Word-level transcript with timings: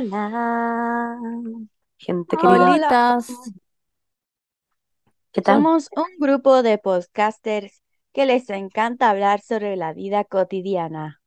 Hola, 0.00 1.18
gente 1.96 2.36
querida. 2.36 3.18
¿Qué 5.32 5.42
tal? 5.42 5.56
Somos 5.56 5.88
un 5.96 6.06
grupo 6.20 6.62
de 6.62 6.78
podcasters 6.78 7.82
que 8.12 8.24
les 8.24 8.48
encanta 8.50 9.10
hablar 9.10 9.40
sobre 9.40 9.74
la 9.74 9.92
vida 9.92 10.22
cotidiana. 10.22 11.20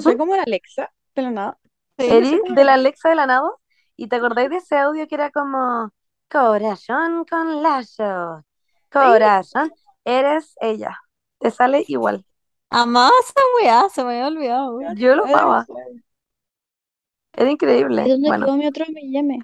Soy 0.00 0.16
como 0.16 0.34
la 0.34 0.44
Alexa, 0.44 0.90
de 1.14 1.20
la 1.20 1.30
nada. 1.32 1.58
Eres 1.98 2.30
de 2.30 2.64
la 2.64 2.74
Alexa 2.74 3.10
de 3.10 3.14
la 3.14 3.26
nada 3.26 3.50
y 3.94 4.08
te 4.08 4.16
acordáis 4.16 4.48
de 4.48 4.56
ese 4.56 4.78
audio 4.78 5.06
que 5.06 5.14
era 5.14 5.30
como 5.30 5.92
corazón 6.30 7.26
con 7.28 7.62
lazo, 7.62 8.46
corazón, 8.90 9.70
eres 10.06 10.54
ella. 10.62 10.98
Te 11.40 11.50
sale 11.50 11.84
igual. 11.88 12.24
Amaba 12.70 13.12
esa 13.20 13.40
weá, 13.60 13.88
se 13.90 14.02
me 14.02 14.22
había 14.22 14.28
olvidado. 14.28 14.80
Yo 14.94 15.14
lo 15.14 15.24
amaba. 15.24 15.66
Era 17.36 17.50
increíble. 17.50 18.06
¿Y 18.06 18.10
dónde 18.10 18.32
Bueno, 18.32 18.44
quedó 18.44 18.56
mi 18.56 18.66
otro 18.66 18.84
M&M? 18.88 19.38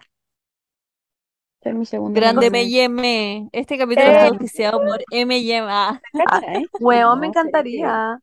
Este 1.59 1.71
es 1.71 1.75
mi 1.77 1.87
segundo 1.87 2.21
Grande. 2.21 2.51
Este 3.53 3.79
capítulo 3.79 4.11
Eh. 4.11 4.13
está 4.13 4.29
auspiciado 4.29 4.81
por 4.81 5.05
M&M. 5.11 5.69
Ah, 6.25 6.43
weón, 6.79 7.21
me 7.21 7.27
No, 7.27 7.33
sería 7.35 7.91
encantaría. 7.91 8.21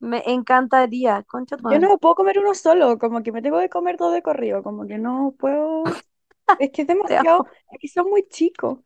Me 0.00 0.22
encantaría. 0.26 1.22
Concha 1.24 1.56
Yo 1.68 1.78
no 1.78 1.98
puedo 1.98 2.14
comer 2.16 2.38
uno 2.38 2.54
solo, 2.54 2.98
como 2.98 3.22
que 3.22 3.32
me 3.32 3.42
tengo 3.42 3.58
que 3.60 3.68
comer 3.70 3.96
todo 3.96 4.10
de 4.12 4.22
corrido, 4.22 4.62
como 4.62 4.86
que 4.86 4.98
no 4.98 5.34
puedo. 5.38 5.84
Es 6.58 6.70
que 6.72 6.82
es 6.82 6.88
demasiado, 6.88 7.46
es 7.70 7.78
que 7.80 7.88
son 7.88 8.10
muy 8.10 8.26
chicos, 8.28 8.80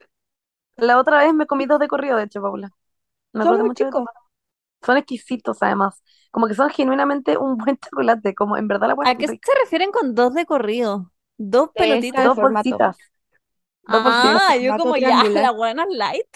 La 0.77 0.99
otra 1.01 1.19
vez 1.19 1.35
me 1.35 1.47
comí 1.47 1.67
dos 1.67 1.81
de 1.81 1.89
corrido, 1.89 2.17
de 2.17 2.25
hecho, 2.25 2.41
Paula. 2.43 2.71
Me 3.33 3.45
son 3.45 3.57
muy 3.59 3.71
de 3.71 3.73
chicos. 3.75 4.09
Son 4.85 4.97
exquisitos, 4.97 5.59
además. 5.63 6.03
Como 6.31 6.47
que 6.49 6.55
son 6.55 6.71
genuinamente 6.71 7.39
un 7.39 7.57
buen 7.59 7.79
chocolate. 7.79 8.35
Como 8.35 8.57
en 8.57 8.69
verdad 8.69 8.89
la 8.89 8.95
hueá 8.95 9.09
¿A 9.09 9.17
qué 9.17 9.29
rica. 9.29 9.39
se 9.43 9.55
refieren 9.61 9.93
con 9.93 10.15
dos 10.15 10.35
de 10.35 10.47
corrido? 10.47 11.13
¿Dos 11.39 11.71
pelotitas? 11.77 12.25
de 12.25 12.31
Dos 12.31 12.39
bolsitas. 12.41 12.97
Dos 13.87 14.03
bolsitas. 14.03 14.45
Ah, 14.47 14.57
yo 14.61 14.77
como 14.77 14.97
ya, 14.97 15.25
la 15.35 15.51
buena 15.53 15.87
light. 15.91 16.27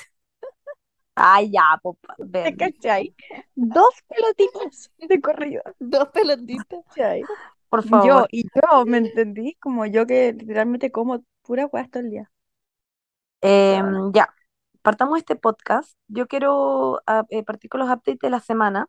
Ay, 1.15 1.51
ya, 1.53 1.79
popa. 1.83 2.17
¿Te 2.43 2.51
ven. 2.51 2.57
cachai? 2.57 3.15
Dos 3.57 3.95
pelotitas 4.09 4.91
de 4.99 5.21
corrido, 5.21 5.63
Dos 5.81 6.09
pelotitas. 6.11 6.85
¿cachai? 6.87 7.31
Por 7.71 7.83
Yo, 7.83 7.85
favor. 7.85 8.29
y 8.31 8.45
yo, 8.55 8.87
¿me 8.87 8.99
entendí? 8.99 9.55
Como 9.61 9.87
yo 9.87 10.07
que 10.07 10.33
literalmente 10.33 10.93
como 10.93 11.25
pura 11.43 11.67
hueá 11.67 11.89
todo 11.89 12.03
el 12.05 12.11
día. 12.11 12.33
Em, 13.43 14.13
ya, 14.15 14.27
partamos 14.89 15.19
este 15.19 15.37
podcast. 15.37 15.99
Yo 16.07 16.27
quiero 16.29 17.03
ah, 17.07 17.23
eh, 17.29 17.43
partir 17.43 17.69
con 17.69 17.81
los 17.81 17.91
updates 17.91 18.21
de 18.21 18.31
la 18.31 18.41
semana, 18.41 18.89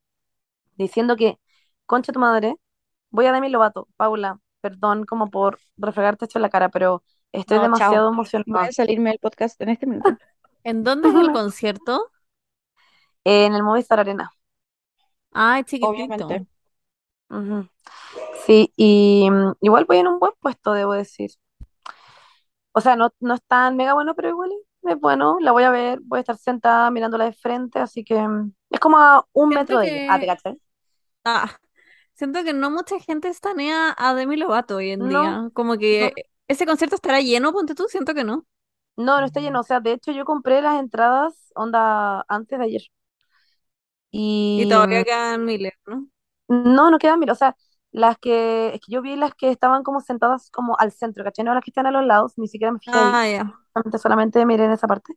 diciendo 0.77 1.17
que, 1.17 1.39
concha 1.85 2.13
tu 2.13 2.21
madre, 2.21 2.55
voy 3.09 3.25
a 3.25 3.33
Demi 3.33 3.49
Lovato. 3.49 3.89
Paula, 3.97 4.39
perdón 4.61 5.03
como 5.03 5.29
por 5.29 5.59
refregarte 5.75 6.23
esto 6.23 6.37
en 6.37 6.43
la 6.43 6.49
cara, 6.49 6.69
pero 6.69 7.03
estoy 7.33 7.57
No, 7.57 7.63
demasiado 7.63 7.95
chao. 7.95 8.03
Voy 8.05 8.13
emocionada. 8.13 8.67
a 8.67 8.71
salirme 8.71 9.09
del 9.09 9.19
podcast 9.19 9.59
en 9.59 9.69
este 9.71 9.87
minuto. 9.87 10.09
¿En 10.63 10.85
dónde 10.85 11.09
es 11.09 11.15
el 11.15 11.33
concierto? 11.33 12.09
En 13.25 13.53
el 13.53 13.61
Movistar 13.61 13.99
Arena. 13.99 14.31
Ay, 15.33 15.65
chiquitito. 15.65 15.89
Obviamente. 15.89 16.47
Sí, 18.45 18.71
y 18.77 19.29
mm, 19.29 19.55
igual 19.59 19.83
voy 19.83 19.97
en 19.97 20.07
un 20.07 20.19
buen 20.19 20.31
puesto, 20.39 20.71
debo 20.71 20.93
decir. 20.93 21.31
O 22.71 22.79
sea, 22.79 22.95
no, 22.95 23.09
no 23.19 23.33
es 23.33 23.43
tan 23.43 23.75
mega 23.75 23.93
bueno, 23.95 24.15
pero 24.15 24.29
igual 24.29 24.49
es 24.83 24.99
bueno. 24.99 25.37
La 25.41 25.51
voy 25.51 25.63
a 25.63 25.71
ver, 25.71 25.99
voy 26.03 26.17
a 26.19 26.21
estar 26.21 26.37
sentada 26.37 26.91
mirándola 26.91 27.25
de 27.25 27.33
frente, 27.33 27.79
así 27.79 28.03
que 28.03 28.15
mm, 28.27 28.53
es 28.71 28.79
como 28.79 28.97
a 28.97 29.25
un 29.33 29.51
Siento 29.51 29.53
metro 29.53 29.79
de 29.79 29.87
ella. 29.87 30.01
Ah, 30.07 30.19
¿te? 30.43 30.57
Ah, 31.23 31.59
siento 32.15 32.43
que 32.43 32.53
no 32.53 32.71
mucha 32.71 32.99
gente 32.99 33.29
estanea 33.29 33.95
a 33.97 34.13
Demi 34.15 34.37
Lovato 34.37 34.77
hoy 34.77 34.91
en 34.91 35.07
No, 35.07 35.09
día. 35.09 35.49
Como 35.53 35.77
que 35.77 36.13
ese 36.47 36.65
concierto 36.65 36.95
estará 36.95 37.21
lleno, 37.21 37.53
ponte 37.53 37.75
tú, 37.75 37.85
siento 37.89 38.13
que 38.15 38.23
no. 38.23 38.45
No, 38.97 39.19
no 39.19 39.25
está 39.25 39.39
lleno. 39.39 39.61
O 39.61 39.63
sea, 39.63 39.79
de 39.79 39.93
hecho, 39.93 40.11
yo 40.11 40.25
compré 40.25 40.61
las 40.61 40.79
entradas, 40.79 41.51
onda, 41.55 42.25
antes 42.27 42.59
de 42.59 42.65
ayer. 42.65 42.81
Y 44.55 44.65
Y 44.65 44.67
todavía 44.67 45.03
quedan 45.03 45.43
miles, 45.45 45.73
¿no? 45.87 46.07
no, 46.47 46.91
no 46.91 46.99
quedan 46.99 47.19
mil. 47.19 47.29
O 47.29 47.35
sea, 47.35 47.55
las 47.91 48.17
que, 48.17 48.69
es 48.75 48.81
que 48.81 48.91
yo 48.91 49.01
vi 49.01 49.15
las 49.15 49.33
que 49.35 49.49
estaban 49.51 49.83
como 49.83 50.01
sentadas 50.01 50.49
como 50.51 50.77
al 50.79 50.91
centro, 50.91 51.23
¿cachai? 51.23 51.45
No 51.45 51.53
las 51.53 51.63
que 51.63 51.71
están 51.71 51.85
a 51.87 51.91
los 51.91 52.05
lados, 52.05 52.33
ni 52.37 52.47
siquiera 52.47 52.71
me 52.71 52.79
fijé. 52.79 53.11
Ah, 53.11 53.25
ya. 53.25 53.59
Solamente, 53.79 53.97
solamente 53.99 54.45
miré 54.45 54.65
en 54.65 54.71
esa 54.71 54.87
parte. 54.87 55.13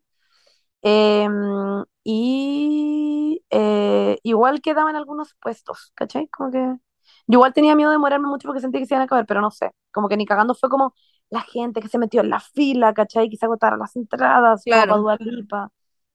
Em, 0.83 1.85
y 2.05 3.43
eh, 3.51 4.19
igual 4.23 4.61
quedaban 4.63 4.97
algunos 4.97 5.35
puestos, 5.41 5.93
¿cachai? 5.95 6.29
Como 6.29 6.51
que 6.51 6.59
yo 6.59 7.39
igual 7.39 7.53
tenía 7.53 7.77
miedo 7.77 7.91
de 7.91 7.95
demorarme 7.97 8.29
mucho 8.29 8.49
porque 8.49 8.61
sentí 8.61 8.79
que 8.79 8.87
se 8.87 8.95
iban 8.95 9.03
a 9.03 9.05
acabar, 9.05 9.27
pero 9.27 9.41
no 9.41 9.51
sé, 9.51 9.73
como 9.93 10.09
que 10.09 10.17
ni 10.17 10.27
cagando 10.27 10.55
fue 10.55 10.69
como 10.69 10.95
la 11.31 11.43
gente 11.43 11.81
que 11.81 11.89
se 11.89 11.99
metió 11.99 12.21
en 12.21 12.31
la 12.31 12.41
fila, 12.41 12.95
¿cachai? 12.95 13.29
Que 13.31 13.37
se 13.37 13.47
agotaron 13.47 13.79
las 13.81 13.97
entradas, 13.97 14.63
Claro. 14.65 14.99
Dua 14.99 15.17
Lipa. 15.21 15.71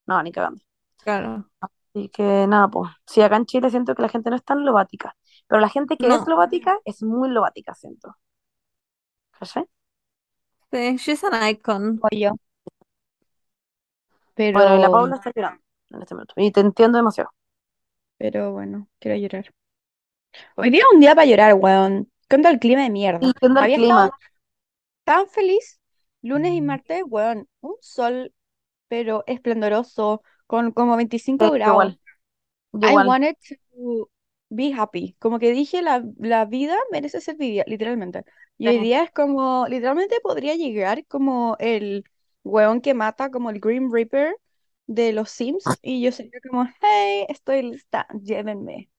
No, 0.06 0.22
ni 0.24 0.32
cagando. 0.32 0.64
Claro. 0.98 1.50
Así 1.94 2.10
que 2.10 2.46
nada, 2.48 2.68
pues, 2.70 2.92
sí, 3.08 3.22
acá 3.22 3.38
en 3.38 3.46
Chile 3.46 3.70
siento 3.70 3.96
que 3.96 4.02
la 4.02 4.10
gente 4.10 4.30
no 4.30 4.36
es 4.36 4.44
tan 4.44 4.66
lobática, 4.66 5.16
pero 5.48 5.60
la 5.62 5.70
gente 5.70 5.98
que 5.98 6.08
No. 6.08 6.16
es 6.16 6.28
lobática 6.28 6.78
es 6.86 7.02
muy 7.04 7.30
lobática, 7.30 7.74
siento. 7.74 8.16
¿Cachai? 9.32 9.66
Sí, 10.72 10.98
she's 10.98 11.24
an 11.26 11.34
icon. 11.50 12.00
O 12.02 12.08
yo. 12.12 12.32
Bueno, 14.52 14.76
y 14.76 14.80
la 14.80 14.90
Pero, 14.90 14.92
Paula 14.92 15.16
está 15.16 15.32
llorando 15.36 15.62
en 15.92 16.02
este 16.02 16.14
momento, 16.16 16.34
y 16.38 16.52
te 16.52 16.60
entiendo 16.62 16.98
demasiado. 16.98 17.32
pero 18.18 18.52
bueno, 18.52 18.90
quiero 19.00 19.18
llorar. 19.18 19.54
Hoy 20.56 20.70
día 20.70 20.82
es 20.82 20.94
un 20.94 21.00
día 21.00 21.16
para 21.16 21.26
llorar, 21.26 21.54
weón. 21.56 22.12
Contra 22.30 22.52
el 22.52 22.60
clima 22.60 22.84
de 22.84 22.90
mierda. 22.90 23.20
Entiendo 23.28 23.60
el 23.62 23.66
Había 23.66 23.78
clima. 23.78 24.12
tan 25.04 25.28
feliz 25.28 25.80
lunes 26.22 26.54
y 26.54 26.62
martes, 26.62 27.04
weón. 27.06 27.48
Un 27.62 27.76
sol, 27.82 28.34
pero 28.88 29.24
esplendoroso, 29.28 30.24
con 30.48 30.72
como 30.72 30.98
25 30.98 31.46
Sí, 31.46 31.52
yo 31.52 31.58
grados. 31.58 31.72
igual, 31.72 32.00
I 32.84 32.98
wanted 32.98 33.36
to 33.80 34.10
be 34.50 34.74
happy. 34.74 35.16
Como 35.20 35.40
que 35.40 35.52
dije, 35.52 35.82
la, 35.82 36.04
la 36.20 36.46
vida 36.46 36.76
merece 36.92 37.22
ser 37.22 37.36
vivida, 37.38 37.64
literalmente. 37.68 38.24
Y 38.58 38.68
hoy 38.70 38.78
Sí. 38.78 38.80
día 38.80 39.04
es 39.04 39.12
como, 39.12 39.68
literalmente 39.68 40.20
podría 40.22 40.56
llegar 40.56 41.06
como 41.08 41.56
el 41.60 42.06
weón 42.44 42.82
que 42.82 42.94
mata, 42.94 43.30
como 43.32 43.50
el 43.50 43.60
Grim 43.60 43.92
Reaper 43.92 44.36
de 44.88 45.14
los 45.14 45.30
Sims. 45.32 45.80
Y 45.82 46.02
yo 46.02 46.12
sería 46.12 46.40
como, 46.50 46.66
hey, 46.82 47.26
estoy 47.30 47.62
lista, 47.64 48.08
llévenme. 48.24 48.90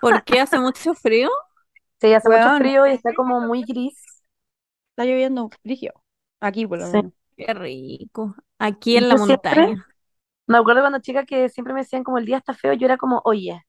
¿Por 0.00 0.22
qué 0.24 0.40
hace 0.40 0.58
mucho 0.58 0.94
frío? 0.94 1.28
Sí, 2.00 2.12
hace 2.14 2.30
mucho 2.30 2.50
Weón, 2.50 2.52
frío 2.52 2.86
y 2.86 2.92
está 2.92 3.12
como 3.14 3.40
muy 3.40 3.64
gris. 3.64 4.22
está 4.90 5.04
lloviendo 5.04 5.50
frigio. 5.62 5.94
Aquí, 6.40 6.66
por 6.66 6.78
lo 6.78 6.88
Sí. 6.88 6.88
menos. 6.88 7.12
Qué 7.36 7.54
rico. 7.54 8.34
Aquí 8.58 8.96
en 8.96 9.08
la 9.08 9.16
siempre, 9.16 9.16
montaña. 9.16 9.86
me 10.46 10.58
acuerdo 10.58 10.82
cuando 10.82 11.00
chica 11.00 11.24
que 11.26 11.48
siempre 11.50 11.74
me 11.74 11.80
decían 11.82 12.04
como 12.04 12.18
el 12.18 12.26
día 12.26 12.38
está 12.38 12.54
feo, 12.54 12.72
yo 12.74 12.86
era 12.86 12.96
como, 12.98 13.22
oye, 13.26 13.62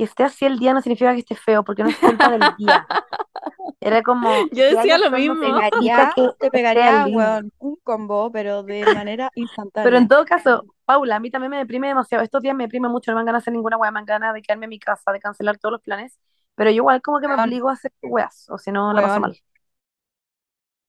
que 0.00 0.04
esté 0.04 0.24
así 0.24 0.46
el 0.46 0.58
día 0.58 0.74
no 0.74 0.80
significa 0.82 1.12
que 1.14 1.20
esté 1.20 1.36
feo, 1.36 1.64
porque 1.64 1.82
no 1.84 1.90
es 1.90 1.98
culpa 1.98 2.30
del 2.30 2.56
día. 2.56 2.86
Era 3.80 4.02
como, 4.02 4.48
Yo 4.50 4.64
decía 4.64 4.98
lo 4.98 5.10
mismo. 5.10 5.36
Te 5.36 5.40
pegaría, 5.52 6.12
que 6.14 6.26
te 6.38 6.50
esté 6.50 6.50
pegaría, 6.50 6.90
lindo. 6.90 7.18
weón, 7.18 7.52
un 7.58 7.76
combo, 7.82 8.30
pero 8.32 8.62
de 8.62 8.86
manera 8.88 9.32
Pero 9.80 9.96
en 9.98 10.06
instantánea. 10.06 10.08
todo 10.08 10.24
caso, 10.24 10.66
Paula, 10.84 11.16
a 11.16 11.20
mí 11.20 11.30
también 11.30 11.50
me 11.50 11.58
deprime 11.58 11.88
demasiado. 11.88 12.24
Estos 12.24 12.42
días 12.42 12.54
me 12.56 12.64
deprime 12.64 12.88
mucho, 12.88 13.10
no 13.12 13.16
me 13.16 13.20
dan 13.20 13.26
ganas 13.26 13.40
de 13.40 13.44
hacer 13.44 13.52
ninguna 13.54 13.76
weá, 13.78 13.90
me 13.90 14.00
dan 14.00 14.06
ganas 14.06 14.34
de 14.34 14.42
quedarme 14.42 14.66
en 14.66 14.70
mi 14.70 14.78
casa, 14.78 15.12
de 15.12 15.20
cancelar 15.20 15.58
todos 15.58 15.72
los 15.72 15.82
planes. 15.82 16.18
Pero 16.54 16.70
yo 16.70 16.76
igual 16.78 17.02
como 17.02 17.20
que 17.20 17.28
me 17.28 17.34
obligo 17.36 17.68
a 17.70 17.74
hacer 17.74 17.92
weas, 18.02 18.46
o 18.50 18.58
si 18.58 18.72
no 18.72 18.92
la 18.92 19.02
paso 19.02 19.20
mal. 19.20 19.36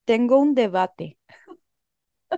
tengo 0.05 0.37
un 0.39 0.53
debate. 0.53 1.17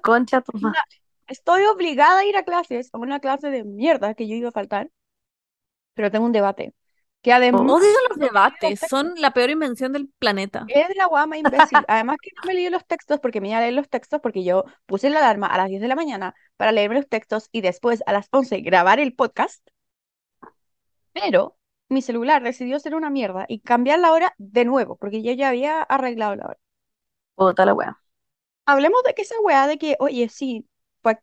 Concha 0.01 0.41
tu 0.41 0.51
madre. 0.59 0.79
Estoy 1.27 1.63
obligada 1.65 2.19
a 2.19 2.25
ir 2.25 2.37
a 2.37 2.43
clases, 2.43 2.89
a 2.93 2.97
una 2.97 3.19
clase 3.19 3.49
de 3.49 3.63
mierda 3.63 4.13
que 4.13 4.27
yo 4.27 4.35
iba 4.35 4.49
a 4.49 4.51
faltar, 4.51 4.89
pero 5.93 6.11
tengo 6.11 6.25
un 6.25 6.31
debate. 6.31 6.73
Que 7.21 7.31
además 7.31 7.61
Odio 7.61 7.87
los 8.09 8.17
debates, 8.19 8.81
son 8.81 9.13
la 9.17 9.31
peor 9.31 9.49
invención 9.49 9.93
del 9.93 10.09
planeta. 10.19 10.65
Es 10.67 10.95
la 10.95 11.05
guama 11.05 11.37
imbécil. 11.37 11.85
Además 11.87 12.17
que 12.21 12.31
no 12.35 12.43
me 12.45 12.53
leí 12.53 12.69
los 12.69 12.85
textos 12.85 13.19
porque 13.19 13.39
me 13.41 13.49
iba 13.49 13.57
a 13.59 13.61
leer 13.61 13.73
los 13.73 13.89
textos 13.89 14.19
porque 14.21 14.43
yo 14.43 14.65
puse 14.85 15.09
la 15.09 15.19
alarma 15.19 15.47
a 15.47 15.57
las 15.57 15.69
10 15.69 15.81
de 15.81 15.87
la 15.87 15.95
mañana 15.95 16.35
para 16.57 16.71
leerme 16.73 16.95
los 16.95 17.07
textos 17.07 17.47
y 17.51 17.61
después 17.61 18.03
a 18.05 18.13
las 18.13 18.27
11 18.31 18.59
grabar 18.61 18.99
el 18.99 19.15
podcast. 19.15 19.65
Pero 21.11 21.57
mi 21.89 22.01
celular 22.03 22.43
decidió 22.43 22.79
ser 22.79 22.93
una 22.95 23.09
mierda 23.09 23.45
y 23.47 23.61
cambiar 23.61 23.97
la 23.99 24.11
hora 24.11 24.33
de 24.37 24.65
nuevo 24.65 24.95
porque 24.97 25.23
yo 25.23 25.31
ya 25.33 25.49
había 25.49 25.81
arreglado 25.81 26.35
la 26.35 26.45
hora. 26.45 26.59
puta 27.35 27.65
la 27.65 27.73
wea. 27.73 27.97
Hablemos 28.65 29.03
de 29.03 29.13
que 29.13 29.21
esa 29.23 29.39
weá 29.41 29.67
de 29.67 29.77
que, 29.77 29.95
oye, 29.99 30.29
sí, 30.29 30.67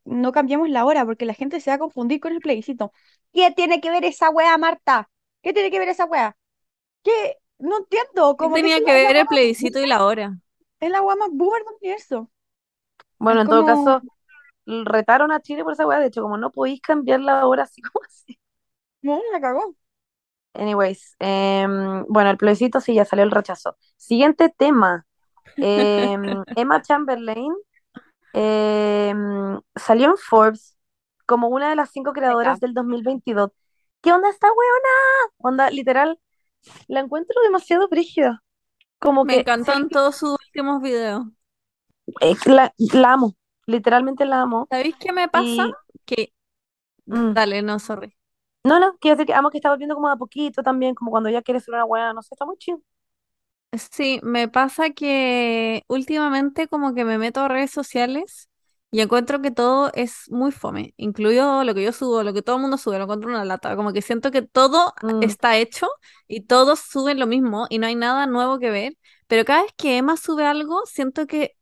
no 0.04 0.32
cambiemos 0.32 0.68
la 0.70 0.84
hora 0.84 1.04
porque 1.04 1.24
la 1.26 1.34
gente 1.34 1.60
se 1.60 1.70
va 1.70 1.76
a 1.76 1.78
confundir 1.78 2.20
con 2.20 2.32
el 2.32 2.40
plebiscito. 2.40 2.92
¿Qué 3.32 3.50
tiene 3.52 3.80
que 3.80 3.90
ver 3.90 4.04
esa 4.04 4.30
weá, 4.30 4.56
Marta? 4.58 5.10
¿Qué 5.42 5.52
tiene 5.52 5.70
que 5.70 5.78
ver 5.78 5.88
esa 5.88 6.04
weá? 6.06 6.36
¿Qué? 7.04 7.38
No 7.58 7.78
entiendo, 7.78 8.36
¿Qué 8.38 8.44
como 8.44 8.60
que 8.62 8.62
tenía 8.62 8.82
que 8.82 8.92
ver 8.92 9.16
el 9.16 9.26
más 9.26 9.28
plebiscito 9.28 9.78
y 9.80 9.86
la 9.86 10.04
hora? 10.04 10.36
es 10.80 10.90
la 10.90 11.00
weá 11.02 11.16
más 11.16 11.30
boomer 11.32 11.64
del 11.64 11.74
universo. 11.80 12.30
Bueno, 13.18 13.40
Es 13.40 13.42
en 13.42 13.48
todo 13.48 13.64
caso, 13.64 14.04
retaron 14.66 15.32
a 15.32 15.40
Chile 15.42 15.64
por 15.64 15.72
esa 15.74 15.86
weá. 15.86 16.00
De 16.00 16.06
hecho, 16.08 16.22
como 16.22 16.38
no 16.38 16.52
podéis 16.52 16.80
cambiar 16.82 17.20
la 17.20 17.46
hora 17.46 17.64
así 17.64 17.82
como 17.82 18.04
así. 18.06 18.38
no, 19.02 19.20
la 19.32 19.40
cagó. 19.40 19.74
Anyways, 20.54 21.14
em, 21.20 22.04
bueno, 22.08 22.30
el 22.30 22.36
plebiscito 22.36 22.80
sí, 22.80 22.94
ya 22.94 23.04
salió 23.04 23.24
el 23.24 23.30
rechazo. 23.30 23.76
Siguiente 23.96 24.52
tema. 24.56 25.06
Em, 25.60 26.44
Emma 26.56 26.82
Chamberlain 26.82 27.52
em, 28.32 29.60
salió 29.76 30.08
en 30.10 30.16
Forbes 30.16 30.76
como 31.26 31.48
una 31.48 31.70
de 31.70 31.76
las 31.76 31.90
cinco 31.92 32.12
creadoras 32.12 32.60
del 32.60 32.74
2022. 32.74 33.50
¿Qué 34.02 34.12
onda 34.12 34.30
esta 34.30 34.48
weona? 34.48 35.32
Onda, 35.38 35.70
literal, 35.70 36.20
la 36.88 37.00
encuentro 37.00 37.40
demasiado 37.42 37.88
brígida. 37.88 38.42
Como 39.00 39.26
Me 39.26 39.34
que 39.34 39.40
encantan 39.40 39.88
todos 39.88 40.16
sus 40.16 40.32
últimos 40.46 40.82
videos. 40.82 41.24
la, 42.46 42.72
la 42.78 43.12
amo, 43.12 43.36
literalmente 43.66 44.24
la 44.26 44.42
amo. 44.42 44.70
¿Sabéis 44.70 44.96
qué 44.98 45.12
me 45.12 45.28
pasa? 45.28 45.64
Y 45.64 45.76
Que, 46.06 46.32
mm, 47.06 47.34
dale, 47.34 47.62
no, 47.62 47.78
sorry. 47.78 48.16
no, 48.64 48.78
no, 48.80 48.96
quiero 48.98 49.16
decir 49.16 49.26
que 49.26 49.34
amo 49.34 49.50
que 49.50 49.58
está 49.58 49.70
volviendo 49.70 49.94
como 49.94 50.08
de 50.08 50.14
a 50.14 50.16
poquito 50.16 50.62
también, 50.62 50.94
como 50.94 51.10
cuando 51.10 51.28
ella 51.28 51.42
quiere 51.42 51.60
ser 51.60 51.74
una 51.74 51.84
weona, 51.84 52.12
no 52.14 52.22
sé, 52.22 52.34
está 52.34 52.44
muy 52.46 52.56
chido. 52.58 52.80
Sí, 53.92 54.18
me 54.24 54.48
pasa 54.48 54.90
que 54.90 55.84
últimamente 55.86 56.66
como 56.66 56.92
que 56.92 57.04
me 57.04 57.18
meto 57.18 57.40
a 57.40 57.48
redes 57.48 57.70
sociales 57.70 58.48
y 58.90 59.00
encuentro 59.00 59.40
que 59.40 59.52
todo 59.52 59.92
es 59.94 60.24
muy 60.28 60.50
fome, 60.50 60.92
incluido 60.96 61.62
lo 61.62 61.72
que 61.74 61.84
yo 61.84 61.92
subo, 61.92 62.24
lo 62.24 62.34
que 62.34 62.42
todo 62.42 62.56
el 62.56 62.62
mundo 62.62 62.76
sube, 62.78 62.98
lo 62.98 63.04
encuentro 63.04 63.30
una 63.30 63.44
lata, 63.44 63.76
como 63.76 63.92
que 63.92 64.02
siento 64.02 64.32
que 64.32 64.42
todo 64.42 64.92
Mm, 65.02 65.20
está 65.20 65.56
hecho 65.56 65.86
y 66.26 66.40
todos 66.46 66.80
suben 66.80 67.20
lo 67.20 67.28
mismo 67.28 67.66
y 67.70 67.78
no 67.78 67.86
hay 67.86 67.94
nada 67.94 68.26
nuevo 68.26 68.58
que 68.58 68.70
ver, 68.70 68.94
pero 69.28 69.44
cada 69.44 69.62
vez 69.62 69.72
que 69.76 69.98
Emma 69.98 70.16
sube 70.16 70.44
algo, 70.46 70.84
siento 70.86 71.28
que 71.28 71.54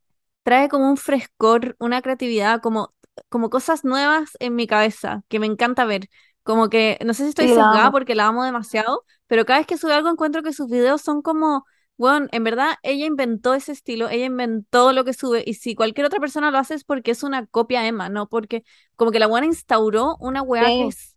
trae 0.42 0.68
como 0.68 0.88
un 0.88 0.96
frescor, 0.96 1.76
una 1.78 2.00
creatividad, 2.02 2.60
como, 2.62 2.94
como 3.28 3.50
cosas 3.50 3.84
nuevas 3.84 4.30
en 4.40 4.54
mi 4.54 4.66
cabeza, 4.66 5.22
que 5.28 5.38
me 5.40 5.46
encanta 5.46 5.84
ver. 5.84 6.08
Como 6.42 6.70
que, 6.70 6.98
no 7.04 7.12
sé 7.14 7.24
si 7.24 7.28
estoy 7.30 7.48
sí, 7.48 7.54
la 7.54 7.62
sesgada 7.64 7.90
amo. 7.90 7.90
porque 7.90 8.14
la 8.14 8.26
amo 8.28 8.44
demasiado, 8.44 9.04
pero 9.26 9.44
cada 9.44 9.58
vez 9.60 9.66
que 9.66 9.76
sube 9.76 9.92
algo 9.92 10.08
encuentro 10.10 10.42
que 10.42 10.52
sus 10.54 10.68
videos 10.70 11.02
son 11.02 11.20
como 11.22 11.66
bueno, 11.98 12.28
en 12.32 12.44
verdad, 12.44 12.76
ella 12.82 13.06
inventó 13.06 13.54
ese 13.54 13.72
estilo, 13.72 14.08
ella 14.08 14.26
inventó 14.26 14.92
lo 14.94 15.04
que 15.04 15.12
sube, 15.14 15.44
y 15.46 15.54
si 15.54 15.74
cualquier 15.74 16.06
otra 16.06 16.20
persona 16.20 16.50
lo 16.52 16.58
hace 16.58 16.74
es 16.74 16.84
porque 16.84 17.10
es 17.12 17.22
una 17.24 17.46
copia 17.46 17.82
de 17.82 17.88
Emma, 17.88 18.08
¿no? 18.08 18.28
Porque 18.28 18.64
como 18.96 19.10
que 19.12 19.18
la 19.20 19.26
buena 19.26 19.46
instauró 19.46 20.16
una 20.20 20.42
weá 20.42 20.72
que 20.72 20.86
es 20.88 21.16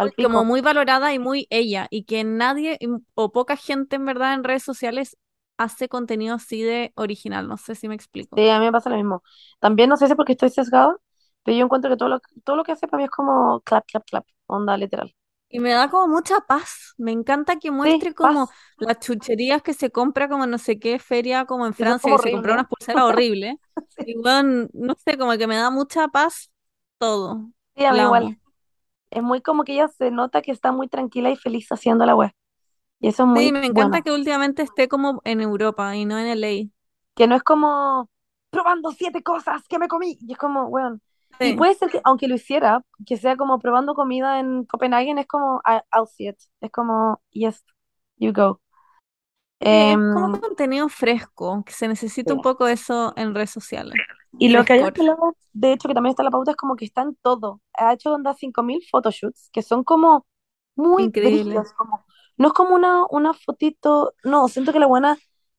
muy- 0.00 0.12
como 0.12 0.44
muy 0.44 0.60
valorada 0.62 1.12
y 1.14 1.18
muy 1.18 1.46
ella, 1.50 1.88
y 1.90 2.04
que 2.04 2.24
nadie 2.24 2.78
o 3.14 3.32
poca 3.32 3.56
gente 3.56 3.96
en 3.96 4.06
verdad 4.06 4.34
en 4.34 4.44
redes 4.44 4.62
sociales 4.62 5.16
hace 5.58 5.88
contenido 5.88 6.36
así 6.36 6.62
de 6.62 6.92
original, 6.96 7.48
no 7.48 7.56
sé 7.58 7.74
si 7.74 7.88
me 7.88 7.94
explico. 7.96 8.36
Sí, 8.36 8.48
a 8.48 8.58
mí 8.58 8.64
me 8.66 8.72
pasa 8.72 8.90
lo 8.90 8.96
mismo. 8.96 9.22
También 9.58 9.88
no 9.90 9.96
sé 9.96 10.06
si 10.06 10.12
es 10.12 10.16
porque 10.16 10.32
estoy 10.32 10.50
sesgada, 10.50 10.96
pero 11.42 11.56
yo 11.58 11.64
encuentro 11.64 11.90
que 11.90 11.96
todo 11.96 12.08
lo, 12.08 12.20
todo 12.44 12.56
lo 12.56 12.64
que 12.64 12.72
hace 12.72 12.86
para 12.88 12.98
mí 12.98 13.04
es 13.04 13.10
como 13.10 13.60
clap, 13.62 13.84
clap, 13.86 14.04
clap, 14.06 14.26
onda 14.46 14.76
literal. 14.76 15.14
Y 15.52 15.58
me 15.60 15.70
da 15.72 15.90
como 15.90 16.06
mucha 16.08 16.40
paz, 16.40 16.94
me 16.96 17.10
encanta 17.12 17.58
que 17.58 17.70
Sí, 17.82 18.00
muestre 18.00 18.14
como 18.14 18.50
paz, 18.54 18.54
las 18.78 19.00
chucherías 19.00 19.62
que 19.62 19.74
se 19.74 19.90
compra 19.90 20.28
como 20.28 20.46
no 20.46 20.58
sé 20.58 20.78
qué 20.78 20.98
feria 21.00 21.44
como 21.44 21.66
en 21.66 21.74
Francia, 21.74 22.12
como 22.12 22.18
que 22.18 22.22
se 22.22 22.30
compró 22.30 22.52
unas 22.52 22.68
pulseras 22.68 23.02
horribles. 23.04 23.56
Sí, 23.88 24.04
Y 24.04 24.14
bueno, 24.16 24.68
no 24.72 24.94
sé, 25.04 25.18
como 25.18 25.36
que 25.36 25.46
me 25.48 25.56
da 25.56 25.70
mucha 25.70 26.06
paz 26.08 26.50
todo. 26.98 27.50
Sí, 27.76 27.84
a 27.84 27.92
mí 27.92 28.00
igual. 28.02 28.28
amo. 28.28 28.38
Es 29.10 29.22
muy 29.22 29.42
como 29.42 29.64
que 29.64 29.74
ella 29.74 29.88
se 29.88 30.10
nota 30.12 30.42
que 30.42 30.52
está 30.52 30.72
muy 30.72 30.88
tranquila 30.88 31.30
y 31.30 31.36
feliz 31.36 31.68
haciendo 31.72 32.06
la 32.06 32.16
web. 32.16 32.32
Y 33.00 33.08
eso 33.08 33.24
es 33.24 33.28
Sí, 33.34 33.50
muy 33.50 33.52
me 33.52 33.66
encanta 33.66 34.02
bueno. 34.02 34.02
que 34.02 34.12
últimamente 34.12 34.62
esté 34.62 34.86
como 34.88 35.20
en 35.24 35.40
Europa 35.40 35.94
y 35.96 36.04
no 36.04 36.18
en 36.18 36.26
LA. 36.28 36.70
Que 37.14 37.26
no 37.26 37.36
es 37.36 37.42
como 37.42 38.08
probando 38.50 38.90
siete 38.92 39.22
cosas 39.22 39.66
que 39.68 39.78
me 39.78 39.88
comí. 39.88 40.18
Y 40.20 40.32
es 40.32 40.38
como, 40.38 40.68
bueno. 40.68 41.00
Y 41.42 41.52
Sí, 41.52 41.54
puede 41.54 41.74
ser 41.74 41.90
que, 41.90 42.00
aunque 42.04 42.28
lo 42.28 42.34
hiciera, 42.36 42.84
que 43.06 43.16
sea 43.16 43.36
como 43.36 43.58
probando 43.58 43.94
comida 43.94 44.40
en 44.40 44.64
Copenhague, 44.66 45.14
es 45.18 45.26
como, 45.26 45.60
I- 45.66 45.80
I'll 45.96 46.06
see 46.08 46.28
it. 46.28 46.38
Es 46.60 46.70
como, 46.70 47.22
yes, 47.32 47.64
you 48.18 48.32
go. 48.32 48.60
Sí, 49.64 49.84
es 49.88 49.98
como 50.12 50.28
Em, 50.28 50.40
contenido 50.40 50.88
fresco, 50.88 51.62
que 51.64 51.72
se 51.72 51.86
necesita 51.88 52.34
un 52.34 52.40
sí. 52.40 52.40
poco 52.40 52.66
eso 52.68 53.12
en 53.16 53.34
redes 53.34 53.50
sociales. 53.50 54.02
Y 54.38 54.48
lo 54.50 54.64
que 54.64 54.72
Frescor. 54.72 54.94
hablado, 54.98 55.36
de 55.52 55.72
hecho, 55.72 55.88
que 55.88 55.94
también 55.94 56.10
está 56.12 56.22
en 56.22 56.26
la 56.26 56.30
pauta, 56.30 56.52
es 56.52 56.56
como 56.56 56.76
que 56.76 56.84
está 56.86 57.02
en 57.02 57.14
todo. 57.16 57.60
Ha 57.74 57.92
hecho 57.92 58.12
onda 58.14 58.34
5000 58.34 58.80
photoshoots, 58.90 59.50
que 59.52 59.62
son 59.62 59.84
como 59.84 60.26
muy 60.76 61.08
Increíble. 61.08 61.64
brígidos, 61.64 61.72
como, 61.74 62.04
no 62.38 62.48
es 62.48 62.54
como 62.54 62.74
una, 62.74 63.04
una 63.10 63.34
fotito, 63.34 64.14
no, 64.24 64.48
siento 64.48 64.72
que 64.72 64.78
la 64.80 64.86
buena 64.86 65.18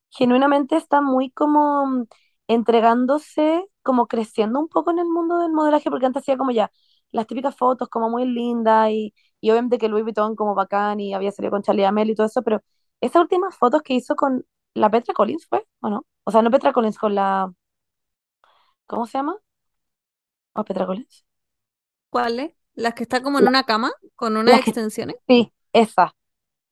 genuinamente 0.09 0.77
está 0.77 1.01
muy 1.01 1.31
como 1.31 1.85
mm, 1.87 2.05
entregándose, 2.47 3.65
como 3.83 4.07
creciendo 4.07 4.59
un 4.59 4.67
poco 4.69 4.91
en 4.91 4.99
el 4.99 5.07
mundo 5.07 5.39
del 5.39 5.51
modelaje, 5.51 5.89
porque 5.89 6.05
antes 6.05 6.23
hacía 6.23 6.37
como 6.37 6.51
ya 6.51 6.71
las 7.11 7.27
típicas 7.27 7.55
fotos 7.55 7.89
como 7.89 8.09
muy 8.09 8.25
lindas 8.25 8.89
y, 8.91 9.13
y 9.41 9.51
obviamente 9.51 9.77
que 9.77 9.89
Louis 9.89 10.03
Vuitton 10.03 10.35
como 10.35 10.55
bacán 10.55 10.99
y 10.99 11.13
había 11.13 11.31
salido 11.31 11.51
con 11.51 11.61
Charlie 11.63 11.85
Amel 11.85 12.09
y 12.09 12.15
todo 12.15 12.27
eso, 12.27 12.41
pero 12.43 12.61
esas 13.01 13.21
últimas 13.21 13.55
fotos 13.57 13.81
que 13.83 13.93
hizo 13.93 14.15
con 14.15 14.45
la 14.73 14.89
Petra 14.89 15.13
Collins 15.13 15.45
fue, 15.47 15.65
¿o 15.81 15.89
no? 15.89 16.05
O 16.23 16.31
sea, 16.31 16.41
no 16.41 16.51
Petra 16.51 16.73
Collins, 16.73 16.97
con 16.97 17.15
la, 17.15 17.51
¿cómo 18.87 19.05
se 19.07 19.17
llama? 19.17 19.37
¿O 20.59 20.61
Petra 20.67 20.85
Collins? 20.87 21.15
¿Cuáles? 22.09 22.51
Las 22.75 22.93
que 22.95 23.03
está 23.03 23.21
como 23.23 23.39
en 23.39 23.47
una 23.47 23.63
cama 23.65 23.91
con 24.15 24.37
unas 24.37 24.61
que, 24.61 24.61
extensiones. 24.61 25.17
sí, 25.27 25.53
esa. 25.73 26.15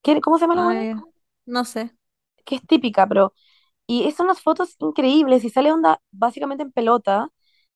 ¿Qué- 0.03 0.21
¿Cómo 0.21 0.38
se 0.38 0.44
llama 0.47 0.56
la? 0.56 0.75
Ay, 0.75 0.94
no 1.45 1.65
sé. 1.65 1.91
Que 2.45 2.56
es 2.56 2.65
típica, 2.67 3.07
pero 3.07 3.33
Y 3.89 4.06
es 4.07 4.19
unas 4.19 4.41
fotos 4.41 4.75
increíbles 4.80 5.44
y 5.44 5.50
sale 5.50 5.71
onda 5.71 6.00
básicamente 6.12 6.63
en 6.63 6.71
pelota. 6.71 7.30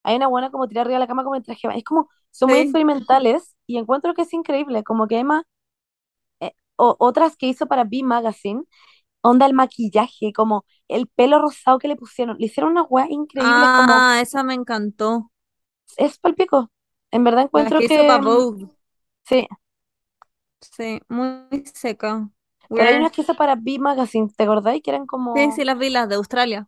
Hay 0.03 0.15
una 0.15 0.27
buena 0.27 0.51
como 0.51 0.67
tirada 0.67 0.83
arriba 0.83 0.97
de 0.97 0.99
la 0.99 1.07
cama 1.07 1.23
como 1.23 1.35
en 1.35 1.41
traje. 1.43 1.67
Es 1.75 1.83
como, 1.83 2.07
son 2.31 2.49
muy 2.51 2.59
experimentales 2.59 3.55
y 3.65 3.77
encuentro 3.79 4.13
que 4.13 4.21
es 4.23 4.31
increíble. 4.33 4.83
Como 4.83 5.07
que 5.07 5.17
Emma, 5.19 5.43
eh, 6.41 6.53
o, 6.77 6.95
otras 6.99 7.37
que 7.37 7.47
hizo 7.47 7.67
para 7.67 7.85
B 7.85 8.01
Magazine, 8.03 8.63
onda 9.21 9.45
el 9.47 9.53
maquillaje, 9.53 10.33
como 10.33 10.65
el 10.89 11.07
pelo 11.07 11.39
rosado 11.41 11.79
que 11.79 11.87
le 11.89 11.95
pusieron. 11.97 12.37
Le 12.39 12.47
hicieron 12.47 12.73
unas 12.73 12.87
weas 12.89 13.09
increíbles, 13.09 13.71
como, 13.75 13.93
Ah, 13.93 14.19
esa 14.21 14.43
me 14.43 14.53
encantó. 14.53 15.31
es 15.97 16.17
palpico. 16.19 16.71
En 17.11 17.23
verdad 17.23 17.43
encuentro 17.45 17.79
que 17.79 17.85
hizo 17.85 17.95
que, 17.95 18.07
para 18.07 18.21
Vogue. 18.21 18.67
sí. 19.25 19.47
Sí, 20.61 20.99
muy 21.09 21.63
seca. 21.73 22.29
Pero 22.75 22.89
hay 22.89 22.97
unas 22.97 23.11
que 23.11 23.21
hizo 23.21 23.35
para 23.35 23.55
B 23.55 23.79
Magazine, 23.79 24.29
¿te 24.35 24.43
acordáis? 24.43 24.81
Que 24.83 24.91
eran 24.91 25.05
Sí, 25.35 25.51
como, 25.51 25.51
sí, 25.51 25.63
las 25.65 25.77
vi, 25.77 25.89
las 25.89 26.07
de 26.09 26.15
Australia, 26.15 26.67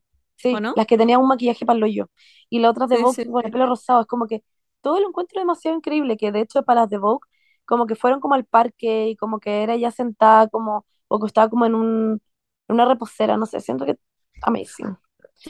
¿o 0.50 0.60
Sí, 0.60 0.60
no? 0.60 0.76
las 0.76 0.86
que 0.88 0.98
tenían 0.98 1.22
un 1.22 1.28
maquillaje 1.28 1.66
para 1.66 1.78
el 1.78 1.84
hoyo. 1.84 2.10
Y 2.50 2.60
las 2.60 2.72
otras 2.72 2.90
de 2.90 2.98
Sí, 2.98 2.98
Vogue 2.98 3.20
sí, 3.24 3.26
con 3.32 3.44
el 3.46 3.52
sí. 3.52 3.52
pelo 3.52 3.66
rosado. 3.68 4.02
Es 4.02 4.08
como 4.08 4.28
que 4.28 4.44
todo 4.82 5.00
lo 5.00 5.08
encuentro 5.08 5.40
demasiado 5.40 5.78
increíble. 5.78 6.18
Que 6.18 6.32
de 6.32 6.42
hecho, 6.42 6.64
para 6.64 6.82
las 6.82 6.90
de 6.90 6.98
Vogue, 6.98 7.28
como 7.66 7.88
que 7.88 7.96
fueron 7.96 8.20
como 8.20 8.36
al 8.36 8.46
parque 8.46 9.10
y 9.10 9.16
como 9.16 9.40
que 9.40 9.64
era 9.64 9.74
ella 9.74 9.92
sentada, 9.92 10.48
como, 10.50 10.86
o 11.08 11.20
que 11.20 11.28
estaba 11.28 11.50
como 11.50 11.66
en 11.66 11.76
un, 11.76 12.22
una 12.68 12.86
reposera. 12.86 13.38
No 13.38 13.46
sé, 13.46 13.60
siento 13.62 13.86
que 13.86 13.98
amazing. 14.42 14.98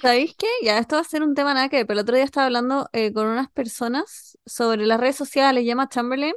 ¿Sabéis 0.01 0.35
qué? 0.37 0.47
Ya, 0.63 0.77
esto 0.79 0.95
va 0.95 1.01
a 1.01 1.03
ser 1.05 1.23
un 1.23 1.33
tema 1.35 1.53
nada 1.53 1.69
que 1.69 1.77
ver, 1.77 1.87
pero 1.87 1.99
el 1.99 2.03
otro 2.03 2.15
día 2.15 2.25
estaba 2.25 2.45
hablando 2.47 2.89
eh, 2.93 3.13
con 3.13 3.27
unas 3.27 3.49
personas 3.51 4.37
sobre 4.45 4.85
las 4.85 4.99
redes 4.99 5.15
sociales, 5.15 5.65
llama 5.65 5.87
Chamberlain, 5.89 6.33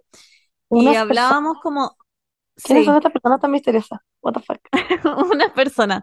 y 0.72 0.94
Unas 0.94 1.02
personas. 1.02 1.42
hablábamos 1.42 1.58
como, 1.62 1.96
¿Quiénes 2.62 2.84
son 2.84 2.96
sí, 2.96 2.98
estas 2.98 3.12
personas 3.12 3.40
tan 3.40 3.50
misteriosas? 3.50 4.00
What 4.22 4.34
the 4.34 4.40
fuck? 4.40 4.60
unas 5.32 5.52
personas. 5.52 6.02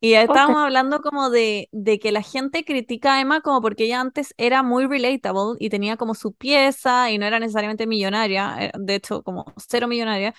Y 0.00 0.14
estábamos 0.14 0.58
hablando 0.62 1.00
como 1.02 1.30
de, 1.30 1.68
de 1.72 1.98
que 1.98 2.12
la 2.12 2.22
gente 2.22 2.64
critica 2.64 3.14
a 3.16 3.20
Emma 3.22 3.40
como 3.42 3.62
porque 3.62 3.84
ella 3.84 4.00
antes 4.00 4.34
era 4.38 4.62
muy 4.62 4.86
relatable 4.86 5.56
y 5.60 5.70
tenía 5.70 5.96
como 5.96 6.14
su 6.14 6.34
pieza 6.34 7.10
y 7.10 7.18
no 7.18 7.26
era 7.26 7.40
necesariamente 7.40 7.86
millonaria, 7.86 8.56
eh, 8.66 8.72
de 8.78 8.96
hecho 8.96 9.22
como 9.24 9.46
cero 9.56 9.88
millonaria, 9.88 10.34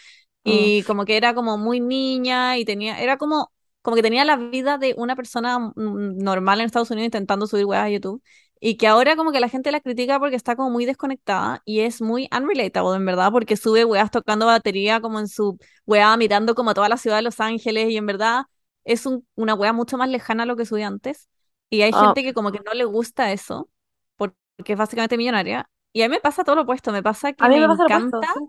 Mm. 0.45 0.71
y 0.73 0.83
como 0.83 1.05
que 1.05 1.17
era 1.17 1.33
como 1.35 1.57
muy 1.57 1.79
niña 1.81 2.57
y 2.57 2.65
tenía, 2.65 3.01
era 3.01 3.17
como, 3.17 3.51
como 3.81 3.95
que 3.97 4.03
tenía 4.03 4.25
la 4.25 4.37
vida 4.37 4.77
de 4.77 4.95
una 4.97 5.15
persona 5.15 5.59
mm, 5.59 6.17
normal 6.19 6.61
en 6.61 6.67
Estados 6.67 6.91
Unidos 6.91 7.07
intentando 7.07 7.47
subir 7.47 7.65
weas 7.65 7.85
a 7.85 7.89
YouTube. 7.89 8.23
Y 8.59 8.77
que 8.77 8.87
ahora 8.87 9.15
como 9.15 9.31
que 9.31 9.39
la 9.39 9.49
gente 9.49 9.71
la 9.71 9.81
critica 9.81 10.19
porque 10.19 10.35
está 10.35 10.55
como 10.55 10.69
muy 10.71 10.85
desconectada 10.85 11.61
y 11.65 11.81
es 11.81 12.01
muy 12.01 12.27
unrelatable 12.35 12.95
en 12.97 13.05
verdad 13.05 13.31
porque 13.31 13.55
sube 13.57 13.85
weas 13.85 14.09
tocando 14.11 14.45
batería 14.47 14.99
como 15.01 15.19
en 15.19 15.27
su 15.27 15.57
wea 15.85 16.15
mirando 16.17 16.55
como 16.55 16.73
toda 16.73 16.89
la 16.89 16.97
ciudad 16.97 17.17
de 17.17 17.21
Los 17.23 17.39
Ángeles 17.39 17.89
y 17.91 17.97
en 17.97 18.05
verdad 18.07 18.43
es 18.83 19.05
un- 19.05 19.27
una 19.35 19.53
wea 19.55 19.73
mucho 19.73 19.97
más 19.97 20.09
lejana 20.09 20.43
a 20.43 20.45
lo 20.45 20.55
que 20.55 20.65
subía 20.65 20.87
antes. 20.87 21.29
Y 21.69 21.81
hay 21.81 21.91
Ah, 21.91 22.15
gente 22.15 22.23
que 22.23 22.33
como 22.33 22.51
que 22.51 22.59
no 22.65 22.73
le 22.73 22.85
gusta 22.85 23.31
eso, 23.31 23.69
por- 24.15 24.35
porque 24.55 24.73
es 24.73 24.79
básicamente 24.79 25.17
millonaria. 25.17 25.69
Y 25.93 26.01
a 26.03 26.09
mí 26.09 26.15
me 26.15 26.21
pasa 26.21 26.43
todo 26.43 26.55
lo 26.55 26.61
opuesto, 26.63 26.91
me 26.91 27.03
pasa 27.03 27.33
a 27.39 27.49
que 27.49 27.49
mí 27.49 27.59
me 27.59 27.59
me 27.59 27.67
pasa 27.67 27.83
lo 27.83 27.87
opuesto, 27.89 28.17
encanta, 28.17 28.27
sí. 28.33 28.39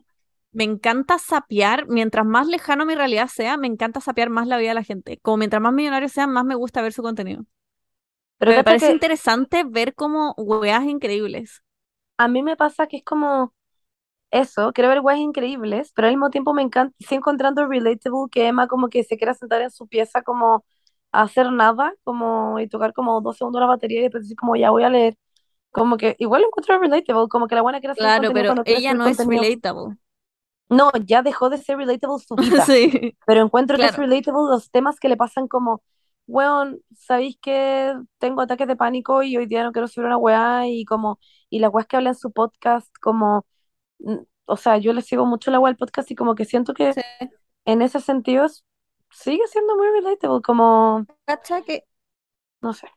me 0.53 0.65
encanta 0.65 1.19
sapear, 1.19 1.87
mientras 1.89 2.27
más 2.27 2.47
lejano 2.49 2.87
mi 2.87 2.95
realidad 2.95 3.29
sea, 3.29 3.57
me 3.57 3.67
encanta 3.69 4.01
sapear 4.01 4.31
más 4.31 4.47
la 4.47 4.59
vida 4.59 4.71
de 4.71 4.75
la 4.77 4.85
gente. 4.85 5.19
Como 5.23 5.39
mientras 5.39 5.63
más 5.63 5.73
millonarios 5.75 6.13
sean, 6.13 6.33
más 6.33 6.45
me 6.45 6.55
gusta 6.57 6.83
ver 6.83 6.93
su 6.93 7.03
contenido. 7.03 7.45
Pero 8.39 8.53
Me 8.53 8.65
parece 8.65 8.91
que 8.91 8.93
interesante 8.93 9.63
ver 9.65 9.95
como 9.95 10.35
weas 10.37 10.85
increíbles. 10.85 11.63
a 12.17 12.29
mí 12.29 12.43
me 12.43 12.57
pasa 12.57 12.87
que 12.87 12.99
es 12.99 13.05
como 13.05 13.55
eso, 14.33 14.73
quiero 14.75 14.91
ver 14.91 15.01
weas 15.01 15.21
increíbles, 15.21 15.93
pero 15.95 16.09
al 16.09 16.15
mismo 16.15 16.31
tiempo 16.31 16.55
me 16.55 16.63
encanta, 16.63 16.95
sí 17.01 17.15
encontrando 17.17 17.67
relatable 17.69 18.31
que 18.33 18.49
Emma 18.49 18.69
como 18.69 18.89
que 18.91 19.05
se 19.05 19.17
quiera 19.19 19.35
sentar 19.35 19.63
en 19.63 19.71
su 19.71 19.89
pieza 19.89 20.23
como 20.23 20.65
a 21.13 21.23
hacer 21.23 21.53
nada, 21.53 21.95
como 22.05 22.61
y 22.61 22.69
tocar 22.69 22.93
como 22.95 23.21
dos 23.23 23.39
segundos 23.39 23.61
la 23.61 23.67
batería 23.69 24.01
y 24.01 24.03
después 24.05 24.25
decir 24.25 24.37
como 24.39 24.57
ya 24.57 24.71
voy 24.71 24.85
a 24.85 24.91
leer, 24.91 25.17
como 25.73 25.97
que 25.99 26.17
igual 26.21 26.43
lo 26.43 26.49
encuentro 26.49 26.79
relatable, 26.81 27.29
como 27.31 27.49
que 27.49 27.57
la 27.57 27.63
buena 27.63 27.81
quiere 27.81 27.93
hacer 27.95 28.09
Claro, 28.09 28.33
pero 28.33 28.57
ella 28.65 28.95
no 28.95 29.07
es 29.09 29.27
relatable. 29.27 29.99
No, 30.69 30.91
ya 31.07 31.23
dejó 31.23 31.49
de 31.51 31.59
ser 31.59 31.79
relatable 31.79 32.19
su 32.27 32.37
vida. 32.39 32.67
Sí, 32.67 33.17
Pero 33.27 33.43
encuentro 33.43 33.79
que 33.81 33.87
es 33.89 33.97
claro. 33.97 33.97
relatable 33.97 34.43
los 34.51 34.71
temas 34.71 35.01
que 35.01 35.09
le 35.09 35.17
pasan 35.17 35.49
como, 35.49 35.83
weón, 36.29 36.81
¿sabéis 36.97 37.39
que 37.43 37.95
tengo 38.19 38.43
ataques 38.43 38.69
de 38.69 38.77
pánico 38.77 39.23
y 39.25 39.37
hoy 39.37 39.47
día 39.47 39.65
no 39.65 39.73
quiero 39.73 39.89
subir 39.89 40.07
una 40.07 40.19
weá? 40.19 40.69
Y 40.69 40.85
como, 40.85 41.19
y 41.51 41.59
las 41.61 41.73
weas 41.73 41.89
que 41.89 41.97
habla 41.97 42.11
en 42.11 42.17
su 42.17 42.33
podcast, 42.33 42.91
como, 43.03 43.47
o 44.47 44.57
sea, 44.57 44.79
yo 44.79 44.93
le 44.93 45.03
sigo 45.03 45.27
mucho 45.27 45.51
la 45.51 45.61
weá 45.61 45.73
del 45.73 45.79
podcast 45.79 46.11
y 46.11 46.15
como 46.15 46.35
que 46.37 46.45
siento 46.45 46.75
que 46.75 46.93
Sí. 46.95 47.01
en 47.65 47.83
ese 47.83 48.01
sentido 48.01 48.45
es- 48.47 48.65
sigue 49.11 49.47
siendo 49.49 49.77
muy 49.77 49.89
relatable, 49.89 50.43
como, 50.43 51.07
¿Cacha 51.27 51.63
que 51.63 51.85
no 52.63 52.73
sé. 52.75 52.89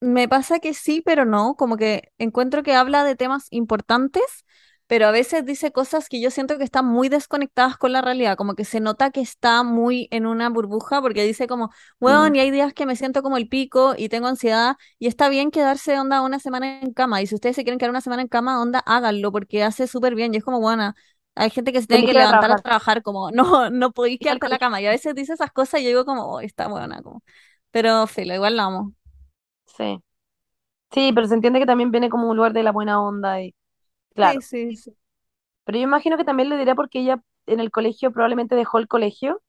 Me 0.00 0.28
pasa 0.28 0.58
que 0.58 0.74
sí, 0.74 1.00
pero 1.00 1.24
no, 1.24 1.54
como 1.56 1.76
que 1.76 2.12
encuentro 2.18 2.62
que 2.62 2.74
habla 2.74 3.04
de 3.04 3.16
temas 3.16 3.46
importantes, 3.50 4.44
pero 4.86 5.06
a 5.06 5.10
veces 5.10 5.44
dice 5.46 5.72
cosas 5.72 6.08
que 6.08 6.20
yo 6.20 6.30
siento 6.30 6.58
que 6.58 6.64
están 6.64 6.86
muy 6.86 7.08
desconectadas 7.08 7.76
con 7.78 7.92
la 7.92 8.02
realidad, 8.02 8.36
como 8.36 8.54
que 8.54 8.64
se 8.64 8.80
nota 8.80 9.10
que 9.10 9.20
está 9.20 9.62
muy 9.62 10.08
en 10.10 10.26
una 10.26 10.48
burbuja, 10.50 11.00
porque 11.00 11.24
dice 11.24 11.46
como, 11.46 11.70
Mm. 12.06 12.28
bueno, 12.28 12.34
y 12.34 12.40
hay 12.40 12.50
días 12.50 12.72
que 12.74 12.86
me 12.86 12.96
siento 12.96 13.22
como 13.22 13.36
el 13.36 13.48
pico 13.48 13.94
y 13.96 14.08
tengo 14.08 14.26
ansiedad, 14.28 14.76
y 14.98 15.06
está 15.06 15.28
bien 15.28 15.50
quedarse 15.50 15.98
onda 15.98 16.22
una 16.22 16.38
semana 16.38 16.80
en 16.80 16.92
cama, 16.92 17.22
y 17.22 17.26
si 17.26 17.34
ustedes 17.34 17.56
se 17.56 17.64
quieren 17.64 17.78
quedar 17.78 17.90
una 17.90 18.00
semana 18.02 18.22
en 18.22 18.28
cama, 18.28 18.60
onda, 18.60 18.80
háganlo, 18.86 19.32
porque 19.32 19.62
hace 19.64 19.86
súper 19.86 20.14
bien, 20.14 20.34
y 20.34 20.38
es 20.38 20.44
como, 20.44 20.60
bueno, 20.60 20.92
hay 21.34 21.50
gente 21.50 21.72
que 21.72 21.80
se 21.80 21.86
tiene 21.86 22.02
que 22.06 22.12
que 22.12 22.18
levantar 22.18 22.50
a 22.52 22.56
trabajar, 22.56 23.02
como, 23.02 23.30
no, 23.32 23.70
no 23.70 23.92
podéis 23.92 24.18
quedarte 24.20 24.46
en 24.46 24.50
la 24.52 24.58
cama, 24.58 24.80
y 24.80 24.86
a 24.86 24.90
veces 24.90 25.14
dice 25.14 25.32
esas 25.34 25.50
cosas 25.52 25.80
y 25.80 25.84
yo 25.84 25.88
digo 25.88 26.04
como, 26.04 26.24
oh, 26.26 26.40
está 26.40 26.68
buena, 26.68 27.02
como, 27.02 27.22
pero 27.70 28.06
filo, 28.06 28.34
igual 28.34 28.56
la 28.56 28.64
amo. 28.64 28.92
Sí. 29.66 30.00
Sí, 30.92 31.12
pero 31.14 31.26
se 31.28 31.34
entiende 31.34 31.60
que 31.60 31.66
también 31.66 31.90
viene 31.90 32.10
como 32.10 32.30
un 32.30 32.36
lugar 32.36 32.52
de 32.52 32.62
la 32.62 32.72
buena 32.72 33.02
onda 33.02 33.42
y, 33.42 33.54
claro. 34.14 34.40
sí, 34.40 34.76
sí. 34.76 34.96
Pero 35.64 35.78
yo 35.78 35.84
imagino 35.84 36.16
que 36.16 36.24
también 36.24 36.48
le 36.48 36.56
diré 36.56 36.74
porque 36.74 37.00
ella 37.00 37.22
en 37.46 37.60
el 37.60 37.70
colegio 37.70 38.12
probablemente 38.12 38.54
dejó 38.54 38.78
el 38.78 38.88
colegio 38.88 39.42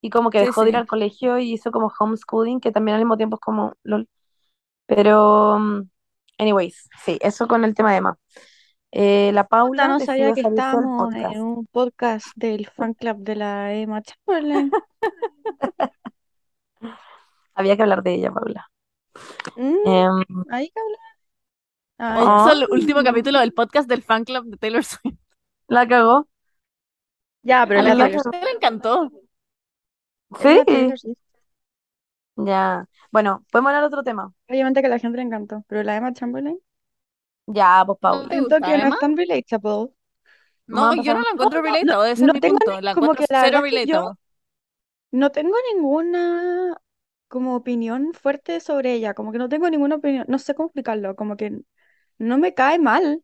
y 0.00 0.10
como 0.10 0.30
que 0.30 0.40
dejó 0.40 0.62
de 0.62 0.70
ir 0.70 0.76
al 0.76 0.86
colegio 0.86 1.38
y 1.38 1.52
hizo 1.52 1.70
como 1.70 1.92
homeschooling, 1.98 2.60
que 2.60 2.72
también 2.72 2.96
al 2.96 3.00
mismo 3.00 3.16
tiempo 3.16 3.36
es 3.36 3.40
como 3.40 3.74
lol. 3.82 4.08
Pero, 4.86 5.58
mm, 5.58 5.88
anyways, 6.38 6.88
sí, 7.04 7.18
eso 7.22 7.48
con 7.48 7.64
el 7.64 7.74
tema 7.74 7.92
de 7.92 7.98
Emma. 7.98 8.18
Eh, 8.92 9.32
la 9.32 9.46
Paula 9.46 9.88
no 9.88 9.98
sabía 9.98 10.32
que 10.34 10.42
estábamos 10.42 11.14
en 11.14 11.40
un 11.40 11.66
podcast 11.66 12.26
del 12.36 12.66
fan 12.68 12.94
club 12.94 13.16
de 13.18 13.36
la 13.36 13.72
Emma 13.74 14.02
Chamberlain. 14.02 14.70
Había 17.54 17.76
que 17.76 17.82
hablar 17.82 18.02
de 18.02 18.14
ella, 18.14 18.32
Paula. 18.32 18.68
Mm, 19.56 19.86
Em, 19.86 20.44
ahí 20.50 20.70
que 20.70 20.80
habla. 20.80 21.13
Hizo 21.98 22.50
ah, 22.50 22.52
el 22.52 22.66
último 22.70 23.02
capítulo 23.04 23.40
del 23.40 23.52
podcast 23.52 23.88
del 23.88 24.02
fan 24.02 24.24
club 24.24 24.46
de 24.46 24.56
Taylor 24.56 24.84
Swift. 24.84 25.16
la 25.68 25.86
cagó. 25.86 26.28
Ya, 27.42 27.64
pero 27.66 27.80
A 27.80 27.82
es 27.82 27.84
la 27.84 27.94
la 27.94 28.10
cagó. 28.10 28.30
le 28.42 28.50
encantó. 28.50 29.10
Es 30.38 30.64
Sí, 31.02 31.14
ya. 32.36 32.86
Bueno, 33.10 33.44
podemos 33.50 33.70
hablar 33.70 33.82
de 33.82 33.86
otro 33.88 34.02
tema. 34.04 34.32
Obviamente 34.48 34.80
que 34.80 34.86
a 34.86 34.90
la 34.90 34.98
gente 34.98 35.18
le 35.18 35.24
encantó, 35.24 35.64
pero 35.68 35.82
la 35.82 35.96
Emma 35.96 36.12
Chamberlain 36.14 36.58
Ya, 37.46 37.82
pues 37.86 37.98
¿No 38.08 38.22
Paula. 38.22 38.28
siento 38.28 38.60
que 38.62 38.78
no 38.78 38.88
Emma? 38.88 38.88
es 38.88 38.98
tan 38.98 39.14
relatable. 39.16 39.92
No, 40.66 40.94
yo 40.94 41.14
no 41.14 41.20
la 41.22 41.30
No, 41.32 41.32
encuentro 41.32 41.62
no, 41.62 41.78
no, 41.82 41.94
relatable, 41.94 42.10
ese 42.12 42.26
es 42.26 42.30
no 42.30 42.32
mi 42.32 42.40
tengo 42.40 42.58
punto. 42.58 42.80
ni- 42.80 42.82
La 42.82 42.92
como 42.92 43.14
encuentro 43.14 43.14
que 43.14 43.26
la 43.30 43.40
cero 43.40 43.42
verdad 43.42 43.64
que 43.68 43.80
yo 43.84 44.02
relatable. 44.02 44.16
no 45.10 45.30
tengo 45.32 45.54
ninguna 45.74 46.76
como 47.28 47.56
opinión 47.56 48.12
fuerte 48.14 48.60
sobre 48.60 48.94
ella, 48.94 49.14
como 49.14 49.32
que 49.32 49.38
no 49.38 49.48
tengo 49.48 49.68
ninguna 49.70 49.96
opinión, 49.96 50.24
no 50.28 50.38
sé 50.38 50.54
cómo 50.54 50.68
explicarlo, 50.68 51.16
como 51.16 51.36
que 51.36 51.62
no 52.18 52.38
me 52.38 52.54
cae 52.54 52.78
mal, 52.78 53.22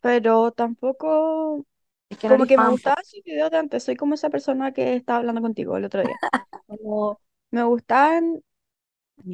pero 0.00 0.52
tampoco 0.52 1.66
Es 2.08 2.16
que 2.18 2.28
no 2.30 2.38
como 2.38 2.46
que 2.46 2.58
me 2.58 2.68
fan, 2.68 2.78
po. 2.78 2.94
gustaban 2.94 3.04
sus 3.04 3.22
videos 3.24 3.50
de 3.50 3.58
antes, 3.58 3.84
soy 3.84 3.96
como 3.96 4.14
esa 4.14 4.30
persona 4.30 4.72
que 4.72 4.96
estaba 4.96 5.20
hablando 5.20 5.42
contigo 5.42 5.76
el 5.76 5.84
otro 5.86 6.02
día. 6.02 6.20
Como 6.66 7.20
me 7.50 7.64
gustaban 7.64 8.42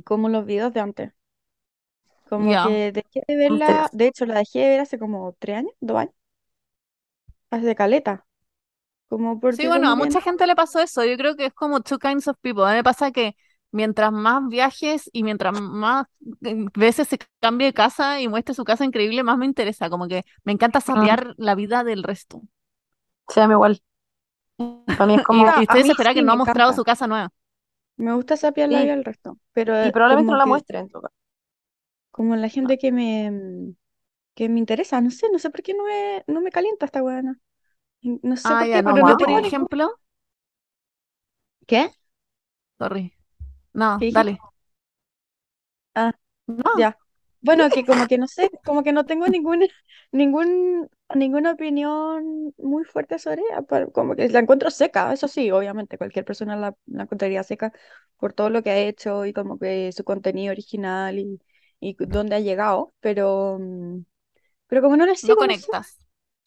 como 0.04 0.28
los 0.28 0.46
videos 0.46 0.72
de 0.72 0.80
antes, 0.80 1.12
como 2.24 2.58
que 2.58 2.92
dejé 2.92 3.22
de 3.28 3.36
verla, 3.36 3.88
de 3.92 4.06
hecho 4.06 4.24
la 4.26 4.38
dejé 4.38 4.60
de 4.60 4.68
ver 4.70 4.80
hace 4.80 4.98
como 4.98 5.34
tres 5.38 5.58
años, 5.58 5.72
dos 5.80 5.98
años, 5.98 6.14
hace 7.50 7.74
caleta, 7.74 8.26
como 9.08 9.40
Sí, 9.48 9.66
porque 9.66 9.66
bueno, 9.66 9.90
a 9.90 9.96
mucha 9.96 10.20
gente 10.20 10.46
le 10.46 10.54
pasó 10.54 10.80
eso. 10.80 11.04
Yo 11.04 11.16
creo 11.16 11.36
que 11.36 11.46
es 11.46 11.52
como 11.54 11.80
two 11.80 11.98
kinds 11.98 12.28
of 12.28 12.36
people. 12.40 12.64
A 12.64 12.68
mí 12.70 12.74
me 12.76 12.84
pasa 12.84 13.10
que 13.10 13.34
mientras 13.72 14.12
más 14.12 14.48
viajes 14.48 15.10
y 15.12 15.22
mientras 15.24 15.52
más 15.54 16.06
eh, 16.44 16.66
veces 16.74 17.08
se 17.08 17.18
cambie 17.40 17.68
de 17.68 17.74
casa 17.74 18.20
y 18.20 18.28
muestre 18.28 18.54
su 18.54 18.64
casa 18.64 18.84
increíble, 18.84 19.22
más 19.22 19.38
me 19.38 19.46
interesa. 19.46 19.90
Como 19.90 20.08
que 20.08 20.24
me 20.44 20.52
encanta 20.52 20.80
Mm, 20.94 21.16
sapear 21.20 21.34
la 21.38 21.54
vida 21.54 21.84
del 21.84 22.02
resto. 22.02 22.42
sí, 23.28 23.40
a 23.40 23.46
mí 23.48 23.54
igual. 23.54 23.80
Para 24.96 25.06
mí 25.08 25.14
es 25.16 25.22
Y, 25.30 25.44
como, 25.44 25.46
Ah, 25.46 25.54
y 25.54 25.66
mí 25.78 25.78
desesperada 25.78 26.14
que 26.14 26.22
no 26.22 26.32
ha 26.32 26.36
mostrado 26.36 26.72
encanta. 26.72 26.72
su 26.72 26.84
casa 26.84 27.06
nueva. 27.08 27.30
Me 27.96 28.12
gusta 28.14 28.36
sapear 28.36 28.68
la 28.70 28.80
vida 28.82 28.94
al 28.94 29.04
resto, 29.04 29.38
pero 29.52 29.72
y 29.78 29.90
probablemente 29.90 30.32
no 30.32 30.36
la 30.36 30.44
que, 30.44 30.46
muestre 30.46 30.78
en 30.78 30.88
todo 30.90 31.10
como 32.10 32.36
la 32.36 32.48
gente 32.48 32.78
que 32.78 32.92
me, 32.92 33.30
mm, 33.30 33.74
que 34.34 34.48
me 34.48 34.58
interesa, 34.60 35.00
no 35.02 35.10
sé, 35.10 35.28
no 35.32 35.38
sé 35.38 35.50
por 35.50 35.62
qué 35.62 35.74
no 35.74 35.84
me, 35.86 36.24
no 36.28 36.40
me 36.42 36.50
calienta 36.52 36.86
esta 36.86 37.02
weona. 37.04 37.40
Y 38.02 38.20
No 38.24 38.36
sé 38.38 38.56
Ah, 38.56 38.56
por 38.56 38.68
ya, 38.68 38.82
qué, 38.82 38.82
no. 38.82 38.92
pero 38.92 39.02
Yo, 39.02 39.16
por 39.16 39.30
ejemplo, 39.30 39.98
¿Qué? 41.66 41.90
sorry. 42.78 43.12
No, 43.72 43.98
¿Qué 43.98 44.06
dijiste? 44.06 44.34
dale. 44.34 44.40
Ah, 45.94 46.12
No. 46.46 46.64
ya. 46.72 46.98
Bueno, 47.42 47.70
que 47.72 47.84
como 47.86 48.06
que 48.06 48.18
no 48.18 48.28
sé, 48.28 48.50
como 48.64 48.82
que 48.82 48.92
no 48.92 49.06
tengo 49.06 49.28
ningún, 49.28 49.66
ningún, 50.12 50.90
ninguna 51.14 51.52
opinión 51.52 52.54
muy 52.58 52.84
fuerte 52.84 53.18
sobre 53.18 53.42
ella, 53.42 53.62
pero 53.62 53.90
como 53.92 54.14
que 54.16 54.28
la 54.28 54.40
encuentro 54.40 54.70
seca, 54.70 55.12
eso 55.12 55.26
sí, 55.28 55.50
obviamente, 55.50 55.96
cualquier 55.98 56.24
persona 56.26 56.56
la, 56.56 56.76
la 56.86 57.04
encontraría 57.04 57.42
seca 57.42 57.72
por 58.18 58.32
todo 58.34 58.50
lo 58.50 58.62
que 58.62 58.70
ha 58.70 58.78
hecho 58.78 59.24
y 59.26 59.32
como 59.32 59.58
que 59.58 59.90
su 59.92 60.04
contenido 60.04 60.52
original 60.52 61.18
y, 61.18 61.40
y 61.80 61.96
dónde 61.98 62.36
ha 62.36 62.40
llegado, 62.40 62.94
pero, 63.00 63.58
mm, 63.60 64.00
pero 64.68 64.82
como 64.82 64.96
no 64.98 65.06
le 65.06 65.16
No 65.22 65.36
sigo, 65.36 65.46
no 65.46 65.54
conectas. 65.54 65.98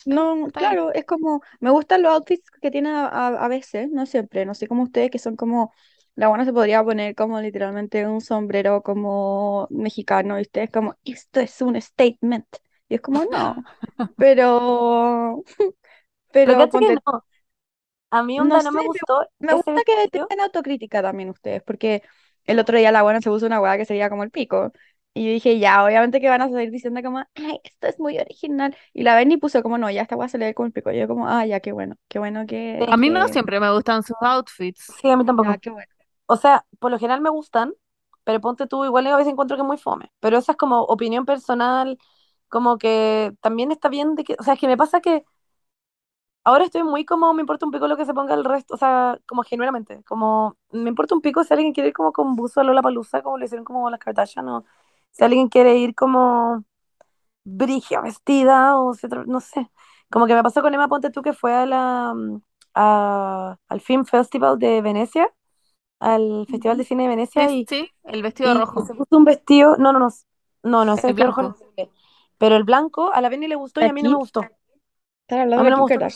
No, 0.05 0.51
claro, 0.55 0.91
es 0.93 1.05
como, 1.05 1.41
me 1.61 1.69
gustan 1.71 2.01
los 2.01 2.11
outfits 2.13 2.49
que 2.61 2.71
tiene 2.71 2.89
a, 2.89 3.07
a- 3.07 3.45
a 3.45 3.47
veces, 3.47 3.89
no 3.89 4.05
siempre, 4.05 4.45
no 4.45 4.53
sé 4.53 4.67
como 4.67 4.83
ustedes 4.83 5.09
que 5.11 5.19
son 5.19 5.35
como, 5.37 5.73
la 6.15 6.27
buena 6.27 6.45
se 6.45 6.53
podría 6.53 6.83
poner 6.83 7.15
como 7.15 7.39
literalmente 7.41 8.05
un 8.07 8.21
sombrero 8.21 8.83
como 8.83 9.67
mexicano 9.69 10.37
y 10.39 10.43
ustedes 10.43 10.69
como, 10.69 10.95
esto 11.05 11.39
es 11.39 11.61
un 11.61 11.79
statement. 11.81 12.45
Y 12.89 12.95
es 12.95 13.01
como, 13.01 13.25
no, 13.25 13.63
pero, 14.17 15.43
Pero 16.31 16.53
pero 16.53 16.57
cacha 16.57 16.79
que 16.79 16.85
ponte, 16.87 16.95
no. 17.05 17.23
A 18.11 18.23
mí 18.23 18.37
no 18.37 18.43
onda 18.43 18.57
no 18.57 18.71
sé, 18.71 18.77
me 18.77 18.85
gustó 18.85 19.27
me 19.39 19.53
gusta 19.53 19.81
que 19.85 20.07
tengan 20.09 20.39
autocrítica 20.41 21.01
también 21.01 21.29
ustedes, 21.29 21.63
porque 21.63 22.03
el 22.45 22.59
otro 22.59 22.77
día 22.77 22.91
la 22.91 23.01
buena 23.03 23.21
se 23.21 23.29
puso 23.29 23.45
una 23.45 23.61
hueá 23.61 23.77
que 23.77 23.85
sería 23.85 24.09
como 24.09 24.23
el 24.23 24.31
pico. 24.31 24.71
Y 25.15 25.25
yo 25.25 25.31
dije, 25.31 25.59
ya, 25.59 25.83
obviamente 25.83 26.19
que 26.19 26.27
van 26.27 26.41
a 26.41 26.49
salir 26.49 26.71
diciendo 26.71 26.99
como, 27.03 27.19
ay, 27.19 27.59
esto 27.63 27.87
es 27.87 27.99
muy 27.99 28.17
original. 28.17 28.75
Y 28.93 29.03
la 29.03 29.15
Benny 29.15 29.37
puso 29.37 29.61
como, 29.61 29.77
no, 29.77 29.89
ya 29.91 30.01
esta 30.01 30.15
hueá 30.15 30.27
se 30.27 30.39
le 30.39 30.45
ve 30.45 30.53
como 30.55 30.65
el 30.67 30.73
pico. 30.73 30.91
Y 30.91 30.97
yo 30.97 31.07
como, 31.07 31.27
ah, 31.27 31.45
ya, 31.45 31.59
qué 31.59 31.71
bueno, 31.71 31.95
qué 32.07 32.17
bueno 32.17 32.47
que, 32.47 32.83
A 32.89 32.97
mí 32.97 33.09
no 33.11 33.27
siempre 33.27 33.59
me 33.59 33.71
gustan 33.71 34.01
sus 34.01 34.17
outfits. 34.21 34.91
sí, 34.99 35.09
a 35.09 35.17
mí 35.17 35.23
tampoco. 35.23 35.53
qué 35.61 35.69
bueno. 35.69 35.92
O 36.25 36.37
sea, 36.37 36.65
por 36.79 36.91
lo 36.91 36.99
general 36.99 37.21
me 37.21 37.29
gustan, 37.29 37.73
pero 38.23 38.41
ponte 38.41 38.67
tú, 38.67 38.85
igual 38.85 39.07
a 39.07 39.17
veces 39.17 39.31
encuentro 39.33 39.57
que 39.57 39.63
muy 39.63 39.77
fome. 39.77 40.11
Pero 40.19 40.37
esa 40.37 40.53
es 40.53 40.57
como 40.57 40.81
opinión 40.83 41.25
personal, 41.25 41.97
como 42.49 42.77
que 42.77 43.33
también 43.41 43.71
está 43.71 43.89
bien 43.89 44.15
de 44.15 44.23
que, 44.23 44.35
o 44.39 44.43
sea, 44.43 44.53
es 44.55 44.59
que 44.59 44.67
me 44.67 44.77
pasa 44.77 45.01
que 45.01 45.25
ahora 46.43 46.65
estoy 46.65 46.83
muy 46.83 47.05
como, 47.05 47.33
me 47.33 47.41
importa 47.41 47.65
un 47.65 47.71
pico 47.71 47.87
lo 47.87 47.97
que 47.97 48.05
se 48.05 48.13
ponga 48.13 48.33
el 48.35 48.43
resto, 48.45 48.73
o 48.75 48.77
sea, 48.77 49.19
como 49.27 49.43
genuinamente, 49.43 50.03
como 50.03 50.57
me 50.71 50.89
importa 50.89 51.15
un 51.15 51.21
pico 51.21 51.43
si 51.43 51.53
alguien 51.53 51.73
quiere 51.73 51.89
ir 51.89 51.93
como 51.95 52.11
con 52.13 52.35
buzo 52.35 52.61
a 52.61 52.63
Lollapalooza, 52.63 53.21
como 53.21 53.37
lo 53.37 53.45
hicieron 53.45 53.65
como 53.65 53.89
las 53.89 53.99
Kardashian, 53.99 54.47
o 54.49 54.65
si 55.11 55.23
alguien 55.23 55.47
quiere 55.49 55.77
ir 55.77 55.95
como 55.95 56.63
brigia 57.45 58.01
vestida, 58.01 58.79
o 58.79 58.93
si 58.95 59.07
no 59.27 59.39
sé. 59.41 59.71
Como 60.11 60.27
que 60.27 60.35
me 60.35 60.43
pasó 60.43 60.61
con 60.61 60.73
Emma 60.75 60.87
Ponte 60.89 61.11
tú 61.11 61.21
que 61.23 61.33
fue 61.33 61.53
a 61.55 61.65
la, 61.65 62.13
mm, 62.15 62.41
al 62.75 63.81
Film 63.81 64.05
Festival 64.05 64.59
de 64.59 64.81
Venecia, 64.81 65.33
al 66.03 66.47
Festival 66.49 66.77
de. 66.77 66.83
Cine 66.85 67.03
de 67.03 67.09
Sí, 67.35 67.47
Venecia, 67.49 67.51
y, 67.51 67.69
sí, 67.69 67.89
el 68.05 68.21
vestido 68.23 68.53
y 68.53 68.55
rojo. 68.55 68.87
se 68.87 68.95
puso 68.95 69.17
un 69.17 69.25
vestido, 69.25 69.77
no, 69.77 69.93
no, 69.93 69.99
no, 69.99 70.09
no, 70.63 70.85
no, 70.85 70.99
El 71.03 71.15
rojo 71.17 71.43
no 71.43 71.53
blanco. 71.53 71.57
sirve. 71.57 71.91
Pero 72.39 72.55
el 72.57 72.63
blanco 72.65 73.13
a 73.13 73.21
la 73.21 73.29
Benny 73.29 73.47
le 73.47 73.55
gustó 73.55 73.81
y 73.81 73.87
a 73.87 73.93
mí 73.93 74.03
no 74.03 74.11
me 74.11 74.17
gustó. 74.17 74.51
están 75.23 75.39
A 75.55 75.63
hablando 75.63 75.63
mí 75.63 75.69
de 75.69 75.71
no 75.71 75.77
la 75.77 75.77
me 75.77 75.83
gustó 75.83 75.99
el. 76.01 76.07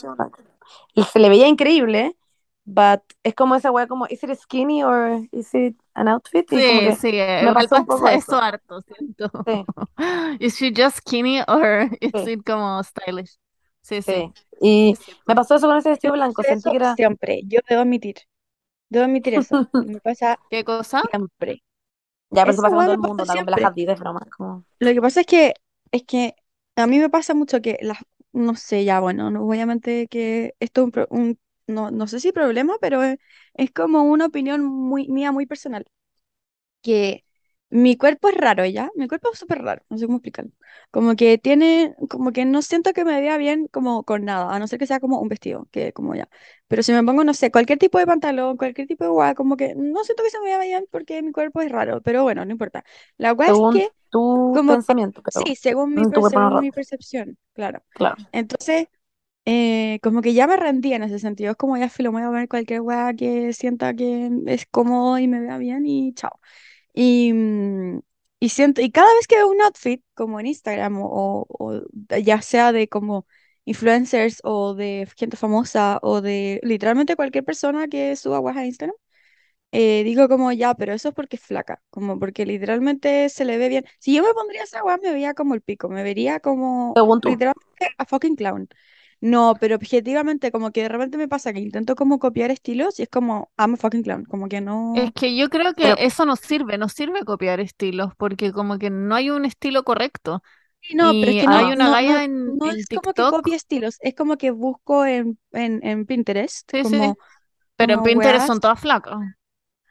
Y 0.94 1.04
se 1.04 1.18
le 1.18 1.28
veía 1.28 1.48
increíble, 1.48 2.16
but 2.64 3.02
es 3.22 3.34
como 3.34 3.54
esa 3.56 3.70
wea 3.70 3.86
como, 3.86 4.06
¿is 4.08 4.22
it 4.24 4.34
skinny 4.38 4.82
or 4.84 5.26
is 5.32 5.54
it 5.54 5.76
an 5.94 6.08
outfit? 6.08 6.52
Y 6.52 6.62
como 6.64 6.82
Sí, 6.82 6.84
que 6.84 6.98
sí, 6.98 7.10
eh, 7.12 7.50
me 7.50 7.52
pasó 7.54 7.76
un 7.76 7.86
poco 7.86 8.08
pasa 8.08 8.14
eso 8.14 8.36
eso. 8.36 8.40
harto, 8.40 8.80
siento. 8.82 9.30
Sí, 9.46 9.68
Is 10.40 10.56
she 10.58 10.70
just 10.70 10.96
skinny 10.98 11.42
or 11.46 11.90
is 12.00 12.14
sí, 12.14 12.26
it 12.26 12.44
como 12.44 12.82
stylish? 12.82 13.36
Sí, 13.82 14.02
sí, 14.02 14.02
sí. 14.02 14.32
Y 14.60 14.98
me 15.26 15.34
pasó 15.34 15.54
eso 15.56 15.66
con 15.68 15.76
ese 15.78 15.90
vestido 15.90 16.12
blanco. 16.14 16.42
Sentí 16.44 16.70
que 16.70 16.76
era... 16.76 16.96
siempre, 16.96 17.42
yo 17.46 17.60
debo 17.68 17.82
admitir, 17.82 18.16
debo 18.88 19.04
admitir 19.06 19.34
eso. 19.34 19.62
Me 19.78 20.00
pasa 20.00 20.38
¿Qué 20.50 20.64
cosa? 20.64 21.02
siempre. 21.10 21.62
Ya, 22.30 22.42
pero 22.44 22.52
eso 22.52 22.62
pasa 22.62 22.76
con 22.76 22.84
todo 22.86 22.94
el 22.94 23.00
mundo, 23.00 23.24
pasa 23.24 23.26
la 23.26 23.36
con 23.36 23.46
Bella 23.46 23.58
siempre. 23.58 23.68
Hadid, 23.68 23.90
es 23.90 23.98
broma. 24.00 24.20
Como... 24.36 24.64
Lo 24.78 24.92
que 24.92 25.00
pasa 25.00 25.20
es 25.22 25.26
que, 25.26 25.54
es 25.92 26.04
que 26.04 26.34
a 26.76 26.86
mí 26.86 26.98
me 26.98 27.10
pasa 27.10 27.34
mucho 27.34 27.60
que 27.60 27.78
las, 27.82 27.98
no 28.32 28.54
sé, 28.54 28.84
ya 28.84 29.00
bueno, 29.00 29.30
no 29.30 29.44
voy 29.44 29.60
a 29.60 29.66
mentir 29.66 30.08
que 30.08 30.54
esto 30.60 30.82
es 30.82 30.84
un, 30.86 30.90
pro- 30.92 31.06
un- 31.10 31.38
no, 31.66 31.90
no 31.90 32.06
sé 32.06 32.20
si 32.20 32.32
problema, 32.32 32.76
pero 32.80 33.02
es, 33.02 33.18
es 33.54 33.70
como 33.72 34.02
una 34.04 34.26
opinión 34.26 34.64
muy 34.64 35.08
mía, 35.08 35.32
muy 35.32 35.46
personal. 35.46 35.84
que 36.82 37.24
mi 37.70 37.96
cuerpo 37.96 38.28
es 38.28 38.36
raro 38.36 38.64
ya, 38.66 38.90
mi 38.96 39.08
cuerpo 39.08 39.30
es 39.32 39.38
súper 39.38 39.62
raro, 39.62 39.82
no 39.90 39.98
sé 39.98 40.06
cómo 40.06 40.18
explicarlo. 40.18 40.52
Como 40.90 41.16
que 41.16 41.38
tiene, 41.38 41.94
como 42.08 42.32
que 42.32 42.44
no 42.46 42.62
siento 42.62 42.92
que 42.94 43.04
me 43.04 43.20
vea 43.20 43.36
bien 43.38 43.66
como 43.68 44.04
con 44.04 44.24
nada, 44.24 44.54
a 44.54 44.58
no 44.58 44.66
ser 44.66 44.78
que 44.78 44.86
sea 44.86 45.00
como 45.00 45.20
un 45.20 45.28
vestido, 45.28 45.68
que 45.70 45.92
como 45.92 46.14
ya. 46.14 46.28
Pero 46.68 46.82
si 46.82 46.92
me 46.92 47.02
pongo, 47.04 47.24
no 47.24 47.34
sé, 47.34 47.50
cualquier 47.50 47.78
tipo 47.78 47.98
de 47.98 48.06
pantalón, 48.06 48.56
cualquier 48.56 48.86
tipo 48.86 49.04
de 49.04 49.10
guay, 49.10 49.34
como 49.34 49.56
que 49.56 49.74
no 49.74 50.04
siento 50.04 50.22
que 50.22 50.30
se 50.30 50.38
me 50.40 50.46
vea 50.46 50.60
bien 50.60 50.86
porque 50.90 51.22
mi 51.22 51.32
cuerpo 51.32 51.60
es 51.62 51.70
raro, 51.70 52.00
pero 52.02 52.22
bueno, 52.22 52.44
no 52.44 52.52
importa. 52.52 52.84
La 53.18 53.32
guay 53.32 53.52
es 53.52 53.62
que, 53.70 53.90
tu 54.10 54.52
como 54.52 54.76
pensamiento, 54.76 55.22
pero 55.22 55.44
sí, 55.44 55.56
según 55.56 55.94
mi, 55.94 56.06
mi 56.56 56.72
percepción, 56.72 57.38
claro. 57.54 57.84
Claro. 57.92 58.16
Entonces, 58.32 58.88
eh, 59.46 59.98
como 60.02 60.22
que 60.22 60.34
ya 60.34 60.46
me 60.46 60.56
rendí 60.56 60.92
en 60.94 61.02
ese 61.04 61.18
sentido. 61.18 61.52
Es 61.52 61.56
como 61.56 61.76
ya 61.78 61.88
filo, 61.90 62.12
me 62.12 62.20
voy 62.26 62.28
a 62.28 62.40
ver 62.40 62.48
cualquier 62.48 62.80
weá 62.82 63.14
que 63.14 63.52
sienta 63.54 63.94
que 63.94 64.30
es 64.46 64.66
cómodo 64.66 65.18
y 65.18 65.28
me 65.28 65.40
vea 65.40 65.58
bien 65.58 65.86
y 65.86 66.14
chao. 66.14 66.40
Y, 67.00 67.32
mm, 67.32 68.00
y 68.40 68.48
siento, 68.50 68.80
y 68.80 68.90
cada 68.90 69.12
vez 69.14 69.26
que 69.28 69.36
veo 69.36 69.48
un 69.48 69.60
outfit, 69.62 70.02
como 70.14 70.40
en 70.40 70.46
Instagram 70.46 70.98
o, 71.02 71.46
o 71.48 71.82
ya 72.22 72.42
sea 72.42 72.72
de 72.72 72.88
como 72.88 73.26
influencers 73.64 74.40
o 74.44 74.74
de 74.74 75.06
gente 75.16 75.36
famosa 75.36 75.98
o 76.02 76.20
de 76.20 76.60
literalmente 76.64 77.14
cualquier 77.16 77.44
persona 77.44 77.86
que 77.88 78.16
suba 78.16 78.40
weas 78.40 78.56
a 78.56 78.66
Instagram, 78.66 78.96
eh, 79.72 80.02
digo 80.04 80.28
como 80.28 80.52
ya, 80.52 80.74
pero 80.74 80.92
eso 80.94 81.08
es 81.10 81.14
porque 81.14 81.36
es 81.36 81.42
flaca, 81.42 81.82
como 81.90 82.18
porque 82.18 82.46
literalmente 82.46 83.28
se 83.28 83.44
le 83.44 83.58
ve 83.58 83.68
bien. 83.68 83.84
Si 84.00 84.14
yo 84.16 84.22
me 84.24 84.34
pondría 84.34 84.62
esa 84.64 84.82
wea, 84.84 84.96
me 84.98 85.10
vería 85.12 85.34
como 85.34 85.54
el 85.54 85.62
pico, 85.62 85.88
me 85.88 86.02
vería 86.02 86.40
como 86.40 87.02
literalmente 87.22 87.88
a 87.98 88.04
fucking 88.06 88.36
clown. 88.36 88.68
No, 89.20 89.54
pero 89.60 89.76
objetivamente 89.76 90.52
como 90.52 90.70
que 90.72 90.82
de 90.82 90.88
repente 90.88 91.18
me 91.18 91.28
pasa 91.28 91.52
que 91.52 91.60
intento 91.60 91.96
como 91.96 92.18
copiar 92.18 92.50
estilos 92.50 92.98
y 93.00 93.02
es 93.04 93.08
como, 93.08 93.50
I'm 93.58 93.74
a 93.74 93.76
fucking 93.76 94.02
clown, 94.02 94.24
como 94.24 94.48
que 94.48 94.60
Es 94.92 95.12
no... 95.12 95.12
que 95.12 95.36
yo 95.36 95.48
creo 95.50 95.74
que 95.74 95.94
Pero 95.94 95.98
eso 95.98 96.24
no 96.26 96.34
sirve, 96.36 96.78
no 96.78 96.88
sirve 96.88 97.24
copiar 97.24 97.60
estilos, 97.60 98.12
porque 98.16 98.52
como 98.52 98.78
que 98.78 98.90
no 98.90 99.14
hay 99.14 99.30
un 99.30 99.44
estilo 99.44 99.84
correcto. 99.84 100.42
Sí, 100.82 100.94
No, 100.94 101.14
pero 101.18 101.32
es 101.32 101.36
que 101.38 101.46
hay 101.48 101.48
no, 101.48 101.72
ah, 101.72 101.72
una 101.72 101.88
no, 101.88 102.00
no, 102.00 102.14
galla 102.14 102.24
en, 102.24 102.60
no 102.60 102.66
en 102.66 102.76
es 102.78 102.88
como 102.90 103.12
que 103.14 103.26
copie 103.26 103.54
estilos, 103.54 103.98
es 104.00 104.14
como 104.14 104.36
que 104.38 104.50
busco 104.50 105.04
en, 105.04 105.38
en, 105.52 105.84
en 105.86 106.06
Pinterest, 106.06 106.70
sí, 106.72 106.84
sí, 106.84 106.98
como, 106.98 107.18
pero 107.76 107.94
en 107.94 108.02
Pinterest 108.02 108.46
son 108.46 108.60
todas 108.60 108.80
flacas. 108.80 109.18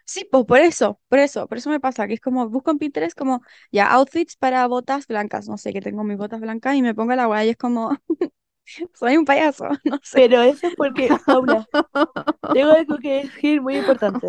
Sí, 0.05 0.25
pues 0.31 0.45
por 0.45 0.59
eso, 0.59 1.01
por 1.09 1.19
eso, 1.19 1.47
por 1.47 1.57
eso 1.57 1.69
me 1.69 1.81
pasa, 1.81 2.07
que 2.07 2.13
es 2.13 2.21
como 2.21 2.47
busco 2.49 2.71
en 2.71 2.77
Pinterest 2.77 3.17
como 3.17 3.41
ya 3.71 3.87
outfits 3.91 4.37
para 4.37 4.65
botas 4.67 5.05
blancas, 5.07 5.49
no 5.49 5.57
sé, 5.57 5.73
que 5.73 5.81
tengo 5.81 6.03
mis 6.05 6.17
botas 6.17 6.39
blancas 6.39 6.75
y 6.75 6.81
me 6.81 6.95
pongo 6.95 7.13
la 7.15 7.27
wea 7.27 7.43
y 7.45 7.49
es 7.49 7.57
como, 7.57 7.89
soy 8.93 9.17
un 9.17 9.25
payaso, 9.25 9.65
no 9.85 9.99
sé. 10.03 10.19
Pero 10.19 10.41
eso 10.41 10.67
es 10.67 10.75
porque, 10.75 11.09
Paula, 11.25 11.67
tengo 12.53 12.71
algo 12.71 12.97
que 12.97 13.23
decir 13.23 13.61
muy 13.61 13.77
importante. 13.77 14.27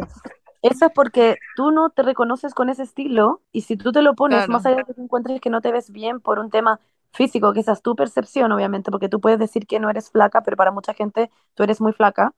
Eso 0.62 0.86
es 0.86 0.92
porque 0.92 1.36
tú 1.56 1.70
no 1.70 1.90
te 1.90 2.02
reconoces 2.02 2.52
con 2.54 2.68
ese 2.68 2.82
estilo 2.82 3.42
y 3.52 3.62
si 3.62 3.76
tú 3.76 3.92
te 3.92 4.02
lo 4.02 4.14
pones, 4.14 4.48
más 4.48 4.62
Claro. 4.62 4.76
allá 4.76 4.84
de 4.86 4.94
que 4.94 5.00
encuentres 5.00 5.40
que 5.40 5.50
no 5.50 5.60
te 5.60 5.70
ves 5.72 5.90
bien 5.90 6.20
por 6.20 6.38
un 6.40 6.50
tema 6.50 6.80
físico, 7.12 7.52
que 7.52 7.60
esa 7.60 7.72
es 7.72 7.82
tu 7.82 7.94
percepción, 7.94 8.50
obviamente, 8.52 8.90
porque 8.90 9.08
tú 9.08 9.20
puedes 9.20 9.38
decir 9.38 9.66
que 9.66 9.78
no 9.80 9.88
eres 9.88 10.10
flaca, 10.10 10.42
pero 10.42 10.56
para 10.56 10.72
mucha 10.72 10.94
gente 10.94 11.30
tú 11.54 11.62
eres 11.62 11.80
muy 11.80 11.92
flaca. 11.92 12.34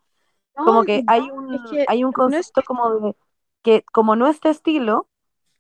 No, 0.56 0.64
Como 0.64 0.84
que 0.84 1.02
hay 1.06 1.22
es 1.22 1.30
un, 1.30 1.58
que 1.70 1.84
hay 1.88 2.04
un 2.04 2.12
no 2.16 2.36
es 2.36 2.50
concepto 2.52 2.62
como 2.62 2.90
de 3.00 3.16
que 3.62 3.84
como 3.92 4.16
no 4.16 4.26
es 4.28 4.40
tu 4.40 4.48
estilo, 4.48 5.08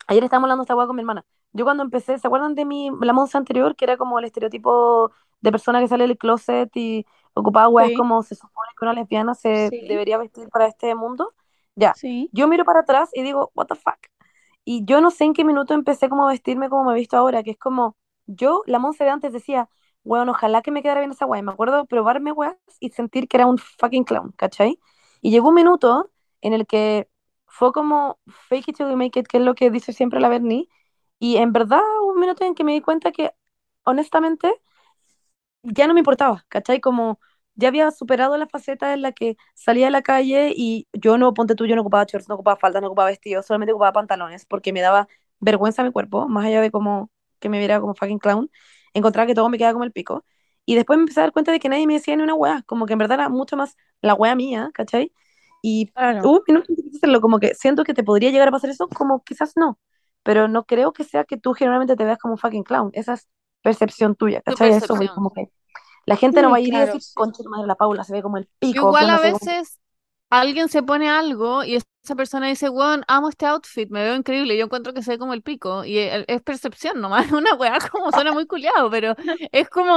Ayer 0.06 0.24
estábamos 0.24 0.46
hablando 0.46 0.62
esta 0.62 0.74
hueá 0.76 0.86
con 0.86 0.96
mi 0.96 1.02
hermana. 1.02 1.24
Yo 1.52 1.64
cuando 1.64 1.82
empecé, 1.84 2.18
¿se 2.18 2.26
acuerdan 2.26 2.54
de 2.54 2.64
mi, 2.64 2.90
la 3.00 3.12
Monza 3.12 3.38
anterior? 3.38 3.76
Que 3.76 3.84
era 3.84 3.96
como 3.96 4.18
el 4.18 4.24
estereotipo 4.24 5.12
de 5.40 5.50
persona 5.52 5.80
que 5.80 5.88
sale 5.88 6.06
del 6.06 6.18
closet 6.18 6.70
y 6.76 7.06
ocupaba 7.34 7.68
hueás 7.68 7.88
Sí, 7.88 7.96
como 7.96 8.22
se 8.22 8.34
supone 8.34 8.68
que 8.78 8.84
una 8.84 8.94
lesbiana 8.94 9.34
se 9.34 9.70
sí, 9.70 9.86
debería 9.88 10.18
vestir 10.18 10.48
para 10.48 10.66
este 10.66 10.94
mundo. 10.94 11.34
Ya, 11.76 11.94
sí. 11.94 12.28
yo 12.32 12.48
miro 12.48 12.64
para 12.64 12.80
atrás 12.80 13.10
y 13.12 13.22
digo, 13.22 13.50
what 13.54 13.66
the 13.66 13.74
fuck. 13.74 13.98
Y 14.64 14.84
yo 14.84 15.00
no 15.00 15.10
sé 15.10 15.24
en 15.24 15.32
qué 15.34 15.44
minuto 15.44 15.74
empecé 15.74 16.08
como 16.08 16.26
a 16.28 16.32
vestirme 16.32 16.68
como 16.68 16.84
me 16.84 16.92
he 16.92 16.96
visto 16.96 17.16
ahora, 17.16 17.42
que 17.42 17.52
es 17.52 17.58
como, 17.58 17.96
yo, 18.26 18.62
la 18.66 18.78
Monza 18.78 19.04
de 19.04 19.10
antes 19.10 19.32
decía, 19.32 19.68
bueno, 20.04 20.32
ojalá 20.32 20.62
que 20.62 20.70
me 20.70 20.82
quedara 20.82 21.00
bien 21.00 21.12
esa. 21.12 21.26
Y 21.36 21.42
me 21.42 21.52
acuerdo 21.52 21.86
probarme 21.86 22.32
hueás 22.32 22.56
y 22.80 22.90
sentir 22.90 23.28
que 23.28 23.36
era 23.38 23.46
un 23.46 23.58
fucking 23.58 24.04
clown, 24.04 24.32
¿cachai? 24.36 24.78
Y 25.20 25.30
llegó 25.30 25.48
un 25.48 25.54
minuto 25.54 26.10
en 26.40 26.52
el 26.52 26.66
que 26.66 27.08
fue 27.46 27.72
como 27.72 28.18
fake 28.48 28.68
it 28.68 28.76
till 28.76 28.88
you 28.88 28.96
make 28.96 29.18
it, 29.18 29.26
que 29.26 29.38
es 29.38 29.42
lo 29.44 29.54
que 29.54 29.70
dice 29.70 29.92
siempre 29.92 30.20
la 30.20 30.28
Bernie. 30.28 30.68
Y 31.18 31.36
en 31.36 31.52
verdad 31.52 31.80
un 32.06 32.18
minuto 32.20 32.44
en 32.44 32.54
que 32.54 32.64
me 32.64 32.72
di 32.72 32.80
cuenta 32.80 33.12
que, 33.12 33.32
honestamente, 33.84 34.60
ya 35.62 35.86
no 35.86 35.94
me 35.94 36.00
importaba, 36.00 36.44
¿cachai? 36.48 36.80
Como 36.80 37.20
ya 37.54 37.68
había 37.68 37.90
superado 37.90 38.36
la 38.38 38.46
faceta 38.48 38.94
en 38.94 39.02
la 39.02 39.12
que 39.12 39.36
salía 39.54 39.88
a 39.88 39.90
la 39.90 40.02
calle 40.02 40.52
y 40.56 40.88
yo 40.92 41.18
no, 41.18 41.34
ponte 41.34 41.54
tú, 41.54 41.66
yo 41.66 41.74
no 41.76 41.82
ocupaba 41.82 42.04
shorts, 42.04 42.28
no 42.28 42.36
ocupaba 42.36 42.56
faldas, 42.56 42.82
no 42.82 42.88
ocupaba 42.88 43.10
vestidos, 43.10 43.46
solamente 43.46 43.72
ocupaba 43.72 43.92
pantalones 43.92 44.46
porque 44.46 44.72
me 44.72 44.80
daba 44.80 45.08
vergüenza 45.40 45.82
mi 45.84 45.92
cuerpo, 45.92 46.28
más 46.28 46.46
allá 46.46 46.60
de 46.60 46.70
como 46.70 47.10
que 47.40 47.48
me 47.48 47.58
viera 47.58 47.80
como 47.80 47.94
fucking 47.94 48.18
clown, 48.18 48.50
encontraba 48.94 49.26
que 49.26 49.34
todo 49.34 49.48
me 49.48 49.58
quedaba 49.58 49.72
como 49.74 49.84
el 49.84 49.92
pico. 49.92 50.24
Y 50.66 50.74
después 50.76 50.96
me 50.98 51.02
empecé 51.02 51.20
a 51.20 51.24
dar 51.24 51.32
cuenta 51.32 51.52
de 51.52 51.58
que 51.60 51.68
nadie 51.68 51.86
me 51.86 51.94
decía 51.94 52.16
ni 52.16 52.22
una 52.22 52.34
wea, 52.34 52.62
como 52.66 52.86
que 52.86 52.92
en 52.94 52.98
verdad 52.98 53.18
era 53.20 53.28
mucho 53.28 53.56
más 53.56 53.76
la 54.02 54.14
wea 54.14 54.34
mía, 54.34 54.70
¿cachai? 54.74 55.12
Y 55.62 55.92
Claro. 55.94 56.34
quise 56.66 56.96
hacerlo, 56.98 57.20
como 57.20 57.38
que 57.40 57.54
siento 57.54 57.84
que 57.84 57.94
te 57.94 58.02
podría 58.04 58.30
llegar 58.30 58.48
a 58.48 58.50
pasar 58.52 58.70
eso, 58.70 58.88
como 58.88 59.22
quizás 59.24 59.52
no, 59.56 59.78
pero 60.22 60.48
no 60.48 60.64
creo 60.66 60.92
que 60.92 61.04
sea 61.04 61.24
que 61.24 61.36
tú 61.36 61.52
generalmente 61.54 61.96
te 61.96 62.04
veas 62.04 62.18
como 62.18 62.34
un 62.34 62.38
fucking 62.38 62.62
clown, 62.64 62.90
esa 62.94 63.14
es 63.14 63.28
percepción 63.62 64.14
tuya, 64.14 64.40
Tu 64.44 64.52
¿cachai? 64.52 64.70
Eso, 64.70 64.94
percepción. 64.94 65.14
como 65.14 65.32
que 65.32 65.50
la 66.06 66.16
gente 66.16 66.42
no 66.42 66.50
va 66.50 66.56
a 66.56 66.60
ir 66.60 66.68
y 66.68 66.70
claro, 66.70 66.86
decir, 66.86 67.02
sí. 67.02 67.12
concha 67.14 67.42
madre, 67.48 67.66
la 67.66 67.74
Paula 67.74 68.04
se 68.04 68.12
ve 68.12 68.22
como 68.22 68.36
el 68.38 68.44
Yo 68.44 68.50
pico, 68.58 68.88
igual 68.88 69.10
a 69.10 69.18
veces 69.20 69.79
alguien 70.30 70.68
se 70.68 70.82
pone 70.82 71.08
algo 71.10 71.64
y 71.64 71.76
esa 71.76 72.14
persona 72.16 72.48
dice, 72.48 72.70
weón, 72.70 73.04
amo 73.08 73.28
este 73.28 73.46
outfit, 73.46 73.90
me 73.90 74.02
veo 74.02 74.14
increíble, 74.16 74.56
yo 74.56 74.64
encuentro 74.64 74.94
que 74.94 75.02
se 75.02 75.12
ve 75.12 75.18
como 75.18 75.34
el 75.34 75.42
pico, 75.42 75.84
y 75.84 75.98
el- 75.98 76.24
es 76.28 76.40
percepción 76.42 77.00
nomás, 77.00 77.26
es 77.26 77.32
una 77.32 77.54
weá 77.56 77.78
como 77.90 78.12
suena 78.12 78.32
muy 78.32 78.46
culiado, 78.46 78.90
pero 78.90 79.14
es 79.52 79.68
como 79.68 79.92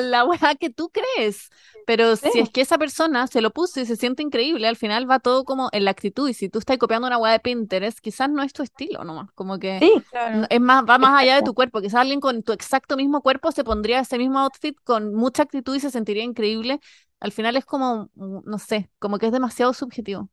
la 0.00 0.24
weá 0.24 0.54
que 0.56 0.70
tú 0.70 0.90
crees, 0.90 1.48
pero 1.86 2.16
si 2.16 2.40
es 2.40 2.50
que 2.50 2.60
esa 2.60 2.78
persona 2.78 3.26
se 3.26 3.40
lo 3.40 3.52
puso 3.52 3.80
y 3.80 3.86
se 3.86 3.96
siente 3.96 4.22
increíble, 4.22 4.66
al 4.68 4.76
final 4.76 5.08
va 5.10 5.18
todo 5.20 5.44
como 5.44 5.68
en 5.72 5.84
la 5.84 5.92
actitud, 5.92 6.28
y 6.28 6.34
si 6.34 6.48
tú 6.48 6.58
estás 6.58 6.78
copiando 6.78 7.06
una 7.06 7.18
weá 7.18 7.32
de 7.32 7.40
Pinterest, 7.40 7.98
quizás 8.00 8.28
no 8.30 8.42
es 8.42 8.52
tu 8.52 8.62
estilo 8.62 9.04
nomás, 9.04 9.30
como 9.34 9.58
que 9.58 9.84
sí, 9.86 9.92
Claro. 10.10 10.46
es 10.50 10.60
más, 10.60 10.84
va 10.88 10.98
más 10.98 11.20
allá 11.20 11.36
de 11.36 11.42
tu 11.42 11.54
cuerpo, 11.54 11.80
quizás 11.80 12.00
alguien 12.00 12.20
con 12.20 12.42
tu 12.42 12.52
exacto 12.52 12.96
mismo 12.96 13.22
cuerpo 13.22 13.52
se 13.52 13.64
pondría 13.64 14.00
ese 14.00 14.18
mismo 14.18 14.38
outfit 14.40 14.76
con 14.84 15.14
mucha 15.14 15.42
actitud 15.44 15.74
y 15.76 15.80
se 15.80 15.90
sentiría 15.90 16.24
increíble, 16.24 16.80
al 17.20 17.32
final 17.32 17.56
es 17.56 17.64
como, 17.64 18.10
mm, 18.14 18.40
no 18.44 18.58
sé, 18.58 18.90
como 18.98 19.18
que 19.18 19.26
es 19.26 19.32
demasiado 19.32 19.72
subjetivo. 19.72 20.28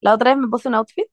La 0.00 0.14
otra 0.14 0.30
vez 0.30 0.38
me 0.40 0.48
puse 0.48 0.68
un 0.68 0.74
outfit 0.76 1.06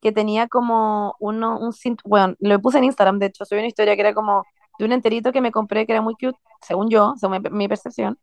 que 0.00 0.12
tenía 0.12 0.48
como 0.48 1.14
uno, 1.20 1.58
un 1.58 1.72
cinto, 1.72 2.02
bueno, 2.06 2.34
lo 2.40 2.60
puse 2.60 2.78
en 2.78 2.84
Instagram, 2.84 3.18
de 3.18 3.26
hecho, 3.26 3.44
subí 3.44 3.58
una 3.58 3.68
historia 3.68 3.94
que 3.96 4.02
era 4.02 4.14
como 4.14 4.44
de 4.78 4.84
un 4.84 4.92
enterito 4.92 5.32
que 5.32 5.40
me 5.40 5.52
compré 5.52 5.86
que 5.86 5.92
era 5.92 6.02
muy 6.02 6.14
cute, 6.14 6.38
según 6.62 6.88
yo, 6.90 7.14
según 7.18 7.42
mi, 7.42 7.50
mi 7.50 7.68
percepción, 7.68 8.18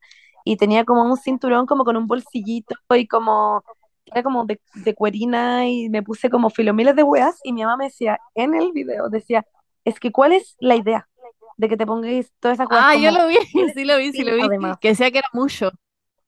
y 0.46 0.58
tenía 0.58 0.86
como 0.86 1.04
un 1.04 1.18
cinturón 1.18 1.66
como 1.66 1.84
con 1.84 1.98
un 1.98 2.08
bolsillito 2.08 2.76
y 2.96 3.08
como, 3.08 3.64
era 4.06 4.24
como 4.24 4.46
de, 4.46 4.62
de 4.76 4.96
cuerina 4.96 5.68
y 5.68 5.90
me 5.90 6.04
puse 6.04 6.30
como 6.30 6.50
filomiles 6.50 6.96
de 6.96 7.04
weas 7.04 7.40
y 7.44 7.52
mi 7.52 7.64
mamá 7.64 7.78
me 7.78 7.86
decía 7.86 8.20
en 8.36 8.56
el 8.56 8.72
video, 8.72 9.10
decía, 9.10 9.46
es 9.84 10.00
que 10.00 10.12
¿cuál 10.12 10.34
es 10.34 10.56
la 10.60 10.76
idea 10.76 11.10
de 11.58 11.70
que 11.70 11.78
te 11.78 11.86
pongáis 11.86 12.32
todas 12.40 12.56
esas 12.58 12.70
weas 12.70 12.84
Ah, 12.86 12.96
yo 12.96 13.10
como, 13.10 13.24
lo 13.24 13.28
vi, 13.28 13.36
sí 13.74 13.86
lo 13.86 13.98
vi, 13.98 14.12
sí 14.12 14.24
lo 14.24 14.36
vi, 14.36 14.44
además, 14.44 14.78
que 14.80 14.90
decía 14.90 15.12
que 15.12 15.20
era 15.20 15.30
mucho. 15.34 15.72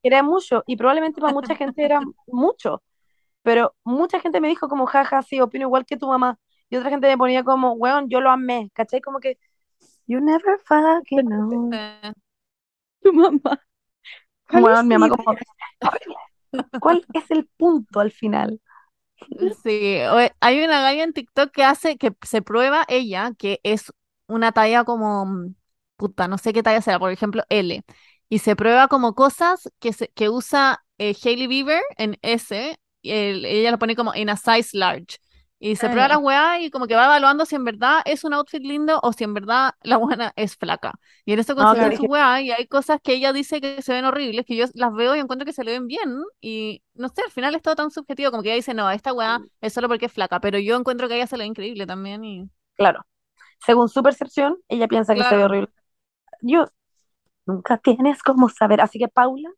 Era 0.03 0.23
mucho 0.23 0.63
y 0.67 0.77
probablemente 0.77 1.21
para 1.21 1.33
mucha 1.33 1.55
gente 1.55 1.83
era 1.85 2.01
mucho 2.27 2.83
pero 3.43 3.75
mucha 3.83 4.19
gente 4.19 4.41
me 4.41 4.49
dijo 4.49 4.67
como, 4.69 4.85
jaja, 4.87 5.21
sí, 5.21 5.39
opino 5.41 5.65
igual 5.67 5.85
que 5.85 5.97
tu 5.97 6.07
mamá. 6.07 6.37
Y 6.69 6.77
otra 6.77 6.89
gente 6.89 7.07
me 7.07 7.17
ponía 7.17 7.43
como, 7.43 7.73
weón, 7.73 8.09
yo 8.09 8.21
lo 8.21 8.29
amé, 8.31 8.69
¿cachai? 8.73 9.01
Como 9.01 9.19
que, 9.19 9.37
you 10.07 10.19
never 10.19 10.59
fucking 10.65 11.27
know. 11.27 11.71
Tu 13.01 13.13
mamá. 13.13 13.61
¿Cuál 14.49 14.67
es 14.69 14.69
Weón, 14.73 14.87
mi 14.87 14.95
mamá 14.95 15.09
como, 15.09 15.37
¿cuál 16.79 17.07
es 17.13 17.29
el 17.31 17.47
punto 17.57 17.99
al 17.99 18.11
final? 18.11 18.61
Sí, 19.63 19.97
hay 20.39 20.63
una 20.63 20.81
galla 20.81 21.03
en 21.03 21.13
TikTok 21.13 21.51
que 21.51 21.63
hace, 21.63 21.97
que 21.97 22.13
se 22.23 22.41
prueba 22.41 22.85
ella, 22.87 23.33
que 23.37 23.59
es 23.63 23.91
una 24.27 24.51
talla 24.51 24.83
como, 24.83 25.53
puta, 25.97 26.27
no 26.27 26.37
sé 26.37 26.53
qué 26.53 26.63
talla 26.63 26.81
será, 26.81 26.99
por 26.99 27.11
ejemplo, 27.11 27.43
L. 27.49 27.83
Y 28.29 28.39
se 28.39 28.55
prueba 28.55 28.87
como 28.87 29.15
cosas 29.15 29.69
que, 29.79 29.93
se, 29.93 30.09
que 30.09 30.29
usa 30.29 30.83
eh, 30.97 31.15
Hailey 31.23 31.47
Bieber 31.47 31.81
en 31.97 32.17
S, 32.21 32.77
y 33.01 33.11
el- 33.11 33.45
ella 33.45 33.71
lo 33.71 33.79
pone 33.79 33.95
como 33.95 34.13
en 34.13 34.29
a 34.29 34.37
size 34.37 34.77
large. 34.77 35.17
Y 35.59 35.75
se 35.77 35.89
Ah, 35.89 35.89
prueba 35.89 36.07
la 36.07 36.17
ya. 36.17 36.19
weá 36.19 36.59
y 36.61 36.69
como 36.69 36.85
que 36.87 36.95
va 36.95 37.05
evaluando 37.05 37.45
si 37.45 37.55
en 37.55 37.63
verdad 37.63 38.01
es 38.05 38.23
un 38.23 38.33
outfit 38.33 38.61
lindo 38.61 38.99
o 39.01 39.11
si 39.13 39.23
en 39.23 39.33
verdad 39.33 39.71
la 39.81 39.97
buena 39.97 40.31
es 40.35 40.55
flaca. 40.55 40.93
Y 41.25 41.33
en 41.33 41.39
eso 41.39 41.55
consiste 41.55 41.89
que 41.89 41.95
Claro. 41.95 41.97
su 41.97 42.05
weá 42.05 42.41
y 42.41 42.51
hay 42.51 42.67
cosas 42.67 42.99
que 43.03 43.13
ella 43.13 43.33
dice 43.33 43.59
que 43.59 43.81
se 43.81 43.91
ven 43.93 44.05
horribles, 44.05 44.45
que 44.45 44.55
yo 44.55 44.65
las 44.75 44.93
veo 44.93 45.15
y 45.15 45.19
encuentro 45.19 45.45
que 45.45 45.53
se 45.53 45.63
le 45.63 45.71
ven 45.71 45.87
bien. 45.87 46.21
Y 46.41 46.83
no 46.93 47.09
sé, 47.09 47.21
al 47.23 47.31
final 47.31 47.55
es 47.55 47.61
todo 47.63 47.75
tan 47.75 47.89
subjetivo, 47.91 48.29
como 48.31 48.43
que 48.43 48.49
ella 48.49 48.55
dice, 48.57 48.73
no, 48.75 48.89
esta 48.91 49.13
weá 49.13 49.39
es 49.61 49.73
solo 49.73 49.87
porque 49.87 50.05
es 50.07 50.13
flaca, 50.13 50.39
pero 50.39 50.59
yo 50.59 50.75
encuentro 50.77 51.07
que 51.07 51.15
a 51.15 51.17
ella 51.17 51.27
se 51.27 51.37
le 51.37 51.43
ve 51.43 51.47
increíble 51.47 51.87
también 51.87 52.23
y 52.23 52.49
claro, 52.75 53.05
según 53.65 53.89
su 53.89 54.03
percepción, 54.03 54.57
ella 54.69 54.87
piensa 54.89 55.15
que 55.15 55.23
se 55.25 55.35
ve 55.37 55.45
horrible. 55.45 55.69
Yo, 56.41 56.65
Nunca 57.47 57.77
tienes 57.77 58.21
como 58.23 58.49
saber. 58.49 58.81
Así 58.81 58.99
que, 58.99 59.07
Paula, 59.07 59.49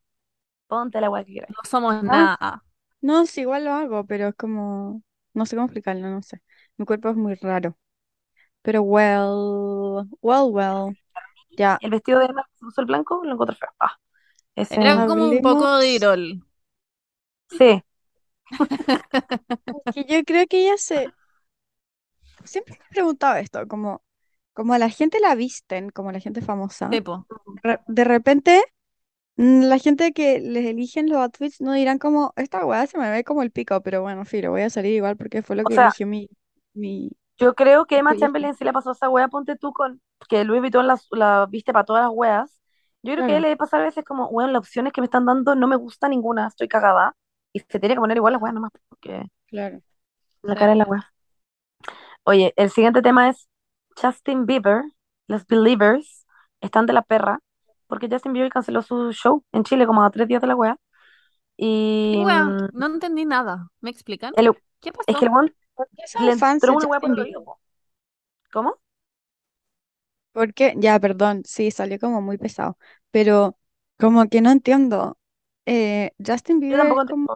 ponte 0.67 1.01
la 1.01 1.09
weá 1.09 1.25
que 1.25 1.33
quieras. 1.33 1.49
No 1.51 1.57
somos 1.69 1.95
Ah. 1.95 2.03
nada. 2.03 2.63
No, 3.01 3.25
sí, 3.25 3.41
igual 3.41 3.65
lo 3.65 3.73
hago, 3.73 4.05
pero 4.05 4.29
es 4.29 4.35
como, 4.35 5.03
no 5.33 5.45
sé 5.45 5.55
cómo 5.55 5.67
explicarlo, 5.67 6.09
no 6.09 6.21
sé. 6.21 6.41
Mi 6.77 6.85
cuerpo 6.85 7.09
es 7.09 7.15
muy 7.15 7.35
raro. 7.35 7.77
Pero 8.61 8.81
well, 8.83 10.07
well, 10.21 10.51
well. 10.51 10.97
Ya, 11.57 11.77
El 11.81 11.91
vestido 11.91 12.19
de 12.19 12.25
Emma 12.25 12.43
que 12.43 12.59
puso 12.59 12.81
el 12.81 12.87
blanco, 12.87 13.21
lo 13.23 13.33
encontré 13.33 13.55
feo. 13.55 13.69
Ah, 13.79 13.97
ese- 14.55 14.75
Era 14.75 15.05
como 15.07 15.29
un 15.29 15.41
poco 15.41 15.77
de 15.77 15.89
Irol. 15.89 16.43
Sí, 17.49 17.83
que 19.93 20.05
yo 20.05 20.23
creo 20.25 20.47
que 20.47 20.63
ella 20.65 20.77
se... 20.77 21.13
Siempre 22.43 22.75
me 22.79 22.85
he 22.85 22.89
preguntado 22.93 23.35
esto, 23.37 23.67
como, 23.67 24.03
como 24.53 24.73
a 24.73 24.79
la 24.79 24.89
gente 24.89 25.19
la 25.19 25.35
visten, 25.35 25.89
como 25.89 26.11
la 26.11 26.19
gente 26.19 26.41
famosa. 26.41 26.95
Tipo, 26.95 27.25
re- 27.63 27.81
de 27.87 28.03
repente, 28.05 28.63
mm, 29.37 29.63
la 29.65 29.79
gente 29.79 30.13
que 30.13 30.39
les 30.41 30.65
eligen 30.67 31.09
los 31.09 31.19
outfits 31.19 31.61
no 31.61 31.73
dirán 31.73 31.99
como, 31.99 32.33
esta 32.37 32.65
weá 32.65 32.87
se 32.87 32.97
me 32.99 33.11
ve 33.11 33.23
como 33.25 33.43
el 33.43 33.51
pico, 33.51 33.81
pero 33.83 34.01
bueno, 34.03 34.25
filo, 34.25 34.51
voy 34.51 34.63
a 34.63 34.69
salir 34.71 34.93
igual 34.95 35.17
porque 35.17 35.43
fue 35.43 35.55
lo 35.57 35.65
O 35.65 35.69
que 35.69 35.75
sea, 35.75 35.93
eligió 35.93 36.07
mi, 36.07 36.29
mi... 36.73 37.11
yo 37.37 37.55
creo 37.55 37.85
que 37.85 37.97
Emma 37.97 38.15
Chamberlain 38.15 38.53
sí 38.55 38.63
le 38.65 38.73
pasó 38.73 38.91
esa 38.91 39.09
wea, 39.09 39.27
ponte 39.27 39.55
tú 39.55 39.71
con 39.73 40.01
que 40.29 40.43
Louis 40.43 40.61
Vuitton 40.61 40.87
la, 40.87 40.97
la 41.11 41.45
viste 41.49 41.71
para 41.73 41.85
todas 41.85 42.03
las 42.03 42.11
weas. 42.13 42.59
Yo 43.03 43.13
creo 43.13 43.25
que 43.25 43.39
Claro. 43.39 43.41
le 43.41 43.55
pasa 43.57 43.77
a 43.77 43.81
veces 43.81 44.03
como, 44.05 44.27
weón, 44.27 44.51
las 44.53 44.59
opciones 44.61 44.91
que 44.93 44.99
me 45.01 45.05
están 45.05 45.25
dando 45.25 45.55
no 45.55 45.67
me 45.67 45.77
gusta 45.77 46.09
ninguna, 46.09 46.47
estoy 46.47 46.67
cagada. 46.67 47.15
Y 47.53 47.59
se 47.61 47.79
tiene 47.79 47.95
que 47.95 48.01
poner 48.01 48.17
igual 48.17 48.33
las 48.33 48.41
weas 48.41 48.53
nomás, 48.53 48.71
porque 48.89 49.23
Claro. 49.47 49.81
la 50.43 50.55
cara 50.55 50.71
de 50.71 50.75
la 50.77 50.85
wea. 50.85 51.13
Oye, 52.23 52.53
el 52.57 52.69
siguiente 52.69 53.01
tema 53.01 53.29
es 53.29 53.48
Justin 53.95 54.45
Bieber, 54.45 54.83
los 55.27 55.45
Believers 55.47 56.25
están 56.61 56.85
de 56.85 56.93
la 56.93 57.01
perra, 57.03 57.39
porque 57.87 58.07
Justin 58.09 58.33
Bieber 58.33 58.51
canceló 58.51 58.81
su 58.81 59.11
show 59.13 59.43
en 59.51 59.63
Chile 59.63 59.85
como 59.87 60.03
a 60.03 60.11
tres 60.11 60.27
días 60.27 60.41
de 60.41 60.47
la 60.47 60.55
wea. 60.55 60.77
Y 61.57 62.17
¿qué 62.17 62.25
wea? 62.25 62.45
mm, 62.45 62.69
No 62.73 62.85
entendí 62.87 63.25
nada. 63.25 63.69
¿Me 63.81 63.89
explican? 63.89 64.33
el- 64.35 64.53
¿Qué 64.81 64.91
es 65.07 65.15
pasó? 65.15 65.17
que 65.17 65.25
el 65.25 65.31
weón 65.31 65.53
¿Por 65.75 65.87
qué 65.95 66.03
le 66.19 66.33
entró 66.33 66.73
una 66.73 66.87
wea 66.87 66.99
por 67.01 67.11
el 67.11 67.19
oído. 67.19 67.45
¿Cómo? 68.51 68.79
¿Por 70.31 70.53
qué? 70.53 70.73
Ya, 70.77 70.99
perdón, 70.99 71.43
sí, 71.45 71.71
salió 71.71 71.99
como 71.99 72.21
muy 72.21 72.37
pesado, 72.37 72.77
pero 73.11 73.57
como 73.97 74.27
que 74.29 74.41
no 74.41 74.51
entiendo. 74.51 75.17
Eh, 75.65 76.11
Justin 76.25 76.59
Bieber 76.59 76.87
es 76.93 77.01
como, 77.03 77.29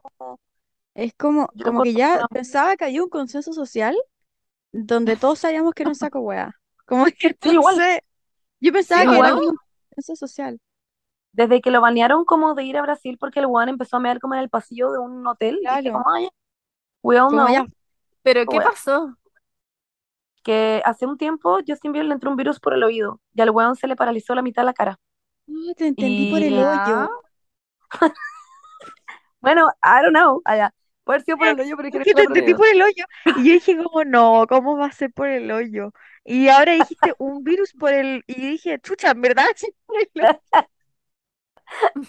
es 0.95 1.13
como, 1.15 1.53
como 1.61 1.81
que 1.81 1.95
ya 1.95 2.25
pensaba 2.31 2.75
que 2.77 2.85
había 2.85 3.03
un 3.03 3.09
consenso 3.09 3.53
social 3.53 3.95
donde 4.73 5.17
todos 5.17 5.39
sabíamos 5.39 5.73
que 5.75 5.83
era 5.83 5.91
un 5.91 5.95
saco 5.95 6.21
wea. 6.21 6.53
Como 6.87 7.05
que 7.07 7.37
Sí, 7.41 7.51
no 7.51 7.53
igual. 7.53 7.75
sé, 7.75 8.03
yo 8.61 8.73
pensaba 8.73 9.01
Sí, 9.01 9.07
que 9.07 9.19
era 9.19 9.31
igual. 9.31 9.33
como 9.33 9.49
un 9.51 9.57
consenso 9.95 10.15
social. 10.27 10.61
Desde 11.31 11.61
que 11.61 11.69
lo 11.71 11.81
banearon 11.81 12.25
como 12.25 12.55
de 12.55 12.63
ir 12.63 12.77
a 12.77 12.81
Brasil 12.81 13.17
porque 13.19 13.39
el 13.39 13.45
weón 13.47 13.69
empezó 13.69 13.97
a 13.97 13.99
mear 13.99 14.19
como 14.19 14.33
en 14.35 14.39
el 14.41 14.49
pasillo 14.49 14.91
de 14.91 14.99
un 14.99 15.25
hotel, 15.27 15.67
dije 15.69 15.91
Claro. 15.91 16.03
Como 17.27 17.47
know 17.47 17.49
ya, 17.49 17.65
¿Pero 18.23 18.47
qué 18.47 18.59
Wea. 18.59 18.61
pasó? 18.61 19.17
que 20.43 20.81
hace 20.85 21.05
un 21.05 21.17
tiempo 21.17 21.59
Justin 21.67 21.91
Bieber 21.91 22.07
le 22.07 22.13
entró 22.15 22.29
un 22.29 22.35
virus 22.37 22.59
por 22.59 22.73
el 22.73 22.83
oído 22.83 23.19
y 23.33 23.41
al 23.41 23.49
weón 23.51 23.75
se 23.75 23.87
le 23.87 23.95
paralizó 23.95 24.35
la 24.35 24.41
mitad 24.41 24.61
de 24.63 24.65
la 24.67 24.73
cara. 24.73 24.99
no, 25.47 25.73
te 25.73 25.87
entendí 25.87 26.25
por 26.27 26.43
Y 26.43 26.43
el 26.43 26.59
hoyo. 26.59 27.09
bueno, 29.41 29.69
I 29.83 30.01
don't 30.01 30.13
know, 30.13 30.41
allá. 30.45 30.73
Puede 31.03 31.17
haber 31.17 31.25
sido 31.25 31.37
por 31.37 31.47
el 31.47 31.59
hoyo, 31.59 31.75
pero 31.77 31.89
Es 31.89 31.91
que 31.91 31.99
que 32.01 32.13
te 32.15 32.23
entendí 32.23 32.53
por 32.55 32.67
el 32.67 32.81
hoyo. 32.81 33.05
Y 33.33 33.47
yo 33.47 33.53
dije 33.53 33.77
como, 33.77 34.03
no, 34.05 34.45
¿cómo 34.47 34.77
va 34.77 34.87
a 34.87 34.91
ser 34.91 35.11
por 35.13 35.27
el 35.27 35.51
hoyo? 35.51 35.91
Y 36.23 36.47
ahora 36.49 36.73
dijiste 36.73 37.13
un 37.19 37.43
virus 37.43 37.73
por 37.73 37.93
el... 37.93 38.23
Y 38.27 38.35
dije, 38.51 38.79
chucha, 38.79 39.11
¿en 39.11 39.21
verdad? 39.21 39.45
Sí, 39.55 39.67
por 39.85 39.97
el 39.99 40.09
hoyo. 40.25 40.39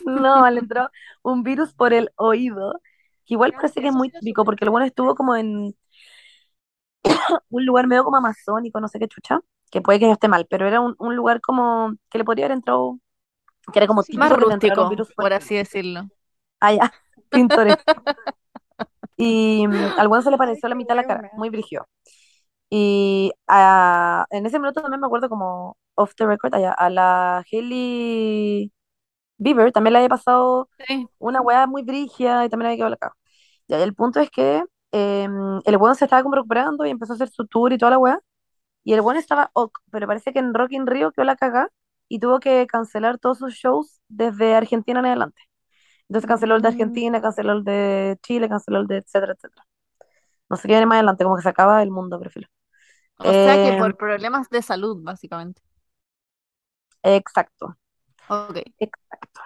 No, 0.04 0.48
le 0.50 0.60
entró 0.60 0.90
un 1.22 1.42
virus 1.42 1.74
por 1.74 1.92
el 1.92 2.10
oído, 2.16 2.80
que 3.24 3.34
igual 3.34 3.52
Ya, 3.52 3.58
parece 3.60 3.80
que 3.80 3.88
es 3.88 3.92
muy 3.94 4.10
típico 4.10 4.44
porque 4.44 4.64
el 4.64 4.70
weón 4.70 4.86
estuvo 4.86 5.14
como 5.14 5.36
en 5.36 5.74
un 7.50 7.64
lugar 7.66 7.86
medio 7.86 8.04
como 8.04 8.16
amazónico, 8.16 8.80
no 8.80 8.88
sé 8.88 8.98
qué 8.98 9.08
chucha, 9.08 9.40
que 9.70 9.80
puede 9.80 9.98
que 9.98 10.06
yo 10.06 10.12
esté 10.12 10.28
mal, 10.28 10.46
pero 10.48 10.66
era 10.66 10.80
un, 10.80 10.94
un 10.98 11.16
lugar 11.16 11.40
como 11.40 11.94
que 12.10 12.18
le 12.18 12.24
podría 12.24 12.46
haber 12.46 12.56
entrado, 12.56 12.98
que 13.72 13.78
era 13.78 13.86
como 13.88 14.02
sí 14.02 14.16
Más 14.16 14.32
rústico, 14.32 14.88
virus 14.88 15.12
por 15.14 15.26
por 15.26 15.32
así 15.32 15.56
decirlo. 15.56 16.08
allá, 16.60 16.92
pintoresco. 17.30 18.08
Y 19.16 19.66
mm, 19.68 19.74
al 19.98 20.08
weón 20.08 20.22
se 20.24 20.30
le 20.30 20.38
pareció 20.38 20.68
la 20.68 20.74
mitad 20.74 20.94
de 20.94 21.02
la 21.02 21.04
cara, 21.06 21.24
muy 21.32 21.50
brígido. 21.50 21.86
Y 22.70 23.32
ah, 23.48 24.26
en 24.30 24.46
ese 24.46 24.58
minuto 24.58 24.82
también 24.82 25.00
me 25.00 25.06
acuerdo 25.06 25.28
como 25.28 25.76
off 25.94 26.14
the 26.16 26.26
record, 26.26 26.54
allá, 26.54 26.72
a 26.72 26.90
la 26.90 27.44
Hailey 27.50 28.72
Bieber 29.38 29.72
también 29.72 29.92
le 29.94 29.98
había 30.00 30.08
pasado 30.08 30.70
Sí. 30.86 31.06
una 31.18 31.40
weá 31.42 31.66
muy 31.66 31.82
brígida 31.82 32.44
y 32.44 32.48
también 32.50 32.68
había 32.68 32.76
quedado 32.78 32.90
la 32.90 32.96
caga. 32.98 33.14
Ya, 33.68 33.78
y 33.80 33.82
el 33.82 33.94
punto 33.94 34.20
es 34.20 34.30
que 34.30 34.64
em, 34.92 35.60
el 35.64 35.76
weón 35.78 35.96
se 35.96 36.04
estaba 36.06 36.22
como 36.22 36.36
recuperando 36.36 36.86
y 36.86 36.90
empezó 36.90 37.12
a 37.14 37.16
hacer 37.16 37.30
su 37.30 37.46
tour 37.46 37.72
y 37.72 37.78
toda 37.78 37.92
la 37.92 37.98
weá. 37.98 38.20
Y 38.84 38.92
el 38.94 39.00
weón 39.00 39.16
estaba 39.18 39.50
ok, 39.54 39.78
pero 39.90 40.06
parece 40.06 40.32
que 40.32 40.38
en 40.40 40.54
Rock 40.54 40.72
in 40.72 40.86
Rio 40.86 41.12
quedó 41.12 41.24
la 41.24 41.36
caga 41.36 41.70
y 42.08 42.20
tuvo 42.20 42.40
que 42.40 42.66
cancelar 42.66 43.18
todos 43.18 43.38
sus 43.38 43.54
shows 43.54 44.00
desde 44.08 44.54
Argentina 44.54 45.00
en 45.00 45.06
adelante. 45.06 45.40
Entonces 46.08 46.28
canceló 46.28 46.56
el 46.56 46.62
de 46.62 46.68
Mm, 46.68 46.68
Argentina, 46.68 47.20
canceló 47.22 47.52
el 47.54 47.64
de 47.64 48.18
Chile, 48.22 48.48
canceló 48.48 48.80
el 48.80 48.86
de 48.86 48.98
etcétera, 48.98 49.32
etcétera. 49.34 49.64
No 50.50 50.56
sé 50.56 50.62
qué 50.64 50.74
viene 50.74 50.86
más 50.86 50.96
adelante, 50.98 51.24
como 51.24 51.36
que 51.36 51.42
se 51.42 51.48
acaba 51.50 51.82
el 51.82 51.90
mundo, 51.90 52.20
prefiero. 52.20 52.48
O 53.18 53.34
sea 53.34 53.58
que 53.58 53.72
Em, 53.72 53.74
por 53.74 53.96
problemas 53.96 54.50
de 54.50 54.62
salud, 54.62 55.02
básicamente. 55.02 55.62
exacto, 57.02 57.76
Ok. 58.28 58.58
exacto. 58.78 59.40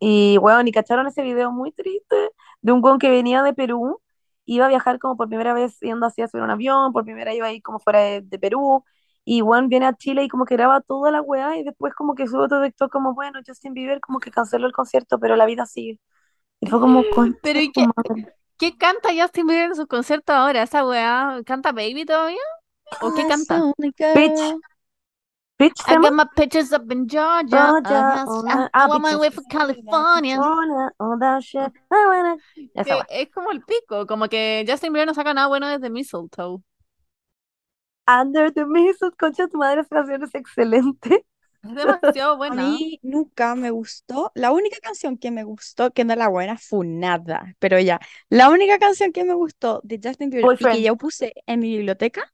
Y 0.00 0.38
weón, 0.38 0.68
y 0.68 0.72
cacharon 0.72 1.06
ese 1.08 1.22
video 1.22 1.50
muy 1.52 1.72
triste 1.72 2.16
de 2.62 2.72
un 2.72 2.84
weón 2.84 2.98
que 2.98 3.10
venía 3.10 3.42
de 3.42 3.54
Perú, 3.54 4.00
iba 4.46 4.66
a 4.66 4.68
viajar 4.68 4.98
como 4.98 5.16
por 5.16 5.28
primera 5.28 5.54
vez 5.54 5.78
yendo 5.80 6.06
así 6.06 6.22
a 6.22 6.28
subir 6.28 6.44
un 6.44 6.50
avión, 6.50 6.92
por 6.92 7.04
primera 7.04 7.30
vez 7.30 7.38
iba 7.38 7.48
a 7.48 7.52
ir 7.52 7.62
como 7.62 7.80
fuera 7.80 8.00
de, 8.00 8.22
de 8.22 8.38
Perú, 8.38 8.84
y 9.30 9.42
weón 9.42 9.68
viene 9.68 9.84
a 9.84 9.92
Chile 9.94 10.24
y 10.24 10.28
como 10.28 10.46
que 10.46 10.56
graba 10.56 10.80
toda 10.80 11.10
la 11.10 11.20
weá 11.20 11.58
y 11.58 11.62
después 11.62 11.92
como 11.94 12.14
que 12.14 12.26
sube 12.26 12.44
otro 12.44 12.62
TikTok 12.62 12.90
como, 12.90 13.12
bueno, 13.12 13.40
Justin 13.46 13.74
Bieber 13.74 14.00
como 14.00 14.20
que 14.20 14.30
canceló 14.30 14.66
el 14.66 14.72
concierto, 14.72 15.18
pero 15.18 15.36
la 15.36 15.44
vida 15.44 15.66
sigue. 15.66 15.98
Y 16.60 16.66
fue 16.70 16.80
como, 16.80 17.04
concha 17.14 17.38
Pero 17.42 17.60
¿y 17.60 17.70
qué, 17.70 17.86
qué 18.56 18.78
canta 18.78 19.10
Justin 19.14 19.46
Bieber 19.46 19.66
en 19.66 19.74
sus 19.76 19.86
conciertos 19.86 20.34
ahora? 20.34 20.62
¿Esa 20.62 20.82
weá 20.82 21.42
canta 21.44 21.72
Baby 21.72 22.06
todavía? 22.06 22.40
¿O 23.02 23.12
qué 23.12 23.20
I 23.20 23.28
canta? 23.28 23.60
Bitch, 23.76 24.56
bitch, 25.58 25.82
I 25.86 25.96
got 25.96 26.14
my 26.14 26.24
pictures 26.34 26.72
up 26.72 26.90
in 26.90 27.06
Georgia. 27.06 27.50
Georgia, 27.50 28.12
has- 28.14 28.28
on 28.30 28.48
I, 28.48 28.52
a- 28.52 28.64
I 28.64 28.68
ah, 28.72 28.88
want 28.88 29.02
my 29.02 29.16
way 29.16 29.28
California. 29.50 30.36
California, 30.36 30.90
all 30.98 31.18
that 31.18 31.42
shit, 31.42 31.70
I 31.92 32.06
wanna- 32.06 32.38
Que 32.82 32.94
weá. 32.94 33.06
es 33.10 33.28
como 33.28 33.50
el 33.50 33.60
pico, 33.60 34.06
como 34.06 34.26
que 34.26 34.64
Justin 34.66 34.94
Bieber 34.94 35.06
no 35.06 35.12
saca 35.12 35.34
nada 35.34 35.48
bueno 35.48 35.68
desde 35.68 35.90
Mistletoe. 35.90 36.62
Under 38.08 38.50
the 38.52 38.64
Mistletoe, 38.64 39.16
concha 39.16 39.48
tu 39.48 39.58
madre, 39.58 39.82
esa 39.82 39.96
canción 39.96 40.22
es 40.24 40.34
excelente. 40.34 41.26
Es 41.62 41.74
demasiado 41.74 42.36
A 42.38 42.38
buena. 42.38 42.62
mí 42.62 42.98
nunca 43.02 43.54
me 43.54 43.70
gustó. 43.70 44.32
La 44.34 44.52
única 44.52 44.78
canción 44.80 45.18
que 45.18 45.30
me 45.30 45.44
gustó, 45.44 45.90
que 45.90 46.04
no 46.04 46.14
la 46.16 46.28
buena, 46.28 46.56
Funada, 46.56 47.54
pero 47.58 47.78
ya. 47.78 48.00
La 48.30 48.48
única 48.48 48.78
canción 48.78 49.12
que 49.12 49.24
me 49.24 49.34
gustó 49.34 49.80
de 49.84 50.00
Justin 50.02 50.30
Bieber 50.30 50.54
y 50.58 50.64
que 50.64 50.82
yo 50.82 50.96
puse 50.96 51.34
en 51.46 51.60
mi 51.60 51.76
biblioteca 51.76 52.32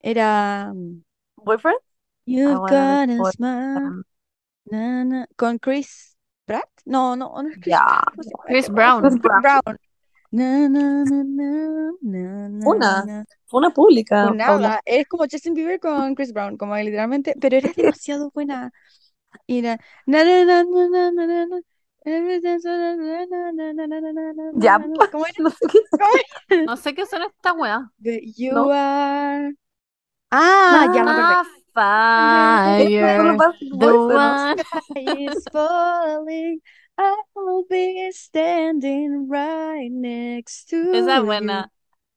era 0.00 0.72
mm, 0.74 1.02
boyfriend, 1.36 1.78
wanna 2.26 2.60
got 2.66 3.10
a 3.10 3.24
smile, 3.24 4.04
na, 4.70 5.04
na, 5.04 5.26
con 5.36 5.58
Chris 5.58 6.16
Pratt. 6.46 6.68
No, 6.84 7.16
no, 7.16 7.32
no 7.42 7.48
es 7.48 7.58
Chris 7.58 7.68
ya, 7.68 7.80
Pratt. 7.82 8.04
¿cómo 8.10 8.22
se 8.22 8.30
llama 8.30 8.44
Chris? 8.46 8.68
Brown. 8.68 9.00
Chris 9.00 9.16
Brown. 9.40 9.78
Na, 10.32 10.66
na, 10.66 11.04
una, 12.00 13.24
una 13.52 13.70
pública. 13.70 14.30
Una, 14.30 14.80
como 15.08 15.24
Justin 15.30 15.52
Bieber 15.52 15.78
con 15.78 16.14
Chris 16.14 16.32
Brown, 16.32 16.56
como 16.56 16.74
literalmente, 16.76 17.34
pero 17.38 17.56
eres 17.56 17.76
demasiado 17.76 18.30
buena. 18.32 18.72
Y 19.46 19.58
era, 19.58 19.78
ya, 24.54 24.78
¿Cómo 25.10 25.26
no 25.38 25.50
sé 25.50 25.66
qué 25.70 25.78
son, 25.90 26.64
no 26.66 26.76
sé 26.76 26.94
qué 26.94 27.06
son 27.06 27.22
estas 27.22 27.52
weas. 27.56 27.82
You 28.36 28.54
no. 28.54 28.70
are. 28.70 29.52
Ah, 30.30 30.90
ya 30.94 31.04
me 31.04 31.10
acordé. 31.10 31.62
Fire, 31.74 33.38
the 33.78 33.94
one 33.96 34.58
is 34.96 35.44
falling. 35.50 36.60
I'll 36.98 37.64
be 37.68 38.10
standing 38.12 39.28
right 39.28 39.90
next 39.90 40.68
to 40.70 40.76
Esa 40.92 41.16
es 41.18 41.20
you. 41.20 41.26
buena. 41.26 41.70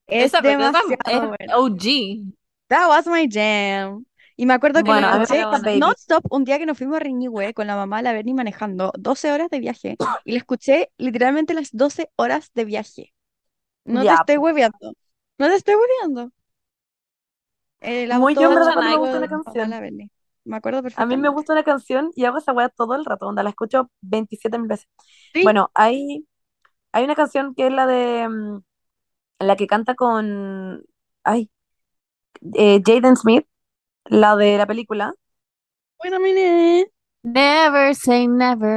Es 0.08 0.26
Esa, 0.28 0.42
pero 0.42 0.64
esa 0.64 0.72
demasiado 0.78 0.98
es 1.06 1.28
buena. 1.38 1.58
OG. 1.58 2.36
That 2.70 2.88
was 2.90 3.08
my 3.08 3.28
jam. 3.30 4.06
Y 4.38 4.46
me 4.46 4.54
acuerdo 4.54 4.84
que 4.84 4.92
Bueno, 4.92 5.08
me 5.18 5.24
escuché 5.24 5.46
Baby. 5.46 5.80
non-stop 5.80 6.26
un 6.30 6.44
día 6.44 6.58
que 6.60 6.66
nos 6.66 6.78
fuimos 6.78 6.98
a 6.98 7.00
Reñigüe 7.00 7.54
con 7.54 7.68
la 7.68 7.76
mamá, 7.76 8.02
la 8.02 8.12
Berni 8.14 8.34
manejando 8.34 8.92
12 8.98 9.32
horas 9.32 9.50
de 9.50 9.60
viaje. 9.60 9.96
Y 10.26 10.32
la 10.34 10.38
escuché 10.40 10.92
literalmente 10.98 11.54
las 11.54 11.70
12 11.72 12.10
horas 12.18 12.52
de 12.54 12.66
viaje. 12.66 13.14
No 13.86 14.02
te 14.06 14.14
estoy 14.14 14.38
po. 14.38 14.44
hueveando. 14.44 14.94
No 15.38 15.48
te 15.48 15.56
estoy 15.56 15.76
hueveando. 15.76 16.32
Muy 18.20 18.36
yo 18.36 18.50
verdad 18.50 18.76
me 18.78 18.98
gusta 18.98 19.20
la 19.20 19.28
canción. 19.28 19.70
la 19.70 19.80
Berni. 19.80 20.12
Me 20.46 20.58
acuerdo 20.58 20.82
A 20.96 21.06
mí 21.06 21.18
me 21.18 21.30
perfectamente. 21.30 21.30
gusta 21.30 21.54
una 21.54 21.64
canción 21.64 22.12
y 22.16 22.26
hago 22.26 22.38
esa 22.38 22.54
weá 22.54 22.70
todo 22.70 22.96
el 22.96 23.06
rato, 23.06 23.28
onda, 23.28 23.44
la 23.44 23.50
escucho 23.50 23.90
27 24.02 24.58
mil 24.60 24.68
veces. 24.70 24.88
Sí, 25.34 25.44
Bueno, 25.44 25.72
hay, 25.76 26.28
hay 26.94 27.06
una 27.06 27.16
canción 27.16 27.56
que 27.56 27.68
es 27.68 27.74
la 27.74 27.88
de 27.88 28.30
mm, 28.30 28.62
la 29.40 29.56
que 29.58 29.68
canta 29.68 29.96
con 29.96 30.84
ay, 31.24 31.52
eh, 32.56 32.82
Jaden 32.86 33.16
Smith, 33.16 33.46
la 34.06 34.36
de 34.38 34.58
la 34.60 34.68
película. 34.68 35.14
bueno, 36.00 36.20
mire. 36.20 36.92
Never 37.26 37.94
say 37.94 38.26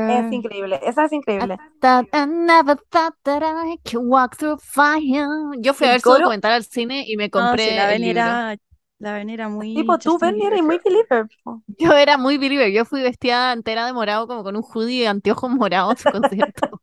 Es 0.06 0.26
never. 0.28 0.32
increíble, 0.32 0.80
esa 0.82 1.04
es 1.04 1.12
I 1.40 1.46
increíble. 1.46 1.60
thought 1.80 2.06
I 2.12 2.26
never 2.26 2.76
thought 2.90 3.14
that 3.24 3.42
I 3.42 3.78
could 3.84 4.04
walk 4.06 4.36
through 4.38 4.58
fire. 4.60 5.56
Yo 5.60 5.74
fui 5.74 5.86
a 5.86 5.90
ver 5.92 6.00
su 6.00 6.12
coro, 6.12 6.12
documental 6.12 6.52
al 6.52 6.64
cine 6.64 7.04
y 7.06 7.16
me 7.16 7.30
No, 7.34 7.56
compré 7.56 7.72
la 7.72 7.86
el 7.88 7.88
Ven 7.88 8.04
libro. 8.04 8.40
era, 8.44 8.56
la 8.98 9.12
Ven 9.14 9.30
era 9.30 9.48
muy 9.48 9.68
tipo, 9.74 9.98
tú, 9.98 10.18
Benny, 10.18 10.44
eres 10.46 10.62
muy 10.62 10.78
believer. 10.84 11.26
Yo 11.66 11.92
era 11.92 12.16
muy 12.18 12.38
believer. 12.38 12.72
Yo 12.72 12.84
fui 12.84 13.02
vestida 13.02 13.52
entera 13.52 13.86
de 13.86 13.92
morado, 13.92 14.26
como 14.26 14.42
con 14.42 14.56
un 14.56 14.62
hoodie 14.62 15.02
y 15.02 15.06
anteojos 15.06 15.50
morados 15.50 15.94
a 16.00 16.02
su 16.02 16.10
concierto. 16.10 16.80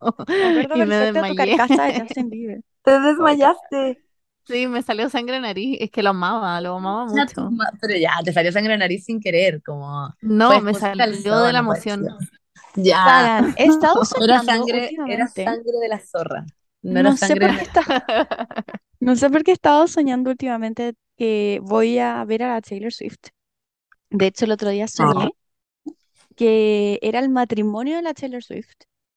Y 0.74 0.84
me 0.84 0.96
desmayé. 0.98 1.58
de. 1.70 2.64
Te 2.84 3.00
desmayaste. 3.00 4.02
Sí, 4.48 4.68
me 4.68 4.84
salió 4.84 5.10
sangre 5.10 5.38
en 5.38 5.42
nariz. 5.44 5.78
Es 5.82 5.90
que 5.92 6.04
lo 6.04 6.12
amaba, 6.12 6.62
lo 6.62 6.76
amaba 6.76 7.06
mucho. 7.06 7.52
ma- 7.52 7.72
Pero 7.82 7.96
ya, 7.98 8.12
te 8.24 8.34
salió 8.34 8.52
sangre 8.52 8.74
en 8.74 8.80
la 8.80 8.86
nariz 8.86 9.06
sin 9.06 9.20
querer, 9.20 9.62
como 9.64 10.14
No, 10.22 10.62
me 10.62 10.74
salió 10.74 11.40
de 11.42 11.54
la 11.54 11.60
emoción. 11.60 12.18
Ya, 12.76 13.32
he 13.56 13.66
estado 13.68 14.04
era 14.20 14.40
soñando 14.40 14.40
sangre, 14.40 15.00
era 15.06 15.28
sangre 15.28 15.80
de 15.82 15.88
la 15.90 16.00
zorra, 16.00 16.46
no 16.82 17.00
era 17.00 17.12
No 17.12 17.18
sé 17.18 17.36
sangre 17.36 17.48
por 17.48 17.54
de 17.54 17.54
qué 17.54 17.62
está, 17.62 17.82
no 19.00 19.16
sé 19.16 19.30
por 19.30 19.44
qué 19.44 19.52
he 19.52 19.54
estado 19.54 19.88
soñando 19.88 20.30
últimamente 20.32 20.94
que 21.18 21.60
voy 21.64 22.00
a 22.00 22.24
ver 22.26 22.44
a 22.44 22.54
la 22.56 22.62
Taylor 22.62 22.94
Swift. 22.94 23.30
De 24.10 24.28
hecho, 24.28 24.46
el 24.46 24.52
otro 24.52 24.70
día 24.70 24.88
soñé 24.88 25.32
que 26.36 27.00
era 27.02 27.20
el 27.20 27.30
matrimonio 27.30 27.96
de 27.98 28.02
la 28.02 28.14
Taylor 28.14 28.44
Swift 28.44 28.76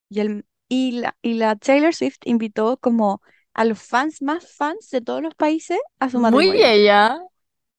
y, 0.08 0.20
el, 0.20 0.44
y, 0.68 0.92
la, 1.00 1.16
y 1.22 1.34
la 1.34 1.56
Taylor 1.56 1.94
Swift 1.94 2.18
invitó 2.24 2.76
como 2.78 3.20
a 3.54 3.64
los 3.64 3.80
fans 3.82 4.22
más 4.22 4.52
fans 4.54 4.88
de 4.90 5.00
todos 5.00 5.22
los 5.22 5.34
países 5.34 5.78
a 5.98 6.10
su 6.10 6.18
Muy 6.18 6.20
matrimonio. 6.20 6.64
ella. 6.64 7.18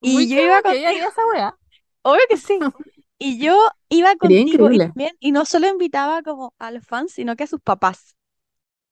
Y 0.02 0.14
Muy 0.14 0.28
yo 0.28 0.42
iba 0.42 0.62
que 0.64 0.90
ella 0.90 1.08
esa 1.08 1.22
wea. 1.34 1.58
obvio 2.02 2.22
que 2.30 2.38
sí. 2.38 2.60
Y 3.18 3.40
yo 3.40 3.58
iba 3.90 4.16
contigo 4.16 4.70
y 4.70 4.78
increíble. 4.78 4.78
también, 4.78 5.12
y 5.20 5.32
no 5.32 5.46
solo 5.46 5.68
invitaba 5.68 6.22
como 6.24 6.54
a 6.60 6.72
los 6.72 6.86
fans, 6.86 7.14
sino 7.14 7.36
que 7.36 7.44
a 7.44 7.48
sus 7.48 7.62
papás. 7.62 8.16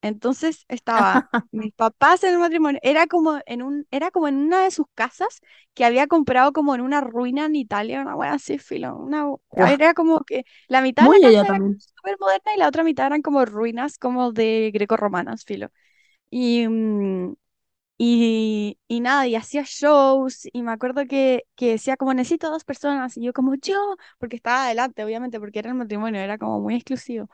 Entonces 0.07 0.65
estaba 0.69 1.25
mis 1.51 1.73
papás 1.73 2.23
en 2.23 2.33
el 2.33 2.39
matrimonio. 2.39 2.79
Era 2.83 3.07
como 3.07 3.39
en 3.45 3.61
un, 3.63 3.87
era 3.91 4.11
como 4.11 4.27
en 4.27 4.35
una 4.37 4.63
de 4.63 4.71
sus 4.71 4.85
casas 4.95 5.39
que 5.73 5.85
había 5.85 6.07
comprado 6.07 6.53
como 6.53 6.75
en 6.75 6.81
una 6.81 7.01
ruina 7.01 7.45
en 7.45 7.55
Italia, 7.55 8.01
una 8.01 8.15
wea 8.15 8.33
así, 8.33 8.57
filo. 8.59 8.97
Una, 8.97 9.25
era 9.55 9.93
como 9.93 10.23
que 10.23 10.45
la 10.67 10.81
mitad 10.81 11.03
de 11.05 11.09
Muy 11.09 11.17
la 11.17 11.19
ella 11.25 11.31
casa 11.31 11.47
era 11.47 11.59
súper 11.77 12.17
moderna 12.19 12.53
y 12.55 12.59
la 12.59 12.67
otra 12.67 12.83
mitad 12.83 13.07
eran 13.07 13.21
como 13.21 13.45
ruinas 13.45 13.97
como 13.97 14.31
de 14.31 14.71
greco-romanas, 14.73 15.45
filo. 15.45 15.69
Y, 16.29 16.67
mm, 16.67 17.35
y, 17.97 18.79
y 18.87 18.99
nada, 19.01 19.27
y 19.27 19.35
hacía 19.35 19.63
shows, 19.65 20.47
y 20.53 20.61
me 20.63 20.71
acuerdo 20.71 21.05
que, 21.07 21.43
que 21.55 21.71
decía 21.71 21.97
como 21.97 22.13
necesito 22.13 22.49
dos 22.51 22.63
personas, 22.63 23.17
y 23.17 23.23
yo 23.23 23.33
como 23.33 23.55
yo, 23.55 23.95
porque 24.19 24.35
estaba 24.35 24.65
adelante, 24.65 25.03
obviamente, 25.03 25.39
porque 25.39 25.59
era 25.59 25.69
el 25.69 25.75
matrimonio, 25.75 26.21
era 26.21 26.37
como 26.37 26.59
muy 26.61 26.75
exclusivo. 26.75 27.29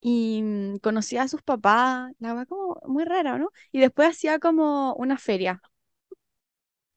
Y 0.00 0.42
mm, 0.42 0.78
conocía 0.78 1.22
a 1.22 1.28
sus 1.28 1.42
papás, 1.42 2.12
la 2.18 2.30
verdad 2.34 2.48
como 2.48 2.80
muy 2.86 3.04
rara, 3.04 3.38
¿no? 3.38 3.50
Y 3.72 3.80
después 3.80 4.08
hacía 4.10 4.38
como 4.38 4.94
una 4.94 5.18
feria, 5.18 5.60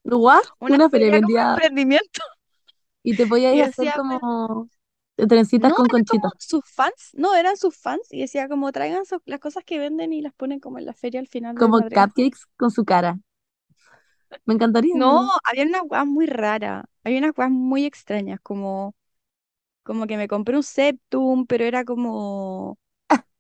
¿What? 0.04 0.44
una 0.60 0.78
Una 0.78 0.90
feria 0.90 1.10
feria 1.10 1.20
como 1.22 1.38
vendía 1.38 1.44
emprendimiento, 1.44 2.22
y 3.04 3.16
te 3.16 3.28
podías 3.28 3.54
y 3.54 3.62
hacer 3.62 3.92
decía, 3.92 4.02
pues, 4.08 4.22
como 4.22 4.70
trencitas 5.30 5.74
no, 5.74 5.74
con 5.74 5.88
eran 5.90 5.90
conchita, 5.90 6.30
como 6.30 6.32
sus 6.40 6.64
fans, 6.70 7.12
no, 7.14 7.36
eran 7.36 7.58
sus 7.58 7.76
fans, 7.78 8.08
y 8.12 8.22
decía 8.22 8.48
como 8.48 8.72
traigan 8.72 9.04
las 9.26 9.40
cosas 9.40 9.64
que 9.66 9.80
venden 9.80 10.14
y 10.14 10.22
las 10.22 10.34
ponen 10.34 10.60
como 10.60 10.80
en 10.80 10.86
la 10.86 10.94
feria 10.94 11.20
al 11.20 11.28
final 11.28 11.56
como 11.58 11.82
cupcakes 11.84 12.46
con 12.58 12.72
su 12.72 12.84
cara. 12.86 13.18
Me 14.46 14.54
encantaría, 14.54 14.96
en 14.96 15.04
No, 15.04 15.32
había 15.46 15.64
una 15.66 15.84
weá 15.84 16.06
muy 16.06 16.26
rara, 16.26 16.86
había 17.04 17.20
unas 17.20 17.38
weas 17.38 17.52
muy 17.52 17.86
extrañas, 17.86 18.40
como, 18.42 18.96
como 19.84 20.08
que 20.08 20.18
me 20.18 20.28
compré 20.30 20.58
un 20.58 20.64
Septum, 20.64 21.48
pero 21.48 21.66
era 21.66 21.86
como, 21.86 22.80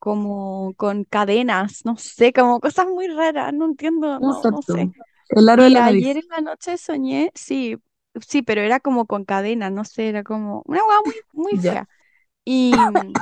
como 0.01 0.75
con 0.77 1.05
cadenas, 1.05 1.85
no 1.85 1.97
sé, 1.97 2.33
como 2.33 2.61
cosas 2.61 2.87
muy 2.87 3.07
raras, 3.09 3.53
no 3.55 3.67
entiendo, 3.67 4.19
no, 4.21 4.45
no 4.47 4.63
sé. 4.63 4.91
El 5.29 5.49
aro 5.49 5.63
de 5.63 5.69
Y 5.69 5.77
la 5.77 5.81
nariz. 5.83 6.05
ayer 6.05 6.17
en 6.17 6.27
la 6.29 6.41
noche 6.41 6.77
soñé, 6.77 7.31
sí, 7.35 7.77
sí, 8.27 8.41
pero 8.43 8.61
era 8.61 8.79
como 8.79 9.05
con 9.07 9.25
cadenas, 9.25 9.71
no 9.71 9.85
sé, 9.85 10.09
era 10.09 10.23
como 10.23 10.63
una 10.65 10.83
weá 10.85 10.97
muy, 11.05 11.15
muy 11.33 11.57
fea. 11.57 11.89
Y, 12.45 13.17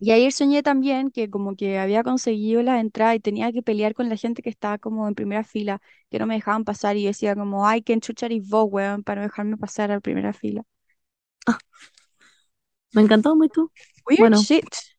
y 0.00 0.12
ayer 0.12 0.32
soñé 0.32 0.62
también 0.62 1.10
que 1.10 1.30
como 1.30 1.56
que 1.56 1.78
había 1.78 2.02
conseguido 2.04 2.62
las 2.62 2.80
entradas 2.80 3.16
y 3.16 3.20
tenía 3.20 3.52
que 3.52 3.62
pelear 3.62 3.94
con 3.94 4.08
la 4.08 4.16
gente 4.16 4.42
que 4.42 4.50
estaba 4.50 4.78
como 4.78 5.08
en 5.08 5.14
primera 5.14 5.44
fila, 5.44 5.80
que 6.10 6.18
no 6.18 6.26
me 6.26 6.34
dejaban 6.34 6.64
pasar 6.64 6.96
y 6.96 7.02
yo 7.04 7.08
decía 7.10 7.34
como, 7.36 7.66
ay, 7.68 7.82
que 7.82 7.92
enchuchar 7.94 8.32
y 8.32 8.40
vos, 8.40 8.66
weón, 8.70 9.02
para 9.04 9.22
no 9.22 9.28
dejarme 9.28 9.56
pasar 9.58 9.90
a 9.92 9.94
la 9.96 10.00
primera 10.00 10.32
fila. 10.32 10.64
Me 12.92 13.02
encantó 13.02 13.36
muy 13.36 13.48
tú. 13.48 13.70
Weird 14.08 14.30
Bueno, 14.30 14.36
shit. 14.36 14.91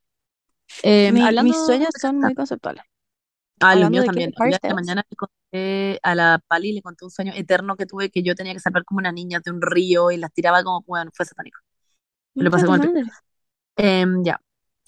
Eh, 0.83 1.11
Mi- 1.11 1.21
hablando 1.21 1.51
mis 1.51 1.65
sueños 1.65 1.89
son 1.99 2.19
muy 2.19 2.35
conceptuales. 2.35 2.83
Ah, 3.59 3.75
los 3.75 3.89
míos 3.89 4.05
también. 4.05 4.31
Styles. 4.33 4.59
mañana 4.75 5.03
le 5.09 5.15
conté 5.15 5.99
a 6.03 6.15
la 6.15 6.41
Pali, 6.47 6.73
le 6.73 6.81
conté 6.81 7.05
un 7.05 7.11
sueño 7.11 7.31
eterno 7.35 7.75
que 7.75 7.85
tuve 7.85 8.09
que 8.09 8.21
yo 8.21 8.35
tenía 8.35 8.53
que 8.53 8.59
salvar 8.59 8.83
como 8.83 8.99
una 8.99 9.11
niña 9.11 9.39
de 9.43 9.51
un 9.51 9.61
río 9.61 10.11
y 10.11 10.17
las 10.17 10.33
tiraba 10.33 10.63
como, 10.63 10.81
bueno, 10.85 11.11
fue 11.13 11.25
satánico. 11.25 11.59
Me 12.35 12.43
lo 12.43 12.51
pasé 12.51 12.65
como 12.65 12.83
el. 12.83 13.09
Em, 13.75 14.23
ya, 14.23 14.39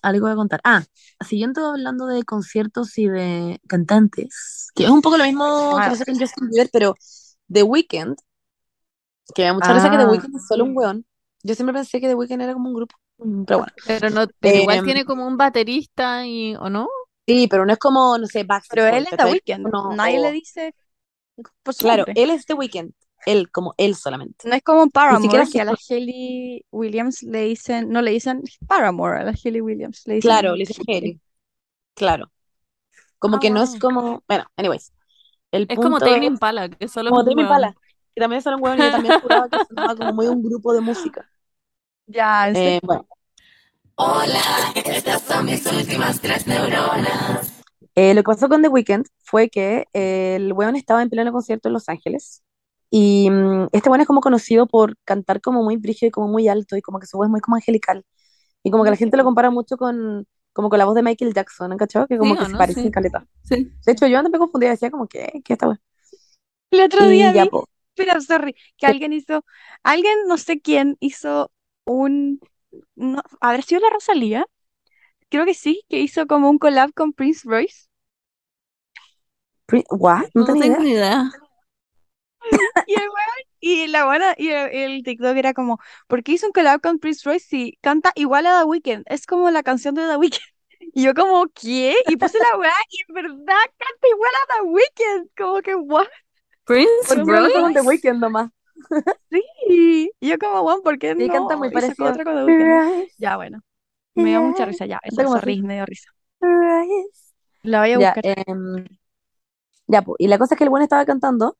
algo 0.01 0.25
voy 0.25 0.33
a 0.33 0.35
contar. 0.35 0.61
Ah, 0.63 0.83
siguiendo 1.25 1.71
hablando 1.71 2.05
de 2.07 2.23
conciertos 2.23 2.97
y 2.97 3.07
de 3.07 3.59
cantantes, 3.67 4.67
que 4.75 4.83
es 4.83 4.89
un 4.89 5.01
poco 5.01 5.17
lo 5.17 5.23
mismo 5.23 5.77
que 5.77 5.85
Ah, 5.85 5.89
pasó 5.91 6.05
con 6.05 6.19
Justin 6.19 6.49
Bieber, 6.49 6.69
pero 6.71 6.95
The 7.51 7.63
Weeknd, 7.63 8.15
que 9.33 9.41
me 9.43 9.47
da 9.47 9.53
mucha 9.53 9.73
risa 9.73 9.89
que 9.89 9.97
The 9.97 10.03
ah, 10.03 10.09
Weeknd 10.09 10.35
es 10.35 10.47
solo 10.47 10.65
un 10.65 10.75
weón. 10.75 11.05
Yo 11.43 11.55
siempre 11.55 11.73
pensé 11.73 12.01
que 12.01 12.07
The 12.07 12.15
Weeknd 12.15 12.41
era 12.41 12.53
como 12.53 12.69
un 12.69 12.75
grupo, 12.75 12.95
pero 13.45 13.59
bueno. 13.59 13.73
Pero 13.85 14.09
no, 14.09 14.27
pero 14.39 14.57
igual 14.57 14.81
Em, 14.81 14.83
tiene 14.83 15.05
como 15.05 15.27
un 15.27 15.37
baterista 15.37 16.25
y, 16.25 16.55
¿o 16.55 16.69
no? 16.69 16.87
sí, 17.27 17.47
pero 17.49 17.65
no 17.65 17.73
es 17.73 17.79
como, 17.79 18.17
no 18.17 18.27
sé, 18.27 18.43
pero 18.67 18.83
Backstreet 18.83 18.87
él 18.87 19.07
Boys, 19.07 19.07
es 19.07 19.15
The. 19.15 19.25
Weeknd. 19.25 19.71
No, 19.71 19.83
Nadie 19.87 20.19
le 20.19 20.31
dice 20.31 20.73
por 21.63 21.75
claro, 21.77 22.05
nombre. 22.05 22.15
él 22.15 22.29
es 22.31 22.45
The 22.45 22.53
Weeknd, 22.53 22.93
él, 23.25 23.49
como 23.51 23.73
él 23.77 23.95
solamente. 23.95 24.45
No 24.45 24.53
es 24.55 24.63
como 24.63 24.83
en 24.83 24.91
Ni 25.07 25.17
siquiera 25.17 25.45
Paramore, 25.45 25.47
que 25.47 25.59
a 25.61 25.65
la 25.65 25.75
Hailey 25.89 26.65
Williams 26.71 27.23
le 27.23 27.41
dicen, 27.41 27.89
no 27.89 28.01
le 28.01 28.11
dicen 28.11 28.43
Paramore, 28.67 29.19
a 29.21 29.23
la 29.23 29.31
Hailey 29.43 29.61
Williams 29.61 30.03
le 30.05 30.15
Claro, 30.19 30.55
dicen 30.55 30.55
le 30.55 30.65
dicen. 30.65 30.85
Hailey, 30.87 31.19
claro. 31.95 32.31
Como 33.19 33.39
Ah, 33.39 33.39
que 33.39 33.51
no 33.51 33.63
es 33.63 33.75
como, 33.77 34.23
bueno, 34.27 34.45
anyways, 34.57 34.93
el 35.51 35.67
Es 35.67 35.79
como 35.79 36.01
Tame 36.01 36.25
Impala, 36.25 36.69
que 36.69 36.87
solo 36.87 37.13
como 37.13 37.23
Tame. 37.23 37.41
Impala, 37.43 37.75
que 38.13 38.21
también 38.21 38.39
es 38.39 38.43
solo 38.43 38.57
un 38.57 38.63
weón 38.63 38.81
y 38.81 38.89
también 38.91 39.15
juraba 39.15 39.49
que 39.49 39.59
sonaba 39.59 39.95
como 39.95 40.13
muy 40.13 40.27
un 40.27 40.43
grupo 40.43 40.73
de 40.73 40.81
música. 40.81 41.29
Ya, 42.07 42.47
¿en 42.49 42.55
Eh, 42.55 42.79
bueno. 42.83 43.07
Eh, 47.95 48.13
lo 48.13 48.21
que 48.23 48.25
pasó 48.25 48.49
con 48.49 48.61
The 48.61 48.67
Weeknd 48.67 49.05
fue 49.23 49.49
que 49.49 49.85
eh, 49.93 50.35
el 50.35 50.53
weón 50.53 50.75
estaba 50.75 51.01
en 51.01 51.09
pleno 51.09 51.31
concierto 51.31 51.69
en 51.69 51.73
Los 51.73 51.87
Ángeles 51.89 52.43
y 52.89 53.29
mm, 53.29 53.67
este 53.71 53.89
weón 53.89 54.01
es 54.01 54.07
como 54.07 54.21
conocido 54.21 54.67
por 54.67 54.97
cantar 55.05 55.41
como 55.41 55.63
muy 55.63 55.77
brígido 55.77 56.09
y 56.09 56.11
como 56.11 56.27
muy 56.27 56.47
alto 56.49 56.75
y 56.75 56.81
como 56.81 56.99
que 56.99 57.07
su 57.07 57.17
voz 57.17 57.27
es 57.27 57.31
muy 57.31 57.39
como 57.41 57.55
angelical 57.55 58.03
y 58.63 58.71
como 58.71 58.83
que 58.83 58.91
la 58.91 58.97
gente 58.97 59.17
lo 59.17 59.23
compara 59.23 59.49
mucho 59.51 59.77
con 59.77 60.27
como 60.53 60.69
con 60.69 60.79
la 60.79 60.85
voz 60.85 60.95
de 60.95 61.03
Michael 61.03 61.33
Jackson, 61.33 61.69
¿no? 61.71 61.77
¿cachai? 61.77 62.07
Que 62.07 62.17
como 62.17 62.35
Sí, 62.35 62.39
que 62.39 62.43
¿o 62.43 62.47
se 62.47 62.51
no? 62.53 62.57
parecen 62.57 62.83
Sí. 62.85 62.91
caleta. 62.91 63.27
Sí. 63.43 63.71
De 63.85 63.91
hecho, 63.93 64.07
yo 64.07 64.17
antes 64.19 64.31
me 64.31 64.39
confundía, 64.39 64.69
decía 64.71 64.91
como 64.91 65.07
que, 65.07 65.41
¿qué 65.45 65.53
esta 65.53 65.67
weón? 65.67 65.81
El 66.71 66.81
otro 66.81 67.07
día 67.07 67.31
Y 67.31 67.33
ya, 67.33 67.43
vi, 67.43 67.49
po. 67.49 67.65
espera, 67.95 68.19
sorry, 68.21 68.55
que 68.77 68.85
alguien 68.87 69.13
hizo, 69.13 69.45
alguien, 69.83 70.13
no 70.27 70.37
sé 70.37 70.61
quién, 70.61 70.97
hizo 70.99 71.51
un, 71.85 72.39
no, 72.95 73.21
¿habrá 73.39 73.61
sido 73.61 73.81
la 73.81 73.89
Rosalía? 73.89 74.45
Creo 75.29 75.45
que 75.45 75.53
sí, 75.53 75.83
que 75.89 75.99
hizo 75.99 76.27
como 76.27 76.49
un 76.49 76.57
collab 76.59 76.93
con 76.93 77.13
Prince 77.13 77.41
Royce. 77.45 77.87
¿What? 79.89 80.25
No 80.33 80.45
tengo 80.45 80.63
idea. 80.63 80.79
idea. 80.81 81.31
Y 82.87 82.93
el 82.93 83.01
weón, 83.01 83.45
y 83.59 83.87
la 83.87 84.05
buena, 84.05 84.35
y 84.37 84.49
el, 84.49 84.69
el 84.71 85.03
TikTok 85.03 85.35
era 85.35 85.53
como, 85.53 85.79
¿por 86.07 86.21
qué 86.21 86.33
hizo 86.33 86.45
un 86.45 86.51
collab 86.51 86.81
con 86.81 86.99
Prince 86.99 87.21
Royce 87.25 87.47
si 87.47 87.77
canta 87.81 88.11
igual 88.15 88.45
a 88.45 88.59
The 88.59 88.65
Weeknd? 88.65 89.03
Es 89.07 89.25
como 89.25 89.49
la 89.49 89.63
canción 89.63 89.95
de 89.95 90.07
The 90.07 90.17
Weeknd. 90.17 90.39
Y 90.93 91.03
yo 91.03 91.13
como, 91.13 91.47
¿qué? 91.47 91.95
Y 92.07 92.15
puse 92.15 92.37
la 92.37 92.57
weá 92.57 92.71
y 92.89 93.01
en 93.07 93.15
verdad 93.15 93.57
canta 93.77 94.07
igual 94.07 94.31
a 94.35 94.53
The 94.53 94.61
Weeknd. 94.63 95.29
Como 95.35 95.61
que, 95.61 95.75
what? 95.75 96.07
Prince 96.65 96.89
con 97.07 97.25
The 97.25 97.31
Royce. 97.31 97.81
Weeknd 97.81 98.19
nomás. 98.19 98.49
Sí. 99.67 100.11
Y 100.19 100.29
yo 100.29 100.37
como, 100.37 100.61
bueno, 100.63 100.81
¿por 100.81 100.97
qué 100.99 101.15
Sí, 101.15 101.27
canta 101.27 101.57
muy 101.57 101.69
no 101.69 101.73
parecido. 101.73 102.09
otra 102.11 102.45
Weeknd? 102.45 102.69
Royce, 102.69 103.13
Ya, 103.17 103.35
bueno. 103.37 103.61
Me 104.15 104.25
dio 104.29 104.41
mucha 104.41 104.65
risa, 104.65 104.85
ya. 104.85 104.99
Eso, 105.03 105.23
como 105.23 105.35
sorry, 105.37 105.61
me 105.61 105.75
dio 105.75 105.85
risa. 105.85 106.11
La 107.63 107.81
voy 107.81 107.91
a 107.93 107.99
Ya, 107.99 108.13
buscar. 108.13 108.37
em, 108.47 108.85
ya, 109.87 110.01
po. 110.03 110.15
Y 110.19 110.27
la 110.27 110.37
cosa 110.37 110.55
es 110.55 110.57
que 110.57 110.63
el 110.63 110.69
buen 110.69 110.83
estaba 110.83 111.05
cantando 111.05 111.57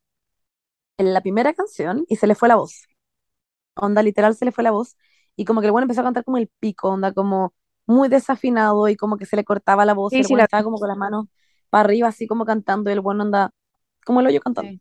en 0.98 1.14
la 1.14 1.22
primera 1.22 1.54
canción 1.54 2.06
y 2.08 2.16
se 2.16 2.28
le 2.28 2.36
fue 2.36 2.48
la 2.48 2.56
voz. 2.56 2.86
Onda, 3.76 4.04
literal, 4.04 4.36
se 4.36 4.46
le 4.46 4.52
fue 4.52 4.64
la 4.64 4.72
voz. 4.72 4.96
y 5.38 5.44
como 5.46 5.60
que 5.62 5.68
el 5.68 5.72
weón 5.74 5.84
empezó 5.84 6.02
a 6.02 6.06
cantar 6.06 6.24
como 6.24 6.38
el 6.38 6.50
pico, 6.60 6.90
onda 6.90 7.12
como 7.14 7.54
muy 7.88 8.08
desafinado 8.10 8.88
y 8.88 8.96
como 8.96 9.18
que 9.18 9.26
se 9.26 9.36
le 9.36 9.44
cortaba 9.44 9.84
la 9.86 9.94
voz, 9.94 10.14
y 10.14 10.18
el 10.18 10.26
sí, 10.26 10.34
la 10.36 10.46
estaba 10.46 10.64
como 10.64 10.78
con 10.80 10.88
las 10.88 10.98
manos 10.98 11.26
para 11.70 11.84
arriba, 11.84 12.08
así 12.08 12.26
como 12.26 12.46
cantando, 12.46 12.90
y 12.90 12.94
el 12.94 13.02
weón 13.02 13.20
anda 13.22 13.52
como 14.06 14.22
el 14.22 14.28
hoyo 14.28 14.40
cantando. 14.42 14.72
Sí. 14.72 14.80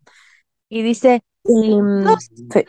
Y 0.68 0.82
dice, 0.82 1.22
Y, 1.44 1.76
no, 1.80 2.16
sí, 2.50 2.64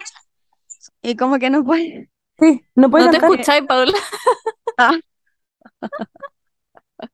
y 1.02 1.16
como 1.16 1.40
que 1.40 1.50
no 1.50 1.64
puede. 1.64 2.10
sí, 2.40 2.62
no 2.76 2.90
puede 2.90 3.06
No 3.06 3.12
te 3.12 3.18
escucháis, 3.18 3.64
Paula. 3.68 3.98
Ah, 4.78 5.00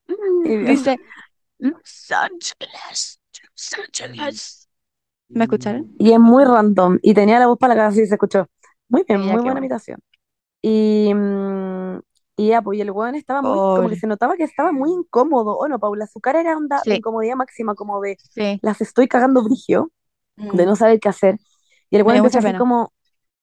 Y 0.45 0.57
dice, 0.57 0.97
Los 1.59 2.11
Ángeles, 2.11 3.19
Los 3.43 3.73
Ángeles. 3.73 4.69
¿Me 5.29 5.45
escucharon? 5.45 5.95
Y 5.97 6.11
es 6.11 6.19
muy 6.19 6.43
random. 6.43 6.99
Y 7.01 7.13
tenía 7.13 7.39
la 7.39 7.47
voz 7.47 7.57
para 7.57 7.73
la 7.73 7.81
cara, 7.81 7.91
sí, 7.91 8.05
se 8.05 8.15
escuchó. 8.15 8.47
Muy 8.89 9.03
bien, 9.07 9.21
muy 9.21 9.41
buena 9.41 9.59
imitación. 9.59 9.99
Y, 10.61 11.13
mm, 11.13 11.99
y 12.37 12.49
ya, 12.49 12.61
pues 12.61 12.77
y 12.79 12.81
el 12.81 12.91
weón 12.91 13.15
estaba 13.15 13.41
muy, 13.41 13.57
como 13.75 13.89
que 13.89 13.95
se 13.95 14.07
notaba 14.07 14.35
que 14.35 14.43
estaba 14.43 14.71
muy 14.71 14.91
incómodo. 14.91 15.57
¿O 15.57 15.67
no, 15.67 15.79
Paula? 15.79 16.07
Su 16.07 16.19
cara 16.21 16.41
era 16.41 16.57
onda 16.57 16.83
de 16.87 16.95
Sí, 16.95 16.97
incomodidad 16.97 17.35
máxima, 17.35 17.75
como 17.75 18.01
de 18.01 18.17
sí. 18.31 18.59
las 18.61 18.81
estoy 18.81 19.07
cagando 19.07 19.43
brigio, 19.43 19.91
de 20.37 20.65
Mm, 20.65 20.67
no 20.67 20.75
saber 20.75 20.99
qué 20.99 21.09
hacer. 21.09 21.37
Y 21.89 21.97
el 21.97 22.03
weón 22.03 22.21
mucha 22.21 22.39
así 22.39 22.53
como, 22.57 22.93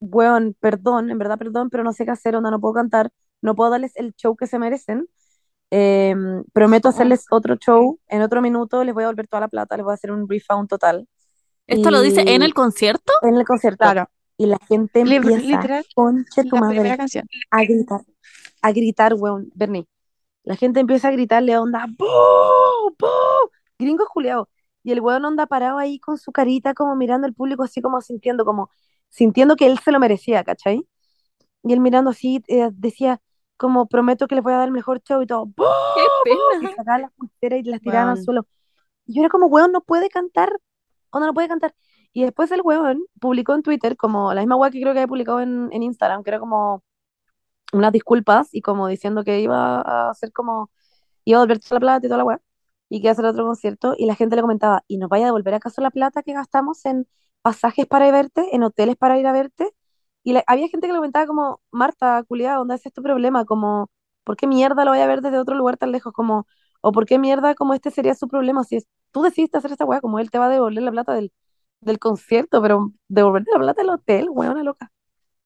weón, 0.01 0.57
perdón, 0.61 1.11
en 1.11 1.19
verdad 1.19 1.39
perdón, 1.39 1.71
pero 1.71 1.85
no 1.85 1.93
sé 1.93 2.05
qué 2.05 2.11
hacer, 2.13 2.35
onda, 2.37 2.51
no 2.51 2.61
puedo 2.61 2.75
cantar, 2.75 3.11
no 3.43 3.55
puedo 3.55 3.71
darles 3.71 3.93
el 3.97 4.15
show 4.15 4.37
que 4.37 4.47
se 4.47 4.59
merecen. 4.59 5.07
Em, 5.71 6.45
prometo 6.55 6.89
hacerles 6.89 7.27
otro 7.31 7.57
show 7.57 7.99
en 8.09 8.23
otro 8.23 8.41
minuto, 8.41 8.85
les 8.85 8.95
voy 8.95 9.05
a 9.05 9.09
volver 9.09 9.29
toda 9.29 9.41
la 9.41 9.49
plata, 9.49 9.77
les 9.77 9.85
voy 9.85 9.93
a 9.93 9.95
hacer 9.95 10.11
un 10.13 10.27
refund 10.29 10.69
total. 10.69 11.07
¿Esto 11.67 11.91
lo 11.91 12.01
dice 12.01 12.23
en 12.23 12.41
Y 12.43 12.45
el 12.45 12.55
concierto? 12.55 13.13
en 13.23 13.37
el 13.37 13.45
concierto. 13.45 13.85
claro. 13.85 14.09
Y 14.39 14.47
la 14.47 14.59
gente 14.69 15.01
empieza, 15.01 15.37
literal, 15.39 15.85
conche 15.95 16.45
tu 16.45 16.57
madre, 16.57 16.97
a 17.51 17.65
gritar, 17.65 18.01
a 18.63 18.73
gritar, 18.73 19.15
weón, 19.15 19.51
Bernie. 19.55 19.87
La 20.45 20.55
gente 20.57 20.81
empieza 20.81 21.09
a 21.09 21.11
gritarle 21.11 21.59
onda, 21.59 21.87
¡Boo! 21.99 22.95
¡Boo! 22.99 23.51
Gringos 23.79 24.09
culiados. 24.09 24.49
Y 24.83 24.93
el 24.93 25.01
weón 25.01 25.25
onda 25.25 25.47
parado 25.47 25.79
ahí 25.79 25.99
con 25.99 26.19
su 26.19 26.33
carita, 26.33 26.75
como 26.75 26.97
mirando 26.97 27.27
al 27.27 27.35
público, 27.35 27.63
así 27.65 27.83
como 27.83 28.01
sintiendo, 28.01 28.45
como 28.45 28.71
sintiendo 29.09 29.57
que 29.57 29.67
él 29.67 29.79
se 29.79 29.93
lo 29.93 30.01
merecía, 30.01 30.45
¿cachai? 30.45 30.87
Y 31.63 31.73
él 31.73 31.81
mirando 31.81 32.11
así, 32.11 32.43
eh, 32.49 32.71
decía, 32.73 33.21
como 33.57 33.87
prometo 33.89 34.29
que 34.29 34.35
les 34.37 34.45
voy 34.45 34.53
a 34.55 34.59
dar 34.59 34.69
el 34.69 34.73
mejor 34.73 35.03
show 35.03 35.21
y 35.23 35.27
todo, 35.27 35.47
¡Boo! 35.47 35.67
¡Qué 36.25 36.31
Y 36.63 36.67
pena! 36.67 36.77
sacaban 36.77 37.03
las 37.03 37.13
pulseras 37.13 37.61
y 37.61 37.63
las 37.65 37.81
tiraban 37.81 38.09
al 38.11 38.23
suelo. 38.23 38.47
Y 39.07 39.15
yo 39.15 39.23
era 39.23 39.31
como, 39.31 39.47
weón, 39.47 39.73
no 39.73 39.81
puede 39.83 40.09
cantar, 40.09 40.51
onda 41.11 41.27
no 41.29 41.35
puede 41.35 41.49
cantar. 41.49 41.75
Y 42.13 42.25
después 42.25 42.51
el 42.53 42.63
weón 42.63 43.03
publicó 43.21 43.55
en 43.55 43.63
Twitter, 43.63 43.97
como 43.97 44.33
la 44.35 44.41
misma 44.41 44.57
weá 44.57 44.71
que 44.71 44.81
creo 44.81 44.93
que 44.95 45.01
había 45.01 45.09
publicado 45.09 45.41
en, 45.41 45.69
en 45.73 45.83
Instagram, 45.83 46.23
que 46.25 46.31
era 46.31 46.41
como 46.41 46.83
unas 47.73 47.93
disculpas 47.93 48.49
y 48.55 48.63
como 48.63 48.89
diciendo 48.89 49.25
que 49.25 49.41
iba 49.41 49.81
a 49.81 50.11
hacer 50.11 50.33
como, 50.33 50.71
iba 51.25 51.39
a 51.39 51.43
devolver 51.43 51.61
toda 51.61 51.77
la 51.77 51.81
plata 51.81 52.07
y 52.07 52.09
toda 52.09 52.19
la 52.19 52.25
weá, 52.25 52.41
y 52.89 53.03
que 53.03 53.11
hacer 53.11 53.25
otro 53.27 53.45
concierto, 53.47 53.95
y 53.97 54.07
la 54.07 54.15
gente 54.15 54.37
le 54.37 54.43
comentaba, 54.43 54.85
¿y 54.89 54.99
nos 54.99 55.09
vaya 55.11 55.25
a 55.25 55.29
devolver 55.29 55.55
acaso 55.55 55.81
la 55.83 55.91
plata 55.91 56.23
que 56.23 56.33
gastamos 56.33 56.85
en 56.87 57.07
pasajes 57.43 57.87
para 57.87 58.07
ir 58.09 58.15
a 58.15 58.17
verte, 58.19 58.55
en 58.55 58.63
hoteles 58.63 58.97
para 58.97 59.19
ir 59.19 59.27
a 59.27 59.33
verte? 59.33 59.71
Y 60.23 60.37
había 60.47 60.69
gente 60.69 60.87
que 60.87 60.93
le 60.93 60.99
comentaba 60.99 61.27
como, 61.27 61.61
Marta, 61.71 62.23
culiada, 62.25 62.57
¿dónde 62.59 62.75
es 62.75 62.83
tu 62.93 63.03
problema? 63.03 63.45
Como, 63.45 63.91
¿por 64.25 64.37
qué 64.37 64.47
mierda 64.47 64.85
lo 64.85 64.91
voy 64.93 65.01
a 65.01 65.07
ver 65.07 65.23
desde 65.23 65.39
otro 65.39 65.55
lugar 65.57 65.77
tan 65.79 65.93
lejos? 65.93 66.13
Como, 66.13 66.47
o 66.81 66.93
¿por 66.93 67.07
qué 67.07 67.19
mierda 67.19 67.55
como 67.55 67.75
este 67.75 67.91
sería 67.91 68.15
su 68.15 68.29
problema? 68.29 68.65
Si 68.65 68.77
es, 68.77 68.87
tú 69.13 69.23
decidiste 69.23 69.59
hacer 69.59 69.73
esta 69.73 69.85
weá, 69.85 70.01
como 70.01 70.19
él 70.19 70.31
te 70.31 70.39
va 70.39 70.47
a 70.47 70.49
devolver 70.51 70.83
la 70.83 70.91
plata 70.91 71.15
del, 71.15 71.33
del 71.81 71.99
concierto, 71.99 72.61
pero 72.63 72.93
devolverte 73.09 73.51
la 73.53 73.59
plata 73.59 73.83
del 73.83 73.91
hotel, 73.91 74.29
weona 74.31 74.63
loca. 74.65 74.93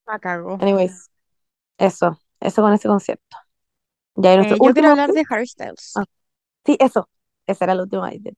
La 0.07 0.17
cagó. 0.19 0.57
Anyways, 0.59 1.09
eso, 1.77 2.19
eso 2.41 2.61
con 2.63 2.73
ese 2.73 2.87
concierto. 2.89 3.37
Ya, 4.15 4.33
Eh, 4.41 4.59
yo 4.61 4.73
quiero 4.73 4.89
hablar 4.89 5.11
de 5.13 5.23
Harry 5.29 5.47
Styles. 5.47 5.95
ah, 5.95 6.05
sí, 6.65 6.77
eso, 6.79 7.09
ese 7.47 7.63
era 7.65 7.73
el 7.73 7.81
último 7.81 8.03
update. 8.03 8.37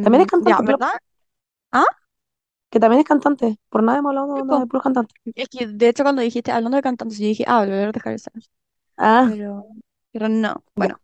También 0.00 0.20
es 0.22 0.26
Em, 0.26 0.44
ya, 0.44 0.56
cantante, 0.56 0.62
pero- 0.64 0.78
¿verdad? 0.78 0.92
¿Ah? 1.72 1.86
que 2.70 2.80
también 2.80 3.00
es 3.00 3.06
cantante, 3.08 3.58
por 3.70 3.82
nada 3.82 3.98
hemos 3.98 4.10
hablado 4.10 4.34
Sí, 4.34 4.42
de, 4.44 4.66
puros 4.66 4.82
cantantes. 4.82 5.16
Es 5.34 5.48
que 5.48 5.66
de 5.66 5.88
hecho 5.88 6.02
cuando 6.04 6.22
dijiste 6.22 6.52
hablando 6.52 6.76
de 6.76 6.82
cantantes, 6.82 7.18
yo 7.18 7.26
dije, 7.26 7.44
ah, 7.46 7.60
voy 7.64 7.70
a 7.72 7.74
hablar 7.76 7.92
de 7.92 8.00
Harry 8.04 8.18
Styles. 8.18 8.50
Ah, 8.96 9.30
Pero, 9.30 9.66
pero 10.12 10.28
no. 10.28 10.64
ya, 10.76 10.90
Bueno, 10.90 11.00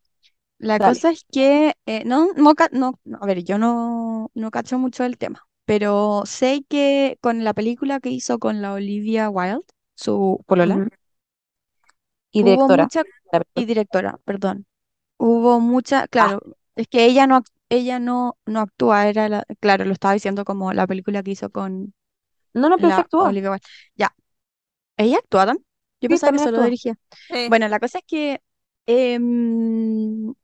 la 0.58 0.80
dale. 0.80 1.00
cosa 1.00 1.10
es 1.10 1.26
que 1.32 1.74
eh, 1.86 2.04
no, 2.06 2.28
no, 2.72 3.00
a 3.20 3.26
ver, 3.26 3.44
yo 3.44 3.58
no, 3.58 4.30
no 4.34 4.50
cacho 4.52 4.78
mucho 4.78 5.04
el 5.04 5.18
tema, 5.18 5.46
pero 5.66 6.24
sé 6.26 6.64
que 6.68 7.18
con 7.22 7.44
la 7.44 7.54
película 7.54 8.00
que 8.00 8.10
hizo 8.10 8.38
con 8.40 8.62
la 8.62 8.74
Olivia 8.74 9.30
Wilde, 9.30 9.62
su 9.96 10.42
polola, 10.46 10.82
Ujú. 10.82 10.90
Y 12.32 12.42
directora. 12.42 12.88
mucha, 12.88 13.02
y 13.54 13.64
directora, 13.66 14.18
perdón, 14.24 14.66
hubo 15.18 15.60
mucha, 15.60 16.08
Ah, 16.18 16.30
claro, 16.30 16.42
es 16.80 16.88
que 16.88 17.04
ella 17.06 17.26
no, 17.26 17.42
ella 17.68 17.98
no, 17.98 18.38
no 18.46 18.60
actúa, 18.60 19.08
era 19.08 19.28
la, 19.28 19.44
claro, 19.60 19.84
lo 19.84 19.92
estaba 19.92 20.14
diciendo 20.14 20.44
como 20.44 20.72
la 20.72 20.86
película 20.86 21.22
que 21.22 21.32
hizo 21.32 21.50
con 21.50 21.94
no, 22.54 22.68
no, 22.70 22.80
pero 22.80 22.92
la 22.92 22.98
actúa. 22.98 23.30
Olivia 23.30 23.50
Wilde. 23.52 23.66
Ya, 23.96 24.14
¿ella 24.96 25.18
actúa 25.18 25.46
también? 25.46 25.66
Yo 26.00 26.08
Sí, 26.08 26.10
pensaba 26.10 26.32
que 26.32 26.38
también 26.38 26.44
solo 26.44 26.60
actúa. 26.60 26.62
dirigía. 26.62 26.96
Sí. 27.30 27.36
Bueno, 27.46 27.68
la 27.68 27.80
cosa 27.80 27.98
es 27.98 28.04
que 28.06 28.42
em, 28.86 30.34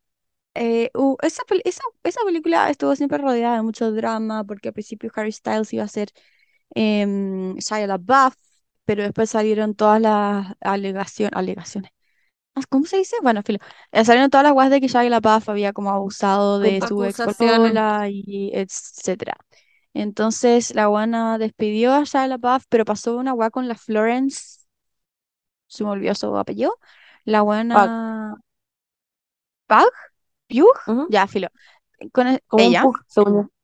eh, 0.55 0.91
hu- 0.95 1.17
esa, 1.23 1.43
pel- 1.45 1.63
esa, 1.65 1.83
esa 2.05 2.21
película 2.27 2.71
estuvo 2.71 2.97
siempre 2.97 3.19
rodeada 3.19 3.57
de 3.57 3.63
mucho 3.63 3.93
drama 3.93 4.45
porque 4.45 4.69
al 4.71 4.75
principio 4.75 5.11
Harry 5.17 5.33
Styles 5.33 5.73
iba 5.75 5.85
a 5.85 5.89
ser 5.89 6.11
em, 6.75 7.57
Shia 7.59 7.87
LaBeouf, 7.89 8.35
pero 8.85 9.03
después 9.05 9.31
salieron 9.31 9.75
todas 9.75 10.01
las 10.03 10.55
alegación, 10.61 11.31
alegaciones. 11.35 11.93
Ah, 12.57 12.63
¿Cómo 12.71 12.87
se 12.87 12.97
dice? 12.99 13.17
Bueno, 13.23 13.43
filo. 13.45 13.59
Eh, 13.93 14.05
salieron 14.05 14.31
todas 14.31 14.45
las 14.45 14.53
guas 14.55 14.71
de 14.71 14.81
que 14.81 14.89
Shia 14.89 15.05
LaBeouf 15.11 15.49
había 15.51 15.73
como 15.75 15.91
abusado 15.91 16.59
de 16.59 16.81
su 16.83 17.05
ex 17.05 17.21
polola 17.21 18.09
y 18.11 18.51
etcétera. 18.55 19.37
Entonces 19.95 20.75
la 20.75 20.87
guana 20.87 21.39
despidió 21.39 21.93
a 21.95 22.05
Shia 22.05 22.27
LaBeouf, 22.29 22.65
pero 22.69 22.85
pasó 22.87 23.17
una 23.17 23.33
guá 23.33 23.51
con 23.51 23.69
la 23.69 23.75
Florence, 23.75 24.61
se 25.69 25.85
me 25.85 25.91
olvidó 25.91 26.15
su 26.15 26.37
apellido. 26.37 26.79
La 27.25 27.43
Pag. 27.73 27.93
buena 27.93 28.37
Pug, 29.69 29.93
Ujú. 30.87 31.09
ya, 31.09 31.27
filo. 31.27 31.49
Con 32.13 32.27
un 32.29 32.41
ella, 32.57 32.79
pug, 32.79 32.97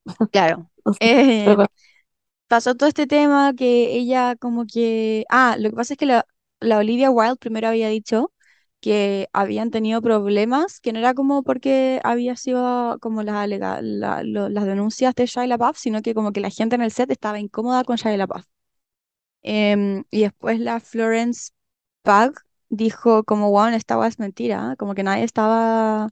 claro. 0.32 0.70
Eh, 1.00 1.56
pero 1.56 1.66
pasó 2.48 2.74
todo 2.76 2.88
este 2.88 3.06
tema 3.06 3.54
que 3.54 3.96
ella 3.96 4.36
como 4.36 4.66
que... 4.66 5.24
Ah, 5.30 5.56
lo 5.58 5.70
que 5.70 5.76
pasa 5.76 5.94
es 5.94 5.98
que 5.98 6.06
la, 6.06 6.26
la 6.60 6.78
Olivia 6.78 7.10
Wilde 7.10 7.36
primero 7.36 7.68
había 7.68 7.88
dicho 7.88 8.32
que 8.82 9.28
habían 9.34 9.70
tenido 9.72 10.02
problemas, 10.02 10.80
que 10.80 10.92
no 10.94 11.00
era 11.00 11.14
como 11.14 11.44
porque 11.44 12.00
había 12.04 12.36
sido 12.36 12.98
como 13.00 13.24
las, 13.24 13.48
la- 13.50 14.22
lo- 14.24 14.50
las 14.50 14.66
denuncias 14.66 15.14
de 15.16 15.26
Shia 15.26 15.48
LaBeouf, 15.48 15.78
sino 15.78 16.02
que 16.02 16.14
como 16.14 16.32
que 16.32 16.40
la 16.42 16.50
gente 16.50 16.76
en 16.76 16.82
el 16.82 16.92
set 16.92 17.10
estaba 17.12 17.40
incómoda 17.40 17.84
con 17.84 17.96
Shia 17.96 18.16
LaBeouf. 18.18 18.44
Em, 19.42 20.04
y 20.10 20.22
después 20.22 20.60
la 20.60 20.78
Florence 20.80 21.50
Pugh 22.02 22.34
dijo 22.68 23.24
como, 23.24 23.50
wow, 23.50 23.66
esta 23.68 24.06
es 24.06 24.18
mentira, 24.18 24.72
¿eh? 24.74 24.76
como 24.76 24.94
que 24.94 25.02
nadie 25.02 25.24
estaba 25.24 26.10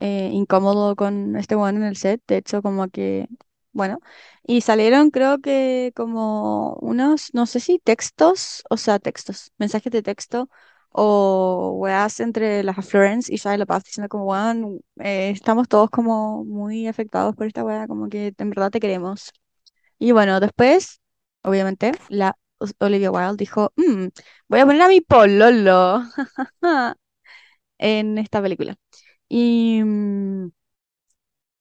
eh, 0.00 0.30
incómodo 0.32 0.96
con 0.96 1.36
este 1.36 1.56
weón 1.56 1.76
en 1.76 1.82
el 1.84 1.96
set, 1.96 2.22
de 2.26 2.38
hecho 2.38 2.62
como 2.62 2.88
que, 2.88 3.28
bueno, 3.72 4.00
y 4.42 4.62
salieron 4.62 5.10
creo 5.10 5.40
que 5.40 5.92
como 5.94 6.74
unos, 6.80 7.30
no 7.34 7.46
sé 7.46 7.60
si 7.60 7.78
textos, 7.78 8.62
o 8.70 8.76
sea, 8.78 8.98
textos, 8.98 9.52
mensajes 9.58 9.92
de 9.92 10.02
texto 10.02 10.48
o 10.92 11.72
weas 11.78 12.20
entre 12.20 12.62
la 12.64 12.74
Florence 12.74 13.32
y 13.32 13.36
Shia 13.36 13.56
LaBeouf 13.58 13.84
diciendo 13.84 14.08
como, 14.08 14.26
weón, 14.26 14.80
eh, 15.00 15.30
estamos 15.30 15.68
todos 15.68 15.90
como 15.90 16.44
muy 16.44 16.86
afectados 16.88 17.34
por 17.36 17.46
esta 17.46 17.64
wea, 17.64 17.86
como 17.88 18.08
que 18.08 18.34
en 18.36 18.50
verdad 18.50 18.70
te 18.70 18.80
queremos. 18.80 19.30
Y 19.98 20.12
bueno, 20.12 20.40
después, 20.40 21.00
obviamente, 21.42 21.92
la 22.08 22.36
Olivia 22.80 23.10
Wilde 23.10 23.36
dijo, 23.38 23.72
"Mm, 23.76 24.08
voy 24.48 24.60
a 24.60 24.66
poner 24.66 24.82
a 24.82 24.88
mi 24.88 25.00
pololo 25.02 26.02
en 27.78 28.18
esta 28.18 28.42
película. 28.42 28.76
Y, 29.28 29.82
mm, 29.84 30.50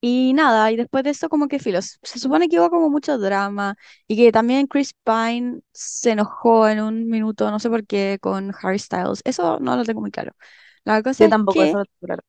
y 0.01 0.33
nada, 0.33 0.71
y 0.71 0.77
después 0.77 1.03
de 1.03 1.09
eso 1.11 1.29
como 1.29 1.47
que 1.47 1.59
filos, 1.59 1.99
se 2.03 2.19
supone 2.19 2.47
que 2.49 2.59
hubo 2.59 2.69
como 2.69 2.89
mucho 2.89 3.17
drama 3.17 3.75
y 4.07 4.15
que 4.17 4.31
también 4.31 4.67
Chris 4.67 4.93
Pine 5.03 5.61
se 5.73 6.11
enojó 6.11 6.67
en 6.69 6.81
un 6.81 7.07
minuto, 7.09 7.51
no 7.51 7.59
sé 7.59 7.69
por 7.69 7.85
qué, 7.85 8.17
con 8.21 8.53
Harry 8.61 8.79
Styles. 8.79 9.21
Eso 9.25 9.59
no 9.59 9.75
lo 9.75 9.83
tengo 9.85 10.01
muy 10.01 10.11
claro. 10.11 10.33
La 10.85 11.03
cosa 11.03 11.25
Yo 11.25 11.29
es 11.29 11.35
tampoco, 11.35 11.63
que, 11.63 11.63
eso 11.63 11.77
lo 11.79 11.85
tengo 11.85 11.97
claro. 12.07 12.23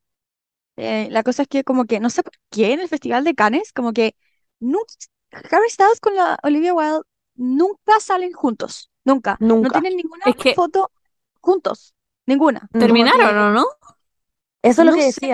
eh, 0.76 1.08
la 1.10 1.22
cosa 1.22 1.42
es 1.42 1.48
que 1.48 1.64
como 1.64 1.84
que, 1.86 2.00
no 2.00 2.10
sé 2.10 2.22
por 2.22 2.32
qué 2.50 2.72
en 2.72 2.80
el 2.80 2.88
Festival 2.88 3.24
de 3.24 3.34
Cannes, 3.34 3.72
como 3.72 3.92
que 3.92 4.14
nu- 4.60 4.78
Harry 5.32 5.70
Styles 5.70 6.00
con 6.00 6.14
la 6.16 6.38
Olivia 6.42 6.74
Wilde 6.74 7.02
nunca 7.34 8.00
salen 8.00 8.32
juntos, 8.32 8.90
nunca. 9.04 9.42
No 9.60 9.70
Nunca. 9.70 9.72
tienen 9.72 9.96
ninguna 9.96 10.24
Es 10.24 10.36
que 10.36 10.54
foto 10.54 10.92
juntos, 11.40 11.94
ninguna. 12.26 12.70
Terminaron, 12.78 13.10
que, 13.10 13.36
¿o 13.38 13.50
no? 13.52 13.64
Eso 14.62 14.82
es 14.82 14.86
lo 14.86 14.92
no 14.92 14.94
que 14.94 15.12
sé, 15.12 15.30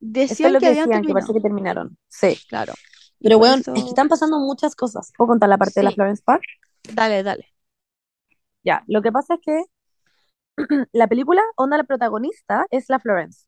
decían. 0.00 0.32
Eso 0.32 0.46
es 0.46 0.52
lo 0.52 0.60
que 0.60 0.68
decían, 0.74 1.02
que 1.02 1.12
parece 1.12 1.32
que 1.32 1.40
terminaron. 1.40 1.96
Sí. 2.08 2.38
Claro, 2.48 2.74
Pero 3.20 3.38
bueno, 3.38 3.56
es 3.56 3.64
que 3.64 3.72
eso, 3.72 3.88
están 3.88 4.08
pasando 4.08 4.38
muchas 4.38 4.74
cosas. 4.74 5.12
¿Puedo 5.16 5.28
contar 5.28 5.48
la 5.48 5.58
parte 5.58 5.80
de 5.80 5.84
la 5.84 5.90
sí, 5.90 5.94
Florence 5.96 6.22
Park? 6.24 6.42
dale, 6.94 7.22
dale. 7.22 7.46
Ya, 8.62 8.84
lo 8.86 9.02
que 9.02 9.12
pasa 9.12 9.34
es 9.34 9.40
que 9.44 9.64
la 10.92 11.06
película, 11.08 11.42
onda, 11.56 11.76
la 11.76 11.84
protagonista 11.84 12.66
es 12.70 12.88
la 12.88 12.98
Florence. 13.00 13.46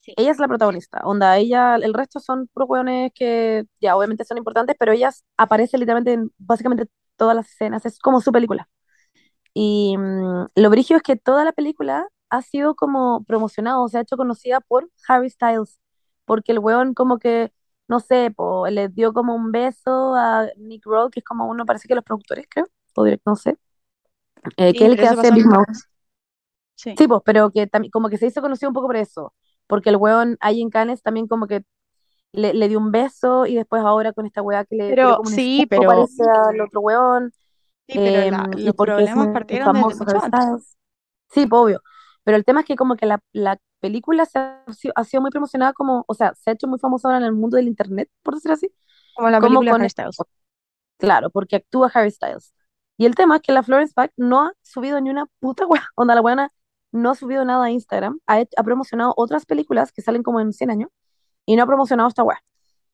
Sí. 0.00 0.14
Ella 0.16 0.30
es 0.30 0.38
la 0.38 0.48
protagonista, 0.48 1.00
onda, 1.04 1.36
ella, 1.36 1.74
el 1.76 1.92
resto 1.92 2.20
son 2.20 2.46
puros 2.48 2.68
hueones 2.70 3.12
que 3.14 3.64
ya 3.80 3.96
obviamente 3.96 4.24
son 4.24 4.38
importantes, 4.38 4.76
pero 4.78 4.92
ella 4.92 5.10
aparece 5.36 5.76
literalmente 5.76 6.12
en 6.12 6.32
básicamente 6.38 6.86
todas 7.16 7.36
las 7.36 7.50
escenas, 7.50 7.84
es 7.84 7.98
como 7.98 8.20
su 8.20 8.32
película. 8.32 8.68
Y 9.54 9.96
mm, 9.98 10.46
lo 10.54 10.70
brígido 10.70 10.98
es 10.98 11.02
que 11.02 11.16
toda 11.16 11.44
la 11.44 11.52
película 11.52 12.06
ha 12.30 12.42
sido 12.42 12.74
como 12.76 13.24
promocionado, 13.24 13.88
se 13.88 13.98
ha 13.98 14.02
hecho 14.02 14.16
conocida 14.16 14.60
por 14.60 14.90
Harry 15.08 15.30
Styles, 15.30 15.80
porque 16.24 16.52
el 16.52 16.58
weón 16.60 16.94
como 16.94 17.18
que, 17.18 17.52
no 17.88 18.00
sé, 18.00 18.30
po, 18.36 18.66
le 18.68 18.88
dio 18.88 19.12
como 19.12 19.34
un 19.34 19.52
beso 19.52 20.14
a 20.16 20.48
Nick 20.56 20.84
Roll, 20.86 21.10
que 21.10 21.20
es 21.20 21.24
como 21.26 21.46
uno, 21.48 21.66
parece 21.66 21.88
que 21.88 21.94
los 21.94 22.04
productores, 22.04 22.46
creo, 22.50 22.66
o 22.96 23.04
direct, 23.04 23.24
no 23.26 23.36
sé, 23.36 23.56
eh, 24.56 24.72
Sí, 24.72 24.78
que 24.78 24.84
es 24.86 24.90
el 24.92 24.98
que 24.98 25.06
hace 25.06 25.30
Big 25.32 25.46
Mouth. 25.46 25.66
Sí. 26.76 26.90
Sí, 26.96 27.06
pues, 27.06 27.22
pero 27.24 27.50
que 27.50 27.66
también 27.66 27.90
como 27.90 28.08
que 28.08 28.18
se 28.18 28.26
hizo 28.26 28.40
conocido 28.40 28.70
un 28.70 28.74
poco 28.74 28.88
por 28.88 28.96
eso, 28.96 29.34
porque 29.66 29.90
el 29.90 29.96
weón 29.96 30.36
ahí 30.40 30.60
en 30.60 30.70
Cannes 30.70 31.02
también 31.02 31.28
como 31.28 31.46
que 31.46 31.62
le, 32.32 32.54
le 32.54 32.68
dio 32.68 32.78
un 32.78 32.92
beso 32.92 33.46
y 33.46 33.56
después 33.56 33.82
ahora 33.84 34.12
con 34.12 34.26
esta 34.26 34.42
weá 34.42 34.64
que 34.64 34.76
le 34.76 34.90
Pero 34.90 35.16
como 35.16 35.30
sí, 35.30 35.66
pero 35.68 35.86
parece 35.88 36.24
al 36.24 36.60
otro 36.62 36.80
weón, 36.82 37.32
sí, 37.88 37.98
pero 38.00 38.24
la- 38.30 38.48
y 38.56 38.64
los 38.64 38.74
problemas 38.76 39.28
partieron 39.30 39.72
desde 39.72 39.94
mucho 39.96 40.18
antes. 40.22 40.76
Sí, 41.30 41.46
pues, 41.46 41.60
obvio. 41.62 41.82
Pero 42.28 42.36
el 42.36 42.44
tema 42.44 42.60
es 42.60 42.66
que 42.66 42.76
como 42.76 42.96
que 42.96 43.06
la, 43.06 43.22
la 43.32 43.58
película 43.80 44.26
se 44.26 44.38
ha, 44.38 44.64
sido- 44.72 44.92
ha 44.96 45.04
sido 45.04 45.22
muy 45.22 45.30
promocionada 45.30 45.72
como, 45.72 46.04
o 46.06 46.14
sea, 46.14 46.34
se 46.34 46.50
ha 46.50 46.52
hecho 46.54 46.66
muy 46.68 46.78
famosa 46.78 47.08
ahora 47.08 47.18
en 47.18 47.24
el 47.24 47.32
mundo 47.32 47.56
del 47.56 47.68
internet, 47.68 48.10
por 48.22 48.34
decir 48.34 48.52
así, 48.52 48.70
Como 49.14 49.30
la 49.30 49.40
como 49.40 49.60
película 49.60 49.70
de 49.70 49.74
con 49.74 49.80
Harry 49.82 49.90
Styles. 49.90 50.16
Claro, 50.98 51.30
porque 51.30 51.56
actúa 51.56 51.90
Harry 51.94 52.10
Styles. 52.10 52.54
Y 52.96 53.06
el 53.06 53.14
tema 53.14 53.36
es 53.36 53.42
que 53.42 53.52
la 53.52 53.62
Florence 53.62 53.94
Pugh 53.94 54.10
no 54.16 54.42
ha 54.42 54.52
subido 54.62 55.00
ni 55.00 55.10
una 55.10 55.26
puta 55.40 55.66
weá. 55.66 55.86
Onda, 55.96 56.14
la 56.14 56.20
buena 56.20 56.52
no 56.92 57.10
ha 57.10 57.14
subido 57.14 57.44
nada 57.44 57.66
a 57.66 57.70
Instagram. 57.70 58.18
Ha, 58.26 58.42
ha 58.56 58.62
promocionado 58.64 59.14
otras 59.16 59.46
películas 59.46 59.92
que 59.92 60.02
salen 60.02 60.22
como 60.22 60.40
en 60.40 60.52
100 60.52 60.70
años 60.70 60.90
y 61.46 61.56
no 61.56 61.62
ha 61.62 61.66
promocionado 61.66 62.08
esta 62.08 62.24
weá. 62.24 62.40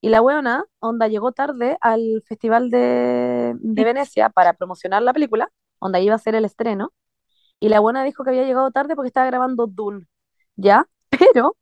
Y 0.00 0.10
la 0.10 0.20
weona, 0.20 0.64
onda, 0.80 1.08
llegó 1.08 1.32
tarde 1.32 1.78
al 1.80 2.22
Festival 2.26 2.70
de, 2.70 3.54
de 3.58 3.84
Venecia 3.84 4.28
para 4.30 4.52
promocionar 4.52 5.02
la 5.02 5.14
película, 5.14 5.50
onda 5.78 5.98
iba 6.00 6.14
a 6.14 6.18
ser 6.18 6.34
el 6.34 6.44
estreno. 6.44 6.92
Y 7.64 7.70
la 7.70 7.80
buena 7.80 8.04
dijo 8.04 8.22
que 8.24 8.28
había 8.28 8.44
llegado 8.44 8.70
tarde 8.72 8.94
porque 8.94 9.06
estaba 9.06 9.24
grabando 9.24 9.66
Dune, 9.66 10.04
¿ya? 10.54 10.86
Pero 11.08 11.56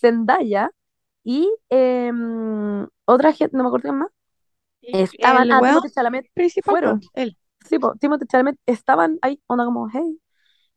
Zendaya 0.00 0.70
y 1.24 1.52
em, 1.68 2.86
otra 3.04 3.32
gente, 3.32 3.56
no 3.56 3.64
me 3.64 3.66
acuerdo 3.66 3.88
quién 3.88 3.98
más, 3.98 4.08
estaban, 4.80 5.50
ah, 5.50 5.58
Timothée 5.58 5.90
Chalamet, 5.90 6.26
fueron. 6.62 7.00
él. 7.14 7.36
Sí, 7.68 7.80
po, 7.80 7.96
Timothée 7.96 8.28
Chalamet 8.28 8.56
estaban 8.66 9.18
ahí, 9.20 9.42
onda 9.48 9.64
como, 9.64 9.88
hey. 9.92 10.20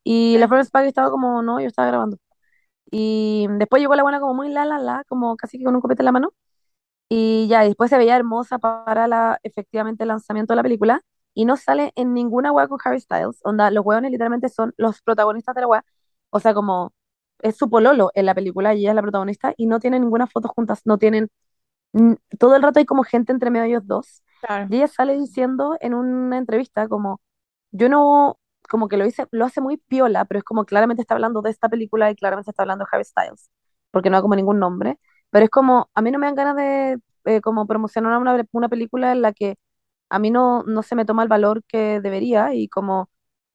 Y 0.03 0.39
la. 0.39 0.47
Florence 0.47 0.71
Pugh 0.71 0.87
estaba 0.87 1.11
como, 1.11 1.43
no, 1.43 1.59
yo 1.59 1.67
estaba 1.67 1.87
grabando. 1.87 2.17
Y 2.89 3.45
después 3.59 3.83
llegó 3.83 3.93
la 3.93 4.01
buena 4.01 4.19
como 4.19 4.33
muy 4.33 4.49
la, 4.49 4.65
la, 4.65 4.79
la, 4.79 5.03
como 5.07 5.37
casi 5.37 5.59
que 5.59 5.63
con 5.63 5.75
un 5.75 5.81
copete 5.81 6.01
en 6.01 6.05
la 6.05 6.11
mano. 6.11 6.33
Y 7.07 7.47
ya, 7.49 7.65
y 7.65 7.67
después 7.67 7.91
se 7.91 7.99
veía 7.99 8.15
hermosa 8.15 8.57
para 8.57 9.07
la, 9.07 9.39
efectivamente, 9.43 10.05
el 10.05 10.07
lanzamiento 10.07 10.53
de 10.53 10.55
la 10.55 10.63
película. 10.63 11.03
Y 11.33 11.45
no 11.45 11.57
sale 11.57 11.93
en 11.95 12.13
ninguna 12.13 12.51
wea 12.51 12.67
con 12.67 12.79
Harry 12.83 12.99
Styles. 12.99 13.39
Onda, 13.43 13.71
los 13.71 13.85
weones 13.85 14.11
literalmente 14.11 14.49
son 14.49 14.73
los 14.77 15.01
protagonistas 15.01 15.55
de 15.55 15.61
la 15.61 15.67
wea. 15.67 15.85
O 16.29 16.39
sea, 16.39 16.53
como, 16.53 16.93
es 17.39 17.57
su 17.57 17.69
pololo 17.69 18.11
en 18.15 18.25
la 18.25 18.35
película 18.35 18.73
y 18.73 18.81
ella 18.81 18.91
es 18.91 18.95
la 18.95 19.01
protagonista. 19.01 19.53
Y 19.57 19.67
no 19.67 19.79
tienen 19.79 20.01
ninguna 20.01 20.27
foto 20.27 20.49
juntas. 20.49 20.81
No 20.85 20.97
tienen, 20.97 21.29
todo 22.39 22.55
el 22.55 22.63
rato 22.63 22.79
hay 22.79 22.85
como 22.85 23.03
gente 23.03 23.31
entre 23.31 23.49
medio 23.49 23.63
de 23.63 23.69
ellos 23.69 23.87
dos. 23.87 24.23
Claro. 24.41 24.67
Y 24.69 24.77
ella 24.77 24.87
sale 24.87 25.17
diciendo 25.17 25.77
en 25.81 25.93
una 25.93 26.37
entrevista 26.37 26.87
como, 26.87 27.21
yo 27.71 27.89
no, 27.89 28.39
como 28.69 28.87
que 28.87 28.97
lo 28.97 29.05
hice, 29.05 29.27
lo 29.31 29.45
hace 29.45 29.61
muy 29.61 29.77
piola, 29.77 30.25
pero 30.25 30.39
es 30.39 30.43
como 30.43 30.65
claramente 30.65 31.01
está 31.01 31.15
hablando 31.15 31.41
de 31.41 31.49
esta 31.51 31.69
película 31.69 32.09
y 32.11 32.15
claramente 32.15 32.51
está 32.51 32.63
hablando 32.63 32.85
de 32.85 32.89
Harry 32.91 33.05
Styles, 33.05 33.49
porque 33.91 34.09
no 34.09 34.17
hay 34.17 34.21
como 34.21 34.35
ningún 34.35 34.59
nombre, 34.59 34.99
pero 35.29 35.45
es 35.45 35.51
como, 35.51 35.89
a 35.93 36.01
mí 36.01 36.11
no 36.11 36.19
me 36.19 36.27
dan 36.27 36.35
ganas 36.35 36.55
de 36.55 36.99
eh, 37.25 37.41
como 37.41 37.67
promocionar 37.67 38.17
una, 38.19 38.45
una 38.51 38.69
película 38.69 39.11
en 39.11 39.21
la 39.21 39.33
que 39.33 39.57
a 40.11 40.19
mí 40.19 40.31
no, 40.31 40.63
no 40.65 40.83
se 40.83 40.95
me 40.95 41.05
toma 41.05 41.23
el 41.23 41.29
valor 41.29 41.63
que 41.67 42.01
debería 42.01 42.53
y 42.55 42.69
como 42.69 43.09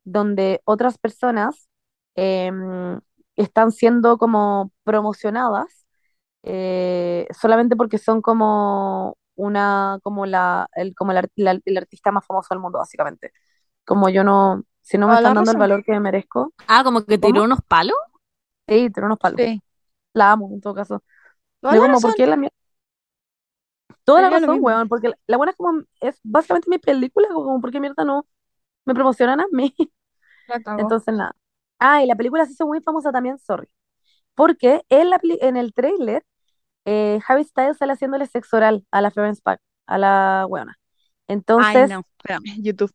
donde 0.04 0.62
otras 0.66 0.98
personas 0.98 1.68
em, 2.16 3.00
están 3.36 3.72
siendo 3.72 4.18
como 4.18 4.72
promocionadas 4.84 5.86
eh, 6.42 7.26
solamente 7.38 7.76
porque 7.76 7.98
son 7.98 8.22
como 8.22 9.16
una, 9.36 9.98
como 10.02 10.26
la, 10.26 10.68
el, 10.74 10.94
como 10.94 11.12
el, 11.12 11.18
ar- 11.18 11.30
la- 11.36 11.60
el 11.64 11.76
artista 11.78 12.12
más 12.12 12.26
famoso 12.26 12.48
del 12.54 12.60
mundo, 12.60 12.78
básicamente. 12.78 13.32
Como 13.86 14.08
yo 14.10 14.24
no, 14.24 14.64
si 14.82 14.98
no 14.98 15.08
me 15.08 15.14
la 15.14 15.16
están 15.16 15.34
dando 15.34 15.50
el 15.52 15.58
valor 15.58 15.84
que 15.84 15.92
me 15.92 16.00
merezco, 16.00 16.54
Ah, 16.68 16.82
como 16.84 17.04
que 17.04 17.18
tiró 17.18 17.42
¿Cómo? 17.42 17.44
unos 17.44 17.60
palos. 17.66 17.96
sí, 18.68 18.90
tiene 18.90 19.06
unos 19.06 19.18
palos. 19.18 19.40
Sí. 19.40 19.60
La 20.14 20.32
amo, 20.32 20.50
en 20.52 20.60
todo 20.60 20.74
caso. 20.74 21.04
La 21.62 21.80
como, 21.80 22.00
¿por 22.00 22.14
razón. 22.14 22.14
qué 22.14 22.26
la 22.26 22.36
mía? 22.36 22.50
Toda 24.06 24.22
la 24.22 24.30
razón, 24.30 24.58
weón, 24.62 24.88
porque 24.88 25.08
la, 25.10 25.18
la 25.26 25.36
buena 25.36 25.50
es 25.50 25.56
como, 25.58 25.82
es 26.00 26.18
básicamente 26.22 26.70
mi 26.70 26.78
película, 26.78 27.28
como, 27.28 27.60
¿por 27.60 27.70
qué 27.70 27.80
mierda 27.80 28.04
no 28.04 28.26
me 28.86 28.94
promocionan 28.94 29.40
a 29.40 29.46
mí? 29.52 29.74
Entonces, 30.78 31.14
nada. 31.14 31.36
Ah, 31.78 32.02
y 32.02 32.06
la 32.06 32.16
película 32.16 32.46
se 32.46 32.52
hizo 32.52 32.66
muy 32.66 32.80
famosa 32.80 33.12
también, 33.12 33.38
sorry. 33.38 33.68
Porque 34.34 34.82
en, 34.88 35.10
la, 35.10 35.20
en 35.22 35.56
el 35.56 35.74
tráiler, 35.74 36.24
eh, 36.84 37.20
Harry 37.28 37.44
Styles 37.44 37.78
sale 37.78 37.92
haciéndole 37.92 38.26
sexo 38.26 38.56
oral 38.56 38.86
a 38.90 39.00
la 39.00 39.10
Florence 39.10 39.42
Pugh, 39.44 39.58
a 39.86 39.98
la 39.98 40.46
weona. 40.48 40.78
Ay, 41.28 41.34
Entonces, 41.36 41.90
no. 41.90 42.00
Espérame. 42.18 42.44
YouTube. 42.62 42.92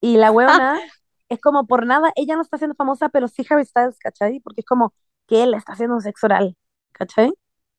y 0.00 0.16
la 0.16 0.30
weona 0.30 0.78
es 1.28 1.40
como 1.40 1.66
por 1.66 1.86
nada, 1.86 2.12
ella 2.16 2.36
no 2.36 2.42
está 2.42 2.58
siendo 2.58 2.74
famosa, 2.74 3.08
pero 3.08 3.28
sí 3.28 3.44
Harry 3.50 3.64
Styles, 3.64 3.98
¿cachai? 3.98 4.40
Porque 4.40 4.60
es 4.62 4.66
como 4.66 4.94
que 5.26 5.42
él 5.42 5.54
está 5.54 5.72
haciendo 5.72 6.00
sexo 6.00 6.26
oral, 6.26 6.56
¿cachai? 6.92 7.32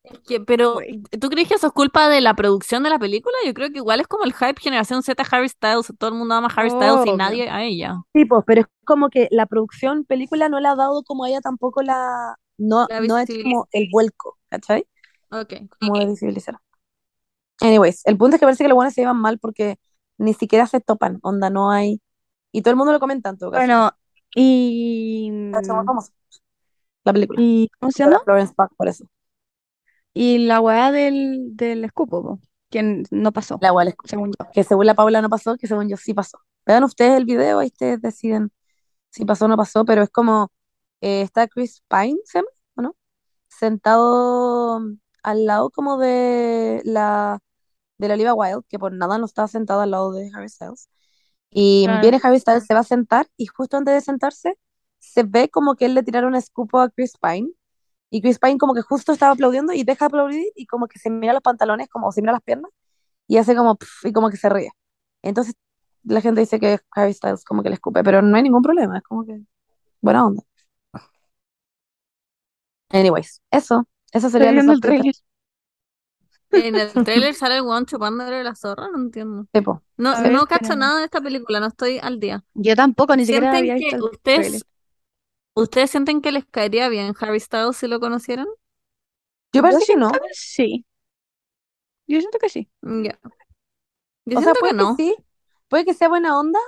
Es 0.03 0.19
que- 0.19 0.39
pero. 0.39 0.77
¿tú 1.19 1.29
crees 1.29 1.47
que 1.47 1.55
eso 1.55 1.67
es 1.67 1.73
culpa 1.73 2.09
de 2.09 2.21
la 2.21 2.33
producción 2.33 2.83
de 2.83 2.89
la 2.89 2.99
película? 2.99 3.35
Yo 3.45 3.53
creo 3.53 3.69
que 3.69 3.77
igual 3.77 3.99
es 3.99 4.07
como 4.07 4.23
el 4.23 4.33
hype 4.33 4.59
generación 4.59 5.03
Z 5.03 5.21
Harry 5.31 5.49
Styles. 5.49 5.93
Todo 5.97 6.11
el 6.11 6.15
mundo 6.15 6.35
ama 6.35 6.47
a 6.47 6.53
Harry 6.59 6.69
Styles 6.69 7.05
y 7.05 7.13
nadie 7.17 7.49
a 7.49 7.63
ella. 7.63 7.95
Sí, 8.13 8.25
pues, 8.25 8.43
pero 8.47 8.61
es 8.61 8.67
como 8.85 9.09
que 9.09 9.27
la 9.31 9.45
producción 9.45 10.05
película 10.05 10.49
no 10.49 10.59
le 10.59 10.67
ha 10.67 10.75
dado 10.75 11.03
como 11.03 11.25
a 11.25 11.29
ella 11.29 11.41
tampoco 11.41 11.81
la, 11.81 12.35
no, 12.57 12.87
La 12.89 13.01
no 13.01 13.15
visibilidad. 13.17 13.43
como 13.51 13.67
el 13.71 13.89
vuelco, 13.91 14.37
¿cachai? 14.49 14.85
Ok. 15.31 15.53
Como 15.79 15.99
de 15.99 16.05
visibilizar. 16.07 16.57
Anyways, 17.61 18.05
el 18.05 18.17
punto 18.17 18.35
es 18.35 18.39
que 18.39 18.45
parece 18.45 18.63
que 18.63 18.69
los 18.69 18.75
buenos 18.75 18.93
se 18.93 19.01
llevan 19.01 19.17
mal 19.17 19.37
porque 19.37 19.77
ni 20.17 20.33
siquiera 20.33 20.65
se 20.65 20.79
topan, 20.79 21.19
onda, 21.21 21.49
no 21.49 21.71
hay, 21.71 22.01
y 22.51 22.61
todo 22.61 22.71
el 22.71 22.77
mundo 22.77 22.93
lo 22.93 22.99
comenta 22.99 23.29
en 23.29 23.37
todo 23.37 23.51
caso. 23.51 23.61
Bueno, 23.61 23.91
y. 24.33 25.51
Famosa 25.85 26.13
la 27.03 27.13
película. 27.13 27.41
¿Y 27.41 27.69
cómo 27.79 27.91
se 27.91 28.03
llama? 28.03 28.21
Florence 28.23 28.53
Pugh, 28.55 28.69
por 28.77 28.87
eso. 28.87 29.05
Y 30.21 30.39
la 30.39 30.59
weá 30.59 30.91
del, 30.91 31.55
del 31.55 31.85
escupo, 31.85 32.21
po, 32.21 32.39
que 32.69 33.05
no 33.09 33.31
pasó, 33.31 33.57
La 33.61 33.69
igual 33.69 33.95
según 34.03 34.31
yo. 34.37 34.51
que 34.51 34.65
según 34.65 34.85
la 34.85 34.93
Paula 34.93 35.21
no 35.21 35.29
pasó, 35.29 35.55
que 35.55 35.65
según 35.65 35.87
yo 35.87 35.95
sí 35.95 36.13
pasó. 36.13 36.39
Vean 36.65 36.83
ustedes 36.83 37.15
el 37.15 37.23
video 37.23 37.63
y 37.63 37.67
ustedes 37.67 38.01
deciden 38.01 38.51
si 39.11 39.23
pasó 39.23 39.45
o 39.45 39.47
no 39.47 39.55
pasó, 39.55 39.85
pero 39.85 40.03
es 40.03 40.09
como 40.09 40.51
eh, 40.99 41.21
está 41.21 41.47
Chris 41.47 41.81
Pine, 41.87 42.17
¿se 42.25 42.39
llama? 42.39 42.49
¿O 42.75 42.81
no? 42.81 42.97
Sentado 43.47 44.81
mm, 44.81 44.99
al 45.23 45.45
lado 45.45 45.69
como 45.69 45.97
de 45.97 46.81
la 46.83 47.39
de 47.97 48.07
la 48.09 48.15
Olivia 48.15 48.33
Wilde, 48.33 48.63
que 48.67 48.77
por 48.77 48.91
nada 48.91 49.17
no 49.19 49.25
está 49.25 49.47
sentado 49.47 49.79
al 49.81 49.91
lado 49.91 50.11
de 50.11 50.29
Harry 50.35 50.49
Styles. 50.49 50.89
Y 51.49 51.87
viene 52.01 52.19
Harry 52.21 52.39
Styles, 52.41 52.65
se 52.65 52.73
va 52.73 52.81
a 52.81 52.83
sentar 52.83 53.27
y 53.37 53.45
justo 53.47 53.77
antes 53.77 53.93
de 53.95 54.01
sentarse 54.01 54.57
se 54.99 55.23
ve 55.23 55.49
como 55.49 55.75
que 55.75 55.85
él 55.85 55.95
le 55.95 56.03
tiraron 56.03 56.31
un 56.31 56.35
escupo 56.35 56.79
a 56.81 56.89
Chris 56.89 57.13
Pine 57.21 57.51
y 58.09 58.21
Chris 58.21 58.39
Pine 58.39 58.57
como 58.57 58.73
que 58.73 58.81
justo 58.81 59.11
estaba 59.11 59.33
aplaudiendo 59.33 59.73
y 59.73 59.83
deja 59.83 60.05
de 60.05 60.07
aplaudir 60.07 60.45
y 60.55 60.65
como 60.65 60.87
que 60.87 60.99
se 60.99 61.09
mira 61.09 61.33
los 61.33 61.41
pantalones, 61.41 61.89
como 61.89 62.11
se 62.11 62.21
mira 62.21 62.33
las 62.33 62.41
piernas 62.43 62.71
y 63.27 63.37
hace 63.37 63.55
como 63.55 63.75
pf, 63.77 64.09
y 64.09 64.13
como 64.13 64.29
que 64.29 64.37
se 64.37 64.49
ríe. 64.49 64.71
Entonces 65.21 65.55
la 66.03 66.21
gente 66.21 66.41
dice 66.41 66.59
que 66.59 66.79
Harry 66.91 67.13
Styles 67.13 67.43
como 67.45 67.63
que 67.63 67.69
le 67.69 67.75
escupe, 67.75 68.03
pero 68.03 68.21
no 68.21 68.35
hay 68.37 68.43
ningún 68.43 68.63
problema, 68.63 68.97
es 68.97 69.03
como 69.03 69.25
que 69.25 69.41
buena 70.01 70.25
onda. 70.25 70.43
Anyways, 72.91 73.41
eso, 73.51 73.87
eso 74.11 74.29
sería 74.29 74.49
el 74.49 74.81
trailer. 74.81 75.13
En 76.51 76.75
el 76.75 76.91
trailer 76.91 77.35
sale 77.35 77.57
el 77.57 77.61
weón 77.61 77.85
chupándole 77.85 78.43
la 78.43 78.55
zorra, 78.55 78.87
no 78.91 78.97
entiendo. 78.97 79.45
Tipo, 79.51 79.83
No, 79.97 80.19
ver, 80.21 80.31
no 80.31 80.47
cacho 80.47 80.75
nada 80.75 80.99
de 80.99 81.05
esta 81.05 81.21
película, 81.21 81.59
no 81.59 81.67
estoy 81.67 81.99
al 81.99 82.19
día. 82.19 82.43
Yo 82.55 82.75
tampoco, 82.75 83.15
ni 83.15 83.25
siquiera 83.25 83.51
¿Sienten 83.51 83.71
había 83.71 83.89
que 83.89 83.95
el 83.95 84.03
ustedes, 84.03 84.41
trailer. 84.41 84.61
Ustedes 85.53 85.91
sienten 85.91 86.21
que 86.21 86.31
les 86.31 86.45
caería 86.45 86.89
bien 86.89 87.13
Harry 87.19 87.39
Styles 87.39 87.77
si 87.77 87.87
lo 87.87 87.99
conocieran? 87.99 88.47
yo 89.53 89.61
parece 89.61 89.85
que 89.85 89.95
no. 89.95 90.11
sí. 90.33 90.85
Yo 92.07 92.19
siento 92.19 92.39
que 92.39 92.49
sí. 92.49 92.69
Ya. 92.81 93.19
Yo 94.25 94.37
O 94.37 94.41
sea, 94.41 94.55
siento 94.55 94.59
puede 94.59 94.73
que 94.73 94.75
que 94.75 94.87
no. 94.87 95.03
sí, 95.03 95.15
puede 95.67 95.85
que 95.85 95.93
sea 95.93 96.09
buena 96.09 96.39
onda, 96.39 96.59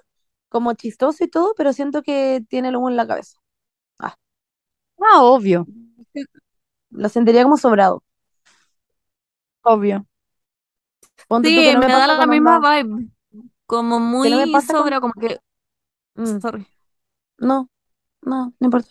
como 0.49 0.73
chistoso 0.73 1.23
y 1.23 1.27
todo, 1.29 1.53
pero 1.57 1.73
siento 1.73 2.01
que 2.03 2.43
tiene 2.49 2.69
el 2.69 2.75
humo 2.77 2.89
en 2.89 2.97
la 2.97 3.07
cabeza. 3.07 3.37
Ah, 5.01 5.21
obvio, 5.21 5.67
Lo 6.91 7.09
sentiría 7.09 7.43
como 7.43 7.57
sobrado. 7.57 8.01
obvio. 9.63 10.05
Ponte 11.27 11.51
tú 11.51 11.63
Sí, 11.63 11.73
no 11.73 11.81
me 11.81 11.87
me 11.87 11.93
da 11.95 12.05
pasa 12.05 12.15
la 12.15 12.15
con 12.15 12.27
misma 12.27 12.59
onda. 12.59 12.59
vibe. 12.59 13.09
Como 13.65 13.99
Que 14.21 14.29
no 14.29 14.37
me 14.37 14.47
muy 14.47 14.55
pasa 14.55 14.75
con. 14.75 14.89
sobra, 14.89 14.99
como 15.01 15.13
que. 15.19 15.39
Mm, 16.15 16.41
Sorry. 16.41 16.65
no. 17.39 17.69
No, 18.23 18.53
no 18.59 18.65
importa. 18.67 18.89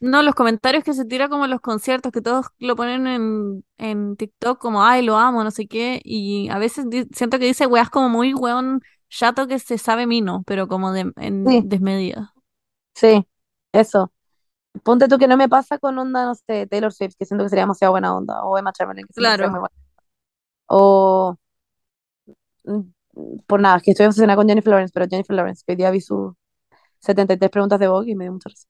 No, 0.00 0.22
los 0.22 0.34
comentarios 0.34 0.84
que 0.84 0.94
se 0.94 1.04
tira 1.04 1.28
como 1.28 1.46
los 1.46 1.60
conciertos, 1.60 2.12
que 2.12 2.20
todos 2.22 2.46
lo 2.58 2.76
ponen 2.76 3.06
en, 3.06 3.64
en 3.78 4.16
TikTok 4.16 4.58
como, 4.58 4.84
ay, 4.84 5.02
lo 5.02 5.16
amo, 5.16 5.42
no 5.44 5.50
sé 5.50 5.66
qué, 5.66 6.00
y 6.04 6.48
a 6.50 6.58
veces 6.58 6.86
siento 7.12 7.38
que 7.38 7.46
dice 7.46 7.66
weas 7.66 7.90
como 7.90 8.08
muy 8.08 8.34
weón 8.34 8.80
chato 9.08 9.46
que 9.46 9.58
se 9.58 9.78
sabe 9.78 10.06
mino, 10.06 10.42
pero 10.46 10.68
como 10.68 10.92
de, 10.92 11.12
en 11.16 11.44
Sí. 11.48 11.60
desmedida. 11.64 12.34
Sí, 12.94 13.26
eso. 13.72 14.12
Ponte 14.84 15.08
tú 15.08 15.18
que 15.18 15.28
no 15.28 15.36
me 15.36 15.48
pasa 15.48 15.78
con 15.78 15.98
onda, 15.98 16.24
no 16.26 16.34
sé, 16.34 16.66
Taylor 16.68 16.92
Swift, 16.92 17.14
que 17.18 17.26
siento 17.26 17.44
que 17.44 17.50
sería 17.50 17.64
demasiado 17.64 17.92
buena 17.92 18.16
onda, 18.16 18.44
o 18.44 18.58
Emma 18.58 18.72
Chamberlain, 18.72 19.06
que 19.06 19.12
siento 19.14 19.30
que 19.30 19.36
sería 19.36 19.48
Claro. 19.48 19.50
muy 19.50 19.60
buena. 19.60 19.74
O, 20.68 21.36
mm, 22.64 22.80
por 23.46 23.60
nada, 23.60 23.80
que 23.80 23.92
estoy 23.92 24.06
obsesionada 24.06 24.36
con 24.36 24.48
Jennifer 24.48 24.70
Lawrence, 24.70 24.92
pero 24.92 25.06
Jennifer 25.08 25.36
Lawrence, 25.36 25.62
que 25.66 25.72
hoy 25.72 25.76
día 25.76 25.90
vi 25.90 26.00
sus 26.00 26.32
73 27.04 27.50
preguntas 27.50 27.78
de 27.80 27.88
Vogue 27.88 28.10
y 28.12 28.14
me 28.16 28.24
dio 28.24 28.32
mucha 28.32 28.48
risa. 28.48 28.66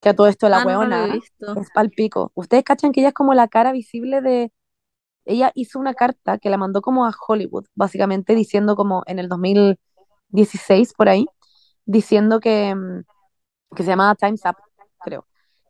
Que 0.00 0.08
a 0.10 0.14
todo 0.16 0.26
esto 0.26 0.48
la 0.48 0.58
Ah, 0.58 1.54
no 1.54 1.62
es 1.62 1.70
palpico. 1.74 2.32
Ustedes 2.34 2.64
cachan 2.64 2.92
que 2.92 3.00
ella 3.00 3.08
es 3.08 3.14
como 3.14 3.34
la 3.34 3.48
cara 3.48 3.72
visible 3.72 4.20
de... 4.20 4.52
Ella 5.24 5.52
hizo 5.54 5.78
una 5.78 5.94
carta 5.94 6.38
que 6.38 6.50
la 6.50 6.56
mandó 6.58 6.82
como 6.82 7.06
a 7.06 7.12
Hollywood, 7.28 7.66
básicamente 7.74 8.34
diciendo 8.34 8.74
como 8.76 9.04
en 9.06 9.20
el 9.20 9.28
2016, 9.28 10.94
por 10.94 11.08
ahí, 11.08 11.26
diciendo 11.84 12.40
que, 12.40 12.74
mm, 12.74 13.02
que 13.76 13.82
se 13.84 13.90
llamaba 13.90 14.14
Time's 14.16 14.42
Up, 14.44 14.56
creo. 15.04 15.26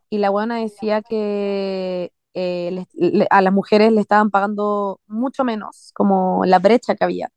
Y 0.09 0.19
la 0.19 0.29
buena 0.31 0.57
decía 0.57 1.01
que 1.03 2.11
eh, 2.35 2.85
le- 2.93 3.27
a 3.29 3.41
las 3.41 3.53
mujeres 3.53 3.91
le 3.91 4.01
estaban 4.01 4.31
pagando 4.31 4.99
mucho 5.07 5.43
menos, 5.43 5.91
como 5.93 6.45
la 6.45 6.57
brecha 6.59 6.95
que 6.95 7.03
había, 7.03 7.29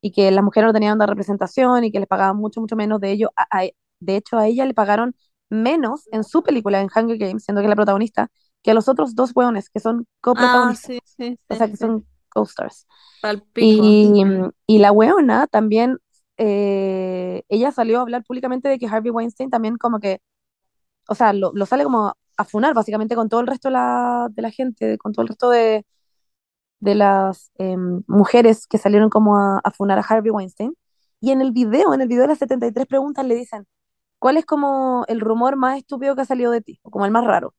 y 0.00 0.12
que 0.12 0.30
las 0.30 0.44
mujeres 0.44 0.66
no 0.68 0.72
tenían 0.72 0.94
una 0.96 1.06
representación 1.06 1.84
y 1.84 1.90
que 1.92 1.98
les 2.00 2.08
pagaban 2.08 2.36
mucho, 2.36 2.60
mucho 2.60 2.76
menos 2.76 3.00
de 3.00 3.12
ello. 3.12 3.30
A- 3.36 3.46
a- 3.62 3.68
de 4.00 4.16
hecho, 4.16 4.38
a 4.38 4.46
ella 4.46 4.64
le 4.66 4.74
pagaron 4.74 5.14
menos 5.50 6.08
en 6.12 6.24
su 6.24 6.42
película, 6.42 6.80
en 6.80 6.88
Hunger 6.94 7.18
Games, 7.18 7.44
siendo 7.44 7.60
que 7.62 7.66
es 7.66 7.70
la 7.70 7.76
protagonista, 7.76 8.28
que 8.62 8.70
a 8.72 8.74
los 8.74 8.88
otros 8.88 9.14
dos 9.14 9.32
hueones, 9.34 9.70
que 9.70 9.80
son 9.80 10.06
Ah, 10.34 10.72
coprotagonistas, 10.78 10.92
sí, 10.94 10.98
sí, 11.04 11.36
o 11.48 11.54
sí, 11.54 11.56
sea, 11.56 11.68
que 11.70 11.76
sí. 11.76 11.78
son 11.78 12.06
co-stars. 12.30 12.86
Y, 13.58 14.22
y 14.66 14.78
la 14.78 14.92
weona 14.92 15.46
también, 15.48 15.98
eh, 16.36 17.42
ella 17.48 17.72
salió 17.72 17.98
a 17.98 18.02
hablar 18.02 18.24
públicamente 18.24 18.68
de 18.68 18.78
que 18.78 18.86
Harvey 18.86 19.10
Weinstein 19.10 19.50
también 19.50 19.76
como 19.78 19.98
que, 20.00 20.20
o 21.08 21.14
sea, 21.14 21.32
lo, 21.32 21.52
lo 21.54 21.66
sale 21.66 21.84
como 21.84 22.14
a 22.36 22.44
funar 22.44 22.74
básicamente 22.74 23.16
con 23.16 23.28
todo 23.28 23.40
el 23.40 23.46
resto 23.46 23.68
de 23.68 23.72
la, 23.74 24.28
de 24.30 24.42
la 24.42 24.50
gente, 24.50 24.98
con 24.98 25.12
todo 25.12 25.22
el 25.22 25.28
resto 25.28 25.50
de, 25.50 25.84
de 26.80 26.94
las 26.94 27.50
em, 27.58 28.02
mujeres 28.06 28.66
que 28.66 28.78
salieron 28.78 29.10
como 29.10 29.36
a, 29.36 29.60
a 29.64 29.70
funar 29.70 29.98
a 29.98 30.02
Harvey 30.02 30.30
Weinstein. 30.30 30.74
Y 31.20 31.32
en 31.32 31.40
el 31.42 31.52
video, 31.52 31.94
en 31.94 32.00
el 32.00 32.08
video 32.08 32.22
de 32.22 32.28
las 32.28 32.38
73 32.38 32.86
preguntas 32.86 33.24
le 33.26 33.34
dicen, 33.34 33.66
¿cuál 34.18 34.36
es 34.36 34.46
como 34.46 35.04
el 35.08 35.20
rumor 35.20 35.56
más 35.56 35.78
estúpido 35.78 36.14
que 36.16 36.22
ha 36.22 36.24
salido 36.26 36.52
de 36.52 36.60
ti? 36.62 36.80
O 36.82 36.90
como 36.90 37.04
el 37.06 37.10
más 37.10 37.24
raro. 37.24 37.54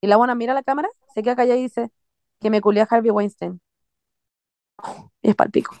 Y 0.00 0.06
la 0.08 0.16
buena 0.16 0.34
mira 0.34 0.52
a 0.52 0.54
la 0.56 0.62
cámara, 0.62 0.88
se 1.14 1.22
queda 1.22 1.36
callada 1.36 1.58
y 1.58 1.62
dice, 1.62 1.90
que 2.40 2.50
me 2.50 2.60
culé 2.60 2.80
a 2.82 2.88
Harvey 2.90 3.10
Weinstein. 3.10 3.60
Y 5.22 5.30
es 5.30 5.34
palpico. 5.36 5.76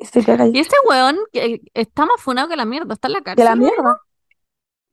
Se 0.00 0.20
queda 0.24 0.38
callada. 0.38 0.56
Y 0.56 0.60
este 0.60 0.76
weón 0.88 1.18
que 1.32 1.62
está 1.74 2.06
más 2.06 2.20
funado 2.20 2.48
que 2.48 2.56
la 2.56 2.64
mierda, 2.64 2.94
está 2.94 3.08
en 3.08 3.12
la 3.12 3.18
De 3.20 3.24
cárcel. 3.24 3.44
la 3.44 3.56
mierda. 3.56 4.00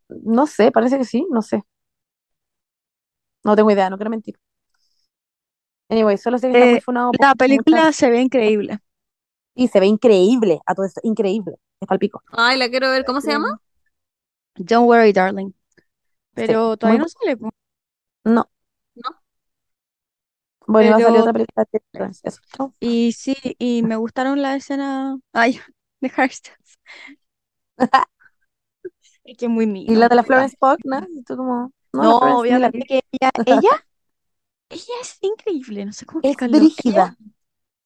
No 0.10 0.48
sé, 0.48 0.72
parece 0.72 0.98
que 0.98 1.06
sí, 1.06 1.26
no 1.30 1.42
sé. 1.42 1.64
No 3.44 3.56
tengo 3.56 3.72
idea, 3.72 3.90
no 3.90 3.98
quiero 3.98 4.10
mentir. 4.12 4.38
Anyway, 5.90 6.18
solo 6.18 6.38
sé 6.38 6.50
que 6.52 6.54
está 6.58 6.66
muy 6.70 6.78
Eh, 6.78 6.82
funado 6.82 7.12
por 7.12 7.26
la 7.26 7.36
película 7.36 7.78
muchas- 7.78 7.96
se 7.96 8.10
ve 8.10 8.22
increíble. 8.22 8.80
y 9.56 9.68
se 9.70 9.80
ve 9.80 9.86
increíble 9.88 10.60
a 10.66 10.76
todo 10.76 10.86
esto, 10.86 11.00
increíble. 11.04 11.56
Es 11.80 11.88
palpico. 11.88 12.22
Ay, 12.32 12.58
la 12.58 12.70
quiero 12.70 12.90
ver. 12.90 13.06
¿Cómo 13.06 13.22
se 13.22 13.32
llama? 13.32 13.62
Don't 14.56 14.88
worry, 14.88 15.14
darling. 15.14 15.52
Pero 16.34 16.68
muy 16.70 16.78
todavía 16.78 17.00
no 17.00 17.08
sale. 17.08 17.38
No. 18.24 18.50
No. 18.96 19.10
Bueno, 20.68 20.92
va 20.92 20.98
a 20.98 21.00
salir 21.00 21.08
Pero- 21.08 21.22
otra 21.22 21.34
película 21.34 22.12
eso. 22.24 22.74
Y 22.80 23.12
sí, 23.14 23.36
y 23.58 23.84
me 23.84 23.96
gustaron 23.96 24.42
la 24.42 24.56
escena. 24.56 25.18
Ay, 25.34 25.60
de 26.02 26.12
Harry 26.16 26.34
Styles. 26.34 26.78
Es 29.24 29.38
que 29.38 29.46
es 29.46 29.52
muy 29.52 29.68
mío. 29.68 29.92
Y 29.92 29.96
la 29.96 30.08
de 30.08 30.16
la 30.16 30.24
Florence 30.24 30.56
Pugh, 30.58 30.78
¿no? 30.86 31.06
Y 31.10 31.22
tú 31.24 31.36
como, 31.36 31.72
no, 31.92 32.04
No, 32.04 32.40
obviamente 32.40 32.80
que 32.88 33.02
ella, 33.12 33.30
ella, 33.46 33.86
ella 34.70 34.94
es 35.02 35.18
increíble, 35.22 35.86
no 35.86 35.94
sé 35.94 36.06
cómo 36.06 36.22
Es. 36.24 36.36
Ella 36.42 37.16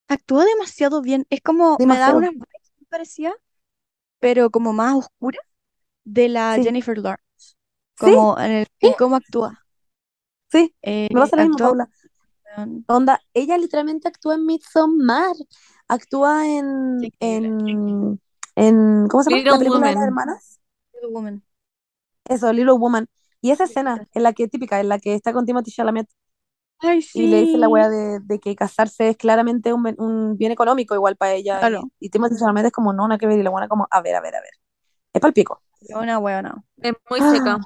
actúa 0.08 0.46
demasiado 0.46 1.02
bien. 1.02 1.26
Es 1.30 1.42
como, 1.42 1.78
me 1.80 1.98
da 1.98 2.16
una 2.16 2.32
parecida, 2.90 3.34
pero 4.20 4.50
como 4.50 4.74
más 4.74 4.96
oscura, 4.96 5.40
de 6.04 6.30
la 6.30 6.56
Sí. 6.56 6.64
Jennifer 6.64 6.98
Lawrence. 6.98 7.56
Sí, 7.98 8.12
Como 8.12 8.40
en, 8.40 8.52
el, 8.52 8.68
en 8.82 8.94
cómo 8.94 9.16
actúa. 9.16 9.60
sí, 10.52 10.74
Eh, 10.82 11.08
me 11.14 11.22
pasa 11.22 11.36
lo 11.38 11.44
mismo, 11.44 11.58
Paula. 11.58 11.90
Onda, 12.88 13.22
ella 13.34 13.58
literalmente 13.58 14.08
actúa 14.08 14.36
en 14.36 14.46
Midsommar, 14.46 15.34
actúa 15.88 16.46
en, 16.48 17.02
Sí, 17.02 17.12
en, 17.20 18.20
en, 18.56 19.08
¿cómo 19.08 19.24
se 19.24 19.30
llama? 19.30 19.38
Little 19.38 19.52
La 19.54 19.60
película 19.60 19.88
de 19.88 19.94
las 19.96 20.04
hermanas. 20.04 20.60
Little 20.94 21.10
Woman. 21.12 21.44
Eso, 22.26 22.52
Little 22.52 22.74
Woman. 22.74 23.08
Y 23.42 23.52
esa 23.52 23.64
escena, 23.64 24.08
en 24.14 24.24
la 24.24 24.34
que 24.34 24.48
típica, 24.48 24.80
en 24.80 24.90
la 24.90 25.00
que 25.00 25.16
está 25.16 25.34
con 25.34 25.46
Timothy 25.46 25.72
Chalamet 25.72 26.08
Ay, 26.82 27.02
y 27.14 27.28
le 27.28 27.42
dice 27.42 27.58
la 27.58 27.68
sí. 27.68 27.72
wea 27.72 27.90
de, 27.90 28.20
de 28.22 28.40
que 28.40 28.56
casarse 28.56 29.10
es 29.10 29.18
claramente 29.18 29.74
un, 29.74 30.38
bien 30.38 30.52
económico 30.52 30.96
igual 30.96 31.16
para 31.16 31.34
ella. 31.34 31.60
Claro. 31.60 31.82
Y, 32.00 32.08
y 32.08 32.10
Timothy 32.10 32.38
Chalamet 32.38 32.66
es 32.68 32.72
como, 32.72 32.94
no, 32.94 33.08
nada 33.08 33.18
que 33.20 33.28
ver. 33.28 33.40
Y 33.40 33.44
la 33.44 33.50
buena 33.50 33.68
como, 33.68 33.88
a 33.90 34.02
ver, 34.02 34.16
a 34.16 34.22
ver, 34.22 34.36
a 34.36 34.42
ver. 34.42 34.52
Es 35.14 35.22
palpico. 35.22 35.62
Una 35.96 36.20
huevona. 36.20 36.64
Es 36.82 36.94
muy 37.10 37.20
Ah. 37.22 37.32
seca. 37.32 37.60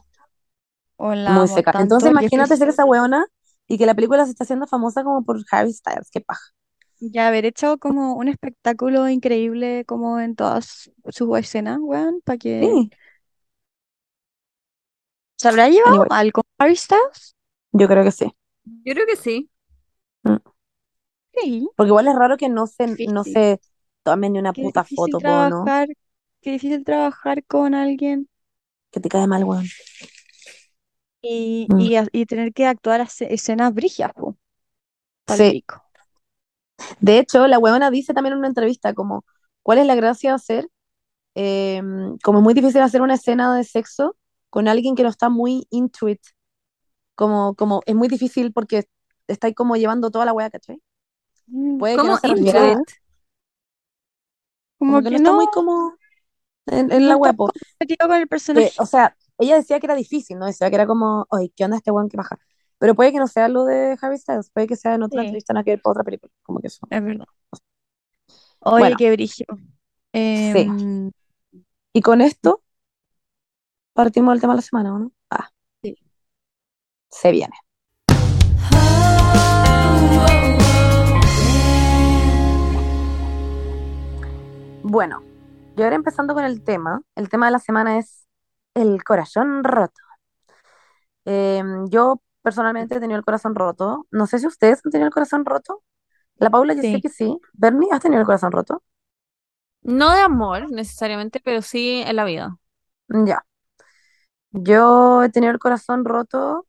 O 0.97 1.13
la 1.13 1.31
Muy 1.31 1.47
seca. 1.47 1.71
Entonces 1.81 2.11
imagínate 2.11 2.57
ser 2.57 2.69
esa 2.69 2.85
weona 2.85 3.25
y 3.67 3.77
que 3.77 3.85
la 3.85 3.93
película 3.95 4.25
se 4.25 4.31
está 4.31 4.43
haciendo 4.43 4.67
famosa 4.67 5.03
como 5.03 5.23
por 5.23 5.37
Harry 5.51 5.73
Styles. 5.73 6.09
Qué 6.11 6.21
paja. 6.21 6.41
Ya 6.99 7.27
haber 7.27 7.45
hecho 7.45 7.77
como 7.77 8.15
un 8.15 8.27
espectáculo 8.29 9.07
increíble 9.09 9.83
como 9.85 10.19
en 10.19 10.35
todas 10.35 10.91
sus 11.09 11.37
escenas, 11.37 11.77
weón, 11.81 12.21
para 12.23 12.37
que... 12.37 12.61
Sí, 12.61 12.89
¿Se 15.37 15.47
habrá 15.47 15.69
llevado 15.69 15.95
Anyway. 15.95 16.09
mal 16.09 16.31
con 16.33 16.43
Harry 16.57 16.75
Styles? 16.75 17.35
yo 17.71 17.87
creo 17.87 18.03
que 18.03 18.11
sí. 18.11 18.31
Yo 18.65 18.93
creo 18.93 19.05
que 19.05 19.15
sí. 19.15 19.49
Sí. 21.33 21.67
Porque 21.75 21.89
igual 21.89 22.07
es 22.07 22.15
raro 22.15 22.37
que 22.37 22.49
no 22.49 22.65
se, 22.67 22.87
no 23.11 23.23
se 23.23 23.59
tomen 24.03 24.33
ni 24.33 24.39
una 24.39 24.53
Qué 24.53 24.61
puta 24.63 24.81
difícil 24.83 24.97
foto, 24.97 25.19
po, 25.19 25.27
¿no? 25.27 25.49
trabajar, 25.63 25.87
qué 26.41 26.51
difícil 26.51 26.83
trabajar 26.83 27.43
con 27.45 27.73
alguien 27.75 28.29
Que 28.91 28.99
te 28.99 29.09
cae 29.09 29.27
mal, 29.27 29.43
weón. 29.43 29.65
y, 31.21 31.67
Mm. 31.69 31.79
y, 31.81 31.95
a- 31.95 32.07
y 32.11 32.25
tener 32.25 32.53
que 32.53 32.65
actuar 32.67 33.01
esce- 33.01 33.27
escenas 33.29 33.73
brígidas, 33.73 34.13
po. 34.13 34.37
Pal 35.25 35.37
Sí. 35.37 35.51
pico. 35.53 35.81
De 36.99 37.19
hecho, 37.19 37.47
la 37.47 37.57
weona 37.59 37.89
dice 37.91 38.13
también 38.13 38.33
en 38.33 38.39
una 38.39 38.47
entrevista 38.47 38.93
como, 38.93 39.25
¿cuál 39.63 39.79
es 39.79 39.85
la 39.87 39.95
gracia 39.95 40.31
de 40.31 40.35
hacer? 40.35 40.67
em, 41.35 42.17
como 42.23 42.39
es 42.39 42.43
muy 42.43 42.53
difícil 42.53 42.81
hacer 42.81 43.01
una 43.01 43.15
escena 43.15 43.55
de 43.55 43.63
sexo 43.63 44.17
con 44.49 44.67
alguien 44.67 44.95
que 44.95 45.03
no 45.03 45.09
está 45.09 45.29
muy 45.29 45.67
into 45.69 46.09
it. 46.09 46.21
Como, 47.15 47.55
como 47.55 47.81
es 47.85 47.95
muy 47.95 48.07
difícil 48.07 48.53
porque 48.53 48.85
estáis 49.27 49.55
como 49.55 49.75
llevando 49.77 50.11
toda 50.11 50.25
la 50.25 50.33
wea, 50.33 50.49
¿cachai? 50.49 50.81
Mm, 51.47 51.79
Puede 51.79 51.99
que 51.99 52.07
¿Cómo 52.07 52.09
no 52.09 52.17
se? 52.17 52.27
Como 54.79 55.01
como 55.01 55.01
que 55.03 55.09
no 55.11 55.17
está 55.17 55.31
muy 55.33 55.47
como 55.49 55.97
en, 56.67 56.91
en 56.91 57.07
no 57.07 57.09
la 57.09 57.17
con 58.07 58.17
el 58.17 58.27
personaje. 58.27 58.71
o 58.79 58.85
sea, 58.85 59.15
ella 59.37 59.55
decía 59.55 59.79
que 59.79 59.87
era 59.87 59.95
difícil, 59.95 60.37
¿no? 60.39 60.45
Decía 60.45 60.69
que 60.69 60.75
era 60.75 60.87
como, 60.87 61.25
oye, 61.29 61.51
¿qué 61.55 61.65
onda 61.65 61.77
este 61.77 61.91
weón 61.91 62.09
que 62.09 62.17
baja? 62.17 62.39
Pero 62.77 62.95
puede 62.95 63.11
que 63.11 63.19
no 63.19 63.27
sea 63.27 63.47
lo 63.49 63.65
de 63.65 63.97
Harry 64.01 64.17
Styles, 64.17 64.49
puede 64.51 64.67
que 64.67 64.75
sea 64.75 64.95
en 64.95 65.03
otra 65.03 65.21
Sí. 65.21 65.27
entrevista, 65.27 65.53
otra 65.83 66.03
película, 66.03 66.31
como 66.43 66.59
que 66.61 66.67
eso. 66.67 66.87
Es 66.89 67.03
verdad. 67.03 67.25
Oye, 68.61 68.95
Bueno. 68.95 68.97
qué 68.97 69.11
brígido. 69.11 69.57
Em, 70.13 71.11
Y 71.93 72.01
con 72.01 72.21
esto 72.21 72.61
partimos 73.93 74.33
del 74.33 74.41
tema 74.41 74.53
de 74.53 74.57
la 74.57 74.61
semana, 74.61 74.93
¿o 74.93 74.99
¿no? 74.99 75.11
Se 77.15 77.31
viene. 77.31 77.55
Bueno, 84.83 85.23
y 85.77 85.81
ahora 85.81 85.95
empezando 85.95 86.33
con 86.33 86.43
el 86.43 86.61
tema, 86.61 87.01
el 87.15 87.29
tema 87.29 87.45
de 87.45 87.53
la 87.53 87.59
semana 87.59 87.97
es 87.97 88.27
el 88.73 89.01
corazón 89.05 89.63
roto. 89.63 90.01
Em, 91.23 91.87
yo 91.87 92.21
personalmente 92.41 92.95
he 92.95 92.99
tenido 92.99 93.17
el 93.17 93.23
corazón 93.23 93.55
roto. 93.55 94.05
No 94.11 94.27
sé 94.27 94.39
si 94.39 94.47
ustedes 94.47 94.81
han 94.83 94.91
tenido 94.91 95.07
el 95.07 95.13
corazón 95.13 95.45
roto. 95.45 95.83
La 96.35 96.49
Paula, 96.49 96.73
yo 96.73 96.81
sé 96.81 96.99
que 97.01 97.09
sí. 97.09 97.39
Bernie, 97.53 97.87
¿has 97.93 98.01
tenido 98.01 98.19
el 98.19 98.25
corazón 98.25 98.51
roto? 98.51 98.83
No 99.83 100.11
de 100.11 100.19
amor 100.19 100.69
necesariamente, 100.69 101.39
pero 101.39 101.61
sí 101.61 102.03
en 102.05 102.17
la 102.17 102.25
vida. 102.25 102.57
Ya. 103.07 103.45
Yo 104.51 105.23
he 105.23 105.29
tenido 105.29 105.53
el 105.53 105.59
corazón 105.59 106.03
roto 106.03 106.67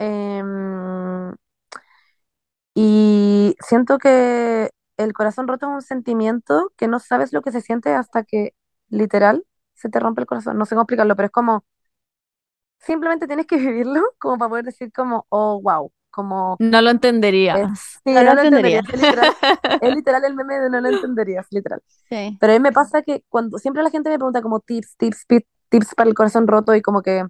em, 0.00 1.34
y 2.74 3.56
siento 3.66 3.98
que 3.98 4.70
el 4.96 5.12
corazón 5.12 5.48
roto 5.48 5.66
es 5.66 5.72
un 5.74 5.82
sentimiento 5.82 6.72
que 6.76 6.88
no 6.88 6.98
sabes 6.98 7.32
lo 7.32 7.42
que 7.42 7.52
se 7.52 7.60
siente 7.60 7.92
hasta 7.94 8.24
que 8.24 8.54
literal 8.88 9.44
se 9.74 9.88
te 9.90 9.98
rompe 10.00 10.20
el 10.22 10.26
corazón. 10.26 10.58
No 10.58 10.66
sé 10.66 10.74
cómo 10.74 10.82
explicarlo, 10.82 11.16
pero 11.16 11.26
es 11.26 11.32
como 11.32 11.64
simplemente 12.78 13.26
tienes 13.26 13.46
que 13.46 13.56
vivirlo 13.58 14.02
como 14.18 14.38
para 14.38 14.48
poder 14.50 14.64
decir 14.66 14.92
como, 14.92 15.26
oh, 15.30 15.60
wow, 15.62 15.92
como, 16.10 16.58
No 16.58 16.82
lo 16.82 16.90
eh, 17.52 17.66
entenderías. 17.70 17.70
sí, 18.04 18.10
No 18.10 18.22
lo 18.24 18.30
no 18.30 18.34
lo 18.34 18.42
entenderías, 18.42 18.82
entendería. 18.82 18.82
es 18.92 19.00
literal, 19.00 19.30
es 19.80 19.94
literal 19.94 20.24
el 20.24 20.34
meme 20.34 20.60
de 20.60 20.70
no 20.70 20.80
lo 20.80 20.88
entenderías, 20.88 21.46
literal. 21.50 21.82
Sí. 22.08 22.40
Pero 22.40 22.52
a 22.54 22.56
mí 22.56 22.60
me 22.62 22.72
pasa 22.72 23.02
que 23.02 23.24
cuando 23.28 23.58
siempre 23.58 23.82
la 23.82 23.90
gente 23.90 24.10
me 24.10 24.18
pregunta 24.18 24.42
como 24.42 24.60
tips, 24.60 24.96
tips, 24.98 25.26
pi- 25.26 25.46
tips 25.70 25.94
para 25.94 26.08
el 26.10 26.14
corazón 26.16 26.46
roto 26.48 26.74
y 26.74 26.82
como 26.82 27.02
que 27.02 27.24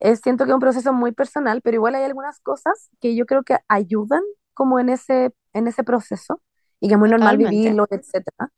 es, 0.00 0.20
siento 0.20 0.44
que 0.44 0.50
es 0.50 0.54
un 0.54 0.60
proceso 0.60 0.92
muy 0.92 1.12
personal, 1.12 1.62
pero 1.62 1.76
igual 1.76 1.94
hay 1.94 2.04
algunas 2.04 2.40
cosas 2.40 2.90
que 3.00 3.14
yo 3.16 3.26
creo 3.26 3.42
que 3.44 3.58
ayudan 3.68 4.22
como 4.54 4.78
en 4.80 4.88
ese, 4.90 5.34
en 5.52 5.68
ese 5.68 5.84
proceso 5.84 6.42
y 6.80 6.88
que 6.88 6.94
es 6.94 7.00
muy 7.00 7.10
normal 7.10 7.36
Totalmente. 7.36 7.56
vivirlo, 7.56 7.86
etcétera. 7.90 8.50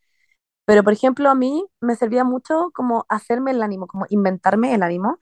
Pero 0.64 0.84
por 0.84 0.92
ejemplo, 0.92 1.30
a 1.30 1.34
mí 1.34 1.64
me 1.80 1.96
servía 1.96 2.24
mucho 2.24 2.70
como 2.74 3.06
hacerme 3.08 3.52
el 3.52 3.62
ánimo, 3.62 3.86
como 3.86 4.06
inventarme 4.10 4.74
el 4.74 4.82
ánimo, 4.82 5.18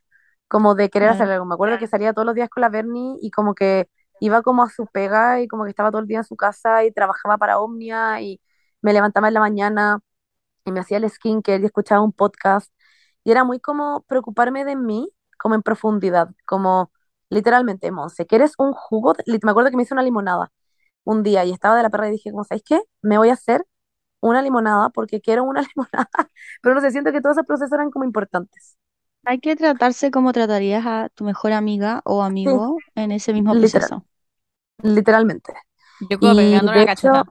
como 0.49 0.75
de 0.75 0.91
querer 0.91 1.09
hacer 1.11 1.31
algo. 1.31 1.45
Me 1.47 1.55
acuerdo 1.55 1.79
que 1.79 1.87
salía 1.87 2.13
todos 2.13 2.27
los 2.27 2.35
días 2.35 2.49
con 2.51 2.63
la 2.63 2.69
Bernie 2.69 3.17
y 3.23 3.31
como 3.31 3.55
que 3.55 3.89
iba 4.21 4.43
como 4.43 4.63
a 4.65 4.71
su 4.71 4.87
pega 4.87 5.41
y 5.41 5.49
como 5.49 5.65
que 5.65 5.71
estaba 5.71 5.91
todo 5.91 6.01
el 6.03 6.09
día 6.09 6.19
en 6.19 6.25
su 6.25 6.37
casa 6.37 6.85
y 6.85 6.93
trabajaba 6.93 7.39
para 7.39 7.59
Omnia 7.61 8.21
y 8.21 8.41
me 8.83 8.93
levantaba 8.93 9.29
en 9.29 9.35
la 9.35 9.41
mañana 9.41 10.01
y 10.65 10.73
me 10.73 10.81
hacía 10.81 10.99
el 10.99 11.11
skincare 11.11 11.63
y 11.63 11.67
escuchaba 11.67 12.03
un 12.03 12.13
podcast. 12.13 12.73
Y 13.25 13.31
era 13.33 13.45
muy 13.45 13.61
como 13.61 14.03
preocuparme 14.09 14.65
de 14.65 14.77
mí, 14.77 15.11
como 15.39 15.55
en 15.55 15.63
profundidad, 15.63 16.29
como 16.47 16.93
literalmente, 17.31 17.91
Monse, 17.91 18.27
¿quieres 18.27 18.53
un 18.59 18.73
jugo? 18.73 19.15
de-?" 19.15 19.25
Lit- 19.27 19.45
Me 19.45 19.51
acuerdo 19.53 19.71
que 19.71 19.77
me 19.77 19.83
hice 19.85 19.95
una 19.95 20.03
limonada 20.03 20.53
un 21.05 21.23
día 21.23 21.45
y 21.45 21.53
estaba 21.53 21.77
de 21.77 21.83
la 21.85 21.91
perra 21.91 22.09
y 22.09 22.13
dije, 22.13 22.31
como, 22.33 22.45
¿sabes 22.45 22.63
qué? 22.67 22.81
Me 23.03 23.19
voy 23.19 23.31
a 23.31 23.35
hacer 23.35 23.65
una 24.21 24.43
limonada 24.43 24.91
porque 24.91 25.21
quiero 25.21 25.45
una 25.45 25.63
limonada, 25.77 26.11
pero 26.63 26.75
no 26.77 26.81
sé, 26.83 26.91
siento 26.93 27.13
que 27.13 27.21
todos 27.23 27.37
esos 27.39 27.47
procesos 27.47 27.73
eran 27.75 27.91
como 27.91 28.05
importantes. 28.07 28.77
Hay 29.27 29.41
que 29.41 29.57
tratarse 29.57 30.11
como 30.11 30.33
tratarías 30.33 30.87
a 30.87 31.11
tu 31.11 31.25
mejor 31.25 31.53
amiga 31.53 32.01
o 32.07 32.23
Sí, 32.43 32.51
amigo 32.55 32.83
en 32.95 33.13
ese 33.13 33.35
mismo 33.35 33.55
literal, 33.55 33.93
proceso. 33.95 34.07
literalmente. 34.83 35.55
Yo 35.99 36.19
como 36.19 36.35
pegando 36.37 36.73
una 36.73 36.85
cacheta. 36.87 37.23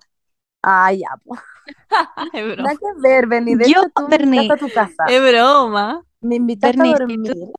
ay, 0.61 0.99
ya, 0.99 1.17
po. 1.23 1.35
Es 2.33 2.45
broma. 2.55 2.69
Nada 2.69 2.75
que 2.77 2.85
ver, 3.01 3.27
Bernie. 3.27 3.55
De 3.55 3.65
Yo, 3.65 3.67
hecho, 3.67 3.85
tú 3.95 4.07
me 4.09 4.45
a 4.49 4.57
tu 4.57 4.71
casa, 4.71 5.05
Es 5.05 5.21
broma. 5.21 6.05
me 6.21 6.35
invitaste 6.35 6.83
a 6.83 6.87
si 6.87 6.95
dormir. 6.97 7.19
tú, 7.23 7.53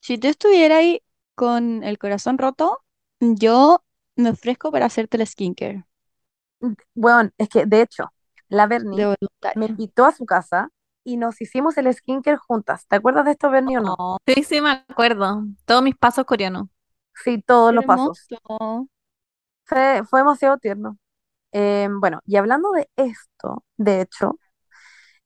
si 0.00 0.18
tú 0.18 0.28
estuvieras 0.28 0.78
ahí 0.78 1.02
con 1.34 1.84
el 1.84 1.98
corazón 1.98 2.38
roto, 2.38 2.84
yo 3.20 3.84
me 4.16 4.30
ofrezco 4.30 4.72
para 4.72 4.86
hacerte 4.86 5.16
el 5.16 5.26
skincare 5.26 5.84
Bueno, 6.94 7.30
es 7.38 7.48
que 7.48 7.66
de 7.66 7.82
hecho, 7.82 8.12
la 8.48 8.66
Bernie 8.66 9.14
me 9.56 9.66
invitó 9.66 10.04
a 10.04 10.12
su 10.12 10.26
casa 10.26 10.70
y 11.04 11.16
nos 11.16 11.40
hicimos 11.40 11.76
el 11.78 11.92
skincare 11.92 12.36
juntas. 12.36 12.86
¿Te 12.86 12.96
acuerdas 12.96 13.24
de 13.24 13.32
esto, 13.32 13.50
Bernie, 13.50 13.78
o 13.78 13.80
no? 13.80 13.94
Oh, 13.98 14.16
Sí, 14.26 14.44
sí, 14.44 14.60
me 14.60 14.70
acuerdo. 14.70 15.44
Todos 15.64 15.82
mis 15.82 15.96
pasos 15.96 16.24
coreanos. 16.24 16.68
Sí, 17.24 17.42
todos 17.42 17.70
qué 17.70 17.76
los 17.76 17.84
pasos. 17.84 18.28
Fue, 19.64 20.02
fue 20.08 20.20
demasiado 20.20 20.58
tierno. 20.58 20.98
Eh, 21.52 21.88
bueno, 22.00 22.20
y 22.26 22.36
hablando 22.36 22.72
de 22.72 22.90
esto, 22.96 23.64
de 23.78 24.02
hecho, 24.02 24.38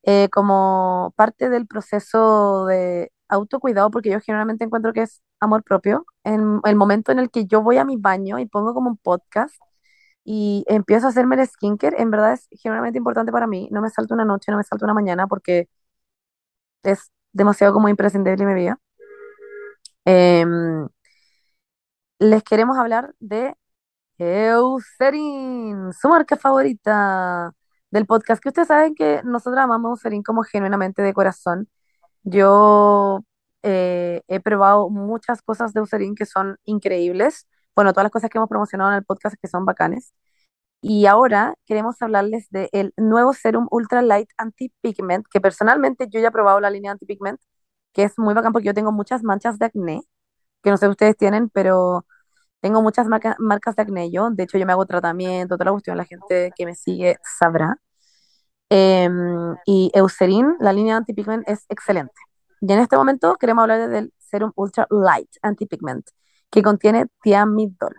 eh, 0.04 0.28
como 0.30 1.12
parte 1.16 1.50
del 1.50 1.66
proceso 1.66 2.66
de 2.66 3.12
autocuidado, 3.32 3.90
porque 3.90 4.10
yo 4.10 4.20
generalmente 4.20 4.64
encuentro 4.64 4.92
que 4.92 5.02
es 5.02 5.22
amor 5.40 5.64
propio, 5.64 6.06
en 6.24 6.60
el 6.64 6.76
momento 6.76 7.12
en 7.12 7.18
el 7.18 7.30
que 7.30 7.46
yo 7.46 7.62
voy 7.62 7.78
a 7.78 7.84
mi 7.84 7.96
baño 7.96 8.38
y 8.38 8.46
pongo 8.46 8.74
como 8.74 8.90
un 8.90 8.96
podcast 8.96 9.54
y 10.24 10.64
empiezo 10.68 11.06
a 11.06 11.10
hacerme 11.10 11.36
el 11.40 11.46
skincare, 11.48 12.00
en 12.00 12.10
verdad 12.10 12.34
es 12.34 12.48
generalmente 12.52 12.98
importante 12.98 13.32
para 13.32 13.46
mí. 13.46 13.68
No 13.72 13.80
me 13.82 13.90
salto 13.90 14.14
una 14.14 14.24
noche, 14.24 14.52
no 14.52 14.58
me 14.58 14.64
salto 14.64 14.84
una 14.84 14.94
mañana, 14.94 15.26
porque 15.26 15.68
es 16.82 17.10
demasiado 17.32 17.72
como 17.74 17.88
imprescindible 17.88 18.42
en 18.42 18.48
mi 18.48 18.54
vida. 18.54 18.78
Em, 20.04 20.88
les 22.18 22.42
queremos 22.44 22.76
hablar 22.78 23.14
de 23.20 23.54
Eucerin, 24.18 25.92
su 25.92 26.08
marca 26.08 26.36
favorita 26.36 27.52
del 27.90 28.06
podcast, 28.06 28.42
que 28.42 28.50
ustedes 28.50 28.68
saben 28.68 28.94
que 28.94 29.22
nosotros 29.24 29.62
amamos 29.62 29.92
Eucerin 29.92 30.22
como 30.22 30.42
genuinamente 30.44 31.02
de 31.02 31.14
corazón. 31.14 31.68
Yo 32.24 33.20
eh, 33.62 34.22
he 34.28 34.40
probado 34.40 34.90
muchas 34.90 35.42
cosas 35.42 35.72
de 35.74 35.80
Eucerin 35.80 36.14
que 36.14 36.26
son 36.26 36.56
increíbles. 36.64 37.46
Bueno, 37.74 37.92
todas 37.92 38.04
las 38.04 38.12
cosas 38.12 38.30
que 38.30 38.38
hemos 38.38 38.48
promocionado 38.48 38.90
en 38.90 38.96
el 38.98 39.04
podcast 39.04 39.36
que 39.40 39.48
son 39.48 39.64
bacanes. 39.64 40.12
Y 40.80 41.06
ahora 41.06 41.54
queremos 41.66 42.00
hablarles 42.02 42.48
del 42.50 42.92
nuevo 42.96 43.32
Serum 43.34 43.68
Ultra 43.70 44.02
Light 44.02 44.28
Anti-Pigment, 44.36 45.26
que 45.30 45.40
personalmente 45.40 46.08
yo 46.10 46.20
ya 46.20 46.28
he 46.28 46.30
probado 46.32 46.60
la 46.60 46.70
línea 46.70 46.92
Anti-Pigment, 46.92 47.40
que 47.92 48.04
es 48.04 48.18
muy 48.18 48.34
bacán 48.34 48.52
porque 48.52 48.66
yo 48.68 48.74
tengo 48.74 48.92
muchas 48.92 49.22
manchas 49.22 49.58
de 49.58 49.66
acné, 49.66 50.02
que 50.62 50.70
no 50.70 50.76
sé 50.78 50.86
si 50.86 50.90
ustedes 50.90 51.16
tienen, 51.16 51.50
pero 51.50 52.06
tengo 52.60 52.82
muchas 52.82 53.08
marca- 53.08 53.36
marcas 53.40 53.76
de 53.76 53.82
acné 53.82 54.10
yo. 54.12 54.30
De 54.30 54.44
hecho, 54.44 54.58
yo 54.58 54.66
me 54.66 54.72
hago 54.72 54.86
tratamiento, 54.86 55.56
toda 55.56 55.66
la 55.66 55.72
cuestión, 55.72 55.96
la 55.98 56.04
gente 56.06 56.52
que 56.56 56.66
me 56.66 56.74
sigue 56.76 57.18
sabrá. 57.38 57.76
Em, 58.74 59.56
y 59.66 59.90
Eucerin, 59.94 60.56
la 60.60 60.72
línea 60.72 60.96
Anti-Pigment, 60.96 61.48
es 61.48 61.64
excelente. 61.68 62.14
Y 62.60 62.72
en 62.72 62.78
este 62.80 62.96
momento 62.96 63.34
queremos 63.36 63.62
hablar 63.62 63.88
del 63.90 64.12
Serum 64.18 64.52
Ultra 64.54 64.86
Light 64.90 65.28
Anti-Pigment, 65.42 66.06
que 66.50 66.62
contiene 66.62 67.06
thiamidol. 67.22 67.94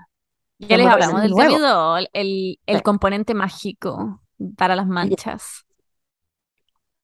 Ya 0.60 0.78
les 0.78 0.88
hablamos 0.88 1.22
del 1.22 1.32
Nuevo. 1.32 1.50
temidol, 1.52 2.08
el, 2.14 2.60
el 2.66 2.78
Sí. 2.78 2.84
componente 2.84 3.34
mágico 3.34 4.22
para 4.58 4.76
las 4.76 4.88
manchas. 4.88 5.66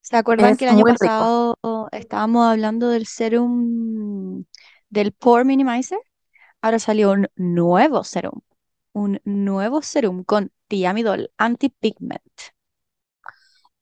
¿Se 0.01 0.17
acuerdan 0.17 0.51
Es 0.51 0.57
que 0.57 0.65
el 0.65 0.71
año 0.71 0.85
rico. 0.85 0.97
pasado 0.99 1.89
estábamos 1.91 2.47
hablando 2.47 2.89
del 2.89 3.05
serum 3.05 4.45
del 4.89 5.11
Pore 5.11 5.45
Minimizer? 5.45 5.99
Ahora 6.61 6.79
salió 6.79 7.11
un 7.11 7.27
nuevo 7.35 8.03
serum, 8.03 8.41
un 8.93 9.19
nuevo 9.25 9.81
serum 9.81 10.23
con 10.23 10.51
thiamidol 10.67 11.31
anti-pigment. 11.37 12.23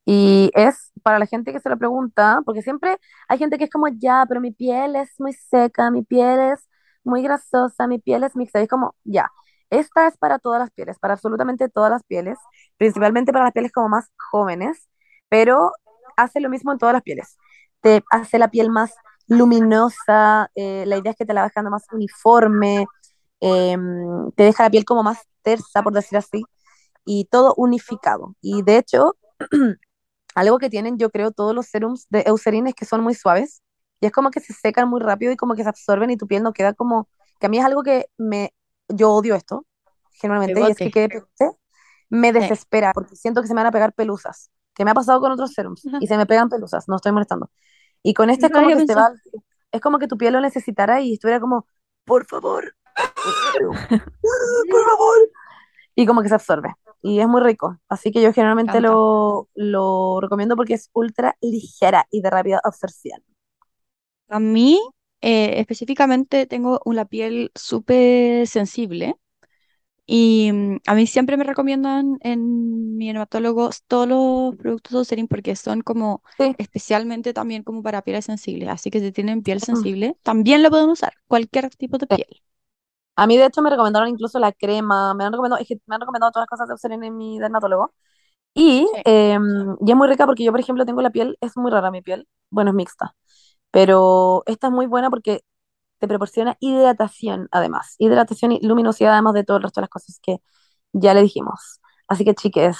Y 0.09 0.51
es 0.55 0.93
para 1.03 1.19
la 1.19 1.25
gente 1.25 1.51
que 1.51 1.59
se 1.59 1.67
lo 1.69 1.77
pregunta, 1.77 2.41
porque 2.45 2.61
siempre 2.61 2.97
hay 3.27 3.37
gente 3.37 3.57
que 3.57 3.65
es 3.65 3.69
como, 3.69 3.89
ya, 3.89 4.25
pero 4.27 4.39
mi 4.39 4.51
piel 4.51 4.95
es 4.95 5.09
muy 5.19 5.33
seca, 5.33 5.91
mi 5.91 6.01
piel 6.03 6.39
es 6.39 6.69
muy 7.03 7.21
grasosa, 7.23 7.87
mi 7.87 7.99
piel 7.99 8.23
es 8.23 8.33
mixta. 8.35 8.61
Y 8.61 8.63
es 8.63 8.69
como, 8.69 8.95
ya, 9.03 9.29
esta 9.69 10.07
es 10.07 10.17
para 10.17 10.39
todas 10.39 10.59
las 10.61 10.71
pieles, 10.71 10.97
para 10.97 11.15
absolutamente 11.15 11.67
todas 11.67 11.91
las 11.91 12.03
pieles, 12.03 12.37
principalmente 12.77 13.33
para 13.33 13.45
las 13.45 13.53
pieles 13.53 13.73
como 13.73 13.89
más 13.89 14.09
jóvenes, 14.31 14.87
pero 15.27 15.73
hace 16.15 16.39
lo 16.39 16.49
mismo 16.49 16.71
en 16.71 16.77
todas 16.77 16.93
las 16.93 17.03
pieles. 17.03 17.37
Te 17.81 18.01
hace 18.09 18.39
la 18.39 18.49
piel 18.49 18.69
más 18.69 18.93
luminosa, 19.27 20.49
eh, 20.55 20.85
la 20.87 20.97
idea 20.97 21.11
es 21.11 21.17
que 21.17 21.25
te 21.25 21.33
la 21.33 21.41
va 21.41 21.47
dejando 21.47 21.69
más 21.71 21.83
uniforme, 21.91 22.87
em, 23.41 24.31
te 24.33 24.43
deja 24.43 24.63
la 24.63 24.69
piel 24.69 24.85
como 24.85 25.03
más 25.03 25.19
tersa, 25.41 25.83
por 25.83 25.91
decir 25.93 26.17
así, 26.17 26.45
y 27.05 27.25
todo 27.25 27.53
unificado. 27.57 28.35
Y 28.41 28.61
de 28.63 28.77
hecho, 28.77 29.17
algo 30.37 30.59
que 30.59 30.69
tienen, 30.69 30.99
yo 30.99 31.09
creo, 31.09 31.31
todos 31.31 31.55
los 31.55 31.65
serums 31.65 32.05
de 32.11 32.21
Eucerin 32.27 32.67
es 32.67 32.75
que 32.75 32.85
son 32.85 33.01
muy 33.01 33.15
suaves 33.15 33.63
y 33.99 34.05
es 34.05 34.11
como 34.11 34.29
que 34.29 34.39
se 34.39 34.53
secan 34.53 34.87
muy 34.87 35.01
rápido 35.01 35.31
y 35.31 35.35
como 35.35 35.55
que 35.55 35.63
se 35.63 35.69
absorben 35.69 36.11
y 36.11 36.17
tu 36.17 36.27
piel 36.27 36.43
no 36.43 36.53
queda 36.53 36.73
como, 36.73 37.09
que 37.39 37.47
a 37.47 37.49
mí 37.49 37.57
es 37.57 37.65
algo 37.65 37.81
que 37.81 38.05
me, 38.19 38.53
yo 38.87 39.13
odio 39.13 39.33
esto, 39.33 39.65
generalmente, 40.11 40.61
y 40.61 40.71
es 40.71 40.77
que 40.77 40.91
quede 40.91 41.23
me 42.09 42.31
desespera 42.31 42.91
porque 42.93 43.15
siento 43.15 43.41
que 43.41 43.47
se 43.47 43.55
me 43.55 43.61
van 43.61 43.69
a 43.69 43.71
pegar 43.71 43.93
pelusas, 43.93 44.51
que 44.75 44.85
me 44.85 44.91
ha 44.91 44.93
pasado 44.93 45.19
con 45.19 45.31
otros 45.31 45.53
serums 45.53 45.81
y 45.99 46.05
se 46.05 46.17
me 46.17 46.27
pegan 46.27 46.49
pelusas, 46.49 46.87
no 46.87 46.97
estoy 46.97 47.13
molestando. 47.13 47.49
Y 48.03 48.13
con 48.13 48.29
este 48.29 48.45
es 48.45 48.51
como 48.51 48.67
que 48.67 48.93
va, 48.93 49.11
es 49.71 49.81
como 49.81 49.97
que 49.97 50.07
tu 50.07 50.19
piel 50.19 50.33
lo 50.33 50.39
necesitara 50.39 51.01
y 51.01 51.13
estuviera 51.13 51.39
como, 51.39 51.65
por 52.05 52.27
favor, 52.27 52.75
por 53.59 54.85
favor, 54.85 55.17
y 55.95 56.05
como 56.05 56.21
que 56.21 56.29
se 56.29 56.35
absorbe. 56.35 56.75
Y 57.01 57.19
es 57.19 57.27
muy 57.27 57.41
rico. 57.41 57.77
Así 57.89 58.11
que 58.11 58.21
yo 58.21 58.33
generalmente 58.33 58.81
lo, 58.81 59.49
lo 59.55 60.19
recomiendo 60.21 60.55
porque 60.55 60.73
es 60.75 60.89
ultra 60.93 61.37
ligera 61.41 62.07
y 62.11 62.21
de 62.21 62.29
rápida 62.29 62.59
absorción. 62.63 63.21
A 64.29 64.39
mí, 64.39 64.79
eh, 65.21 65.59
específicamente, 65.59 66.45
tengo 66.47 66.81
una 66.85 67.05
piel 67.05 67.51
súper 67.55 68.47
sensible 68.47 69.15
y 70.05 70.51
mm, 70.53 70.77
a 70.87 70.95
mí 70.95 71.07
siempre 71.07 71.37
me 71.37 71.43
recomiendan 71.45 72.17
en 72.21 72.97
mi 72.97 73.07
dermatólogo 73.07 73.69
todos 73.87 74.07
los 74.07 74.55
productos 74.57 74.93
de 74.93 74.97
Eucerin 74.99 75.27
porque 75.27 75.55
son 75.55 75.81
como 75.81 76.23
Sí. 76.37 76.55
especialmente 76.57 77.33
también 77.33 77.63
como 77.63 77.83
para 77.83 78.03
pieles 78.03 78.25
sensibles. 78.25 78.69
Así 78.69 78.91
que 78.91 78.99
si 79.01 79.11
tienen 79.11 79.43
piel 79.43 79.61
sensible, 79.61 80.17
también 80.23 80.63
lo 80.63 80.69
pueden 80.71 80.89
usar, 80.89 81.13
cualquier 81.27 81.69
tipo 81.75 81.97
de 81.97 82.07
piel. 82.07 82.41
A 83.17 83.27
mí, 83.27 83.37
de 83.37 83.45
hecho, 83.47 83.61
me 83.63 83.69
recomendaron 83.71 84.09
incluso 84.09 84.39
la 84.39 84.51
crema, 84.53 85.13
me 85.15 85.25
han 85.25 85.33
recomendado, 85.33 85.61
es 85.61 85.67
que 85.67 85.77
me 85.87 85.95
han 85.95 86.01
recomendado 86.01 86.31
todas 86.31 86.43
las 86.43 86.49
cosas 86.49 86.67
de 86.67 86.73
Eucerin 86.73 87.03
en 87.03 87.17
mi 87.17 87.39
dermatólogo. 87.39 87.93
Y, 88.55 88.87
Sí. 88.93 89.01
em, 89.05 89.75
y 89.85 89.91
es 89.91 89.97
muy 89.97 90.07
rica 90.07 90.25
porque 90.25 90.43
yo, 90.43 90.51
por 90.51 90.59
ejemplo, 90.61 90.85
tengo 90.85 91.01
la 91.01 91.11
piel, 91.11 91.37
es 91.41 91.57
muy 91.57 91.71
rara 91.71 91.91
mi 91.91 92.01
piel, 92.01 92.27
bueno, 92.51 92.71
es 92.71 92.75
mixta, 92.75 93.15
pero 93.71 94.43
esta 94.47 94.67
es 94.67 94.73
muy 94.73 94.87
buena 94.87 95.09
porque 95.11 95.41
te 95.99 96.07
proporciona 96.07 96.57
hidratación, 96.61 97.47
además, 97.51 97.95
hidratación 97.99 98.53
y 98.53 98.61
luminosidad, 98.67 99.13
además 99.13 99.33
de 99.35 99.43
todo 99.45 99.57
el 99.57 99.63
resto 99.63 99.81
de 99.81 99.83
las 99.83 99.89
cosas 99.91 100.19
que 100.23 100.39
ya 100.93 101.13
le 101.15 101.23
dijimos. 101.23 101.81
Así 102.09 102.25
que, 102.25 102.35
chiques, 102.35 102.77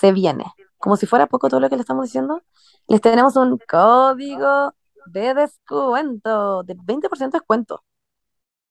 se 0.00 0.12
viene. 0.12 0.46
Como 0.78 0.96
si 0.98 1.06
fuera 1.06 1.26
poco 1.28 1.48
todo 1.48 1.60
lo 1.60 1.70
que 1.70 1.76
le 1.76 1.82
estamos 1.82 2.04
diciendo, 2.06 2.42
les 2.88 3.00
tenemos 3.02 3.36
un 3.36 3.58
código 3.68 4.74
de 5.06 5.34
descuento, 5.34 6.64
de 6.64 6.76
20% 6.84 7.38
de 7.38 7.40
descuento. 7.40 7.84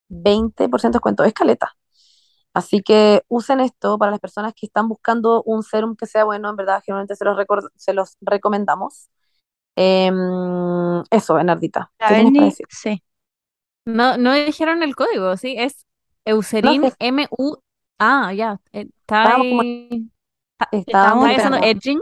20% 0.10 0.94
de 0.98 1.00
descuento, 1.00 1.24
es 1.24 1.34
caleta. 1.34 1.74
Así 2.54 2.82
que 2.82 3.24
usen 3.28 3.60
esto 3.60 3.98
para 3.98 4.12
las 4.12 4.20
personas 4.22 4.54
que 4.54 4.66
están 4.66 4.88
buscando 4.88 5.44
un 5.44 5.64
serum 5.64 5.96
que 5.96 6.06
sea 6.06 6.24
bueno, 6.24 6.50
en 6.50 6.56
verdad, 6.56 6.82
generalmente 6.86 7.16
se 7.16 7.26
los, 7.26 7.38
se 7.76 7.94
los 7.94 8.18
recomendamos. 8.22 9.10
Em, 9.76 11.04
eso, 11.12 11.36
Bernardita. 11.36 11.92
¿Qué 12.00 12.16
sí. 12.70 13.04
No, 13.86 14.18
no 14.18 14.34
dijeron 14.34 14.84
el 14.84 14.96
código, 14.96 15.38
¿sí? 15.38 15.56
Es 15.58 15.86
Eucerin 16.26 16.82
No 16.82 16.90
sé. 16.90 16.96
M-U. 17.00 17.58
Ah, 18.00 18.34
ya. 18.34 18.60
eh, 18.74 18.88
Está 19.02 19.24
Estábamos 19.24 19.62
ahí. 19.62 20.12
Estábamos 20.72 21.26
Estamos 21.26 21.30
¿Está 21.30 21.48
haciendo 21.48 21.68
edging? 21.68 22.00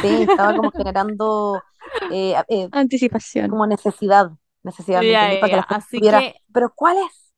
sí, 0.00 0.22
estaba 0.22 0.54
como 0.54 0.70
generando 0.76 1.62
eh, 2.10 2.34
eh, 2.48 2.68
Anticipación. 2.72 3.48
como 3.48 3.66
necesidad, 3.66 4.30
necesidad, 4.62 5.04
¿me 5.06 5.12
Ya, 5.12 5.12
entendí? 5.14 5.36
ya, 5.38 5.38
Para 5.38 5.50
que 5.50 5.56
la 5.56 5.64
gente 5.64 5.78
Así 5.78 6.02
que 6.02 6.34
pero 6.52 6.72
¿cuál 6.74 6.98
es? 6.98 7.32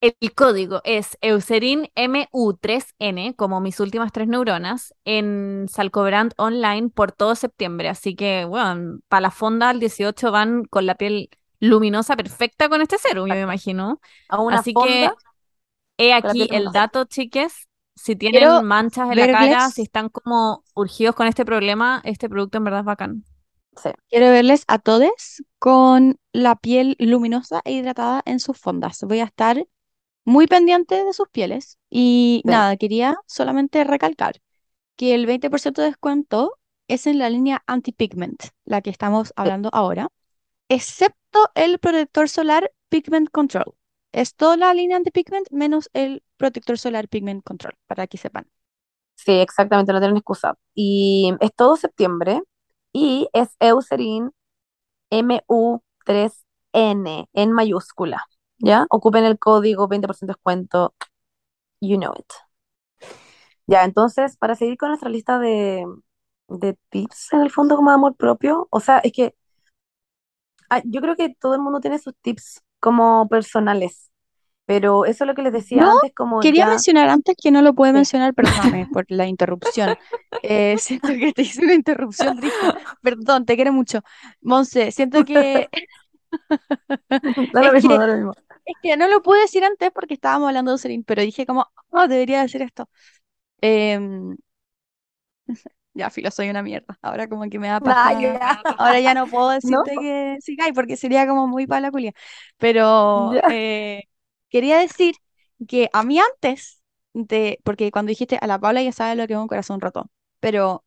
el 0.00 0.34
código 0.34 0.80
es 0.84 1.16
Eucerin 1.20 1.88
MU3N, 1.94 3.34
como 3.36 3.60
mis 3.60 3.78
últimas 3.78 4.10
tres 4.12 4.26
neuronas, 4.28 4.94
en 5.04 5.66
Salcobrand 5.70 6.34
Online 6.38 6.88
por 6.90 7.12
todo 7.12 7.36
septiembre. 7.36 7.88
Así 7.88 8.16
que, 8.16 8.44
bueno, 8.44 8.98
para 9.08 9.20
la 9.22 9.30
fonda 9.30 9.70
al 9.70 9.78
18 9.80 10.32
van 10.32 10.64
con 10.64 10.86
la 10.86 10.96
piel 10.96 11.30
luminosa 11.60 12.16
perfecta 12.16 12.68
con 12.68 12.80
este 12.82 12.98
serum, 12.98 13.28
yo 13.28 13.34
me 13.34 13.42
imagino. 13.42 14.00
A 14.28 14.40
una 14.40 14.58
Así 14.58 14.76
que 14.76 15.12
he 15.98 16.12
aquí 16.14 16.48
el 16.52 16.72
dato, 16.72 17.04
chiques. 17.06 17.68
Si 17.96 18.16
Quiero 18.30 18.50
tienen 18.50 18.62
manchas 18.62 19.10
en 19.10 19.20
la 19.20 19.28
cara, 19.28 19.70
si 19.70 19.82
están 19.82 20.08
como 20.10 20.64
urgidos 20.74 21.14
con 21.14 21.26
este 21.28 21.44
problema, 21.44 22.00
este 22.04 22.28
producto 22.28 22.58
en 22.58 22.64
verdad 22.64 22.80
es 22.80 22.86
bacán. 22.86 23.24
Sí. 23.76 23.90
Quiero 24.08 24.26
verles 24.30 24.64
a 24.68 24.78
todos 24.78 25.42
con 25.58 26.18
la 26.32 26.56
piel 26.56 26.96
luminosa 26.98 27.62
e 27.64 27.72
hidratada 27.72 28.22
en 28.26 28.38
sus 28.40 28.58
fondas. 28.58 29.02
Voy 29.02 29.20
a 29.20 29.24
estar 29.24 29.66
muy 30.24 30.46
pendiente 30.46 31.04
de 31.04 31.12
sus 31.12 31.28
pieles. 31.30 31.78
Y 31.90 32.42
Sí. 32.44 32.50
nada, 32.50 32.76
quería 32.76 33.16
solamente 33.26 33.84
recalcar 33.84 34.40
que 34.96 35.14
el 35.14 35.26
20% 35.26 35.82
de 35.82 35.88
descuento 35.88 36.58
es 36.88 37.06
en 37.06 37.18
la 37.18 37.30
línea 37.30 37.62
anti-pigment, 37.66 38.44
la 38.64 38.82
que 38.82 38.90
estamos 38.90 39.32
hablando 39.36 39.70
ahora, 39.72 40.08
excepto 40.68 41.50
el 41.54 41.78
protector 41.78 42.28
solar 42.28 42.72
Pigment 42.88 43.30
Control. 43.30 43.74
Es 44.12 44.34
toda 44.34 44.56
la 44.56 44.74
línea 44.74 44.98
anti-pigment 44.98 45.48
menos 45.50 45.88
el 45.94 46.22
protector 46.36 46.78
solar 46.78 47.08
Pigment 47.08 47.42
Control, 47.44 47.74
para 47.86 48.06
que 48.06 48.18
sepan. 48.18 48.46
Sí, 49.14 49.32
exactamente, 49.32 49.92
no 49.92 50.00
tienen 50.00 50.16
excusa. 50.16 50.54
Y 50.74 51.32
es 51.40 51.54
todo 51.54 51.76
septiembre 51.76 52.42
y 52.92 53.28
es 53.32 53.56
Eucerin 53.60 54.32
MU3N 55.10 57.28
en 57.34 57.52
mayúscula, 57.52 58.24
¿ya? 58.58 58.86
Ocupen 58.90 59.24
el 59.24 59.38
código 59.38 59.88
20% 59.88 60.32
de 60.32 60.36
descuento, 60.38 60.94
you 61.80 61.96
know 61.98 62.12
it. 62.18 62.26
Ya, 63.66 63.84
entonces, 63.84 64.36
para 64.36 64.54
seguir 64.56 64.76
con 64.76 64.88
nuestra 64.90 65.08
lista 65.10 65.38
de, 65.38 65.84
de 66.48 66.76
tips 66.90 67.32
en 67.32 67.40
el 67.42 67.50
fondo 67.50 67.76
como 67.76 67.90
de 67.90 67.94
amor 67.96 68.16
propio, 68.16 68.68
o 68.70 68.80
sea, 68.80 68.98
es 68.98 69.12
que 69.12 69.34
ah, 70.70 70.82
yo 70.84 71.00
creo 71.00 71.16
que 71.16 71.34
todo 71.34 71.54
el 71.54 71.60
mundo 71.60 71.80
tiene 71.80 71.98
sus 71.98 72.14
tips 72.22 72.62
como 72.80 73.28
personales, 73.28 74.10
pero 74.72 75.04
eso 75.06 75.24
es 75.24 75.28
lo 75.28 75.34
que 75.34 75.42
les 75.42 75.52
decía 75.52 75.84
No, 75.84 75.90
antes, 75.90 76.12
como 76.14 76.44
Quería 76.44 76.66
ya... 76.66 76.66
mencionar 76.66 77.08
antes 77.08 77.34
que 77.40 77.50
no 77.50 77.62
lo 77.62 77.74
pude 77.74 77.92
Sí. 77.92 77.92
mencionar, 77.92 78.34
perdóname 78.34 78.86
por 78.86 79.06
la 79.08 79.26
interrupción. 79.26 79.96
Eh, 80.42 80.76
siento 80.78 81.12
que 81.14 81.32
te 81.32 81.42
hice 81.42 81.62
una 81.64 81.74
interrupción, 81.74 82.36
Rija. 82.38 82.72
Perdón, 83.00 83.46
te 83.46 83.56
quiero 83.56 83.72
mucho. 83.72 84.00
Monse, 84.42 84.90
siento 84.92 85.24
que 85.24 85.70
Da 87.52 87.62
lo 87.62 87.72
es 87.72 87.72
mismo, 87.72 87.90
que 87.90 87.98
da 87.98 88.06
lo 88.06 88.14
mismo. 88.16 88.34
Es 88.64 88.76
que 88.82 88.96
no 88.96 89.08
lo 89.08 89.22
pude 89.22 89.40
decir 89.42 89.64
antes 89.64 89.90
porque 89.92 90.14
estábamos 90.14 90.48
hablando 90.48 90.70
de 90.72 90.74
Eucerin, 90.76 91.04
pero 91.04 91.22
dije 91.22 91.46
como, 91.46 91.70
oh, 91.90 92.08
debería 92.08 92.42
decir 92.42 92.62
esto. 92.62 92.88
Em, 93.62 94.36
ya, 95.94 96.10
filo, 96.10 96.30
soy 96.30 96.48
una 96.50 96.62
mierda. 96.62 96.98
Ahora 97.02 97.28
como 97.28 97.48
que 97.50 97.58
me 97.58 97.68
da 97.68 97.80
Ah, 97.84 98.12
paja. 98.12 98.12
ya. 98.14 98.64
Ahora 98.76 99.00
ya 99.00 99.14
no 99.14 99.28
puedo 99.28 99.50
¿No? 99.62 99.82
decirte 99.82 99.98
que 99.98 100.36
sigáis 100.40 100.72
porque 100.74 100.96
sería 100.96 101.26
como 101.26 101.46
muy 101.48 101.66
para 101.66 101.80
la 101.82 101.90
culia. 101.90 102.12
Pero 102.58 103.32
eh, 103.48 104.04
quería 104.52 104.78
decir 104.80 105.16
que 105.68 105.90
a 105.94 106.04
mí 106.04 106.20
antes 106.20 106.82
de, 107.14 107.60
porque 107.64 107.92
cuando 107.92 108.10
dijiste 108.10 108.38
a 108.42 108.48
la 108.48 108.60
Paula 108.60 108.82
ya 108.82 108.92
sabe 108.92 109.16
lo 109.16 109.28
que 109.28 109.34
es 109.34 109.40
un 109.40 109.48
corazón 109.48 109.80
roto, 109.82 110.10
pero 110.40 110.84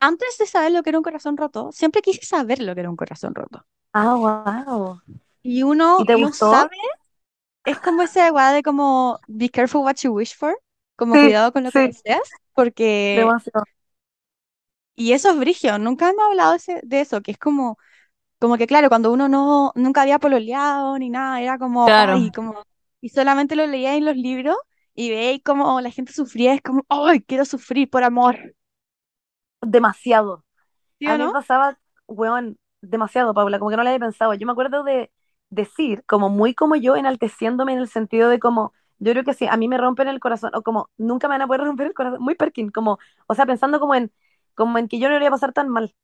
antes 0.00 0.38
de 0.38 0.46
saber 0.46 0.72
lo 0.72 0.82
que 0.84 0.90
era 0.90 0.98
un 1.00 1.04
corazón 1.04 1.36
roto, 1.38 1.72
siempre 1.72 2.02
quise 2.02 2.24
saber 2.26 2.60
lo 2.62 2.74
que 2.74 2.82
era 2.82 2.90
un 2.90 2.96
corazón 2.96 3.34
roto. 3.36 3.66
Ah, 3.92 4.14
wow. 4.16 5.00
Y 5.42 5.62
uno 5.62 6.02
¿Y 6.02 6.06
te 6.06 6.14
no 6.14 6.32
gustó? 6.34 6.48
sabe, 6.48 6.76
es 7.64 7.80
como 7.80 8.02
esa 8.02 8.32
weá 8.32 8.52
de 8.52 8.62
como 8.62 9.20
be 9.28 9.50
careful 9.50 9.82
what 9.84 9.96
you 10.02 10.12
wish 10.12 10.36
for, 10.36 10.58
como 10.96 11.18
Sí, 11.18 11.18
cuidado 11.18 11.52
con 11.52 11.64
lo 11.64 11.72
que 11.72 11.80
deseas, 11.80 12.38
porque, 12.54 13.34
Demasiado. 13.36 13.64
y 14.96 15.12
eso 15.12 15.30
es 15.30 15.38
brigio, 15.38 15.78
nunca 15.78 16.10
hemos 16.10 16.24
hablado 16.26 16.52
de, 16.52 16.56
ese- 16.58 16.80
de 16.84 17.00
eso, 17.00 17.22
que 17.22 17.30
es 17.32 17.38
como, 17.38 17.78
como 18.40 18.58
que 18.58 18.66
claro, 18.66 18.88
cuando 18.90 19.12
uno 19.12 19.28
no, 19.28 19.72
nunca 19.76 20.02
había 20.02 20.18
pololeado 20.20 20.98
ni 20.98 21.10
nada, 21.10 21.40
era 21.42 21.58
como, 21.58 21.92
Claro. 21.92 22.16
ay, 22.16 22.32
como, 22.32 22.64
y 23.00 23.10
solamente 23.10 23.56
lo 23.56 23.66
leía 23.66 23.96
en 23.96 24.04
los 24.04 24.16
libros 24.16 24.56
y 24.94 25.10
veis 25.10 25.42
como 25.44 25.80
la 25.80 25.90
gente 25.90 26.12
sufría, 26.12 26.54
es 26.54 26.62
como, 26.62 26.84
ay, 26.88 27.20
quiero 27.22 27.44
sufrir 27.44 27.88
por 27.90 28.04
amor, 28.04 28.54
Demasiado. 29.62 30.44
¿sí 30.98 31.06
A 31.06 31.18
mí 31.18 31.24
me 31.26 31.28
no? 31.28 31.32
pasaba, 31.32 31.78
weón, 32.08 32.58
demasiado, 32.82 33.34
Paula, 33.34 33.58
como 33.58 33.70
que 33.70 33.76
no 33.78 33.84
lo 33.84 33.90
había 33.90 34.00
pensado. 34.00 34.34
Yo 34.34 34.46
me 34.46 34.52
acuerdo 34.52 34.84
de 34.84 35.12
decir, 35.50 36.04
como 36.06 36.28
muy 36.30 36.54
como 36.54 36.76
yo, 36.76 36.96
enalteciéndome 36.96 37.72
en 37.74 37.80
el 37.80 37.88
sentido 37.88 38.30
de 38.30 38.40
como, 38.40 38.72
yo 38.98 39.12
creo 39.12 39.24
que 39.24 39.34
sí, 39.34 39.46
a 39.48 39.56
mí 39.58 39.68
me 39.68 39.78
rompen 39.78 40.08
el 40.08 40.20
corazón, 40.20 40.52
o 40.54 40.62
como, 40.62 40.90
nunca 40.98 41.28
me 41.28 41.34
van 41.36 41.42
a 41.42 41.46
poder 41.48 41.62
romper 41.62 41.88
el 41.88 41.94
corazón, 41.94 42.22
muy 42.22 42.34
Perkin, 42.36 42.70
como, 42.70 42.98
o 43.28 43.34
sea, 43.36 43.46
pensando 43.46 43.80
como 43.80 43.94
en, 43.96 44.12
como 44.54 44.78
en 44.78 44.88
que 44.88 44.98
yo 45.00 45.08
no 45.08 45.14
lo 45.18 45.20
iba 45.24 45.28
a 45.28 45.32
pasar 45.32 45.52
tan 45.54 45.68
mal. 45.70 45.94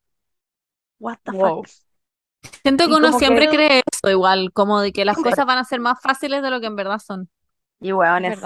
What 0.98 1.20
the 1.24 1.32
Wow. 1.32 1.32
fuck. 1.32 1.70
Siento 2.62 2.86
que 2.86 2.94
uno 2.94 3.06
como 3.06 3.18
que- 3.18 3.24
siempre 3.26 3.48
cree 3.48 3.82
eso 3.90 4.10
igual, 4.10 4.52
como 4.52 4.80
de 4.80 4.92
que 4.92 5.04
las 5.04 5.16
cosas 5.16 5.46
van 5.46 5.58
a 5.58 5.64
ser 5.64 5.80
más 5.80 6.00
fáciles 6.00 6.42
de 6.42 6.50
lo 6.50 6.60
que 6.60 6.66
en 6.66 6.76
verdad 6.76 6.98
son. 6.98 7.28
Y 7.80 7.92
weón, 7.92 8.24
Es 8.24 8.38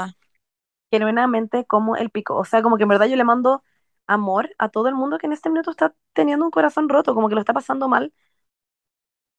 genuinamente 0.91 1.65
como 1.67 1.97
el 1.97 2.11
pico. 2.11 2.37
O 2.37 2.45
sea, 2.45 2.63
como 2.63 2.77
que 2.77 2.85
en 2.85 2.89
verdad 2.89 3.07
yo 3.07 3.17
le 3.17 3.25
mando 3.25 3.63
amor 4.07 4.51
a 4.59 4.71
todo 4.71 4.89
el 4.89 4.95
mundo 4.95 5.19
que 5.19 5.27
en 5.27 5.33
este 5.35 5.51
minuto 5.51 5.71
está 5.71 5.95
teniendo 6.15 6.45
un 6.45 6.51
corazón 6.51 6.89
roto, 6.89 7.15
como 7.15 7.29
que 7.29 7.35
lo 7.35 7.41
está 7.41 7.53
pasando 7.53 7.89
mal, 7.89 8.13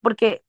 porque 0.02 0.44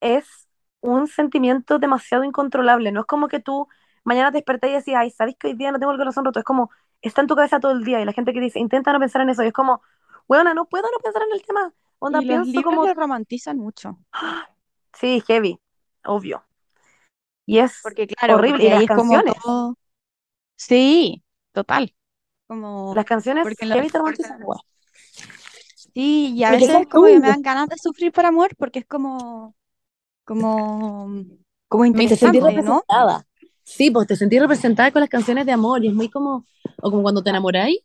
es 0.00 0.48
un 0.80 1.08
sentimiento 1.08 1.80
demasiado 1.80 2.24
incontrolable. 2.24 2.92
No 2.92 3.00
es 3.02 3.06
como 3.06 3.28
que 3.28 3.40
tú 3.40 3.68
mañana 4.04 4.30
te 4.32 4.38
despertás 4.38 4.70
y 4.70 4.74
decís, 4.74 4.94
ay, 4.96 5.10
¿sabes 5.10 5.36
que 5.38 5.48
hoy 5.48 5.54
día 5.54 5.72
no 5.72 5.78
tengo 5.78 5.92
el 5.92 5.98
corazón 5.98 6.24
roto? 6.24 6.40
Es 6.40 6.46
como, 6.46 6.70
está 7.02 7.20
en 7.22 7.26
tu 7.28 7.36
cabeza 7.36 7.60
todo 7.60 7.72
el 7.72 7.84
día 7.84 8.00
y 8.02 8.04
la 8.04 8.12
gente 8.14 8.32
que 8.32 8.40
dice, 8.40 8.60
intenta 8.60 8.92
no 8.92 9.00
pensar 9.00 9.22
en 9.22 9.30
eso. 9.30 9.42
Y 9.44 9.48
es 9.48 9.52
como, 9.52 9.82
weona, 10.28 10.54
no 10.54 10.66
puedo 10.66 10.84
no 10.84 10.98
pensar 11.02 11.22
en 11.22 11.32
el 11.32 11.42
tema. 11.42 11.72
Onda, 11.98 12.22
Y 12.22 12.24
los 12.24 12.28
pienso 12.28 12.52
libros 12.52 12.64
como, 12.64 12.86
lo 12.86 12.94
romantizan 12.94 13.58
mucho, 13.58 13.98
sí, 14.94 15.22
heavy, 15.26 15.58
obvio. 16.04 16.44
Y 17.46 17.58
es 17.58 17.80
porque 17.82 18.06
claro, 18.06 18.36
horrible. 18.36 18.52
porque 18.54 18.66
Y 18.66 18.70
las 18.70 18.78
ahí 18.78 18.84
es 18.84 18.88
como 18.88 19.12
canciones, 19.12 19.34
todo, 19.42 19.76
sí, 20.56 21.22
total, 21.52 21.94
como... 22.46 22.94
las 22.94 23.04
canciones 23.04 23.42
Porque 23.44 23.66
heavy 23.66 23.88
te 23.90 23.98
romantizan, 23.98 24.40
weón. 24.42 24.60
Sí, 25.94 26.34
y 26.36 26.44
a 26.44 26.50
Porque 26.50 26.66
veces 26.66 26.86
como 26.88 27.06
que 27.06 27.18
me 27.18 27.28
dan 27.28 27.42
ganas 27.42 27.68
de 27.68 27.76
sufrir 27.76 28.12
por 28.12 28.24
amor 28.24 28.54
porque 28.56 28.78
es 28.78 28.86
como, 28.86 29.56
como, 30.24 31.10
como 31.68 31.84
Me 31.84 32.06
Te 32.06 32.16
sentí 32.16 32.38
Interesante. 32.38 33.26
Sí, 33.62 33.90
pues 33.90 34.06
te 34.06 34.16
sentí 34.16 34.38
representada 34.38 34.90
con 34.90 35.00
las 35.00 35.08
canciones 35.08 35.46
de 35.46 35.52
amor 35.52 35.84
y 35.84 35.88
es 35.88 35.94
muy 35.94 36.08
como, 36.08 36.44
o 36.82 36.90
como 36.90 37.02
cuando 37.02 37.22
te 37.22 37.30
enamoráis 37.30 37.78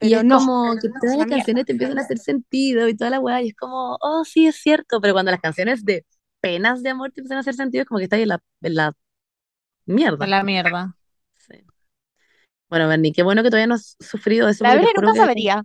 y 0.00 0.14
es 0.14 0.24
no, 0.24 0.38
como 0.38 0.74
que 0.80 0.88
todas 1.00 1.16
las 1.16 1.26
canciones 1.26 1.64
te 1.64 1.72
empiezan 1.72 1.98
a 1.98 2.02
hacer 2.02 2.18
sentido 2.18 2.88
y 2.88 2.96
toda 2.96 3.10
la 3.10 3.20
weá 3.20 3.42
y 3.42 3.48
es 3.48 3.54
como, 3.56 3.98
oh, 4.00 4.24
sí, 4.24 4.46
es 4.46 4.56
cierto, 4.56 5.00
pero 5.00 5.12
cuando 5.14 5.30
las 5.32 5.40
canciones 5.40 5.84
de 5.84 6.06
penas 6.40 6.82
de 6.82 6.90
amor 6.90 7.10
te 7.10 7.20
empiezan 7.20 7.38
a 7.38 7.40
hacer 7.40 7.54
sentido 7.54 7.82
es 7.82 7.88
como 7.88 7.98
que 7.98 8.04
estás 8.04 8.20
en 8.20 8.28
la, 8.28 8.40
en 8.62 8.74
la 8.74 8.92
mierda. 9.86 10.26
la 10.26 10.42
mierda. 10.44 10.96
Sí. 11.36 11.54
Bueno, 12.68 12.86
Bernie, 12.88 13.12
qué 13.12 13.22
bueno 13.22 13.42
que 13.42 13.50
todavía 13.50 13.66
no 13.66 13.74
has 13.74 13.96
sufrido 13.98 14.48
eso 14.48 14.62
La 14.64 14.74
verdad 14.74 14.88
nunca 14.96 15.12
que, 15.12 15.18
sabería. 15.18 15.62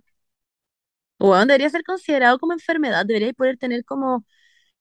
weón, 1.18 1.48
debería 1.48 1.70
ser 1.70 1.84
considerado 1.84 2.38
como 2.38 2.52
enfermedad, 2.52 3.06
deberíais 3.06 3.34
poder 3.34 3.56
tener 3.58 3.84
como, 3.84 4.24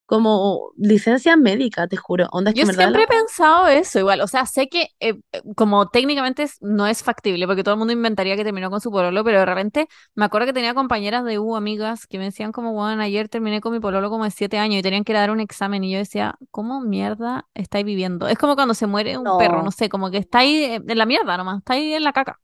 como 0.06 0.72
licencia 0.78 1.38
médica, 1.38 1.88
te 1.88 1.98
juro. 1.98 2.28
Onda, 2.32 2.52
es 2.52 2.56
que 2.58 2.66
Yo 2.66 2.66
verdad 2.66 2.92
siempre 2.92 3.04
he 3.04 3.08
pensado 3.08 3.68
eso 3.68 4.00
igual, 4.00 4.22
o 4.22 4.28
sea, 4.28 4.46
sé 4.46 4.68
que 4.70 4.90
eh, 5.00 5.16
eh, 5.32 5.42
como 5.56 5.88
técnicamente 5.90 6.46
no 6.62 6.86
es 6.86 7.02
factible, 7.02 7.48
porque 7.48 7.64
todo 7.64 7.74
el 7.76 7.80
mundo 7.80 7.94
inventaría 7.94 8.36
que 8.36 8.44
terminó 8.44 8.70
con 8.70 8.82
su 8.82 8.92
pololo, 8.92 9.24
pero 9.24 9.40
de 9.40 9.46
repente 9.46 9.88
me 10.14 10.26
acuerdo 10.26 10.46
que 10.48 10.54
tenía 10.54 10.76
compañeras 10.76 11.24
de 11.26 11.40
U, 11.40 11.56
amigas, 11.56 12.06
que 12.06 12.20
me 12.20 12.26
decían 12.26 12.52
como, 12.52 12.74
bueno, 12.74 13.02
ayer 13.02 13.30
terminé 13.30 13.62
con 13.62 13.72
mi 13.72 13.80
pololo 13.80 14.10
como 14.10 14.26
de 14.26 14.32
siete 14.32 14.60
años 14.60 14.80
y 14.80 14.84
tenían 14.84 15.04
que 15.04 15.14
ir 15.14 15.18
a 15.18 15.22
dar 15.22 15.32
un 15.32 15.40
examen 15.40 15.84
y 15.84 15.92
yo 15.94 15.98
decía, 16.00 16.36
¿cómo 16.52 16.82
mierda 16.82 17.48
estáis 17.56 17.86
viviendo? 17.86 18.28
Es 18.28 18.38
como 18.38 18.56
cuando 18.56 18.74
se 18.74 18.88
muere 18.88 19.18
un 19.18 19.32
perro, 19.32 19.62
No. 19.62 19.64
no 19.64 19.72
sé, 19.72 19.90
como 19.90 20.12
que 20.12 20.18
estáis 20.18 20.68
eh, 20.70 20.82
en 20.86 20.98
la 20.98 21.06
mierda 21.08 21.38
nomás, 21.38 21.60
estáis 21.60 21.96
en 21.96 22.04
la 22.04 22.14
caca. 22.14 22.40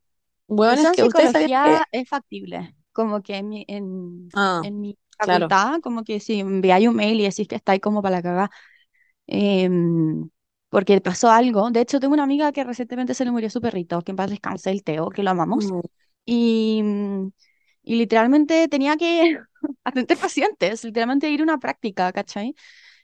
Eso 0.68 0.88
es 0.88 0.92
que 0.94 1.04
ustedes 1.04 1.32
sabían 1.32 1.50
que... 1.62 1.80
psicología 1.80 1.88
es 1.92 2.08
factible, 2.10 2.76
como 2.92 3.22
que 3.22 3.38
en 3.38 3.50
mi, 3.50 3.66
en, 3.68 4.30
Ah, 4.34 4.62
en 4.62 4.82
mi 4.82 4.98
Claro. 5.22 5.50
facultad, 5.50 5.82
como 5.82 6.04
que 6.04 6.20
si 6.20 6.40
enviáis 6.42 6.88
un 6.88 6.96
mail 6.96 7.20
y 7.20 7.24
decís 7.26 7.48
que 7.48 7.56
estáis 7.56 7.82
como 7.82 8.02
para 8.02 8.18
la 8.18 8.22
cagada, 8.24 8.50
em, 9.28 10.30
porque 10.70 11.02
pasó 11.02 11.30
algo. 11.32 11.72
De 11.72 11.82
hecho, 11.82 12.00
tengo 12.00 12.14
una 12.16 12.24
amiga 12.24 12.52
que 12.52 12.64
recientemente 12.64 13.14
se 13.14 13.26
le 13.26 13.32
murió 13.32 13.50
su 13.50 13.62
perrito, 13.62 14.02
que 14.04 14.12
en 14.12 14.18
paz 14.18 14.30
descanse 14.30 14.72
el 14.72 14.84
Teo, 14.84 15.10
que 15.10 15.24
lo 15.24 15.32
amamos. 15.32 15.74
Mm. 15.74 15.82
Y, 16.26 16.84
y 17.84 17.96
literalmente 17.96 18.68
tenía 18.68 18.98
que 18.98 19.40
atender 19.84 20.18
pacientes, 20.18 20.84
literalmente 20.84 21.30
ir 21.30 21.42
a 21.42 21.44
una 21.44 21.60
práctica, 21.60 22.12
¿cachai? 22.14 22.56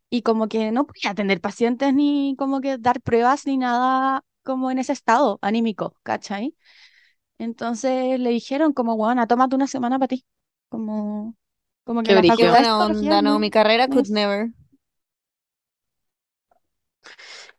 Y 0.09 0.22
como 0.24 0.47
que 0.47 0.72
no 0.72 0.86
podía 0.88 1.11
atender 1.11 1.41
pacientes 1.41 1.93
ni 1.93 2.36
como 2.38 2.61
que 2.61 2.78
dar 2.78 3.01
pruebas 3.01 3.45
ni 3.47 3.57
nada 3.57 4.24
como 4.43 4.72
en 4.72 4.80
ese 4.80 4.93
estado 4.93 5.39
anímico, 5.41 5.97
¿cachai? 6.03 6.55
Entonces 7.38 8.20
le 8.20 8.30
dijeron 8.32 8.74
como, 8.74 8.97
bueno, 8.97 9.28
tómate 9.28 9.55
una 9.55 9.68
semana 9.68 9.99
para 9.99 10.09
ti. 10.09 10.26
Como, 10.70 11.36
como 11.86 12.04
que 12.04 12.12
Qué 12.12 12.14
la 12.14 12.24
brillo. 12.24 12.38
Qué 12.38 12.50
facultad 12.50 12.62
de 12.64 12.72
buena 12.74 12.80
onda, 12.80 13.22
no, 13.22 13.22
no- 13.22 13.40
mi 13.40 13.50
carrera 13.52 13.90
could 13.90 14.08
never. 14.10 14.50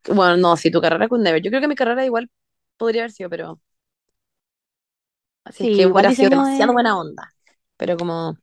Bueno, 0.09 0.37
no, 0.37 0.57
si 0.57 0.71
tu 0.71 0.81
carrera 0.81 1.09
could 1.09 1.23
never. 1.23 1.41
Yo 1.43 1.51
creo 1.51 1.61
que 1.61 1.69
mi 1.69 1.75
carrera 1.75 2.05
igual 2.05 2.31
podría 2.77 3.03
haber 3.03 3.13
sido, 3.13 3.31
pero 3.31 3.61
así 5.45 5.65
es 5.65 5.71
que 5.71 5.87
igual 5.87 6.07
hubiera 6.07 6.13
sido 6.13 6.31
diseño 6.31 6.31
demasiado 6.31 6.73
buena 6.73 6.99
onda. 6.99 7.35
Pero 7.77 7.97
como, 7.97 8.37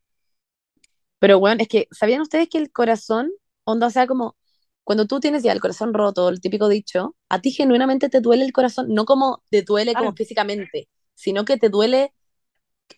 pero 1.19 1.39
bueno, 1.39 1.61
es 1.61 1.67
que, 1.67 1.87
¿sabían 1.91 2.21
ustedes 2.21 2.49
que 2.49 2.57
el 2.57 2.71
corazón, 2.71 3.31
onda, 3.63 3.87
o 3.87 3.89
sea, 3.89 4.07
como 4.07 4.35
cuando 4.83 5.05
tú 5.07 5.19
tienes 5.19 5.43
ya 5.43 5.53
el 5.53 5.61
corazón 5.61 5.93
roto, 5.93 6.27
el 6.29 6.41
típico 6.41 6.67
dicho, 6.67 7.15
a 7.29 7.39
ti 7.41 7.51
genuinamente 7.51 8.09
te 8.09 8.19
duele 8.21 8.43
el 8.45 8.51
corazón, 8.53 8.87
no 8.89 9.05
como 9.05 9.43
te 9.49 9.61
duele 9.63 9.95
como 9.95 10.11
Claro. 10.11 10.17
físicamente, 10.17 10.89
sino 11.15 11.45
que 11.45 11.57
te 11.57 11.69
duele, 11.69 12.13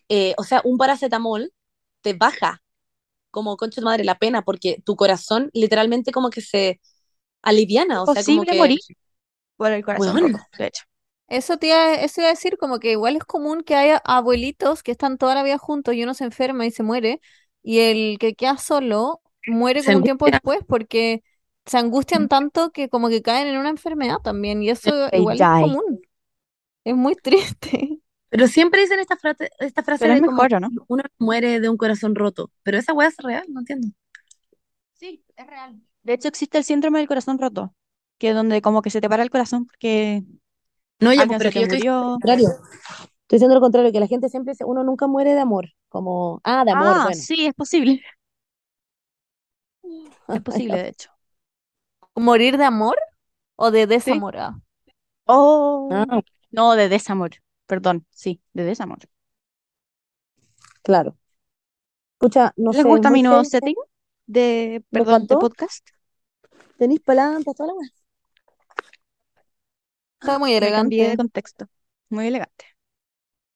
eh, 0.08 0.34
o 0.38 0.44
sea, 0.44 0.62
un 0.64 0.78
paracetamol 0.78 1.52
te 2.02 2.14
baja 2.14 2.62
como 3.36 3.56
concha 3.58 3.76
de 3.76 3.82
tu 3.82 3.86
madre 3.86 4.04
la 4.04 4.18
pena, 4.18 4.42
porque 4.42 4.82
tu 4.86 4.96
corazón 4.96 5.50
literalmente 5.52 6.10
como 6.10 6.30
que 6.30 6.40
se 6.40 6.80
aliviana, 7.42 8.02
Es 8.02 8.08
o 8.08 8.14
sea, 8.14 8.24
como 8.24 8.44
que, 8.44 8.58
morir 8.58 8.80
por 9.58 9.70
el 9.72 9.84
corazón 9.84 10.16
roto, 10.18 10.38
de 10.58 10.66
hecho. 10.68 10.84
Eso 11.28 11.56
te 11.58 11.66
iba, 11.68 11.94
eso 11.94 12.20
iba 12.22 12.28
a 12.28 12.30
decir, 12.30 12.56
como 12.56 12.78
que 12.78 12.92
igual 12.92 13.16
es 13.16 13.24
común 13.24 13.62
que 13.62 13.74
haya 13.74 13.98
abuelitos 14.04 14.82
que 14.82 14.92
están 14.92 15.18
toda 15.18 15.34
la 15.34 15.42
vida 15.42 15.58
juntos 15.58 15.94
y 15.94 16.02
uno 16.02 16.14
se 16.14 16.24
enferma 16.24 16.64
y 16.66 16.70
se 16.70 16.82
muere, 16.82 17.20
y 17.62 17.80
el 17.80 18.18
que 18.18 18.34
queda 18.34 18.56
solo 18.58 19.20
muere 19.46 19.82
se 19.82 19.88
como 19.88 19.98
un 19.98 20.04
tiempo 20.04 20.26
después 20.26 20.60
porque 20.66 21.22
se 21.66 21.78
angustian 21.78 22.28
tanto 22.28 22.70
que 22.70 22.88
como 22.88 23.08
que 23.08 23.22
caen 23.22 23.48
en 23.48 23.58
una 23.58 23.70
enfermedad 23.70 24.18
también, 24.22 24.62
y 24.62 24.70
eso 24.70 24.90
They 25.10 25.20
igual 25.20 25.36
es 25.36 25.48
die. 25.48 25.62
común. 25.62 26.00
Es 26.84 26.96
muy 26.96 27.14
triste. 27.16 28.00
Pero 28.30 28.46
siempre 28.48 28.80
dicen 28.80 29.00
esta 29.00 29.16
frase, 29.16 29.50
esta 29.58 29.82
frase 29.82 30.04
Pero 30.04 30.14
es 30.14 30.20
de 30.20 30.22
como 30.22 30.42
mejor, 30.42 30.54
¿o 30.54 30.60
no? 30.60 30.70
uno 30.88 31.02
muere 31.18 31.60
de 31.60 31.68
un 31.68 31.76
corazón 31.76 32.14
roto, 32.14 32.50
pero 32.62 32.78
esa 32.78 32.92
weá 32.92 33.08
es 33.08 33.16
real, 33.18 33.44
no 33.48 33.60
entiendo. 33.60 33.88
Sí, 34.94 35.24
es 35.36 35.46
real. 35.46 35.80
De 36.02 36.14
hecho, 36.14 36.28
existe 36.28 36.58
el 36.58 36.64
síndrome 36.64 36.98
del 36.98 37.08
corazón 37.08 37.38
roto, 37.38 37.74
que 38.18 38.30
es 38.30 38.34
donde 38.34 38.62
como 38.62 38.82
que 38.82 38.90
se 38.90 39.00
te 39.00 39.08
para 39.08 39.22
el 39.22 39.30
corazón 39.30 39.66
porque 39.66 40.22
No, 41.00 41.12
ya, 41.12 41.22
alguien 41.22 41.38
pero 41.38 41.50
yo 41.50 41.60
estoy 41.62 41.78
diciendo 41.78 42.04
lo 42.04 42.10
murió. 42.12 42.12
contrario. 42.12 42.48
Estoy 43.22 43.36
diciendo 43.38 43.54
lo 43.56 43.60
contrario, 43.62 43.92
que 43.92 44.00
la 44.00 44.06
gente 44.08 44.28
siempre 44.28 44.52
dice, 44.52 44.64
uno 44.64 44.84
nunca 44.84 45.06
muere 45.08 45.34
de 45.34 45.40
amor, 45.40 45.70
como, 45.88 46.40
ah, 46.44 46.64
de 46.64 46.72
amor, 46.72 46.98
Ah, 46.98 47.02
bueno. 47.02 47.26
sí, 47.26 47.46
es 47.46 47.54
posible. 47.54 48.02
Es 50.32 50.40
posible, 50.42 50.78
de 50.78 50.88
hecho. 50.88 51.10
¿Morir 52.16 52.54
de 52.58 52.64
amor 52.64 52.98
o 53.56 53.70
de 53.70 53.86
desamor? 53.86 54.36
Ah. 54.38 54.54
Oh, 55.28 56.06
Ah, 56.10 56.20
no, 56.52 56.74
de 56.76 56.88
desamor. 56.88 57.30
Perdón, 57.66 58.06
sí, 58.10 58.42
de 58.54 58.64
desamor. 58.64 58.98
claro. 60.82 61.16
Escucha, 62.14 62.52
no 62.56 62.72
¿Les 62.72 62.82
sé, 62.82 62.88
gusta 62.88 63.10
mi 63.10 63.22
nuevo 63.22 63.44
setting 63.44 63.74
de, 64.26 64.84
perdón, 64.92 65.26
de 65.26 65.36
podcast? 65.36 65.86
Tenéis 66.78 67.00
plantas, 67.00 67.54
toda 67.56 67.68
la 67.68 67.74
weá. 67.74 67.90
Está 70.20 70.38
muy 70.38 70.52
cambié 70.72 71.04
de 71.06 71.12
elegante. 71.12 71.16
contexto. 71.20 71.66
Muy 72.10 72.26
elegante. 72.28 72.66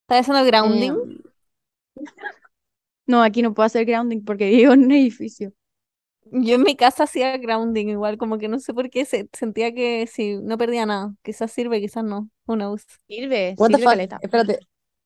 ¿Está 0.02 0.18
haciendo 0.18 0.44
grounding? 0.44 0.92
Em, 0.92 1.22
No, 3.06 3.22
aquí 3.22 3.42
no 3.42 3.52
puedo 3.54 3.66
hacer 3.66 3.84
grounding 3.84 4.24
porque 4.24 4.48
vivo 4.50 4.72
en 4.72 4.84
un 4.84 4.92
edificio. 4.92 5.52
Yo 6.32 6.54
en 6.56 6.62
mi 6.62 6.76
casa 6.76 7.04
hacía 7.04 7.36
grounding 7.38 7.88
igual, 7.88 8.16
como 8.18 8.38
que 8.38 8.48
no 8.48 8.58
sé 8.60 8.72
por 8.72 8.88
qué 8.90 9.04
se, 9.04 9.28
sentía 9.32 9.74
que 9.74 10.06
si 10.06 10.36
no 10.36 10.56
perdía 10.58 10.86
nada. 10.86 11.14
Quizás 11.22 11.50
sirve, 11.52 11.80
quizás 11.80 12.04
no. 12.04 12.30
Who 12.46 12.54
knows? 12.56 12.84
Sirve, 13.08 13.54
what 13.58 13.68
the 13.70 13.76
sirve 13.78 13.84
caleta. 13.84 14.18
espérate. 14.22 14.58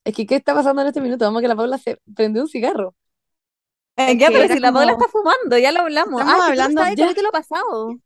Es 0.05 0.14
que, 0.14 0.27
¿qué 0.27 0.37
está 0.37 0.55
pasando 0.55 0.83
en 0.83 0.89
este 0.89 1.01
minuto? 1.01 1.25
Vamos 1.25 1.41
que 1.41 1.49
la 1.49 1.57
Paula 1.57 1.79
se 1.79 1.99
prendió 2.14 2.43
un 2.43 2.49
cigarro. 2.49 2.95
Eh, 3.97 4.12
Es 4.12 4.18
ya, 4.18 4.29
que 4.29 4.35
pero 4.35 4.55
si 4.55 4.61
la 4.61 4.72
Paula 4.72 4.93
está 4.93 5.09
fumando, 5.09 5.57
ya 5.59 5.72
lo 5.72 5.81
hablamos. 5.81 6.20
Estamos 6.20 6.43
Ah, 6.45 6.49
hablando- 6.49 6.83
el 6.85 6.97
ya. 6.97 7.05
capítulo 7.07 7.31
pasado. 7.31 7.97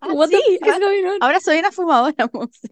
Ah, 0.00 0.12
What 0.12 0.30
the 0.30 0.36
sí, 0.36 0.58
fuck 0.60 0.68
is 0.68 0.74
ah, 0.74 0.78
going 0.78 1.04
on? 1.06 1.18
ahora 1.20 1.40
soy 1.40 1.58
una 1.58 1.72
fumadora, 1.72 2.14
Monse. 2.32 2.70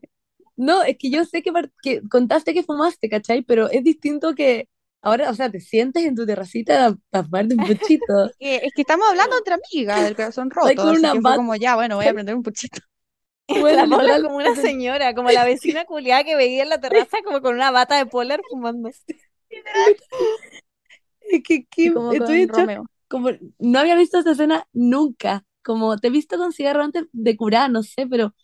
No, 0.57 0.83
es 0.85 0.97
que 0.99 1.11
yo 1.11 1.25
sé 1.25 1.43
que, 1.43 1.51
que 1.83 2.03
contaste 2.09 2.55
que 2.55 2.63
fumaste, 2.63 3.09
¿cachai? 3.09 3.43
Pero 3.43 3.69
es 3.71 3.83
distinto 3.83 4.35
que 4.35 4.69
ahora, 5.05 5.31
o 5.31 5.35
sea, 5.35 5.51
te 5.51 5.61
sientes 5.61 6.05
en 6.05 6.17
tu 6.17 6.27
terracita 6.27 6.97
a, 7.13 7.23
fumarte 7.23 7.55
un 7.55 7.67
puchito. 7.67 8.31
Que- 8.41 8.57
es 8.57 8.73
que 8.75 8.83
estamos 8.83 9.07
hablando 9.09 9.37
entre 9.37 9.55
amigas 9.55 10.03
del 10.03 10.17
corazón 10.17 10.51
roto, 10.51 10.75
con 10.75 10.89
así 10.89 11.03
que 11.03 11.21
fue 11.21 11.37
como 11.37 11.55
ya, 11.55 11.77
bueno, 11.77 11.97
voy 11.97 12.07
a 12.07 12.15
prender 12.15 12.35
un 12.35 12.43
puchito. 12.43 12.81
Bueno, 13.47 13.77
La 13.77 13.83
es 13.83 13.91
literal, 13.91 14.23
como 14.23 14.37
una 14.37 14.57
señora, 14.57 15.15
como 15.15 15.31
la 15.31 15.45
vecina 15.45 15.85
culiada 15.85 16.25
que 16.25 16.35
veía 16.35 16.63
en 16.63 16.71
la 16.71 16.81
terraza 16.81 17.19
como 17.23 17.43
con 17.43 17.55
una 17.55 17.71
bata 17.71 17.99
de 17.99 18.07
polar 18.07 18.41
fumando. 18.49 18.89
es 18.89 19.05
que, 21.43 21.93
como 21.93 22.11
estoy 22.11 22.47
Romeo. 22.47 22.87
como 23.07 23.29
no 23.59 23.79
había 23.79 23.97
visto 23.97 24.19
esta 24.19 24.31
escena 24.31 24.67
nunca. 24.73 25.45
Como 25.63 25.99
te 25.99 26.09
he 26.09 26.11
visto 26.11 26.39
con 26.39 26.55
cigarro 26.55 26.85
antes 26.85 27.05
de 27.13 27.37
curar, 27.37 27.71
no 27.71 27.83
sé, 27.83 28.07
pero 28.07 28.35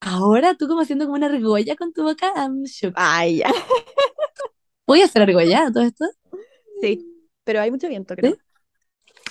ahora 0.00 0.54
tú 0.56 0.68
como 0.68 0.82
haciendo 0.82 1.06
como 1.06 1.16
una 1.16 1.28
argolla 1.28 1.74
con 1.74 1.94
tu 1.94 2.02
boca, 2.02 2.30
I'm 2.36 2.64
shook. 2.64 2.92
Ay, 2.96 3.38
ya. 3.38 3.50
Voy 4.88 5.02
a 5.02 5.04
hacer 5.04 5.20
argolla 5.20 5.70
todo 5.72 5.84
esto. 5.84 6.06
Sí, 6.80 7.06
pero 7.44 7.60
hay 7.60 7.70
mucho 7.70 7.88
viento, 7.88 8.16
creo. 8.16 8.32
¿Sí? 8.32 8.38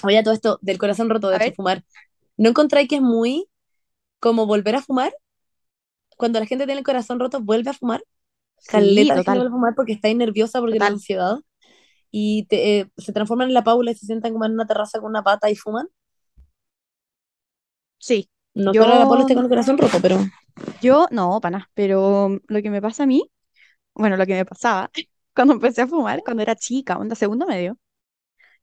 Oye, 0.04 0.22
todo 0.22 0.36
esto 0.36 0.60
del 0.62 0.78
corazón 0.78 1.10
roto, 1.10 1.30
de 1.30 1.52
fumar. 1.54 1.84
¿No 2.38 2.50
encontráis 2.50 2.88
que 2.88 2.98
es 2.98 3.02
muy 3.02 3.50
como 4.20 4.46
volver 4.46 4.76
a 4.76 4.84
fumar? 4.84 5.12
Cuando 6.16 6.40
la 6.40 6.46
gente 6.46 6.66
tiene 6.66 6.80
el 6.80 6.86
corazón 6.86 7.20
roto, 7.20 7.42
vuelve 7.42 7.72
a 7.72 7.74
fumar. 7.74 8.04
Sí, 8.60 8.68
Caleta 8.70 9.16
gente 9.16 9.32
total. 9.32 9.48
a 9.48 9.50
fumar 9.50 9.74
porque 9.76 9.94
está 9.94 10.14
nerviosa, 10.14 10.60
porque 10.60 10.78
la 10.78 10.86
Total. 10.86 10.94
ansiedad. 10.94 11.38
Y 12.12 12.46
te, 12.46 12.80
eh, 12.80 12.92
se 12.96 13.12
transforman 13.12 13.48
en 13.48 13.56
la 13.56 13.64
Paula 13.64 13.92
y 13.92 13.96
se 13.96 14.06
sientan 14.06 14.34
como 14.34 14.46
en 14.46 14.52
una 14.54 14.68
terraza 14.68 15.00
con 15.00 15.10
una 15.10 15.24
pata 15.24 15.50
y 15.50 15.56
fuman. 15.56 15.88
Sí, 17.98 18.30
No 18.54 18.74
Yo- 18.74 18.86
la 18.86 19.08
Paula 19.08 19.22
esté 19.22 19.34
con 19.34 19.44
el 19.44 19.50
corazón 19.50 19.78
roto, 19.80 19.98
pero 20.02 20.20
yo 20.82 21.08
no, 21.12 21.40
pana, 21.42 21.70
pero 21.74 22.40
lo 22.48 22.62
que 22.62 22.70
me 22.70 22.82
pasa 22.82 23.04
a 23.04 23.08
mí, 23.08 23.30
bueno, 23.96 24.18
lo 24.18 24.26
que 24.28 24.34
me 24.36 24.46
pasaba 24.46 24.92
cuando 25.38 25.56
empecé 25.56 25.84
a 25.84 25.88
fumar, 25.88 26.24
cuando 26.26 26.44
era 26.44 26.58
chica, 26.58 27.00
onda 27.00 27.16
segundo 27.16 27.48
medio, 27.48 27.80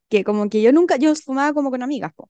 que 0.09 0.23
como 0.23 0.49
que 0.49 0.61
yo 0.61 0.71
nunca, 0.73 0.97
yo 0.97 1.15
fumaba 1.15 1.53
como 1.53 1.71
con 1.71 1.83
amigas, 1.83 2.13
po. 2.15 2.29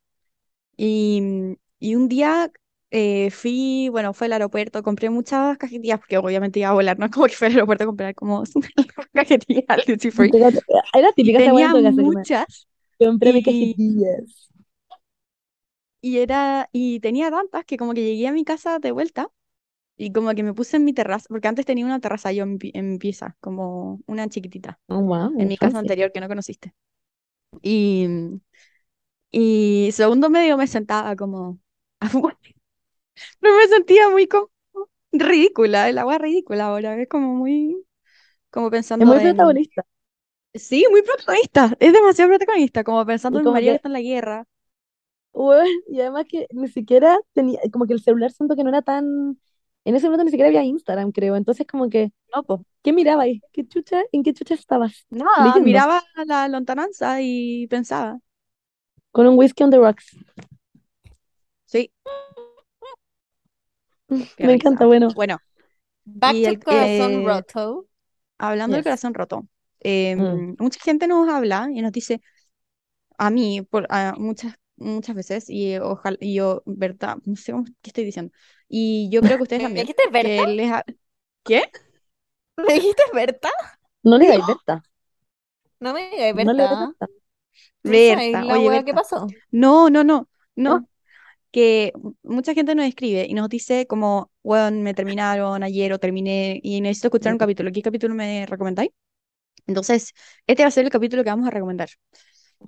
Y, 0.78 1.58
y 1.80 1.96
un 1.96 2.10
día 2.10 2.52
eh, 2.92 3.32
fui, 3.32 3.90
bueno, 3.92 4.14
fue 4.14 4.28
al 4.28 4.34
aeropuerto, 4.34 4.84
compré 4.84 5.10
muchas 5.10 5.58
cajetillas, 5.58 6.00
porque 6.00 6.18
obviamente 6.18 6.60
iba 6.60 6.70
a 6.70 6.74
volar, 6.74 7.00
no 7.00 7.06
es 7.08 7.12
como 7.14 7.28
que 7.28 7.36
fui 7.36 7.48
al 7.48 7.54
aeropuerto 7.54 7.84
a 7.86 7.88
comprar 7.88 8.16
como 8.16 8.44
cajetillas 9.14 9.66
al 9.70 9.84
duty 9.88 10.12
free. 10.12 10.32
era 10.94 11.12
típica 11.14 11.40
tenía 11.40 11.76
muchas, 11.76 12.68
compré 13.00 13.34
mis 13.34 13.44
cajetillas. 13.46 14.50
y 16.02 16.20
era, 16.20 16.70
y 16.72 17.00
tenía 17.00 17.32
tantas 17.32 17.66
que 17.66 17.78
como 17.78 17.94
que 17.94 18.04
llegué 18.04 18.28
a 18.28 18.32
mi 18.34 18.44
casa 18.46 18.80
de 18.80 18.92
vuelta, 18.92 19.30
y 19.98 20.12
como 20.14 20.34
que 20.36 20.44
me 20.44 20.54
puse 20.54 20.78
en 20.78 20.86
mi 20.86 20.94
terraza, 20.94 21.26
porque 21.30 21.48
antes 21.48 21.66
tenía 21.66 21.86
una 21.86 22.00
terraza 22.00 22.32
yo 22.32 22.44
en, 22.44 22.58
en 22.74 22.92
mi 22.94 22.98
pieza, 23.00 23.38
como 23.42 24.02
una 24.08 24.28
chiquitita. 24.30 24.80
Oh, 24.90 25.00
wow, 25.02 25.30
en 25.38 25.48
mi 25.50 25.58
casa 25.58 25.80
fancy. 25.80 25.80
anterior 25.80 26.12
que 26.14 26.22
no 26.22 26.28
conociste. 26.30 26.74
Y, 27.64 28.08
y 29.32 29.90
segundo 29.94 30.30
medio 30.30 30.58
me 30.58 30.68
sentaba 30.68 31.16
como 31.16 31.60
a 32.00 32.10
fumar. 32.10 32.38
Pero 33.40 33.56
me 33.58 33.68
sentía 33.68 34.10
muy 34.10 34.28
como 34.28 34.50
ridícula, 35.14 35.90
el 35.90 35.98
agua 36.00 36.18
ridícula 36.20 36.68
ahora, 36.68 37.02
es 37.02 37.08
como 37.10 37.36
muy, 37.36 37.78
como 38.52 38.72
Es 39.00 39.08
pensando 39.08 39.08
muy 39.08 39.20
en... 39.20 39.22
protagonista. 39.22 39.86
Sí, 40.56 40.86
muy 40.92 41.02
protagonista, 41.04 41.76
es 41.80 41.94
demasiado 41.94 42.30
protagonista, 42.32 42.84
como 42.84 43.06
pensando 43.06 43.40
en 43.40 43.46
mi 43.48 43.52
marido 43.52 43.74
que- 43.74 43.76
está 43.76 43.90
en 43.90 43.94
la 43.94 44.02
guerra. 44.02 44.48
Y 45.88 46.00
además 46.02 46.26
que 46.30 46.48
ni 46.52 46.68
siquiera 46.68 47.18
tenía, 47.34 47.60
como 47.72 47.86
que 47.88 47.94
el 47.94 48.02
celular 48.02 48.32
siento 48.32 48.56
que 48.56 48.64
no 48.64 48.70
era 48.70 48.82
tan, 48.82 49.40
en 49.86 49.96
ese 49.96 50.08
momento 50.08 50.26
ni 50.26 50.32
siquiera 50.32 50.50
había 50.50 50.64
Instagram, 50.64 51.12
creo, 51.12 51.36
entonces 51.36 51.66
como 51.68 51.90
que, 51.90 52.12
No, 52.36 52.44
pues, 52.44 52.62
¿qué 52.84 52.92
mirabas? 52.94 53.28
¿Qué 53.52 53.68
chucha, 53.68 54.02
en 54.12 54.24
qué 54.24 54.34
chucha 54.34 54.54
estabas? 54.56 55.06
nada, 55.10 55.46
Leyendo. 55.46 55.66
miraba 55.66 56.04
la 56.26 56.48
lontananza 56.48 57.22
y 57.22 57.68
pensaba, 57.68 58.20
Con 59.12 59.28
un 59.28 59.38
whisky 59.38 59.64
on 59.64 59.72
the 59.72 59.78
rocks. 59.80 60.06
sí, 61.66 61.92
Me 64.40 64.54
encanta, 64.54 64.86
bueno. 64.86 65.10
Bueno, 65.14 65.38
Back 66.06 66.36
Y 66.36 66.44
to 66.44 66.50
el- 66.50 66.60
corazón 66.60 67.12
eh, 67.14 67.26
roto. 67.26 67.88
hablando 68.38 68.76
del 68.76 68.84
corazón 68.84 69.14
roto, 69.14 69.48
eh, 69.82 70.16
Mm. 70.16 70.56
mucha 70.60 70.80
gente 70.84 71.08
nos 71.08 71.28
habla 71.30 71.68
y 71.74 71.82
nos 71.82 71.92
dice, 71.92 72.22
a 73.18 73.30
mí, 73.30 73.62
por, 73.62 73.88
a 73.90 74.14
muchas, 74.18 74.56
muchas 74.78 75.16
veces, 75.16 75.50
y 75.50 75.78
ojalá, 75.78 76.18
y 76.22 76.36
yo, 76.36 76.64
verdad, 76.66 77.18
no 77.26 77.36
sé 77.36 77.52
cómo- 77.54 77.66
qué 77.82 77.90
estoy 77.90 78.06
diciendo. 78.06 78.34
Y 78.68 79.10
yo 79.12 79.24
creo 79.24 79.38
que 79.38 79.44
ustedes 79.44 79.62
¿Me 79.74 79.74
también, 79.74 79.84
dijiste 79.84 80.04
Berta? 80.12 80.44
que 80.44 80.48
les 80.48 80.72
ha- 80.72 80.84
¿Qué? 81.44 81.64
¿Me 82.58 82.74
dijiste 82.76 83.04
Berta? 83.14 83.50
No 84.04 84.18
le 84.18 84.26
digáis 84.26 84.46
Berta. 84.46 84.84
No 85.80 85.94
me 85.94 86.10
digas 86.10 86.36
No 86.42 86.54
le 86.54 86.64
digáis 86.64 86.80
Berta. 86.80 86.98
Berta. 86.98 87.08
¿No 87.84 88.00
sabéis 88.02 88.38
Berta, 88.38 88.42
la 88.42 88.56
oye, 88.56 88.70
Berta. 88.70 88.94
pasó? 88.94 89.36
No, 89.52 89.90
no, 89.90 90.04
no, 90.04 90.30
no. 90.56 90.82
¿No? 90.82 90.90
Que 91.52 91.94
mucha 92.24 92.54
gente 92.54 92.76
nos 92.76 92.86
escribe 92.88 93.26
y 93.30 93.34
nos 93.36 93.50
dice 93.50 93.88
como, 93.88 94.32
bueno, 94.44 94.82
me 94.82 94.94
terminaron 94.94 95.64
ayer 95.64 95.94
o 95.94 96.00
terminé 96.00 96.60
y 96.64 96.82
necesito 96.82 97.10
escuchar 97.10 97.34
un 97.34 97.40
capítulo. 97.40 97.72
¿Qué 97.74 97.82
capítulo 97.84 98.16
me 98.16 98.46
recomendáis? 98.48 98.92
Entonces, 99.68 100.14
este 100.48 100.64
va 100.64 100.70
a 100.70 100.72
ser 100.72 100.86
el 100.86 100.92
capítulo 100.92 101.24
que 101.24 101.32
vamos 101.32 101.48
a 101.48 101.52
recomendar. 101.52 101.90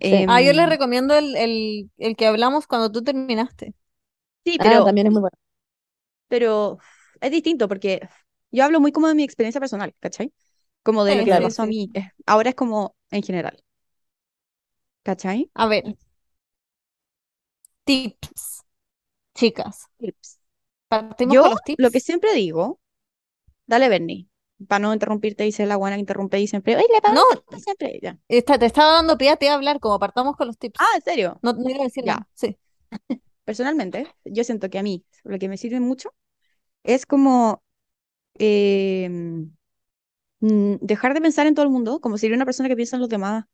Sí. 0.01 0.23
Ah, 0.27 0.41
yo 0.41 0.53
les 0.53 0.69
Em, 0.69 0.69
recomiendo 0.69 1.15
el, 1.17 1.35
el, 1.35 1.91
el 1.97 2.15
que 2.15 2.27
hablamos 2.27 2.67
cuando 2.67 2.91
tú 2.91 3.03
terminaste. 3.03 3.73
sí, 4.45 4.59
Ah, 4.59 4.81
pero, 4.81 4.83
también 4.83 5.07
es 5.07 5.13
muy 5.13 5.21
bueno. 5.21 5.37
pero 6.27 6.79
es 7.21 7.31
distinto 7.31 7.67
porque 7.67 8.07
yo 8.51 8.63
hablo 8.65 8.79
muy 8.79 8.91
como 8.91 9.07
de 9.07 9.15
mi 9.15 9.23
experiencia 9.23 9.61
personal, 9.61 9.95
¿cachai? 9.99 10.33
Como 10.83 11.03
de 11.05 11.15
Sí, 11.15 11.15
lo 11.15 11.23
que 11.23 11.31
me 11.31 11.41
pasó 11.41 11.63
a 11.63 11.65
mí. 11.67 11.91
Eh, 11.93 12.09
Ahora 12.25 12.49
es 12.49 12.55
como 12.55 12.95
en 13.11 13.23
general, 13.23 13.63
¿cachai? 15.03 15.49
A 15.55 15.67
ver, 15.67 15.97
tips, 17.85 18.61
chicas. 19.35 19.87
Tips. 19.99 20.39
Partimos 20.89 21.37
Yo 21.37 21.41
con 21.41 21.49
los 21.51 21.63
tips. 21.63 21.77
lo 21.77 21.91
que 21.91 21.99
siempre 21.99 22.33
digo, 22.33 22.79
dale, 23.67 23.89
Bernie, 23.89 24.29
para 24.67 24.79
no 24.79 24.93
interrumpirte, 24.93 25.43
dice 25.43 25.65
la 25.65 25.75
buena 25.77 25.95
que 25.95 26.01
interrumpe 26.01 26.39
y 26.39 26.47
siempre, 26.47 26.75
oye, 26.75 26.85
le 26.91 27.13
No, 27.13 27.23
siempre. 27.59 27.99
Ya. 28.01 28.17
está- 28.27 28.57
te 28.57 28.65
estaba 28.65 28.93
dando 28.93 29.17
pie 29.17 29.29
a 29.29 29.35
ti 29.37 29.47
a 29.47 29.53
hablar, 29.55 29.79
como 29.79 29.99
partamos 29.99 30.35
con 30.35 30.47
los 30.47 30.57
tips. 30.57 30.79
Ah, 30.79 30.95
¿en 30.95 31.01
serio? 31.01 31.39
No, 31.41 31.53
no 31.53 31.69
iba 31.69 31.81
a 31.81 31.83
decir 31.83 32.03
Ya. 32.05 32.13
nada. 32.13 32.27
Sí. 32.33 32.57
Personalmente, 33.45 34.07
yo 34.25 34.43
siento 34.43 34.69
que 34.69 34.79
a 34.79 34.83
mí 34.83 35.05
lo 35.23 35.37
que 35.39 35.47
me 35.49 35.57
sirve 35.57 35.79
mucho 35.79 36.13
es 36.83 37.05
como 37.05 37.63
eh, 38.39 39.09
dejar 40.39 41.13
de 41.13 41.21
pensar 41.21 41.47
en 41.47 41.55
todo 41.55 41.65
el 41.65 41.71
mundo, 41.71 41.99
como 41.99 42.17
si 42.17 42.27
era 42.27 42.35
una 42.35 42.45
persona 42.45 42.69
que 42.69 42.75
piensa 42.75 42.95
en 42.95 43.01
los 43.01 43.09
demás, 43.09 43.45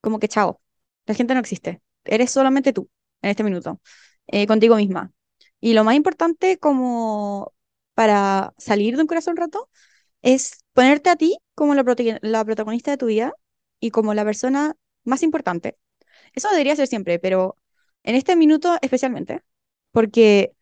como 0.00 0.18
que 0.18 0.28
chao, 0.28 0.60
la 1.06 1.14
gente 1.14 1.34
no 1.34 1.40
existe, 1.40 1.82
eres 2.04 2.30
solamente 2.30 2.72
tú 2.72 2.90
en 3.22 3.30
este 3.30 3.44
minuto, 3.44 3.80
eh, 4.28 4.46
contigo 4.46 4.76
misma. 4.76 5.12
Y 5.60 5.74
lo 5.74 5.84
más 5.84 5.96
importante 5.96 6.58
como 6.58 7.52
para 7.94 8.54
salir 8.58 8.96
de 8.96 9.02
un 9.02 9.08
corazón 9.08 9.36
roto 9.36 9.70
es 10.24 10.64
ponerte 10.74 11.10
a 11.10 11.16
ti 11.16 11.38
como 11.56 11.76
la, 11.76 11.84
prote- 11.84 12.20
la 12.22 12.44
protagonista 12.46 12.92
de 12.92 12.98
tu 12.98 13.06
vida 13.08 13.34
y 13.80 13.90
como 13.92 14.14
la 14.14 14.24
persona 14.26 14.76
más 15.04 15.24
importante. 15.24 15.78
Eso 16.34 16.50
debería 16.50 16.76
ser 16.76 16.88
siempre, 16.88 17.18
pero 17.20 17.58
en 18.04 18.16
este 18.16 18.36
minuto 18.36 18.78
especialmente, 18.82 19.42
porque 19.92 20.54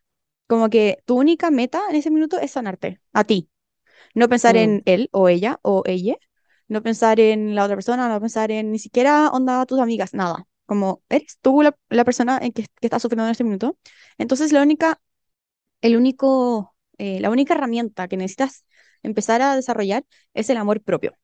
como 0.49 0.71
que 0.71 0.99
tu 1.07 1.19
única 1.19 1.51
meta 1.51 1.83
en 1.91 1.97
ese 1.97 2.11
minuto 2.13 2.39
es 2.41 2.53
sanarte, 2.53 3.01
a 3.13 3.25
ti. 3.25 3.51
No 4.15 4.29
pensar 4.29 4.57
Mm. 4.57 4.61
en 4.61 4.83
él 4.87 5.09
o 5.13 5.29
ella 5.29 5.59
o 5.63 5.83
ella, 5.87 6.17
no 6.69 6.83
pensar 6.83 7.21
en 7.21 7.55
la 7.55 7.65
otra 7.65 7.77
persona, 7.77 8.09
no 8.09 8.21
pensar 8.21 8.51
en 8.51 8.73
ni 8.73 8.79
siquiera 8.79 9.31
onda 9.31 9.67
tus 9.67 9.81
amigas, 9.81 10.15
nada. 10.15 10.47
Como 10.67 11.03
eres 11.09 11.39
tú 11.43 11.63
la, 11.63 11.77
la 11.91 12.05
persona 12.05 12.39
en 12.43 12.53
que, 12.53 12.63
que 12.65 12.87
está 12.87 12.99
sufriendo 12.99 13.25
en 13.27 13.31
este 13.33 13.45
minuto. 13.45 13.79
Entonces 14.19 14.53
la 14.53 14.63
única, 14.63 15.01
el 15.81 15.97
único, 15.97 16.77
eh, 16.99 17.21
la 17.21 17.31
única 17.31 17.55
herramienta 17.55 18.09
que 18.09 18.17
necesitas 18.17 18.65
empezar 19.03 19.43
a 19.43 19.57
desarrollar 19.57 20.05
es 20.35 20.51
el 20.51 20.57
amor 20.59 20.83
propio. 20.83 21.15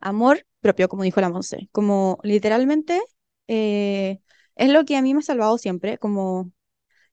Amor 0.00 0.46
propio, 0.60 0.88
como 0.88 1.02
dijo 1.04 1.20
la 1.20 1.30
Monse, 1.30 1.68
como 1.72 2.18
literalmente 2.22 3.00
eh, 3.48 4.20
es 4.56 4.70
lo 4.70 4.84
que 4.84 4.96
a 4.96 5.02
mí 5.02 5.14
me 5.14 5.20
ha 5.20 5.22
salvado 5.22 5.58
siempre, 5.58 5.98
como 5.98 6.52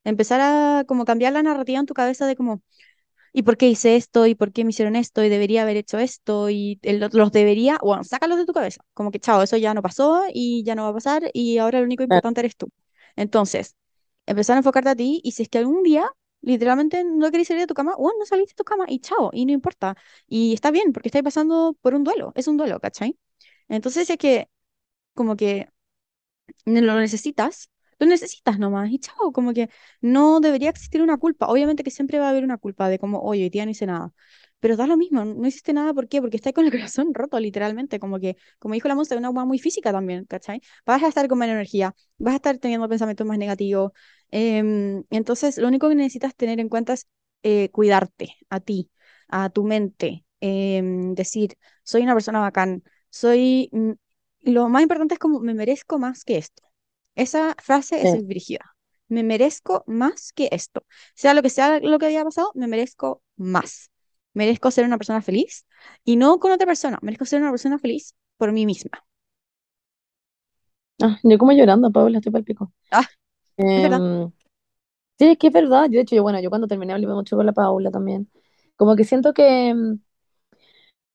empezar 0.04 0.42
a 0.42 0.86
como 0.88 1.06
cambiar 1.06 1.34
la 1.34 1.44
narrativa 1.44 1.80
en 1.80 1.86
tu 1.88 1.94
cabeza 1.96 2.28
de 2.28 2.36
como, 2.36 2.64
¿y 3.34 3.44
por 3.44 3.58
qué 3.58 3.68
hice 3.68 3.96
esto? 3.96 4.26
¿Y 4.28 4.36
por 4.36 4.52
qué 4.54 4.64
me 4.64 4.72
hicieron 4.72 4.96
esto? 4.96 5.24
¿Y 5.24 5.30
debería 5.30 5.64
haber 5.64 5.78
hecho 5.78 6.00
esto? 6.00 6.50
Y 6.50 6.80
el- 6.84 7.00
los 7.14 7.32
debería, 7.32 7.78
bueno, 7.82 8.04
sácalos 8.04 8.38
de 8.38 8.46
tu 8.46 8.54
cabeza, 8.54 8.84
como 8.94 9.12
que 9.12 9.20
chao, 9.20 9.42
eso 9.44 9.58
ya 9.58 9.74
no 9.74 9.82
pasó 9.82 10.24
y 10.34 10.64
ya 10.64 10.76
no 10.76 10.84
va 10.84 10.90
a 10.90 10.94
pasar 10.94 11.30
y 11.34 11.58
ahora 11.58 11.80
lo 11.80 11.86
único 11.86 12.04
importante 12.04 12.42
eres 12.42 12.56
tú. 12.56 12.70
Entonces, 13.16 13.76
empezar 14.26 14.56
a 14.56 14.60
enfocarte 14.60 14.90
a 14.90 14.96
ti 14.96 15.22
y 15.24 15.32
si 15.34 15.44
es 15.44 15.50
que 15.50 15.58
algún 15.60 15.84
día 15.84 16.08
literalmente 16.46 17.04
no 17.04 17.32
querés 17.32 17.48
salir 17.48 17.62
de 17.64 17.68
tu 17.68 17.74
cama, 17.74 17.96
bueno, 17.98 18.20
no 18.20 18.26
saliste 18.26 18.54
de 18.54 18.58
tu 18.58 18.64
cama 18.66 18.86
y 18.88 19.00
chao, 19.00 19.30
y 19.34 19.46
no 19.46 19.52
importa. 19.54 19.96
Y 20.28 20.54
está 20.54 20.72
bien, 20.72 20.94
porque 20.94 21.10
estáis 21.10 21.24
pasando 21.24 21.78
por 21.82 21.94
un 21.96 22.04
duelo, 22.04 22.32
es 22.36 22.48
un 22.48 22.58
duelo, 22.58 22.80
¿cachai? 22.80 23.18
Entonces 23.70 24.10
es 24.10 24.18
que 24.18 24.50
como 25.16 25.36
que 25.38 25.70
lo 26.66 27.00
necesitas, 27.00 27.70
lo 28.00 28.08
necesitas 28.08 28.60
nomás 28.60 28.90
y 28.92 29.00
chao, 29.00 29.32
como 29.32 29.54
que 29.54 29.70
no 30.02 30.40
debería 30.40 30.70
existir 30.70 31.02
una 31.02 31.18
culpa. 31.18 31.48
Obviamente 31.48 31.84
que 31.84 31.92
siempre 31.92 32.20
va 32.20 32.28
a 32.28 32.30
haber 32.30 32.44
una 32.44 32.58
culpa 32.58 32.90
de 32.90 33.00
como, 33.00 33.20
oye, 33.22 33.44
hoy 33.44 33.50
día 33.50 33.66
no 33.66 33.72
hice 33.72 33.86
nada. 33.86 34.14
Pero 34.60 34.76
da 34.78 34.88
lo 34.88 34.98
mismo, 34.98 35.24
no 35.26 35.48
hiciste 35.48 35.74
nada, 35.74 35.94
¿por 35.94 36.08
qué? 36.08 36.22
Porque 36.22 36.38
estás 36.38 36.54
con 36.54 36.66
el 36.66 36.72
corazón 36.72 37.14
roto, 37.14 37.40
literalmente, 37.40 38.00
como 38.00 38.20
que, 38.20 38.36
como 38.60 38.74
dijo 38.74 38.88
la 38.88 38.96
Monse, 38.96 39.14
es 39.14 39.20
una 39.20 39.30
hueá 39.30 39.46
muy 39.46 39.60
física 39.60 39.92
también, 39.92 40.26
¿cachai? 40.26 40.62
Vas 40.86 41.04
a 41.04 41.08
estar 41.08 41.28
con 41.28 41.38
menos 41.40 41.54
energía, 41.54 41.94
vas 42.18 42.34
a 42.34 42.36
estar 42.38 42.58
teniendo 42.58 42.88
pensamientos 42.90 43.28
más 43.28 43.38
negativos. 43.38 43.92
Em, 44.32 45.04
entonces, 45.10 45.58
lo 45.58 45.68
único 45.68 45.90
que 45.90 45.96
necesitas 45.96 46.36
tener 46.36 46.60
en 46.60 46.70
cuenta 46.70 46.94
es 46.94 47.08
eh, 47.44 47.70
cuidarte 47.72 48.36
a 48.50 48.60
ti, 48.60 48.92
a 49.28 49.50
tu 49.50 49.64
mente, 49.64 50.26
em, 50.42 51.14
decir, 51.16 51.58
soy 51.84 52.02
una 52.04 52.14
persona 52.14 52.40
bacán, 52.40 52.84
soy... 53.10 53.70
mm, 53.72 53.92
Lo 54.42 54.70
más 54.70 54.82
importante 54.84 55.16
es 55.16 55.20
como, 55.20 55.40
me 55.40 55.54
merezco 55.56 55.98
más 56.00 56.24
que 56.24 56.38
esto. 56.38 56.64
Esa 57.16 57.56
frase 57.62 58.02
Sí. 58.02 58.08
es 58.08 58.26
brígida. 58.28 58.76
Me 59.08 59.24
merezco 59.24 59.84
más 59.88 60.32
que 60.34 60.50
esto. 60.52 60.86
Sea 61.16 61.34
lo 61.34 61.42
que 61.42 61.50
sea 61.50 61.80
lo 61.80 62.00
que 62.00 62.08
haya 62.08 62.24
pasado, 62.24 62.52
me 62.56 62.68
merezco 62.68 63.24
más. 63.38 63.90
Merezco 64.34 64.70
ser 64.72 64.86
una 64.86 64.98
persona 64.98 65.22
feliz 65.22 65.66
y 66.04 66.16
no 66.18 66.40
con 66.40 66.52
otra 66.52 66.68
persona. 66.68 67.00
Merezco 67.02 67.26
ser 67.26 67.42
una 67.42 67.52
persona 67.52 67.80
feliz 67.80 68.14
por 68.38 68.52
mí 68.52 68.66
misma. 68.66 69.06
Ah, 71.02 71.18
yo 71.24 71.38
como 71.38 71.52
llorando, 71.54 71.90
Paula, 71.92 72.18
estoy 72.20 72.32
palpico. 72.34 72.72
Ah, 72.92 73.08
Em, 73.58 74.32
sí, 75.20 75.28
es 75.30 75.38
que 75.38 75.48
es 75.50 75.54
verdad. 75.54 75.86
Yo, 75.86 75.92
de 75.94 76.02
hecho, 76.02 76.16
yo, 76.16 76.24
bueno, 76.24 76.40
yo 76.42 76.50
cuando 76.50 76.68
terminé 76.68 76.94
hablé 76.94 77.08
mucho 77.08 77.36
con 77.38 77.46
la 77.46 77.54
Paula 77.54 77.92
también. 77.92 78.30
Como 78.78 78.96
que 78.96 79.04
siento 79.06 79.34
que 79.34 79.70
em, 79.70 80.00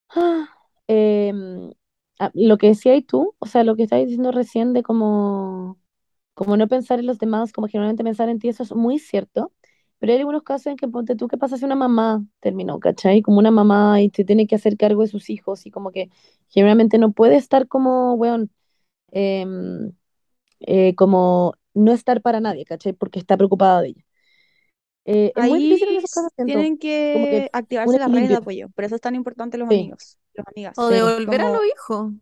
ah, 0.08 0.48
em, 0.88 1.72
ah, 2.18 2.30
lo 2.34 2.58
que 2.58 2.68
decías 2.68 3.04
tú, 3.06 3.34
o 3.38 3.46
sea, 3.46 3.64
lo 3.64 3.76
que 3.76 3.84
estabas 3.84 4.06
diciendo 4.06 4.32
recién 4.32 4.72
de 4.72 4.82
como, 4.82 5.78
como 6.34 6.56
no 6.56 6.68
pensar 6.68 7.00
en 7.00 7.06
los 7.06 7.18
demás, 7.18 7.52
como 7.52 7.68
generalmente 7.68 8.04
pensar 8.04 8.28
en 8.28 8.38
ti, 8.38 8.48
eso 8.48 8.62
es 8.64 8.74
muy 8.74 8.98
cierto. 8.98 9.52
Pero 9.98 10.12
hay 10.14 10.20
algunos 10.20 10.42
casos 10.44 10.66
en 10.68 10.76
que 10.76 10.88
ponte 10.88 11.16
tú, 11.16 11.28
¿qué 11.28 11.38
pasa 11.38 11.56
si 11.58 11.64
una 11.64 11.76
mamá 11.76 12.24
terminó, 12.40 12.80
¿cachai? 12.80 13.22
Como 13.22 13.38
una 13.38 13.50
mamá 13.52 14.02
y 14.02 14.10
te 14.10 14.24
tiene 14.24 14.46
que 14.46 14.56
hacer 14.56 14.76
cargo 14.76 15.02
de 15.02 15.08
sus 15.08 15.30
hijos 15.30 15.66
y 15.66 15.70
como 15.72 15.92
que 15.92 16.10
generalmente 16.48 16.98
no 16.98 17.12
puede 17.12 17.36
estar 17.36 17.68
como, 17.68 18.14
weón, 18.14 18.50
eh, 20.60 20.94
como 20.96 21.54
no 21.74 21.92
estar 21.92 22.22
para 22.22 22.40
nadie, 22.40 22.64
¿cachai? 22.64 22.92
Porque 22.92 23.18
está 23.18 23.36
preocupada 23.36 23.82
de 23.82 23.88
ella. 23.90 24.04
Eh, 25.04 25.32
es 25.36 25.44
muy 25.44 25.58
Ahí 25.58 25.60
difícil 25.60 25.88
en 25.90 25.96
esos 25.96 26.10
s- 26.10 26.10
casos, 26.10 26.30
siento, 26.36 26.70
tienen 26.78 26.78
que 26.78 27.26
que 27.28 27.50
activarse 27.52 27.98
las 27.98 28.10
redes 28.12 28.28
de 28.30 28.36
apoyo. 28.36 28.68
Por 28.70 28.84
eso 28.84 28.94
es 28.96 29.00
tan 29.00 29.14
importante 29.14 29.58
los 29.58 29.68
Sí, 29.68 29.94
amigos, 29.94 30.18
las 30.34 30.46
amigas. 30.48 30.74
O 30.76 30.88
sí. 30.88 30.88
devolver 30.88 31.40
a 31.40 31.50
los 31.50 31.62
hijos. 31.66 32.12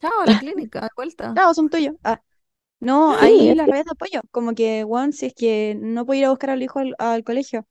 Chao, 0.00 0.22
a 0.22 0.26
la 0.26 0.36
clínica, 0.36 0.82
de 0.82 0.88
vuelta. 0.96 1.34
claro, 1.34 1.54
son 1.54 1.68
tuyos. 1.70 1.94
Ah, 2.04 2.22
no, 2.80 3.14
Sí, 3.18 3.18
ahí 3.18 3.50
es 3.50 3.56
las 3.56 3.68
redes 3.70 3.86
de 3.86 3.92
apoyo. 3.92 4.22
Como 4.32 4.54
que, 4.54 4.84
bueno, 4.84 5.12
si 5.12 5.26
es 5.28 5.34
que 5.34 5.76
no 5.80 6.06
puedo 6.06 6.20
ir 6.20 6.26
a 6.26 6.30
buscar 6.30 6.50
al 6.50 6.62
hijo 6.62 6.80
al, 6.80 6.94
al 6.98 7.24
colegio, 7.24 7.66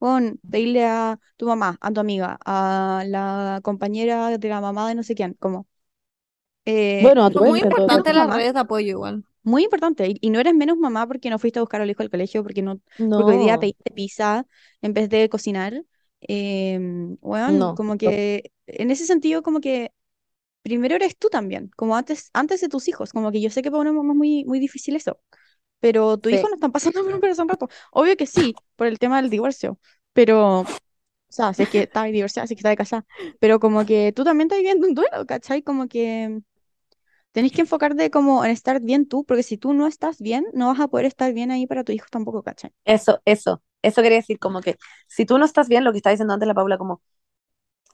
bueno, 0.00 0.34
pedirle 0.50 0.86
a 0.86 1.18
tu 1.36 1.46
mamá, 1.46 1.78
a 1.80 1.92
tu 1.92 2.00
amiga, 2.00 2.38
a 2.46 3.04
la 3.08 3.60
compañera 3.64 4.36
de 4.38 4.48
la 4.50 4.60
mamá 4.62 4.88
de 4.88 4.96
no 4.96 5.02
sé 5.04 5.14
quién, 5.14 5.34
como, 5.34 5.68
eh, 6.64 7.12
Bueno, 7.12 7.24
a 7.24 7.30
tu 7.30 7.38
Son 7.38 7.46
muy 7.46 7.62
caso. 7.62 7.88
las 8.14 8.30
redes 8.30 8.54
de 8.54 8.60
apoyo 8.60 8.88
igual. 8.88 9.24
Muy 9.42 9.64
importante. 9.64 10.06
Y, 10.08 10.18
y 10.20 10.30
no 10.30 10.40
eres 10.40 10.54
menos 10.54 10.76
mamá 10.78 11.06
porque 11.06 11.30
no 11.30 11.38
fuiste 11.38 11.58
a 11.58 11.62
buscar 11.62 11.80
al 11.80 11.90
hijo 11.90 12.02
al 12.02 12.10
colegio, 12.10 12.42
porque 12.42 12.62
no, 12.62 12.80
porque 13.14 13.32
hoy 13.32 13.38
día 13.38 13.58
No, 13.58 13.60
pediste 13.60 13.90
pizza 13.92 14.46
en 14.82 14.92
vez 14.94 15.08
de 15.10 15.28
cocinar. 15.28 15.84
Eh, 16.22 16.78
bueno, 17.20 17.58
no, 17.58 17.72
como 17.74 17.96
no. 17.98 17.98
que 17.98 18.52
en 18.66 18.90
ese 18.90 19.06
sentido, 19.06 19.42
como 19.42 19.60
que 19.60 19.92
primero 20.62 20.94
eres 20.96 21.16
tú 21.18 21.28
también, 21.28 21.70
como 21.76 21.96
antes, 21.96 22.30
antes 22.32 22.60
de 22.60 22.68
tus 22.68 22.88
hijos, 22.88 23.12
como 23.12 23.32
que 23.32 23.40
yo 23.40 23.50
sé 23.50 23.62
que 23.62 23.70
para 23.70 23.80
una 23.82 23.92
mamá 23.92 24.12
es 24.12 24.16
muy, 24.18 24.44
muy 24.44 24.60
difícil 24.60 24.96
eso, 24.96 25.20
pero 25.80 26.18
tu 26.18 26.28
hijo 26.30 26.48
Sí, 26.48 26.50
no 26.50 26.56
están 26.56 26.72
pasando 26.72 27.04
por 27.04 27.14
un 27.14 27.20
corazón 27.20 27.48
rato. 27.48 27.68
Obvio 27.92 28.16
que 28.16 28.26
sí, 28.26 28.60
por 28.76 28.86
el 28.88 28.98
tema 28.98 29.20
del 29.22 29.30
divorcio, 29.30 29.78
pero, 30.12 30.62
o 30.62 30.68
sea, 31.28 31.54
si 31.54 31.64
es 31.64 31.68
que 31.70 31.82
estaba 31.84 32.06
divorciada, 32.08 32.46
si 32.46 32.54
es 32.54 32.58
que 32.58 32.60
estaba 32.60 32.76
casada, 32.76 33.06
pero 33.40 33.60
como 33.60 33.84
que 33.86 34.12
tú 34.14 34.24
también 34.24 34.46
estás 34.48 34.58
viviendo 34.60 34.86
un 34.88 34.94
duelo, 34.94 35.26
¿cachai? 35.26 35.62
Como 35.62 35.88
que 35.88 36.40
tenés 37.32 37.52
que 37.52 37.62
enfocarte 37.62 38.10
como 38.10 38.44
en 38.44 38.50
estar 38.50 38.80
bien 38.80 39.06
tú, 39.08 39.24
porque 39.24 39.42
si 39.42 39.58
tú 39.58 39.72
no 39.74 39.86
estás 39.86 40.20
bien, 40.20 40.46
no 40.54 40.68
vas 40.68 40.80
a 40.80 40.88
poder 40.88 41.06
estar 41.06 41.32
bien 41.32 41.50
ahí 41.50 41.66
para 41.66 41.84
tu 41.84 41.92
hijo 41.92 42.06
tampoco, 42.10 42.42
¿cachai? 42.42 42.72
Eso, 42.84 43.20
eso, 43.24 43.62
eso 43.82 44.02
quería 44.02 44.18
decir, 44.18 44.38
como 44.38 44.60
que 44.60 44.76
si 45.08 45.26
tú 45.26 45.38
no 45.38 45.44
estás 45.44 45.68
bien, 45.68 45.84
lo 45.84 45.92
que 45.92 45.98
está 45.98 46.10
diciendo 46.10 46.34
antes 46.34 46.46
la 46.46 46.54
Paula, 46.54 46.78
como 46.78 47.02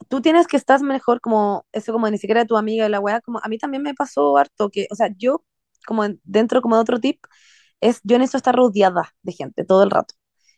tú 0.07 0.21
tienes 0.21 0.47
que 0.47 0.57
estar 0.57 0.81
mejor, 0.81 1.21
como 1.21 1.65
eso, 1.71 1.91
como 1.93 2.09
ni 2.09 2.17
siquiera 2.17 2.45
tu 2.45 2.57
amiga 2.57 2.83
de 2.83 2.89
la 2.89 2.99
weá, 2.99 3.21
como 3.21 3.39
a 3.43 3.47
mí 3.47 3.57
también 3.57 3.83
me 3.83 3.93
pasó 3.93 4.37
harto, 4.37 4.69
que, 4.69 4.87
o 4.91 4.95
sea, 4.95 5.09
yo 5.17 5.43
como 5.87 6.03
dentro 6.23 6.61
como 6.61 6.75
de 6.75 6.81
otro 6.81 6.99
tip, 6.99 7.23
es 7.81 8.01
yo 8.03 8.17
necesito 8.19 8.37
estar 8.37 8.55
rodeada 8.55 9.13
de 9.23 9.33
gente 9.33 9.65
todo 9.65 9.83
el 9.83 9.91
rato. 9.91 10.15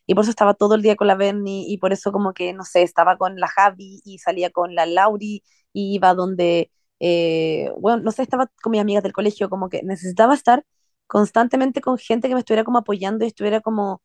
Y 0.08 0.16
por 0.16 0.24
eso 0.24 0.32
estaba 0.32 0.54
todo 0.56 0.76
el 0.76 0.82
día 0.82 0.96
con 0.96 1.08
la 1.08 1.16
Bernie 1.16 1.66
y 1.70 1.78
por 1.78 1.94
eso 1.94 2.12
como 2.12 2.34
que, 2.34 2.54
no 2.54 2.66
sé, 2.66 2.82
estaba 2.84 3.18
con 3.18 3.38
la 3.40 3.48
Javi 3.48 4.02
y 4.04 4.20
salía 4.20 4.50
con 4.52 4.76
la 4.76 4.86
Lauri 4.86 5.44
y 5.74 5.96
iba 5.96 6.14
donde, 6.16 6.72
eh, 7.02 7.72
bueno, 7.80 8.04
no 8.04 8.12
sé, 8.14 8.24
estaba 8.24 8.48
con 8.64 8.72
mis 8.72 8.82
amigas 8.82 9.04
del 9.04 9.14
colegio, 9.14 9.50
como 9.50 9.70
que 9.70 9.84
necesitaba 9.84 10.36
estar 10.36 10.66
constantemente 11.08 11.82
con 11.82 12.00
gente 12.00 12.30
que 12.30 12.36
me 12.36 12.42
estuviera 12.42 12.66
como 12.66 12.80
apoyando 12.80 13.26
y 13.26 13.30
estuviera 13.30 13.62
como 13.62 14.04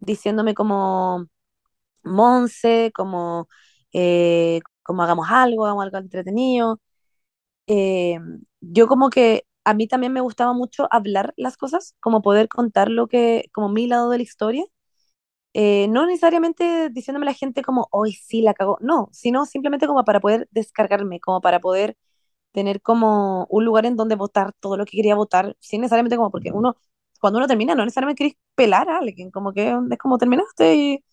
diciéndome 0.00 0.54
como, 0.54 1.26
Monse, 2.04 2.92
como, 2.94 3.48
eh, 3.92 4.60
como 4.82 5.02
hagamos 5.02 5.28
algo, 5.30 5.64
hagamos 5.66 5.84
algo 5.84 5.98
entretenido. 5.98 6.80
Eh, 7.66 8.18
yo 8.60 8.86
como 8.88 9.10
que 9.10 9.46
a 9.64 9.74
mí 9.74 9.86
también 9.88 10.12
me 10.12 10.20
gustaba 10.20 10.52
mucho 10.52 10.88
hablar 10.90 11.32
las 11.36 11.56
cosas, 11.56 11.96
como 12.00 12.22
poder 12.22 12.48
contar 12.48 12.90
lo 12.90 13.08
que, 13.08 13.46
como 13.52 13.68
mi 13.70 13.86
lado 13.86 14.10
de 14.10 14.18
la 14.18 14.22
historia. 14.24 14.64
Eh, 15.54 15.86
no 15.88 16.06
necesariamente 16.06 16.90
diciéndome 16.90 17.26
a 17.26 17.30
la 17.30 17.34
gente 17.34 17.62
como, 17.62 17.88
hoy 17.92 18.12
sí 18.14 18.42
la 18.42 18.54
cagó, 18.54 18.78
no, 18.80 19.08
sino 19.12 19.46
simplemente 19.46 19.86
como 19.86 20.04
para 20.04 20.20
poder 20.20 20.48
descargarme, 20.50 21.20
como 21.20 21.40
para 21.40 21.60
poder 21.60 21.96
tener 22.54 22.82
como 22.82 23.46
un 23.50 23.66
lugar 23.66 23.86
en 23.86 23.96
donde 23.96 24.16
votar 24.16 24.54
todo 24.60 24.78
lo 24.78 24.86
que 24.86 24.96
quería 24.98 25.16
votar, 25.16 25.56
sin 25.60 25.82
necesariamente 25.82 26.16
como, 26.16 26.32
porque 26.32 26.52
uno, 26.52 26.76
cuando 27.20 27.38
uno 27.40 27.48
termina, 27.48 27.76
no 27.76 27.84
necesariamente 27.84 28.18
queréis 28.18 28.38
pelar 28.56 28.90
a 28.90 28.98
alguien, 29.00 29.30
como 29.32 29.52
que 29.54 29.76
es 29.92 29.98
como 29.98 30.18
terminaste 30.18 30.76
y 30.76 31.04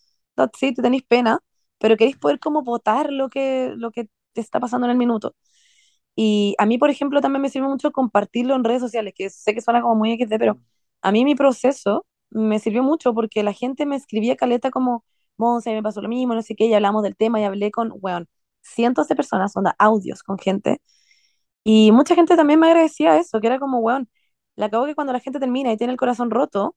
sí, 0.60 0.74
te 0.74 0.82
tenéis 0.82 1.04
pena, 1.04 1.39
pero 1.80 1.98
queréis 1.98 2.18
poder 2.18 2.39
como 2.39 2.64
votar 2.64 3.12
lo 3.12 3.30
que, 3.30 3.74
lo 3.78 3.92
que 3.92 4.10
te 4.34 4.42
está 4.42 4.60
pasando 4.60 4.88
en 4.88 4.92
el 4.92 4.98
minuto. 4.98 5.36
Y 6.16 6.56
a 6.60 6.66
mí, 6.66 6.78
por 6.78 6.89
ejemplo, 6.89 7.22
también 7.22 7.42
me 7.42 7.50
sirve 7.50 7.68
mucho 7.68 7.92
compartirlo 7.92 8.56
en 8.56 8.64
redes 8.64 8.82
sociales, 8.82 9.14
que 9.16 9.30
sé 9.30 9.54
que 9.54 9.62
suena 9.62 9.82
como 9.82 9.96
muy 9.96 10.12
XD, 10.14 10.39
pero 10.39 10.60
a 11.02 11.12
mí 11.12 11.26
mi 11.26 11.36
proceso 11.36 12.06
me 12.30 12.60
sirvió 12.60 12.84
mucho 12.84 13.14
porque 13.14 13.44
la 13.44 13.54
gente 13.54 13.86
me 13.86 13.96
escribía 13.96 14.36
caleta 14.36 14.72
como, 14.72 15.06
Monse, 15.38 15.74
me 15.74 15.84
pasó 15.84 16.02
lo 16.02 16.10
mismo, 16.10 16.36
no 16.36 16.42
sé 16.42 16.56
qué, 16.56 16.66
y 16.66 16.74
hablamos 16.74 17.04
del 17.04 17.16
tema 17.16 17.39
y 17.42 17.44
hablé 17.46 17.72
con, 17.72 17.89
bueno, 18.02 18.26
cientos 18.62 19.08
de 19.08 19.16
personas, 19.16 19.56
onda, 19.58 19.76
audios 19.80 20.24
con 20.24 20.38
gente. 20.38 20.82
Y 21.64 21.91
mucha 21.91 22.16
gente 22.16 22.36
también 22.36 22.59
me 22.59 22.68
agradecía 22.68 23.18
eso, 23.18 23.39
que 23.41 23.47
era 23.47 23.59
como, 23.59 23.80
weón, 23.80 24.09
la 24.55 24.68
acabo 24.68 24.86
que 24.86 24.95
cuando 24.95 25.14
la 25.14 25.20
gente 25.20 25.39
termina 25.39 25.72
y 25.72 25.78
tiene 25.78 25.93
el 25.93 25.97
corazón 25.99 26.32
roto, 26.32 26.76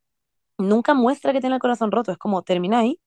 nunca 0.58 0.94
muestra 0.94 1.32
que 1.32 1.40
tiene 1.40 1.56
el 1.56 1.62
corazón 1.62 1.92
roto, 1.92 2.12
es 2.12 2.18
como, 2.18 2.42
termina 2.42 2.80
ahí, 2.80 3.00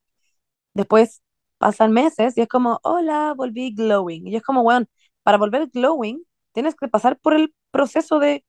después 0.74 1.22
pasan 1.58 1.92
meses 1.92 2.38
y 2.38 2.42
es 2.42 2.48
como, 2.48 2.80
hola, 2.84 3.34
volví 3.36 3.74
glowing. 3.74 4.28
Y 4.28 4.36
es 4.36 4.44
como, 4.44 4.62
weón, 4.62 4.88
para 5.24 5.38
volver 5.38 5.68
glowing, 5.74 6.24
tienes 6.54 6.76
que 6.76 6.88
pasar 6.88 7.18
por 7.20 7.34
el 7.34 7.54
proceso 7.72 8.20
de 8.20 8.46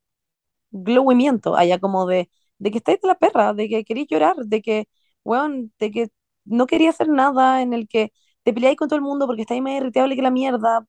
glowimiento, 0.71 1.57
allá 1.57 1.79
como 1.79 2.07
de, 2.07 2.31
de 2.59 2.71
que 2.71 2.79
estáis 2.79 3.01
de 3.01 3.09
la 3.09 3.15
perra, 3.17 3.55
de 3.55 3.69
que 3.69 3.85
queréis 3.85 4.09
llorar, 4.11 4.37
de 4.37 4.63
que, 4.63 4.89
weón, 5.25 5.73
de 5.79 5.91
que 5.91 6.09
no 6.45 6.67
quería 6.67 6.91
hacer 6.91 7.09
nada 7.09 7.63
en 7.63 7.73
el 7.75 7.89
que 7.89 8.13
te 8.43 8.53
peleáis 8.53 8.77
con 8.77 8.89
todo 8.89 8.97
el 8.99 9.03
mundo 9.05 9.27
porque 9.27 9.43
estáis 9.43 9.63
más 9.63 9.75
irritable 9.75 10.17
que 10.17 10.23
la 10.23 10.31
mierda, 10.31 10.87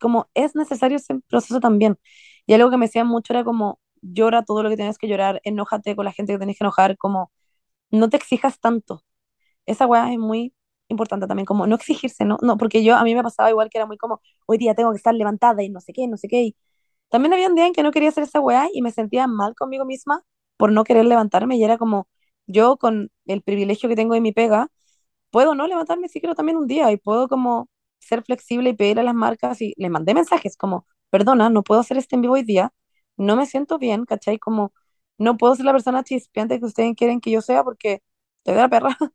como 0.00 0.28
es 0.34 0.54
necesario 0.54 0.96
ese 0.98 1.20
proceso 1.28 1.60
también. 1.60 1.98
Y 2.46 2.54
algo 2.54 2.70
que 2.70 2.76
me 2.76 2.86
decían 2.86 3.06
mucho 3.06 3.32
era 3.32 3.44
como, 3.44 3.80
llora 4.02 4.44
todo 4.44 4.62
lo 4.62 4.70
que 4.70 4.76
tienes 4.76 4.98
que 4.98 5.08
llorar, 5.08 5.40
enójate 5.44 5.96
con 5.96 6.04
la 6.04 6.12
gente 6.12 6.32
que 6.32 6.38
tienes 6.38 6.58
que 6.58 6.64
enojar, 6.64 6.96
como, 6.98 7.32
no 7.90 8.08
te 8.10 8.16
exijas 8.18 8.60
tanto. 8.60 9.04
Esa 9.66 9.86
weá 9.86 10.12
es 10.12 10.18
muy 10.18 10.54
importante 10.88 11.26
también, 11.26 11.46
como 11.46 11.66
no 11.66 11.76
exigirse, 11.76 12.24
¿no? 12.24 12.38
No, 12.42 12.58
porque 12.58 12.84
yo, 12.84 12.96
a 12.96 13.04
mí 13.04 13.14
me 13.14 13.22
pasaba 13.22 13.50
igual 13.50 13.70
que 13.70 13.78
era 13.78 13.86
muy 13.86 13.98
como, 13.98 14.20
hoy 14.46 14.58
día 14.58 14.74
tengo 14.74 14.92
que 14.92 14.98
estar 14.98 15.14
levantada 15.14 15.62
y 15.62 15.70
no 15.70 15.80
sé 15.80 15.92
qué, 15.92 16.08
no 16.08 16.16
sé 16.16 16.28
qué. 16.28 16.42
Y 16.42 16.56
también 17.10 17.32
había 17.34 17.48
un 17.48 17.54
día 17.54 17.66
en 17.66 17.72
que 17.74 17.82
no 17.82 17.92
quería 17.92 18.10
hacer 18.10 18.24
esa 18.24 18.40
weá 18.40 18.68
y 18.72 18.82
me 18.82 18.92
sentía 18.92 19.26
mal 19.26 19.54
conmigo 19.54 19.84
misma 19.84 20.22
por 20.56 20.72
no 20.72 20.84
querer 20.84 21.06
levantarme 21.06 21.56
y 21.56 21.64
era 21.64 21.78
como, 21.78 22.08
yo 22.46 22.76
con 22.76 23.10
el 23.26 23.42
privilegio 23.42 23.88
que 23.88 23.96
tengo 23.96 24.14
de 24.14 24.20
mi 24.20 24.32
pega, 24.32 24.68
puedo 25.30 25.54
no 25.54 25.66
levantarme 25.66 26.08
si 26.08 26.20
quiero 26.20 26.34
también 26.34 26.58
un 26.58 26.66
día 26.68 26.92
y 26.92 26.96
puedo 26.98 27.28
como 27.28 27.68
ser 28.02 28.22
flexible 28.24 28.70
y 28.70 28.74
pedir 28.74 29.00
a 29.00 29.02
las 29.04 29.14
marcas 29.14 29.60
y 29.62 29.74
le 29.78 29.90
mandé 29.90 30.14
mensajes 30.14 30.56
como, 30.56 30.86
perdona, 31.10 31.50
no 31.50 31.62
puedo 31.62 31.80
hacer 31.80 31.98
este 31.98 32.16
en 32.16 32.22
vivo 32.22 32.34
hoy 32.34 32.44
día, 32.44 32.72
no 33.16 33.36
me 33.36 33.46
siento 33.46 33.78
bien, 33.78 34.04
¿cachai? 34.06 34.38
Como, 34.38 34.72
no 35.18 35.36
puedo 35.36 35.54
ser 35.56 35.66
la 35.66 35.72
persona 35.72 36.04
chispeante 36.04 36.58
que 36.60 36.66
ustedes 36.66 36.94
quieren 36.96 37.20
que 37.20 37.30
yo 37.30 37.42
sea 37.42 37.64
porque 37.64 38.02
estoy 38.38 38.54
de 38.54 38.60
la 38.60 38.68
perra. 38.68 38.96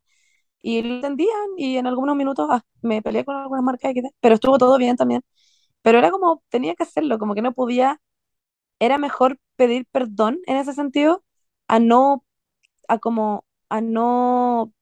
Y 0.61 0.81
lo 0.81 0.95
entendían 0.95 1.29
y 1.57 1.77
en 1.77 1.88
algunos 1.88 2.15
minutos 2.15 2.47
ah, 2.51 2.63
me 2.81 3.01
peleé 3.01 3.25
con 3.25 3.35
algunas 3.38 3.63
marcas, 3.63 3.93
pero 4.19 4.35
estuvo 4.35 4.57
todo 4.57 4.77
bien 4.77 4.95
también. 4.97 5.23
Pero 5.83 5.99
era 5.99 6.11
como, 6.11 6.43
tenía 6.49 6.75
que 6.75 6.83
hacerlo, 6.83 7.19
como 7.19 7.35
que 7.35 7.41
no 7.43 7.53
podía, 7.53 8.01
era 8.79 8.97
mejor 8.97 9.39
pedir 9.55 9.85
perdón 9.91 10.39
en 10.47 10.57
ese 10.57 10.73
sentido 10.73 11.23
a 11.67 11.79
no, 11.79 12.25
a 12.88 12.99
como, 12.99 13.45
a 13.69 13.81
no 13.81 14.73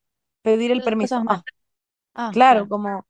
pedir 0.44 0.72
el 0.72 0.84
permiso. 0.84 1.24
Ah, 1.28 1.44
Ah, 2.16 2.32
claro, 2.32 2.68
ya. 2.68 2.70
como, 2.70 3.08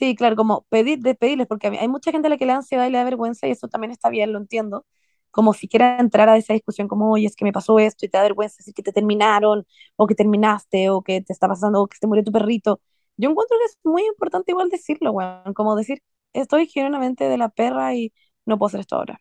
sí, 0.00 0.16
claro, 0.16 0.36
como 0.36 0.62
pedir, 0.70 1.00
de 1.00 1.14
pedirles, 1.14 1.46
porque 1.46 1.68
hay 1.68 1.88
mucha 1.88 2.12
gente 2.12 2.26
a 2.28 2.30
la 2.30 2.38
que 2.38 2.46
le 2.46 2.52
da 2.52 2.58
ansiedad 2.58 2.86
y 2.86 2.90
le 2.90 2.98
da 2.98 3.04
vergüenza 3.04 3.46
y 3.46 3.52
eso 3.52 3.68
también 3.68 3.92
está 3.92 4.10
bien, 4.10 4.32
lo 4.32 4.38
entiendo. 4.38 4.86
Como 5.30 5.54
si 5.54 5.68
quiera 5.68 5.98
entrar 6.00 6.28
a 6.28 6.36
esa 6.36 6.54
discusión 6.54 6.88
como, 6.88 7.10
oye, 7.12 7.26
es 7.26 7.36
que 7.36 7.44
me 7.44 7.52
pasó 7.52 7.78
esto 7.78 8.06
y 8.06 8.08
te 8.08 8.18
da 8.18 8.24
vergüenza 8.24 8.56
decir 8.58 8.74
que 8.74 8.82
te 8.82 8.92
terminaron, 8.92 9.66
o 9.96 10.06
que 10.06 10.14
terminaste, 10.16 10.90
o 10.90 11.02
que 11.02 11.22
te 11.22 11.32
está 11.32 11.48
pasando, 11.48 11.82
o 11.82 11.86
que 11.88 11.98
se 11.98 12.06
murió 12.08 12.24
tu 12.24 12.32
perrito. 12.32 12.80
Yo 13.16 13.30
encuentro 13.30 13.56
que 13.58 13.64
es 13.66 13.78
muy 13.84 14.04
importante 14.06 14.52
igual 14.52 14.70
decirlo, 14.70 15.12
weón, 15.12 15.54
como 15.54 15.76
decir, 15.76 16.02
estoy 16.32 16.66
genuinamente 16.66 17.24
de 17.28 17.38
la 17.38 17.48
perra 17.50 17.94
y 17.94 18.12
no 18.46 18.58
puedo 18.58 18.68
hacer 18.68 18.80
esto 18.80 18.96
ahora. 18.96 19.20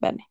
Verne. 0.00 0.26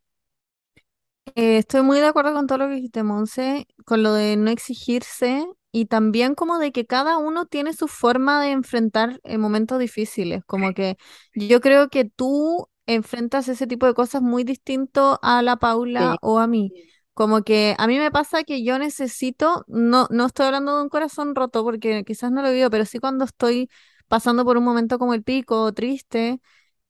Eh, 1.36 1.58
estoy 1.58 1.82
muy 1.84 2.00
de 2.00 2.08
acuerdo 2.08 2.34
con 2.34 2.48
todo 2.48 2.58
lo 2.60 2.68
que 2.68 2.76
dijiste, 2.76 3.04
Monse, 3.04 3.68
con 3.86 4.02
lo 4.04 4.14
de 4.14 4.38
no 4.38 4.50
exigirse 4.50 5.46
y 5.82 5.86
también 5.86 6.36
como 6.36 6.60
de 6.60 6.72
que 6.72 6.86
cada 6.86 7.18
uno 7.18 7.46
tiene 7.46 7.74
su 7.74 7.88
forma 7.88 8.42
de 8.42 8.52
enfrentar 8.52 9.20
eh, 9.24 9.38
momentos 9.38 9.80
difíciles, 9.80 10.44
como 10.46 10.74
que 10.74 10.98
yo 11.36 11.62
creo 11.62 11.90
que 11.90 12.06
tú 12.06 12.68
enfrentas 12.86 13.48
ese 13.48 13.68
tipo 13.68 13.86
de 13.86 13.94
cosas 13.94 14.22
muy 14.22 14.44
distinto 14.44 15.20
a 15.22 15.42
la 15.42 15.58
Paula 15.58 16.14
Sí. 16.14 16.18
o 16.22 16.40
a 16.40 16.48
mí. 16.48 16.72
Como 17.14 17.42
que 17.44 17.76
a 17.78 17.88
mí 17.88 17.98
me 17.98 18.12
pasa 18.12 18.44
que 18.44 18.64
yo 18.64 18.78
necesito, 18.80 19.64
no, 19.68 20.08
no 20.12 20.26
estoy 20.28 20.46
hablando 20.48 20.78
de 20.78 20.84
un 20.84 20.90
corazón 20.90 21.36
roto 21.36 21.64
porque 21.64 22.04
quizás 22.06 22.32
no 22.32 22.42
lo 22.42 22.52
vivo, 22.52 22.70
pero 22.70 22.86
sí 22.86 23.00
cuando 23.00 23.26
estoy 23.26 23.70
pasando 24.08 24.46
por 24.46 24.58
un 24.58 24.64
momento 24.64 25.00
como 25.00 25.14
el 25.14 25.24
pico, 25.24 25.74
triste. 25.74 26.40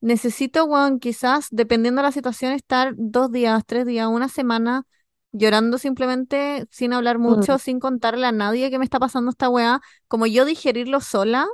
Necesito, 0.00 0.64
weón, 0.66 1.00
quizás, 1.00 1.48
dependiendo 1.50 2.00
de 2.02 2.04
la 2.08 2.12
situación, 2.12 2.52
estar 2.52 2.94
dos 2.96 3.32
días, 3.32 3.64
tres 3.66 3.84
días, 3.86 4.06
una 4.08 4.28
semana 4.28 4.84
llorando 5.38 5.78
simplemente 5.78 6.66
sin 6.70 6.92
hablar 6.92 7.18
mucho, 7.18 7.54
Mm, 7.54 7.58
sin 7.58 7.80
contarle 7.80 8.26
a 8.26 8.32
nadie 8.32 8.70
que 8.70 8.78
me 8.78 8.84
está 8.84 8.98
pasando 8.98 9.30
esta 9.30 9.48
weá, 9.48 9.80
como 10.08 10.26
yo 10.26 10.44
digerirlo 10.44 11.00
sola. 11.00 11.46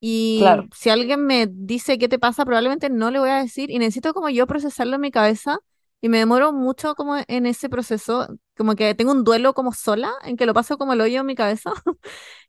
Y 0.00 0.40
claro. 0.40 0.68
si 0.74 0.90
alguien 0.90 1.24
me 1.26 1.46
dice 1.50 1.98
qué 1.98 2.08
te 2.08 2.18
pasa, 2.18 2.44
probablemente 2.44 2.90
no 2.90 3.10
le 3.10 3.20
voy 3.20 3.30
a 3.30 3.36
decir. 3.38 3.70
Y 3.70 3.78
necesito 3.78 4.14
como 4.14 4.28
yo 4.30 4.46
procesarlo 4.46 4.96
en 4.96 5.00
mi 5.02 5.10
cabeza. 5.10 5.58
Y 6.00 6.08
me 6.08 6.18
demoro 6.18 6.52
mucho 6.52 6.94
como 6.96 7.16
en 7.28 7.46
ese 7.46 7.68
proceso, 7.68 8.26
como 8.56 8.74
que 8.74 8.94
tengo 8.96 9.12
un 9.12 9.22
duelo 9.24 9.54
como 9.54 9.72
sola, 9.72 10.12
en 10.24 10.36
que 10.36 10.46
lo 10.46 10.54
paso 10.54 10.76
como 10.78 10.94
el 10.94 11.00
hoyo 11.00 11.20
en 11.20 11.26
mi 11.26 11.34
cabeza. 11.36 11.72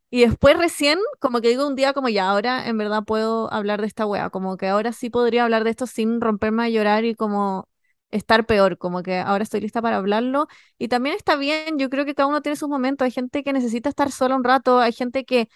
Y 0.09 0.21
después 0.21 0.57
recién, 0.57 0.99
como 1.19 1.41
que 1.41 1.49
digo 1.49 1.67
un 1.67 1.75
día 1.75 1.93
como 1.93 2.07
ya, 2.09 2.29
ahora 2.29 2.67
en 2.67 2.77
verdad 2.77 3.03
puedo 3.03 3.51
hablar 3.51 3.81
de 3.81 3.87
esta 3.87 4.05
wea, 4.05 4.29
como 4.29 4.57
que 4.57 4.67
ahora 4.67 4.93
sí 4.93 5.09
podría 5.09 5.43
hablar 5.43 5.63
de 5.63 5.71
esto 5.71 5.87
sin 5.87 6.21
romperme 6.21 6.63
a 6.65 6.69
llorar 6.69 7.03
y 7.05 7.15
como 7.15 7.67
estar 8.13 8.45
peor, 8.45 8.77
como 8.77 9.03
que 9.03 9.17
ahora 9.19 9.43
estoy 9.43 9.61
lista 9.61 9.81
para 9.81 9.97
hablarlo. 9.97 10.47
Y 10.77 10.87
también 10.89 11.15
está 11.15 11.35
bien, 11.35 11.77
yo 11.79 11.89
creo 11.89 12.05
que 12.05 12.15
cada 12.15 12.27
uno 12.27 12.41
tiene 12.41 12.55
sus 12.57 12.69
momentos, 12.69 13.05
hay 13.05 13.11
gente 13.11 13.43
que 13.43 13.53
necesita 13.53 13.89
estar 13.89 14.11
sola 14.11 14.35
un 14.35 14.43
rato, 14.43 14.79
hay 14.79 14.93
gente 14.93 15.25
que 15.25 15.49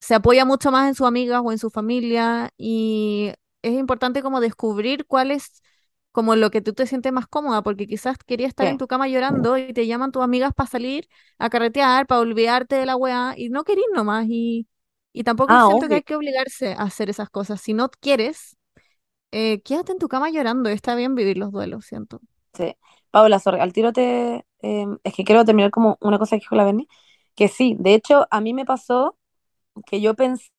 se 0.00 0.14
apoya 0.14 0.44
mucho 0.44 0.70
más 0.72 0.88
en 0.88 0.94
sus 0.94 1.06
amigas 1.06 1.42
o 1.44 1.52
en 1.52 1.58
su 1.58 1.70
familia 1.70 2.50
y 2.56 3.32
es 3.62 3.72
importante 3.74 4.22
como 4.22 4.40
descubrir 4.40 5.06
cuál 5.06 5.30
es 5.30 5.62
como 6.12 6.34
lo 6.36 6.50
que 6.50 6.60
tú 6.60 6.72
te 6.72 6.86
sientes 6.86 7.12
más 7.12 7.26
cómoda, 7.28 7.62
porque 7.62 7.86
quizás 7.86 8.16
querías 8.26 8.48
estar 8.48 8.66
en 8.66 8.78
tu 8.78 8.88
cama 8.88 9.06
llorando 9.08 9.56
y 9.58 9.72
te 9.72 9.86
llaman 9.86 10.10
tus 10.12 10.22
amigas 10.22 10.52
para 10.54 10.68
salir 10.68 11.08
a 11.38 11.50
carretear, 11.50 12.06
para 12.06 12.20
olvidarte 12.20 12.76
de 12.76 12.86
la 12.86 12.96
weá 12.96 13.34
y 13.36 13.48
no 13.50 13.62
querís 13.64 13.84
nomás 13.94 14.26
y, 14.28 14.66
y 15.12 15.22
tampoco 15.24 15.58
Ah, 15.58 15.60
siento 15.60 15.86
que 15.88 15.94
hay 15.96 16.02
que 16.02 16.16
obligarse 16.16 16.72
a 16.72 16.82
hacer 16.82 17.10
esas 17.10 17.30
cosas. 17.30 17.60
Si 17.60 17.74
no 17.74 17.90
quieres, 18.00 18.56
eh, 19.32 19.60
quédate 19.62 19.92
en 19.92 19.98
tu 19.98 20.08
cama 20.08 20.30
llorando, 20.30 20.68
está 20.70 20.94
bien 20.94 21.14
vivir 21.14 21.38
los 21.38 21.52
duelos, 21.52 21.84
siento. 21.86 22.20
Sí. 22.54 22.76
Paula, 23.10 23.38
sorry, 23.38 23.60
al 23.60 23.72
tiro 23.72 23.92
te... 23.92 24.46
em, 24.60 24.98
es 25.04 25.14
que 25.14 25.24
quiero 25.24 25.44
terminar 25.44 25.70
como 25.70 25.98
una 26.00 26.18
cosa 26.18 26.36
que 26.36 26.40
dijo 26.40 26.54
la 26.56 26.64
Berni, 26.64 26.88
que 27.34 27.48
sí, 27.48 27.76
de 27.78 27.94
hecho, 27.94 28.26
a 28.30 28.40
mí 28.40 28.54
me 28.54 28.64
pasó 28.64 29.16
que 29.86 30.00
yo 30.00 30.14
pensé 30.14 30.50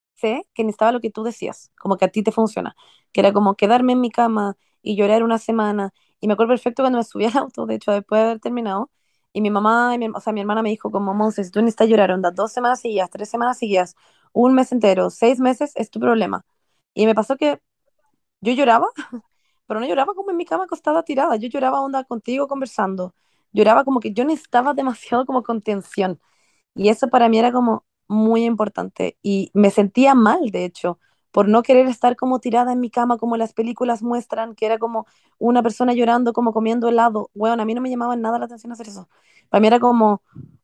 que 0.53 0.64
necesitaba 0.64 0.91
lo 0.91 1.02
que 1.02 1.11
tú 1.11 1.23
decías, 1.23 1.72
como 1.80 1.98
que 1.98 2.06
a 2.06 2.10
ti 2.10 2.23
te 2.23 2.31
funciona, 2.31 2.76
que 3.11 3.22
era 3.22 3.34
como 3.34 3.56
quedarme 3.56 3.93
en 3.93 4.02
mi 4.02 4.11
cama 4.11 4.57
y 4.81 4.95
llorar 4.95 5.23
una 5.23 5.38
semana. 5.39 5.93
Y 6.19 6.27
me 6.27 6.34
acuerdo 6.34 6.52
perfecto 6.52 6.84
cuando 6.84 6.99
me 6.99 7.03
subí 7.06 7.26
al 7.26 7.38
auto, 7.38 7.65
de 7.65 7.76
hecho, 7.76 7.91
después 7.91 8.19
de 8.22 8.26
haber 8.26 8.39
terminado, 8.39 8.91
y 9.34 9.41
mi 9.41 9.49
mamá, 9.52 9.93
y 9.95 9.99
mi, 9.99 10.07
o 10.10 10.19
sea, 10.19 10.34
mi 10.34 10.41
hermana 10.41 10.61
me 10.61 10.69
dijo 10.69 10.91
como, 10.91 11.14
Monse, 11.14 11.43
si 11.43 11.52
tú 11.52 11.61
necesitas 11.61 11.88
llorar, 11.89 12.11
onda, 12.11 12.31
dos 12.31 12.52
semanas 12.52 12.81
seguidas, 12.81 13.10
tres 13.10 13.30
semanas 13.30 13.57
seguidas, 13.60 13.95
un 14.34 14.53
mes 14.53 14.72
entero, 14.72 15.10
seis 15.10 15.39
meses, 15.39 15.72
es 15.76 15.89
tu 15.91 15.99
problema. 15.99 16.45
Y 16.93 17.06
me 17.06 17.15
pasó 17.15 17.38
que 17.38 17.61
yo 18.41 18.53
lloraba, 18.53 18.88
pero 19.68 19.80
no 19.80 19.88
lloraba 19.88 20.13
como 20.15 20.31
en 20.31 20.38
mi 20.38 20.45
cama 20.45 20.65
acostada 20.65 21.03
tirada, 21.03 21.35
yo 21.38 21.49
lloraba 21.49 21.81
onda 21.81 22.03
contigo 22.03 22.47
conversando. 22.47 23.13
lloraba 23.53 23.84
como 23.85 23.99
que 23.99 24.13
yo 24.13 24.26
necesitaba 24.26 24.73
demasiado 24.73 25.26
como 25.26 25.43
contención. 25.43 26.19
Y 26.76 26.89
eso 26.89 27.09
para 27.09 27.30
mí 27.30 27.39
era 27.39 27.51
como 27.51 27.85
muy 28.07 28.45
importante. 28.45 29.18
Y 29.22 29.51
me 29.53 29.72
sentía 29.72 30.15
mal, 30.15 30.51
de 30.51 30.65
hecho, 30.65 30.99
por 31.31 31.47
no 31.47 31.63
querer 31.63 31.88
estar 31.88 32.15
como 32.15 32.39
tirada 32.39 32.73
en 32.73 32.80
mi 32.80 32.89
cama, 32.89 33.18
como 33.18 33.38
las 33.38 33.53
películas 33.53 34.03
muestran, 34.03 34.55
que 34.55 34.65
era 34.65 34.77
como 34.80 35.05
una 35.39 35.63
persona 35.63 35.93
llorando, 35.93 36.34
como 36.34 36.53
comiendo 36.53 36.89
helado. 36.89 37.30
Bueno, 37.34 37.61
a 37.63 37.65
mí 37.65 37.73
no 37.73 37.81
me 37.81 37.89
llamaba 37.89 38.15
nada 38.15 38.39
la 38.39 38.45
atención 38.45 38.72
hacer 38.73 38.88
eso. 38.89 39.09
Para 39.49 39.61
mí 39.61 39.68
era 39.68 39.80
como, 39.80 40.22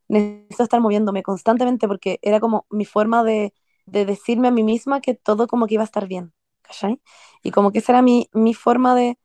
necesito 0.08 0.64
estar 0.64 0.82
moviéndome 0.82 1.24
constantemente 1.24 1.88
porque 1.88 2.20
era 2.22 2.40
como 2.40 2.66
mi 2.70 2.86
forma 2.86 3.24
de, 3.24 3.54
de 3.86 4.06
decirme 4.06 4.49
a 4.49 4.52
mí 4.52 4.64
misma 4.64 5.02
que 5.02 5.14
todo 5.16 5.48
como 5.48 5.68
que 5.68 5.76
iba 5.76 5.84
a 5.84 5.86
estar 5.86 6.08
bien. 6.08 6.34
¿Cachai? 6.68 7.02
Y 7.44 7.52
como 7.52 7.72
que 7.72 7.80
esa 7.80 7.94
era 7.94 8.02
mi, 8.02 8.30
mi 8.34 8.53
forma 8.53 8.95
de, 8.95 9.18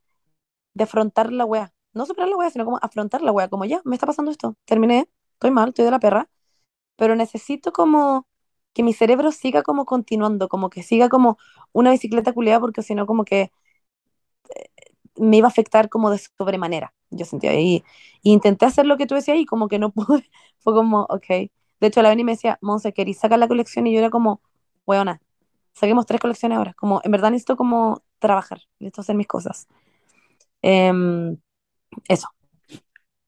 de 0.75 0.85
afrontar 0.85 1.33
la 1.33 1.45
wea. 1.45 1.73
No 1.95 2.07
superar 2.07 2.29
la 2.31 2.37
wea, 2.37 2.51
sino 2.51 2.65
como 2.65 2.79
afrontar 2.83 3.23
la 3.23 3.33
wea. 3.33 3.49
Como 3.49 3.65
ya, 3.65 3.81
me 3.85 3.97
está 3.97 4.07
pasando 4.07 4.31
esto. 4.31 4.57
Terminé, 4.65 5.09
estoy 5.35 5.51
mal, 5.51 5.71
estoy 5.71 5.85
de 5.85 5.91
la 5.91 6.01
perra 6.01 6.29
pero 6.97 7.17
necesito 7.17 7.73
como 7.73 8.29
que 8.75 8.83
mi 8.85 8.93
cerebro 8.95 9.33
siga 9.33 9.63
como 9.65 9.85
continuando, 9.87 10.49
como 10.49 10.71
que 10.71 10.83
siga 10.83 11.09
como 11.11 11.39
una 11.73 11.91
bicicleta 11.93 12.33
culiada, 12.33 12.61
porque 12.61 12.83
si 12.83 12.95
no 12.95 13.07
como 13.07 13.25
que 13.25 13.53
me 15.17 15.37
iba 15.39 15.47
a 15.49 15.51
afectar 15.51 15.89
como 15.89 16.11
de 16.11 16.19
sobremanera. 16.39 16.95
Yo 17.11 17.25
sentía 17.27 17.51
ahí, 17.51 17.85
y 18.23 18.33
intenté 18.33 18.65
hacer 18.67 18.87
lo 18.87 18.97
que 18.97 19.07
tú 19.07 19.15
decías 19.15 19.37
y 19.39 19.45
como 19.47 19.69
que 19.69 19.79
no 19.79 19.91
pude, 19.93 20.31
fue 20.59 20.75
como, 20.75 21.03
ok. 21.11 21.27
De 21.81 21.89
hecho, 21.89 22.03
la 22.03 22.11
Beni 22.11 22.25
me 22.25 22.33
decía, 22.33 22.59
Monse, 22.63 22.93
¿querís 22.93 23.19
sacar 23.19 23.39
la 23.39 23.49
colección? 23.49 23.87
Y 23.87 23.93
yo 23.93 23.99
era 23.99 24.11
como, 24.11 24.41
weona, 24.87 25.21
saquemos 25.75 26.07
tres 26.07 26.21
colecciones 26.21 26.59
ahora. 26.59 26.75
Como, 26.75 27.01
en 27.05 27.11
verdad 27.11 27.31
necesito 27.31 27.57
como 27.57 28.03
trabajar, 28.19 28.61
necesito 28.79 29.01
hacer 29.03 29.17
mis 29.17 29.27
cosas. 29.27 29.67
Em, 30.63 31.37
eso. 32.09 32.29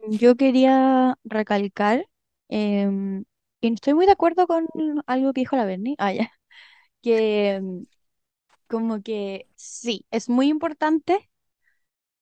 Yo 0.09 0.37
quería 0.37 1.19
recalcar 1.25 2.07
que 2.49 3.69
estoy 3.69 3.95
muy 3.95 4.07
de 4.07 4.12
acuerdo 4.12 4.47
con 4.47 4.66
algo 5.07 5.33
que 5.33 5.41
dijo 5.41 5.57
la 5.57 5.65
Berni. 5.65 5.97
Ah. 5.99 6.12
Que 7.03 7.51
em, 7.57 7.87
como 8.69 9.03
que 9.03 9.49
sí, 9.57 10.07
es 10.11 10.29
muy 10.29 10.49
importante 10.49 11.31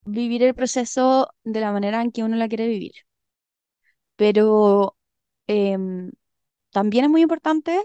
vivir 0.04 0.42
el 0.44 0.54
proceso 0.54 1.30
de 1.44 1.60
la 1.60 1.72
manera 1.72 2.02
en 2.02 2.12
que 2.12 2.22
uno 2.24 2.36
la 2.36 2.48
quiere 2.48 2.68
vivir. 2.68 2.92
Pero 4.16 4.96
también 6.70 7.04
es 7.04 7.10
muy 7.10 7.22
importante 7.22 7.80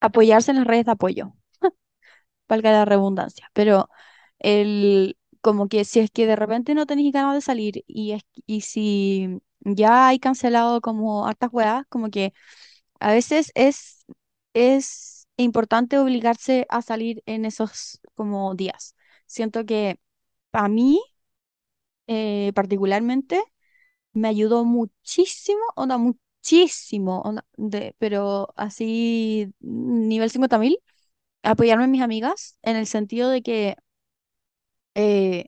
apoyarse 0.00 0.50
en 0.52 0.58
las 0.58 0.66
redes 0.66 0.86
de 0.86 0.92
apoyo, 0.92 1.34
valga 2.48 2.72
la 2.72 2.84
redundancia. 2.84 3.50
Pero 3.52 3.88
el, 4.38 5.18
como 5.40 5.68
que 5.68 5.84
si 5.84 6.00
es 6.00 6.10
que 6.10 6.26
de 6.26 6.36
repente 6.36 6.74
no 6.74 6.86
tenéis 6.86 7.12
ganas 7.12 7.34
de 7.34 7.40
salir 7.42 7.84
y, 7.86 8.12
es, 8.12 8.22
y 8.46 8.62
si 8.62 9.40
ya 9.62 10.08
hay 10.08 10.18
cancelado 10.18 10.80
como 10.80 11.26
hartas 11.26 11.50
weas, 11.52 11.84
como 11.88 12.10
que 12.10 12.32
a 13.00 13.12
veces 13.12 13.52
es, 13.54 14.06
es 14.54 15.28
importante 15.36 15.98
obligarse 15.98 16.66
a 16.70 16.82
salir 16.82 17.22
en 17.26 17.44
esos 17.44 18.00
como 18.14 18.54
días. 18.54 18.96
Siento 19.26 19.64
que 19.66 20.00
a 20.52 20.68
mí 20.68 21.00
eh, 22.06 22.52
particularmente 22.54 23.42
me 24.12 24.28
ayudó 24.28 24.64
muchísimo, 24.64 25.60
onda, 25.76 25.98
muchísimo, 26.42 27.22
pero 27.98 28.52
así 28.56 29.52
nivel 29.60 30.30
50.000, 30.30 30.78
apoyarme 31.42 31.84
en 31.84 31.90
mis 31.92 32.02
amigas 32.02 32.58
en 32.62 32.76
el 32.76 32.86
sentido 32.86 33.30
de 33.30 33.42
que 33.42 33.76
eh, 34.94 35.46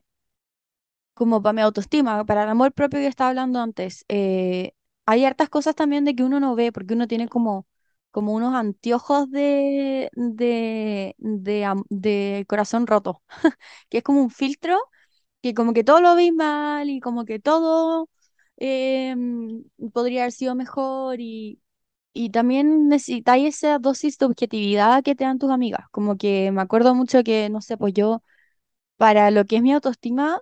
como 1.13 1.41
para 1.41 1.53
mi 1.53 1.61
autoestima, 1.61 2.25
para 2.25 2.43
el 2.43 2.49
amor 2.49 2.73
propio 2.73 2.99
que 2.99 3.07
estaba 3.07 3.29
hablando 3.29 3.59
antes, 3.59 4.05
eh, 4.09 4.73
hay 5.05 5.25
hartas 5.25 5.49
cosas 5.49 5.75
también 5.75 6.05
de 6.05 6.15
que 6.15 6.23
uno 6.23 6.39
no 6.39 6.55
ve, 6.55 6.71
porque 6.71 6.93
uno 6.95 7.07
tiene 7.07 7.27
como, 7.27 7.67
como 8.11 8.33
unos 8.33 8.53
anteojos 8.55 9.29
de, 9.31 10.09
de, 10.15 11.15
de, 11.17 11.83
de 11.89 12.45
corazón 12.47 12.87
roto, 12.87 13.21
que 13.89 13.99
es 13.99 14.03
como 14.03 14.21
un 14.21 14.29
filtro, 14.31 14.79
que 15.41 15.53
como 15.53 15.73
que 15.73 15.83
todo 15.83 16.01
lo 16.01 16.15
veis 16.15 16.33
mal 16.33 16.89
y 16.89 16.99
como 17.01 17.25
que 17.25 17.39
todo 17.39 18.09
em, 18.63 19.63
podría 19.93 20.21
haber 20.23 20.31
sido 20.31 20.55
mejor 20.55 21.19
y, 21.19 21.61
y 22.13 22.29
también 22.31 22.89
necesitáis 22.89 23.55
esa 23.57 23.79
dosis 23.79 24.17
de 24.17 24.25
objetividad 24.27 25.03
que 25.03 25.15
te 25.15 25.25
dan 25.25 25.39
tus 25.39 25.51
amigas, 25.51 25.87
como 25.91 26.17
que 26.17 26.51
me 26.51 26.61
acuerdo 26.61 26.95
mucho 26.95 27.23
que, 27.23 27.49
no 27.49 27.61
sé, 27.61 27.77
pues 27.77 27.93
yo, 27.93 28.23
para 28.97 29.31
lo 29.31 29.45
que 29.45 29.57
es 29.57 29.61
mi 29.61 29.73
autoestima, 29.73 30.41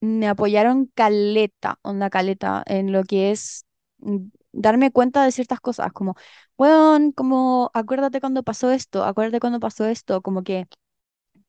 me 0.00 0.28
apoyaron 0.28 0.86
caleta, 0.94 1.78
onda 1.82 2.10
caleta, 2.10 2.62
en 2.66 2.92
lo 2.92 3.04
que 3.04 3.30
es 3.32 3.66
mm, 3.98 4.28
darme 4.52 4.92
cuenta 4.92 5.24
de 5.24 5.32
ciertas 5.32 5.60
cosas, 5.60 5.92
como, 5.92 6.16
weón, 6.58 7.12
como, 7.12 7.70
acuérdate 7.74 8.20
cuando 8.20 8.42
pasó 8.44 8.70
esto, 8.72 9.04
acuérdate 9.04 9.40
cuando 9.40 9.60
pasó 9.60 9.86
esto, 9.86 10.22
como 10.22 10.42
que 10.44 10.66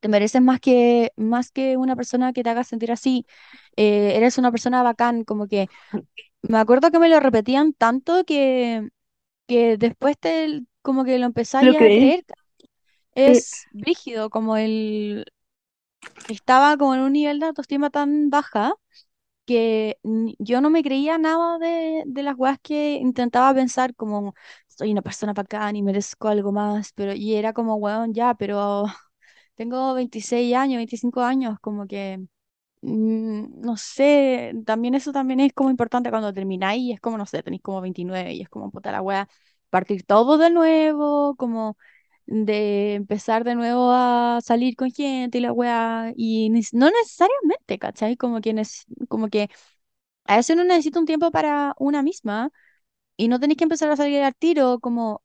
te 0.05 0.09
mereces 0.09 0.41
más 0.41 0.59
que, 0.59 1.11
más 1.17 1.51
que 1.51 1.77
una 1.77 1.95
persona 1.95 2.31
que 2.31 2.43
te 2.43 2.49
haga 2.51 2.63
sentir 2.63 2.91
así, 2.91 3.25
eh, 3.75 4.13
eres 4.15 4.37
una 4.37 4.51
persona 4.51 4.83
bacán, 4.83 5.23
como 5.23 5.47
que, 5.47 5.67
me 6.43 6.59
acuerdo 6.59 6.91
que 6.91 6.99
me 6.99 7.09
lo 7.09 7.19
repetían 7.19 7.73
tanto 7.73 8.25
que, 8.25 8.89
que 9.47 9.77
después 9.77 10.17
te, 10.19 10.63
como 10.83 11.05
que 11.05 11.19
lo 11.19 11.27
¿Lo 11.59 11.73
empezáis 11.73 11.77
a 11.81 11.89
creer, 11.91 12.25
es 13.15 13.67
brígido, 13.71 14.29
como 14.29 14.57
el, 14.57 15.25
estaba 16.27 16.77
como 16.77 16.95
en 16.95 17.01
un 17.01 17.13
nivel 17.13 17.39
de 17.39 17.47
autoestima 17.47 17.89
tan 17.89 18.29
baja 18.29 18.73
que 19.45 19.99
yo 20.39 20.61
no 20.61 20.69
me 20.71 20.83
creía 20.83 21.17
nada 21.19 21.59
de, 21.59 22.03
de 22.07 22.23
las 22.23 22.35
weas 22.37 22.59
que 22.61 22.93
intentaba 22.95 23.53
pensar 23.53 23.95
como 23.95 24.35
soy 24.67 24.91
una 24.91 25.01
persona 25.03 25.33
bacán 25.33 25.75
y 25.75 25.83
merezco 25.83 26.29
algo 26.29 26.51
más, 26.51 26.93
pero 26.93 27.13
y 27.13 27.35
era 27.35 27.53
como, 27.53 27.75
weón, 27.75 28.13
ya, 28.13 28.35
pero 28.35 28.85
tengo 29.55 29.93
26 29.93 30.55
años, 30.55 30.77
25 30.77 31.21
años, 31.23 31.59
como 31.61 31.87
que, 31.87 32.19
mm, 32.81 33.61
no 33.61 33.77
sé, 33.77 34.53
también 34.65 34.95
eso 34.95 35.11
también 35.13 35.39
es 35.41 35.53
como 35.53 35.69
importante 35.71 36.09
cuando 36.11 36.33
termináis 36.33 36.81
y 36.83 36.91
es 36.93 37.01
como, 37.01 37.17
no 37.17 37.25
sé, 37.25 37.43
tenéis 37.43 37.61
como 37.63 37.81
29 37.81 38.33
y 38.33 38.41
es 38.41 38.49
como, 38.49 38.71
puta 38.71 38.91
la 38.91 39.01
wea, 39.01 39.27
partir 39.69 40.03
todo 40.05 40.37
de 40.37 40.49
nuevo, 40.51 41.35
como 41.37 41.77
de 42.27 42.95
empezar 42.95 43.43
de 43.45 43.55
nuevo 43.55 43.91
a 43.93 44.39
salir 44.43 44.75
con 44.75 44.91
gente 44.91 45.37
y 45.39 45.41
la 45.41 45.53
wea, 45.53 46.13
y 46.17 46.49
no 46.73 46.89
necesariamente, 46.91 47.79
¿cachai? 47.79 48.17
Como 48.17 48.41
que, 48.41 48.53
como 49.09 49.29
que 49.29 49.49
a 50.25 50.37
veces 50.37 50.55
uno 50.55 50.65
necesita 50.65 50.99
un 50.99 51.05
tiempo 51.05 51.31
para 51.31 51.73
una 51.79 52.01
misma 52.03 52.51
y 53.17 53.27
no 53.29 53.39
tenéis 53.41 53.57
que 53.59 53.65
empezar 53.65 53.89
a 53.91 53.97
salir 53.97 54.23
al 54.23 54.35
tiro, 54.35 54.79
como 54.79 55.23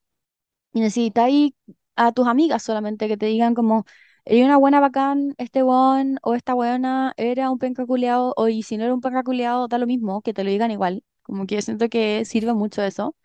necesitáis 0.72 1.52
a 1.96 2.12
tus 2.12 2.26
amigas 2.28 2.62
solamente 2.62 3.08
que 3.08 3.16
te 3.16 3.26
digan 3.26 3.54
como, 3.54 3.84
eres 4.24 4.44
una 4.44 4.56
buena 4.56 4.80
bacán, 4.80 5.34
este 5.38 5.62
weón 5.62 6.18
o 6.22 6.34
esta 6.34 6.54
weona 6.54 7.12
era 7.16 7.50
un 7.50 7.58
penca 7.58 7.86
culiao, 7.86 8.32
o 8.36 8.48
y 8.48 8.62
si 8.62 8.76
no 8.76 8.84
era 8.84 8.94
un 8.94 9.00
penca 9.00 9.22
culiao, 9.22 9.68
da 9.68 9.78
lo 9.78 9.86
mismo, 9.86 10.22
que 10.22 10.32
te 10.34 10.44
lo 10.44 10.50
digan 10.50 10.70
igual. 10.70 11.04
Como 11.22 11.46
que 11.46 11.56
yo 11.56 11.62
siento 11.62 11.88
que 11.88 12.24
sirve 12.24 12.54
mucho 12.54 12.82
eso. 12.82 13.16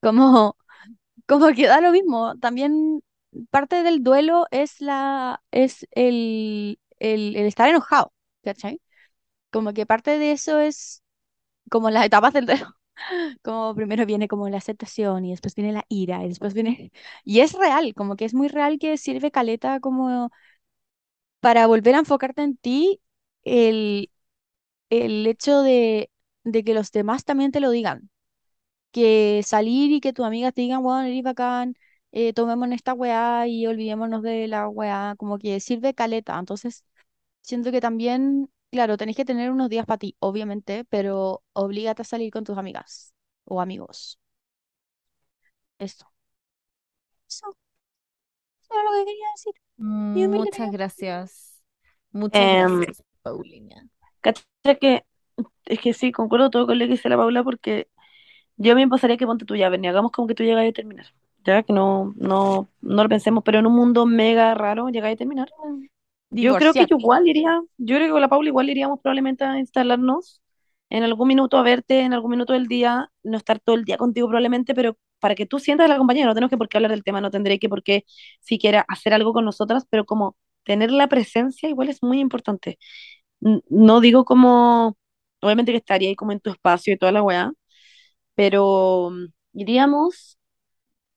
Como, 0.00 0.56
como 1.28 1.48
que 1.54 1.66
da 1.68 1.80
lo 1.80 1.92
mismo. 1.92 2.36
También 2.38 3.02
parte 3.50 3.82
del 3.84 4.02
duelo 4.04 4.46
es 4.50 4.80
la, 4.80 5.42
es 5.52 5.86
el, 5.92 6.80
el, 7.00 7.36
el 7.36 7.46
estar 7.46 7.68
enojado, 7.68 8.12
¿cachai? 8.44 8.80
Como 9.52 9.74
que 9.74 9.86
parte 9.86 10.18
de 10.18 10.32
eso 10.32 10.60
es 10.60 11.02
como 11.70 11.90
las 11.90 12.06
etapas 12.06 12.34
del 12.34 12.46
duelo. 12.46 12.77
Como 13.42 13.74
primero 13.74 14.06
viene 14.06 14.28
como 14.28 14.48
la 14.48 14.58
aceptación 14.58 15.24
y 15.24 15.30
después 15.30 15.54
viene 15.54 15.72
la 15.72 15.84
ira 15.88 16.24
y 16.24 16.28
después 16.28 16.54
viene... 16.54 16.92
Y 17.24 17.40
es 17.40 17.52
real, 17.54 17.94
como 17.94 18.16
que 18.16 18.24
es 18.24 18.34
muy 18.34 18.48
real 18.48 18.78
que 18.78 18.96
sirve 18.98 19.30
caleta 19.30 19.80
como 19.80 20.30
para 21.40 21.66
volver 21.66 21.94
a 21.94 21.98
enfocarte 22.00 22.42
en 22.42 22.56
ti 22.56 23.00
el, 23.44 24.10
el 24.90 25.26
hecho 25.26 25.62
de, 25.62 26.10
de 26.44 26.64
que 26.64 26.74
los 26.74 26.92
demás 26.92 27.24
también 27.24 27.52
te 27.52 27.60
lo 27.60 27.70
digan. 27.70 28.10
Que 28.92 29.42
salir 29.46 29.92
y 29.92 30.00
que 30.00 30.12
tus 30.14 30.26
amigas 30.26 30.54
te 30.54 30.62
digan, 30.62 30.82
bueno, 30.82 31.02
eres 31.08 31.22
bacán, 31.24 31.76
eh, 32.12 32.32
tomémonos 32.34 32.76
esta 32.76 32.94
weá 32.94 33.46
y 33.48 33.66
olvidémonos 33.66 34.22
de 34.22 34.48
la 34.48 34.68
weá, 34.68 35.14
como 35.18 35.38
que 35.38 35.60
sirve 35.60 35.94
caleta. 35.94 36.38
Entonces, 36.38 36.84
siento 37.42 37.72
que 37.72 37.80
también, 37.82 38.50
claro, 38.70 38.96
tenés 38.96 39.16
que 39.16 39.24
tener 39.24 39.50
unos 39.50 39.68
días 39.68 39.86
para 39.86 39.98
ti, 39.98 40.16
obviamente, 40.20 40.84
pero 40.86 41.42
oblígate 41.52 42.02
a 42.02 42.04
salir 42.04 42.32
con 42.32 42.44
tus 42.44 42.58
amigas 42.58 43.14
o 43.44 43.60
amigos. 43.60 44.18
Esto. 45.78 46.06
Eso, 47.28 47.56
eso 48.62 48.74
era 48.74 48.82
lo 48.84 48.90
que 48.98 49.04
quería 49.10 49.26
decir. 49.36 49.54
Muchas 50.08 50.70
gracias. 50.70 51.62
Muchas 52.12 52.50
Em, 52.52 52.84
gracias, 52.88 53.02
Paulina. 53.22 53.88
cacha 54.20 54.42
que 54.80 55.04
es 55.66 55.80
que 55.80 55.94
sí, 55.94 56.12
concuerdo 56.12 56.50
todo 56.50 56.66
con 56.66 56.78
lo 56.78 56.86
que 56.86 56.92
dice 56.92 57.08
la 57.08 57.16
Paula 57.16 57.44
porque 57.44 57.88
yo 58.56 58.74
me 58.76 58.88
pasaría 58.88 59.16
que 59.18 59.26
ponte 59.26 59.44
tú 59.46 59.56
ya, 59.56 59.68
Berni, 59.70 59.88
hagamos 59.88 60.12
como 60.12 60.28
que 60.28 60.34
tú 60.36 60.44
llegas 60.44 60.68
a 60.68 60.72
terminar. 60.72 61.06
Ya 61.44 61.62
que 61.64 61.72
no, 61.74 62.14
no, 62.16 62.70
no 62.82 63.02
lo 63.04 63.08
pensemos, 63.10 63.44
pero 63.44 63.58
en 63.60 63.66
un 63.66 63.74
mundo 63.76 64.06
mega 64.06 64.54
raro 64.54 64.88
llegáis 64.90 65.14
a 65.16 65.18
terminar. 65.18 65.50
Yo 66.30 66.56
creo 66.56 66.74
que 66.74 66.84
yo 66.86 66.96
igual 66.98 67.26
iría, 67.26 67.60
yo 67.78 67.96
creo 67.96 68.06
que 68.08 68.12
con 68.12 68.20
la 68.20 68.28
Paula 68.28 68.48
igual 68.48 68.68
iríamos 68.70 69.00
probablemente 69.00 69.44
a 69.44 69.58
instalarnos 69.58 70.42
en 70.90 71.02
algún 71.02 71.28
minuto 71.28 71.56
a 71.58 71.62
verte, 71.62 72.00
en 72.00 72.12
algún 72.12 72.30
minuto 72.32 72.52
del 72.52 72.66
día, 72.68 73.10
no 73.22 73.36
estar 73.38 73.60
todo 73.60 73.76
el 73.76 73.84
día 73.84 73.96
contigo 73.98 74.28
probablemente, 74.28 74.74
pero 74.74 74.98
para 75.20 75.34
que 75.34 75.46
tú 75.46 75.58
sientas 75.58 75.88
la 75.88 75.96
compañía, 75.98 76.26
no 76.26 76.34
tenemos 76.34 76.50
que 76.50 76.58
por 76.58 76.68
qué 76.68 76.76
hablar 76.78 76.90
del 76.92 77.02
tema, 77.04 77.20
no 77.20 77.30
tendré 77.30 77.58
que 77.58 77.68
por 77.68 77.82
qué 77.82 78.04
siquiera 78.40 78.84
hacer 78.88 79.14
algo 79.14 79.32
con 79.32 79.44
nosotras, 79.44 79.84
pero 79.90 80.04
como 80.04 80.36
tener 80.64 80.90
la 80.92 81.08
presencia 81.08 81.68
igual 81.68 81.88
es 81.88 82.02
muy 82.02 82.20
importante. 82.20 82.78
No 83.40 84.00
digo 84.00 84.24
como, 84.24 84.96
obviamente 85.40 85.72
que 85.72 85.78
estaría 85.78 86.08
ahí 86.10 86.16
como 86.16 86.32
en 86.32 86.40
tu 86.40 86.50
espacio 86.50 86.94
y 86.94 86.98
toda 86.98 87.12
la 87.12 87.22
weá, 87.22 87.52
pero 88.34 89.10
mm, 89.12 89.26
iríamos 89.60 90.37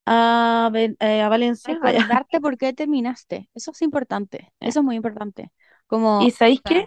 a, 0.06 0.70
Ven- 0.74 0.98
eh, 1.00 1.22
a 1.22 1.30
Valencia, 1.30 1.80
allá. 1.82 2.12
Recordarte 2.22 2.40
por 2.42 2.58
qué 2.58 2.74
terminaste. 2.74 3.50
Eso 3.54 3.72
es 3.72 3.82
importante. 3.82 4.54
Eso 4.60 4.80
es 4.80 4.86
muy 4.86 4.96
importante. 4.96 5.52
Como, 5.88 6.12
¿Y 6.18 6.32
sabéis 6.32 6.62
qué? 6.64 6.86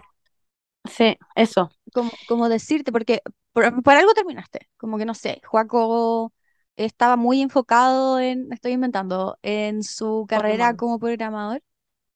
Sí, 0.85 1.17
eso. 1.35 1.69
como, 1.93 2.19
como 2.25 2.49
decirte, 2.49 2.91
porque 2.91 3.21
por, 3.53 3.81
por 3.83 3.93
algo 3.95 4.13
terminaste. 4.13 4.69
Como 4.77 4.97
que 4.97 5.05
no 5.05 5.13
sé, 5.13 5.41
Joaco 5.45 6.33
estaba 6.75 7.15
muy 7.15 7.41
enfocado 7.41 8.19
en, 8.19 8.51
estoy 8.53 8.73
inventando, 8.73 9.37
en 9.43 9.83
su 9.83 10.25
carrera 10.27 10.73
Pokémon. 10.73 10.75
como 10.75 10.99
programador. 10.99 11.61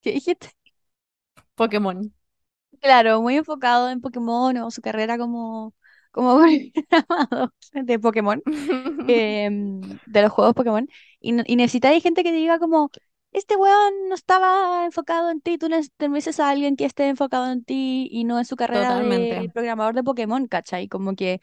¿Qué 0.01 0.13
dijiste? 0.13 0.49
Pokémon. 1.55 2.11
Claro, 2.81 3.21
muy 3.21 3.35
enfocado 3.35 3.89
en 3.89 3.99
Pokémon 4.01 4.55
o 4.57 4.71
su 4.71 4.81
carrera 4.81 5.17
como, 5.17 5.73
como 6.11 6.39
programador 7.73 7.85
de 7.85 7.99
Pokémon, 7.99 8.43
em, 9.07 9.99
de 10.05 10.21
los 10.21 10.31
juegos 10.31 10.53
Pokémon. 10.55 10.87
Y, 11.19 11.33
necesitáis 11.55 12.03
gente 12.03 12.23
que 12.23 12.31
te 12.31 12.37
diga 12.37 12.59
como, 12.59 12.91
este 13.31 13.55
weón 13.55 14.09
no 14.09 14.15
estaba 14.15 14.85
enfocado 14.85 15.29
en 15.31 15.41
ti, 15.41 15.57
tú 15.57 15.67
neces- 15.67 15.91
te 15.97 16.09
mereces 16.09 16.39
a 16.39 16.49
alguien 16.49 16.75
que 16.75 16.85
esté 16.85 17.07
enfocado 17.09 17.51
en 17.51 17.63
ti 17.63 18.07
y 18.11 18.23
no 18.25 18.39
en 18.39 18.45
su 18.45 18.55
carrera 18.55 18.81
de 18.81 18.89
Totalmente. 18.89 19.51
programador 19.53 19.95
de 19.95 20.03
Pokémon, 20.03 20.47
¿cachai? 20.47 20.87
Como 20.87 21.15
que, 21.15 21.41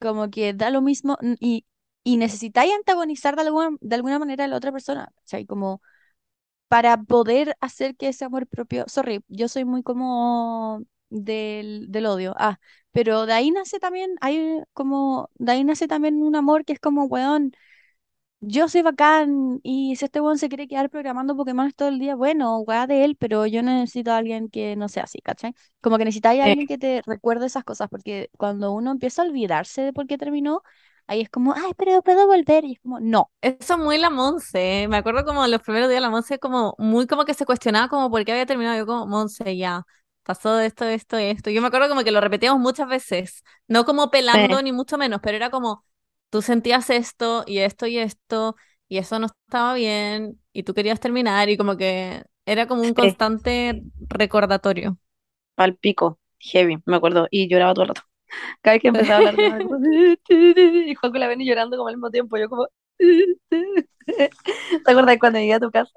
como 0.00 0.30
que 0.30 0.54
da 0.54 0.70
lo 0.70 0.82
mismo 0.82 1.18
y, 1.40 1.66
y 2.04 2.16
necesitáis 2.18 2.72
antagonizar 2.74 3.36
de 3.36 3.42
alguna, 3.42 3.70
de 3.80 3.96
alguna 3.96 4.18
manera 4.18 4.44
a 4.44 4.48
la 4.48 4.56
otra 4.56 4.72
persona, 4.72 5.12
¿cachai? 5.16 5.46
Como 5.46 5.82
para 6.68 6.98
poder 7.02 7.56
hacer 7.60 7.96
que 7.96 8.08
ese 8.08 8.24
amor 8.24 8.46
propio, 8.46 8.84
sorry, 8.88 9.22
yo 9.28 9.48
soy 9.48 9.64
muy 9.64 9.82
como 9.82 10.82
del, 11.10 11.86
del 11.90 12.06
odio, 12.06 12.34
ah, 12.38 12.58
pero 12.98 13.26
de 13.26 13.32
ahí 13.32 13.52
nace 13.52 13.78
también, 13.78 14.16
hay 14.20 14.60
como, 14.72 15.30
de 15.36 15.52
ahí 15.52 15.62
nace 15.62 15.86
también 15.86 16.20
un 16.20 16.34
amor 16.34 16.64
que 16.64 16.72
es 16.72 16.80
como, 16.80 17.04
weón, 17.04 17.52
yo 18.40 18.68
soy 18.68 18.82
bacán 18.82 19.60
y 19.62 19.94
si 19.94 20.06
este 20.06 20.20
weón 20.20 20.36
se 20.36 20.48
quiere 20.48 20.66
quedar 20.66 20.90
programando 20.90 21.36
Pokémon 21.36 21.70
todo 21.72 21.90
el 21.90 22.00
día, 22.00 22.16
bueno, 22.16 22.58
weá 22.58 22.88
de 22.88 23.04
él, 23.04 23.16
pero 23.16 23.46
yo 23.46 23.62
necesito 23.62 24.10
a 24.10 24.16
alguien 24.16 24.48
que 24.48 24.74
no 24.74 24.88
sea 24.88 25.04
así, 25.04 25.20
¿cachai? 25.20 25.54
Como 25.80 25.96
que 25.96 26.06
necesitáis 26.06 26.40
a 26.40 26.46
alguien 26.46 26.66
que 26.66 26.76
te 26.76 27.02
recuerde 27.06 27.46
esas 27.46 27.62
cosas, 27.62 27.88
porque 27.88 28.30
cuando 28.36 28.72
uno 28.72 28.90
empieza 28.90 29.22
a 29.22 29.26
olvidarse 29.26 29.82
de 29.82 29.92
por 29.92 30.08
qué 30.08 30.18
terminó, 30.18 30.62
ahí 31.06 31.20
es 31.20 31.30
como, 31.30 31.54
ay, 31.54 31.70
pero 31.76 32.02
puedo 32.02 32.26
volver, 32.26 32.64
y 32.64 32.72
es 32.72 32.80
como, 32.80 32.98
no. 32.98 33.30
Eso 33.42 33.74
es 33.74 33.78
muy 33.78 33.96
la 33.96 34.10
Monse. 34.10 34.88
Me 34.88 34.96
acuerdo 34.96 35.24
como 35.24 35.46
los 35.46 35.62
primeros 35.62 35.88
días 35.88 36.02
la 36.02 36.10
Monse 36.10 36.40
como 36.40 36.74
muy 36.78 37.06
como 37.06 37.24
que 37.24 37.34
se 37.34 37.46
cuestionaba 37.46 37.86
como 37.86 38.10
por 38.10 38.24
qué 38.24 38.32
había 38.32 38.44
terminado. 38.44 38.76
Yo 38.76 38.86
como, 38.86 39.06
Monse, 39.06 39.56
ya, 39.56 39.84
pasó 40.28 40.60
esto, 40.60 40.84
esto, 40.86 41.16
esto. 41.18 41.50
Yo 41.50 41.62
me 41.62 41.68
acuerdo 41.68 41.88
como 41.88 42.04
que 42.04 42.10
lo 42.12 42.20
repetíamos 42.20 42.60
muchas 42.60 42.88
veces. 42.88 43.42
No 43.68 43.84
como 43.86 44.10
pelando 44.10 44.46
sí, 44.48 44.62
ni 44.62 44.72
mucho 44.72 44.98
menos, 44.98 45.20
pero 45.22 45.36
era 45.36 45.50
como, 45.50 45.84
tú 46.30 46.42
sentías 46.42 46.90
esto 46.90 47.44
y 47.46 47.58
esto 47.60 47.86
y 47.86 47.98
esto 47.98 48.56
y 48.88 48.98
eso 48.98 49.18
no 49.18 49.26
estaba 49.26 49.74
bien 49.74 50.40
y 50.52 50.64
tú 50.64 50.74
querías 50.74 51.00
terminar 51.00 51.48
y 51.48 51.56
como 51.56 51.76
que 51.76 52.24
era 52.46 52.66
como 52.68 52.82
un 52.82 52.94
sí, 52.94 52.94
constante 52.94 53.82
recordatorio. 54.08 54.98
al 55.56 55.76
pico, 55.76 56.18
heavy, 56.38 56.78
me 56.86 56.96
acuerdo, 56.96 57.28
y 57.30 57.48
lloraba 57.48 57.74
todo 57.74 57.82
el 57.84 57.88
rato. 57.90 58.02
Cada 58.62 58.74
vez 58.74 58.82
que 58.82 58.88
empezaba 58.88 59.16
a 59.16 59.18
hablar 59.18 59.36
de 59.38 59.48
y 60.90 60.94
Juan 60.94 61.12
con 61.12 61.20
la 61.20 61.28
Beni 61.28 61.46
llorando 61.46 61.76
como 61.76 61.88
al 61.88 61.96
mismo 61.96 62.10
tiempo, 62.10 62.36
yo 62.38 62.48
como, 62.48 62.66
¿te 64.84 64.90
acuerdas 64.90 65.18
cuando 65.20 65.38
llegué 65.38 65.54
a 65.54 65.60
tu 65.60 65.70
casa? 65.70 65.92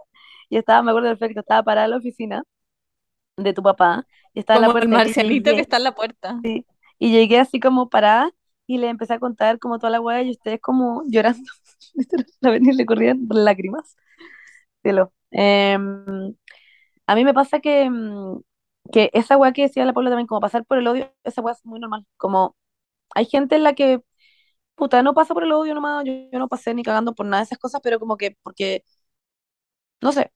Y 0.50 0.58
estaba, 0.58 0.82
me 0.84 0.92
acuerdo 0.92 1.10
perfecto, 1.10 1.42
estaba 1.42 1.64
parada 1.64 1.86
en 1.86 1.92
la 1.92 1.98
oficina 1.98 2.44
de 3.38 3.54
tu 3.54 3.64
papá, 3.64 4.08
y 4.34 4.40
estaba 4.40 4.58
en 4.58 4.62
la 4.62 4.68
el 4.68 4.72
puerta, 4.74 4.88
y 4.88 4.90
marcianito 4.90 5.52
que 5.52 5.62
está 5.62 5.78
en 5.78 5.84
la 5.84 5.96
puerta. 5.96 6.40
sí, 6.44 6.66
y 7.00 7.12
llegué 7.12 7.40
así 7.40 7.60
como 7.60 7.90
parada, 7.90 8.32
y 8.68 8.78
le 8.78 8.90
empecé 8.90 9.14
a 9.14 9.20
contar 9.20 9.60
como 9.60 9.80
toda 9.80 9.92
la 9.92 10.02
weá, 10.02 10.22
y 10.24 10.32
ustedes 10.32 10.60
como 10.62 11.04
llorando, 11.08 11.50
la 12.42 12.52
Beni 12.52 12.74
le 12.74 12.86
corrían 12.86 13.28
lágrimas, 13.30 13.96
cielo. 14.84 15.14
Em, 15.32 16.36
a 17.08 17.16
mí 17.16 17.26
me 17.26 17.34
pasa 17.34 17.60
que, 17.60 17.90
mm, 17.90 18.42
que 18.92 19.10
esa 19.14 19.38
weá 19.38 19.54
que 19.54 19.64
decía 19.64 19.86
la 19.86 19.94
Paula 19.94 20.10
también, 20.10 20.28
como 20.28 20.42
pasar 20.42 20.66
por 20.66 20.78
el 20.78 20.88
odio, 20.88 21.14
esa 21.24 21.42
weá 21.42 21.54
es 21.54 21.66
muy 21.66 21.80
normal, 21.80 22.06
como 22.18 22.56
hay 23.16 23.26
gente 23.26 23.56
en 23.56 23.64
la 23.64 23.74
que 23.74 24.02
puta, 24.76 25.04
no 25.04 25.14
pasa 25.14 25.34
por 25.34 25.44
el 25.44 25.52
odio 25.54 25.76
nomás, 25.76 26.04
yo, 26.06 26.14
yo 26.32 26.40
no 26.40 26.48
pasé 26.48 26.74
ni 26.74 26.84
cagando 26.84 27.14
por 27.16 27.26
nada 27.26 27.42
de 27.42 27.46
esas 27.46 27.60
cosas, 27.60 27.82
pero 27.84 28.00
como 28.00 28.18
que, 28.18 28.38
porque, 28.44 28.84
no 30.02 30.12
sé, 30.12 30.32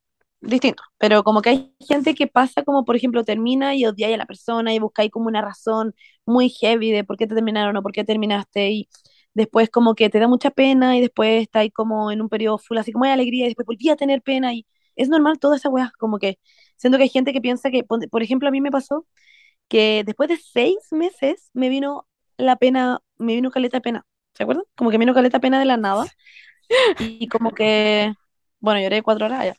distinto, 0.45 0.83
pero 0.97 1.23
como 1.23 1.41
que 1.41 1.49
hay 1.49 1.75
gente 1.87 2.15
que 2.15 2.27
pasa 2.27 2.63
como, 2.63 2.85
por 2.85 2.95
ejemplo, 2.95 3.23
termina 3.23 3.75
y 3.75 3.85
odia 3.85 4.13
a 4.13 4.17
la 4.17 4.25
persona 4.25 4.73
y 4.73 4.79
busca 4.79 5.01
ahí 5.01 5.09
como 5.09 5.27
una 5.27 5.41
razón 5.41 5.95
muy 6.25 6.49
heavy 6.49 6.91
de 6.91 7.03
por 7.03 7.17
qué 7.17 7.27
te 7.27 7.35
terminaron 7.35 7.75
o 7.77 7.81
por 7.83 7.91
qué 7.91 8.03
terminaste 8.03 8.69
y 8.71 8.89
después 9.33 9.69
como 9.69 9.95
que 9.95 10.09
te 10.09 10.19
da 10.19 10.27
mucha 10.27 10.49
pena 10.51 10.97
y 10.97 11.01
después 11.01 11.41
está 11.43 11.59
ahí 11.59 11.71
como 11.71 12.11
en 12.11 12.21
un 12.21 12.29
periodo 12.29 12.57
full 12.57 12.77
así 12.77 12.91
como 12.91 13.05
de 13.05 13.11
alegría 13.11 13.45
y 13.45 13.49
después 13.49 13.65
volví 13.65 13.89
a 13.89 13.95
tener 13.95 14.21
pena 14.21 14.53
y 14.53 14.65
es 14.95 15.09
normal 15.09 15.39
toda 15.39 15.57
esa 15.57 15.69
weá, 15.69 15.91
como 15.99 16.19
que 16.19 16.39
siento 16.77 16.97
que 16.97 17.03
hay 17.03 17.09
gente 17.09 17.33
que 17.33 17.41
piensa 17.41 17.69
que, 17.71 17.83
por 17.83 18.23
ejemplo, 18.23 18.47
a 18.47 18.51
mí 18.51 18.61
me 18.61 18.71
pasó 18.71 19.05
que 19.67 20.03
después 20.05 20.29
de 20.29 20.37
seis 20.37 20.77
meses 20.91 21.49
me 21.53 21.69
vino 21.69 22.07
la 22.37 22.55
pena, 22.57 22.99
me 23.17 23.35
vino 23.35 23.51
caleta 23.51 23.77
de 23.77 23.81
pena, 23.81 24.05
¿se 24.33 24.43
acuerdan? 24.43 24.65
Como 24.75 24.91
que 24.91 24.97
me 24.97 25.05
vino 25.05 25.13
caleta 25.13 25.37
de 25.37 25.41
pena 25.41 25.59
de 25.59 25.65
la 25.65 25.77
nada 25.77 26.05
y 26.99 27.27
como 27.27 27.51
que, 27.53 28.13
bueno, 28.59 28.81
lloré 28.81 29.01
cuatro 29.03 29.25
horas 29.27 29.45
ya, 29.45 29.55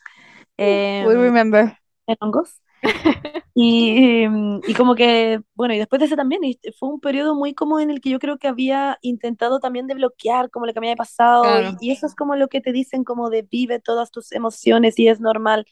We 0.59 0.65
em, 0.65 1.21
remember. 1.23 1.79
en 2.07 2.17
hongos. 2.21 2.61
Y, 3.59 4.23
em, 4.25 4.61
y 4.67 4.75
como 4.75 4.95
que, 4.95 5.41
bueno, 5.55 5.73
y 5.75 5.79
después 5.79 5.99
de 5.99 6.07
ese 6.07 6.17
también, 6.17 6.45
y 6.45 6.59
fue 6.79 6.91
un 6.91 7.01
periodo 7.01 7.35
muy 7.35 7.55
como 7.55 7.81
en 7.81 7.91
el 7.91 8.03
que 8.03 8.11
yo 8.11 8.19
creo 8.19 8.37
que 8.37 8.49
había 8.49 8.99
intentado 9.01 9.61
también 9.61 9.87
de 9.87 9.95
bloquear 9.95 10.51
como 10.51 10.67
lo 10.67 10.75
que 10.75 10.81
me 10.81 10.89
había 10.89 10.97
pasado, 10.97 11.45
y, 11.45 11.63
Claro. 11.63 11.79
y 11.81 11.91
eso 11.91 12.07
es 12.07 12.15
como 12.15 12.37
lo 12.37 12.49
que 12.49 12.61
te 12.61 12.73
dicen, 12.73 13.03
como 13.03 13.31
de 13.31 13.43
vive 13.43 13.81
todas 13.81 14.11
tus 14.11 14.33
emociones 14.33 14.99
y 14.99 15.09
es 15.09 15.21
normal. 15.21 15.65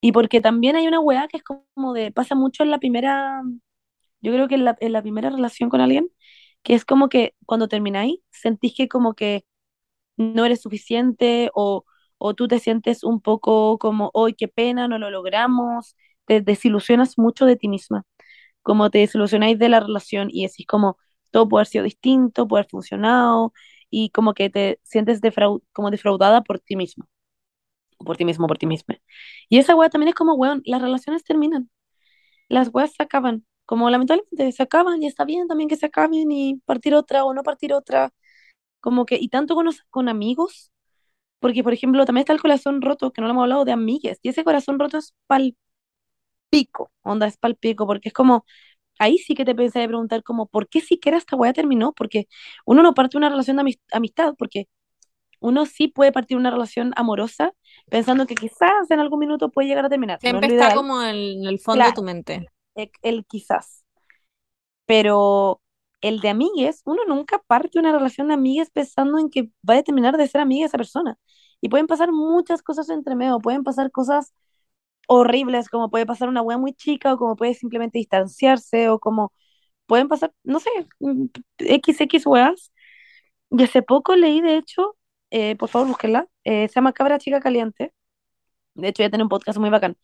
Y 0.00 0.12
porque 0.12 0.40
también 0.40 0.76
hay 0.76 0.86
una 0.86 1.00
weá 1.00 1.28
que 1.28 1.38
es 1.38 1.42
como 1.42 1.92
de, 1.92 2.12
pasa 2.12 2.34
mucho 2.34 2.62
en 2.62 2.70
la 2.70 2.78
primera, 2.78 3.42
yo 4.20 4.32
creo 4.32 4.48
que 4.48 4.54
en 4.56 4.64
la, 4.64 4.76
en 4.80 4.92
la 4.92 5.02
primera 5.02 5.30
relación 5.30 5.70
con 5.70 5.80
alguien, 5.80 6.10
que 6.62 6.74
es 6.74 6.84
como 6.84 7.08
que 7.08 7.34
cuando 7.46 7.68
termináis, 7.68 8.20
sentís 8.30 8.74
que 8.76 8.88
como 8.88 9.14
que 9.14 9.44
no 10.16 10.44
eres 10.44 10.62
suficiente 10.62 11.50
o, 11.54 11.84
o 12.20 12.34
tú 12.34 12.48
te 12.48 12.60
sientes 12.60 13.04
un 13.04 13.22
poco 13.22 13.78
como, 13.78 14.10
hoy 14.14 14.34
qué 14.34 14.48
pena, 14.48 14.88
no 14.88 14.98
lo 15.00 15.10
logramos, 15.10 15.96
te 16.26 16.42
desilusionas 16.42 17.18
mucho 17.18 17.46
de 17.46 17.56
ti 17.56 17.68
misma, 17.68 18.04
como 18.62 18.90
te 18.90 18.98
desilusionáis 18.98 19.58
de 19.58 19.68
la 19.70 19.80
relación 19.80 20.28
y 20.32 20.44
decís 20.46 20.66
como, 20.66 20.98
todo 21.32 21.48
puede 21.48 21.62
haber 21.62 21.68
sido 21.68 21.84
distinto, 21.84 22.48
puede 22.48 22.62
haber 22.62 22.70
funcionado 22.70 23.52
y 23.90 24.10
como 24.10 24.34
que 24.34 24.50
te 24.50 24.80
sientes 24.84 25.22
defrau- 25.22 25.62
como 25.72 25.90
defraudada 25.90 26.42
por 26.42 26.60
ti 26.60 26.76
misma, 26.76 27.06
por 27.98 28.16
ti 28.16 28.24
mismo, 28.24 28.46
por 28.46 28.58
ti 28.58 28.66
misma. 28.66 28.96
Y 29.48 29.58
esa 29.58 29.74
weá 29.76 29.90
también 29.90 30.08
es 30.10 30.14
como, 30.14 30.34
weón, 30.34 30.62
las 30.64 30.82
relaciones 30.82 31.24
terminan 31.24 31.70
las 32.48 32.70
weas 32.74 32.92
se 32.94 33.02
acaban. 33.02 33.46
Como 33.66 33.90
lamentablemente 33.90 34.52
se 34.52 34.62
acaban 34.64 35.02
y 35.02 35.06
está 35.08 35.24
bien 35.24 35.48
también 35.48 35.68
que 35.68 35.76
se 35.76 35.86
acaben 35.86 36.30
y 36.32 36.56
partir 36.66 36.94
otra 36.94 37.24
o 37.24 37.34
no 37.34 37.42
partir 37.44 37.72
otra. 37.74 38.12
Como 38.80 39.06
que, 39.06 39.16
y 39.20 39.28
tanto 39.30 39.54
con, 39.56 39.66
los- 39.66 39.82
con 39.90 40.08
amigos, 40.08 40.69
porque 41.40 41.64
por 41.64 41.72
ejemplo 41.74 42.04
también 42.06 42.22
está 42.22 42.32
el 42.34 42.40
corazón 42.42 42.82
roto, 42.82 43.12
que 43.12 43.20
no 43.22 43.28
lo 43.28 43.32
hemos 43.32 43.42
hablado 43.44 43.64
de 43.66 43.72
amigues, 43.72 44.18
y 44.22 44.30
ese 44.30 44.44
corazón 44.44 44.78
roto 44.78 44.98
es 44.98 45.14
pal 45.26 45.56
pico, 46.50 46.92
onda, 47.02 47.26
es 47.26 47.36
pal 47.36 47.56
pico, 47.56 47.86
porque 47.86 48.08
es 48.10 48.12
como, 48.14 48.44
ahí 48.98 49.18
sí 49.18 49.34
que 49.34 49.44
te 49.44 49.54
pensé 49.54 49.80
de 49.80 49.88
preguntar 49.88 50.22
como, 50.24 50.46
¿por 50.48 50.68
qué 50.68 50.80
siquiera 50.80 51.18
esta 51.18 51.36
wea 51.36 51.52
terminó? 51.52 51.92
Porque 51.94 52.28
uno 52.66 52.82
no 52.84 52.94
parte 52.94 53.16
una 53.18 53.30
relación 53.30 53.56
de 53.58 53.62
amis- 53.64 53.80
amistad, 53.92 54.34
porque 54.38 54.68
uno 55.40 55.66
sí 55.66 55.88
puede 55.88 56.12
partir 56.12 56.36
una 56.36 56.50
relación 56.50 56.92
amorosa 56.96 57.52
pensando 57.90 58.26
que 58.26 58.34
quizás 58.36 58.90
en 58.90 59.00
algún 59.00 59.20
minuto 59.20 59.50
puede 59.50 59.68
llegar 59.68 59.84
a 59.86 59.88
terminar. 59.90 60.20
No 60.24 60.38
es 60.38 60.46
Siempre 60.46 60.48
está 60.48 60.72
como 60.72 61.02
en 61.02 61.46
el 61.46 61.58
fondo 61.60 61.84
de 61.86 61.92
tu 61.92 62.02
mente. 62.02 62.46
el, 62.74 62.90
el 63.02 63.26
quizás. 63.26 63.84
pero 64.86 65.59
el 66.00 66.20
de 66.20 66.28
amigues, 66.30 66.82
uno 66.84 67.02
nunca 67.06 67.38
parte 67.46 67.78
una 67.78 67.92
relación 67.92 68.28
de 68.28 68.34
amigues 68.34 68.70
pensando 68.70 69.18
en 69.18 69.30
que 69.30 69.50
va 69.68 69.76
a 69.76 69.82
terminar 69.82 70.16
de 70.16 70.28
ser 70.28 70.40
amiga 70.40 70.66
esa 70.66 70.78
persona. 70.78 71.18
Y 71.60 71.68
pueden 71.68 71.86
pasar 71.86 72.12
muchas 72.12 72.62
cosas 72.62 72.88
entre 72.90 73.14
medio, 73.16 73.38
pueden 73.40 73.64
pasar 73.64 73.90
cosas 73.90 74.32
horribles, 75.08 75.68
como 75.68 75.90
puede 75.90 76.06
pasar 76.06 76.28
una 76.28 76.42
wea 76.42 76.58
muy 76.58 76.74
chica, 76.74 77.14
o 77.14 77.18
como 77.18 77.36
puede 77.36 77.54
simplemente 77.54 77.98
distanciarse, 77.98 78.88
o 78.90 78.98
como 79.00 79.32
pueden 79.86 80.08
pasar, 80.08 80.32
no 80.44 80.60
sé, 80.60 80.70
mm, 81.00 81.26
XX 81.58 82.26
weas. 82.26 82.72
Y 83.50 83.62
hace 83.64 83.82
poco 83.82 84.16
leí, 84.16 84.40
de 84.40 84.56
hecho, 84.56 84.96
eh, 85.30 85.56
por 85.56 85.68
favor 85.68 85.88
búsquenla, 85.88 86.28
eh, 86.44 86.68
se 86.68 86.74
llama 86.76 86.92
Cabra 86.92 87.18
Chica 87.18 87.40
Caliente. 87.40 87.92
De 88.74 88.88
hecho, 88.88 89.02
ya 89.02 89.10
tiene 89.10 89.24
un 89.24 89.28
podcast 89.30 89.58
muy 89.58 89.70
bacán. 89.70 89.96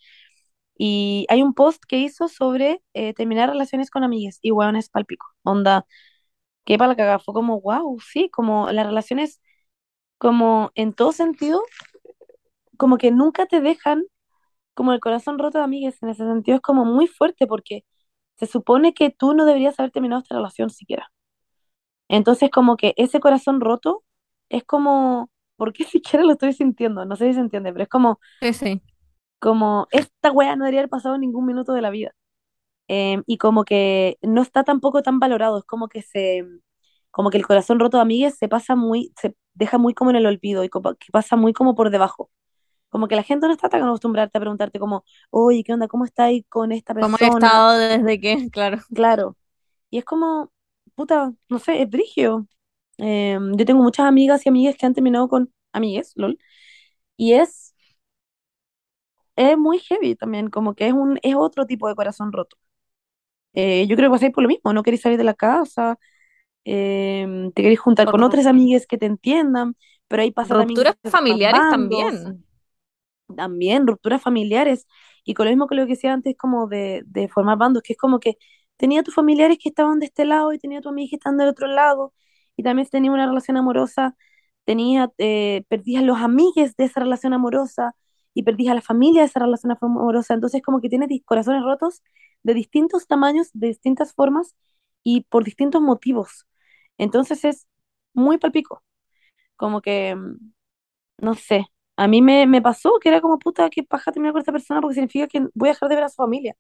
Y 0.79 1.27
hay 1.31 1.43
un 1.43 1.55
post 1.55 1.83
que 1.89 1.99
hizo 1.99 2.29
sobre 2.29 2.83
eh, 2.95 3.15
terminar 3.15 3.51
relaciones 3.51 3.91
con 3.91 4.05
amigas 4.05 4.39
y 4.43 4.51
weón 4.53 4.77
es 4.77 4.89
palpico. 4.91 5.27
Onda, 5.43 5.87
que 6.65 6.79
para 6.79 6.89
la 6.91 6.97
cagada. 6.97 7.19
Fue 7.21 7.35
como, 7.35 7.61
wow, 7.61 7.99
sí, 8.01 8.31
como 8.31 8.71
las 8.73 8.87
relaciones, 8.87 9.41
como 10.19 10.73
en 10.77 10.95
todo 10.95 11.13
sentido, 11.13 11.63
como 12.77 12.99
que 12.99 13.11
nunca 13.11 13.47
te 13.47 13.61
dejan 13.61 14.05
como 14.75 14.93
el 14.93 15.01
corazón 15.01 15.39
roto 15.39 15.59
de 15.59 15.65
amigas. 15.65 15.97
En 16.03 16.11
ese 16.11 16.25
sentido 16.27 16.57
es 16.57 16.63
como 16.63 16.85
muy 16.85 17.07
fuerte 17.07 17.47
porque 17.47 17.85
se 18.37 18.47
supone 18.47 18.95
que 18.95 19.11
tú 19.11 19.35
no 19.35 19.47
deberías 19.47 19.79
haber 19.81 19.93
terminado 19.93 20.23
esta 20.23 20.37
relación 20.37 20.71
siquiera. 20.71 21.11
Entonces 22.09 22.51
como 22.51 22.77
que 22.77 22.95
ese 22.97 23.21
corazón 23.21 23.61
roto 23.61 24.05
es 24.49 24.65
como, 24.65 25.31
¿por 25.57 25.73
qué 25.73 25.85
siquiera 25.85 26.25
lo 26.25 26.33
estoy 26.33 26.53
sintiendo? 26.53 27.05
No 27.05 27.17
sé 27.17 27.29
si 27.29 27.35
se 27.35 27.41
entiende, 27.41 27.73
pero 27.73 27.85
es 27.85 27.89
como, 27.91 28.21
Sí, 28.41 28.53
sí. 28.53 28.83
Como 29.39 29.89
esta 29.91 30.33
wea 30.33 30.57
no 30.57 30.65
debería 30.65 30.81
haber 30.81 30.91
pasado 30.91 31.19
ningún 31.19 31.47
minuto 31.47 31.73
de 31.73 31.83
la 31.83 31.91
vida. 31.91 32.13
Em, 32.89 33.23
y 33.27 33.39
como 33.39 33.65
que 33.65 34.19
no 34.23 34.43
está 34.43 34.65
tampoco 34.65 35.03
tan 35.03 35.19
valorado, 35.21 35.59
es 35.59 35.65
como 35.65 35.89
que 35.89 36.03
se, 36.03 36.45
como 37.11 37.31
que 37.31 37.39
el 37.39 37.47
corazón 37.47 37.81
roto 37.81 37.97
de 37.99 38.03
amigues 38.03 38.37
se 38.39 38.49
pasa 38.49 38.77
muy, 38.77 39.13
se 39.21 39.37
deja 39.55 39.79
muy 39.79 39.95
como 39.95 40.11
en 40.11 40.17
el 40.17 40.27
olvido 40.27 40.65
y 40.65 40.69
como 40.69 40.95
que 40.95 41.09
pasa 41.13 41.37
muy 41.37 41.53
como 41.53 41.75
por 41.75 41.91
debajo. 41.91 42.31
Como 42.91 43.09
que 43.09 43.17
la 43.17 43.23
gente 43.25 43.47
no 43.49 43.53
está 43.55 43.69
tan 43.71 43.83
acostumbrada 43.85 44.31
a 44.35 44.41
preguntarte 44.41 44.79
como, 44.81 45.05
oye, 45.31 45.65
¿qué 45.65 45.73
onda? 45.75 45.89
¿Cómo 45.89 46.05
estáis 46.07 46.45
con 46.49 46.73
esta 46.73 46.95
¿Cómo 46.99 47.17
he 47.21 47.27
persona? 47.27 47.29
estado 47.29 47.79
desde 47.79 48.21
que? 48.21 48.49
Claro. 48.51 48.79
Claro. 48.95 49.37
Y 49.91 49.99
es 49.99 50.05
como, 50.05 50.53
puta, 50.95 51.35
no 51.49 51.59
sé, 51.59 51.83
es 51.83 51.91
brigio. 51.91 52.49
Em, 52.99 53.57
yo 53.57 53.65
tengo 53.67 53.83
muchas 53.83 54.07
amigas 54.07 54.47
y 54.47 54.49
amigas 54.51 54.77
que 54.77 54.87
han 54.87 54.95
terminado 54.95 55.29
con 55.29 55.53
amigues, 55.73 56.13
lol. 56.17 56.39
Y 57.17 57.35
es, 57.35 57.66
es 59.37 59.59
muy 59.59 59.79
heavy 59.81 60.15
también, 60.17 60.51
como 60.51 60.75
que 60.75 60.89
es 60.89 60.93
un, 60.93 61.19
es 61.23 61.35
otro 61.37 61.67
tipo 61.67 61.89
de 61.89 61.95
corazón 61.95 62.33
roto. 62.33 62.57
Eh, 63.55 63.87
yo 63.89 63.97
creo 63.97 64.11
que 64.11 64.15
pasáis 64.17 64.33
por 64.33 64.43
lo 64.43 64.49
mismo, 64.49 64.73
no 64.73 64.83
queréis 64.83 65.03
salir 65.03 65.19
de 65.19 65.25
la 65.25 65.35
casa, 65.35 65.99
em, 66.65 67.53
te 67.53 67.63
queréis 67.63 67.81
juntar 67.81 68.09
con 68.09 68.23
otras 68.25 68.47
amigas 68.47 68.87
que 68.87 68.99
te 68.99 69.07
entiendan, 69.07 69.77
pero 70.09 70.23
ahí 70.23 70.33
pasa 70.33 70.57
también 70.57 70.81
que 70.81 70.87
Rupturas 70.89 71.13
familiares 71.13 71.51
bandos, 71.51 71.69
también. 71.69 72.45
también 73.37 73.87
rupturas 73.87 74.23
familiares, 74.23 74.87
y 75.25 75.35
con 75.35 75.47
lo 75.47 75.51
mismo 75.53 75.67
que 75.67 75.75
lo 75.75 75.85
que 75.87 75.93
decía 75.95 76.13
antes, 76.13 76.37
como 76.37 76.67
de, 76.69 77.03
de 77.07 77.29
formar 77.29 77.59
bandos, 77.59 77.83
que 77.83 77.95
es 77.95 77.99
como 77.99 78.21
que 78.21 78.37
tenía 78.77 79.03
tus 79.03 79.15
familiares 79.15 79.59
que 79.63 79.69
estaban 79.71 79.99
de 79.99 80.07
este 80.07 80.25
lado 80.25 80.53
y 80.53 80.59
tenía 80.59 80.81
tu 80.81 80.89
amiga 80.91 81.11
que 81.11 81.17
estaban 81.17 81.39
del 81.39 81.49
otro 81.49 81.67
lado, 81.67 82.13
y 82.57 82.63
también 82.63 82.89
tenía 82.89 83.11
una 83.13 83.27
relación 83.27 83.57
amorosa, 83.57 84.17
tenía, 84.65 85.11
eh, 85.19 85.65
perdías 85.69 86.03
los 86.05 86.19
amigues 86.19 86.77
de 86.77 86.85
esa 86.85 87.01
relación 87.01 87.33
amorosa, 87.33 87.95
y 88.37 88.45
perdías 88.45 88.73
a 88.73 88.77
la 88.77 88.83
familia 88.83 89.23
de 89.23 89.29
esa 89.29 89.41
relación 89.41 89.77
amorosa, 89.81 90.35
entonces 90.35 90.63
como 90.63 90.81
que 90.81 90.89
tienes 90.91 91.11
corazones 91.25 91.63
rotos 91.65 92.03
de 92.45 92.55
distintos 92.55 93.07
tamaños, 93.09 93.51
de 93.55 93.69
distintas 93.69 94.13
formas, 94.15 94.55
y 95.03 95.23
por 95.23 95.45
distintos 95.45 95.83
motivos. 95.83 96.47
Entonces 96.99 97.45
es 97.45 97.67
muy 98.15 98.39
palpico, 98.39 98.83
como 99.57 99.81
que 99.83 100.17
mm, 100.17 100.53
no 101.19 101.35
sé, 101.35 101.67
a 101.97 102.09
mí 102.09 102.23
me, 102.23 102.47
me 102.47 102.63
pasó 102.63 102.99
que 103.01 103.09
era 103.11 103.21
como 103.21 103.39
puta, 103.39 103.71
que 103.71 103.83
paja 103.85 104.13
terminar 104.13 104.33
con 104.33 104.41
esta 104.41 104.53
persona 104.53 104.81
porque 104.81 104.95
significa 104.95 105.29
que 105.29 105.49
voy 105.55 105.69
a 105.71 105.73
dejar 105.73 105.89
de 105.89 105.95
ver 105.97 106.05
a 106.05 106.09
su 106.09 106.17
familia. 106.17 106.57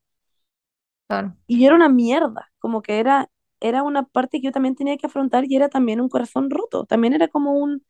Claro. 1.08 1.36
Y 1.46 1.64
era 1.66 1.74
una 1.74 1.88
mierda, 1.88 2.50
como 2.58 2.82
que 2.82 2.98
era, 2.98 3.30
era 3.60 3.82
una 3.82 4.02
parte 4.04 4.38
que 4.40 4.46
yo 4.46 4.52
también 4.52 4.74
tenía 4.76 4.96
que 4.96 5.06
afrontar 5.06 5.44
y 5.46 5.56
era 5.56 5.68
también 5.68 6.00
un 6.00 6.08
corazón 6.08 6.50
roto. 6.50 6.84
También 6.86 7.12
era 7.14 7.28
como 7.28 7.52
un, 7.54 7.84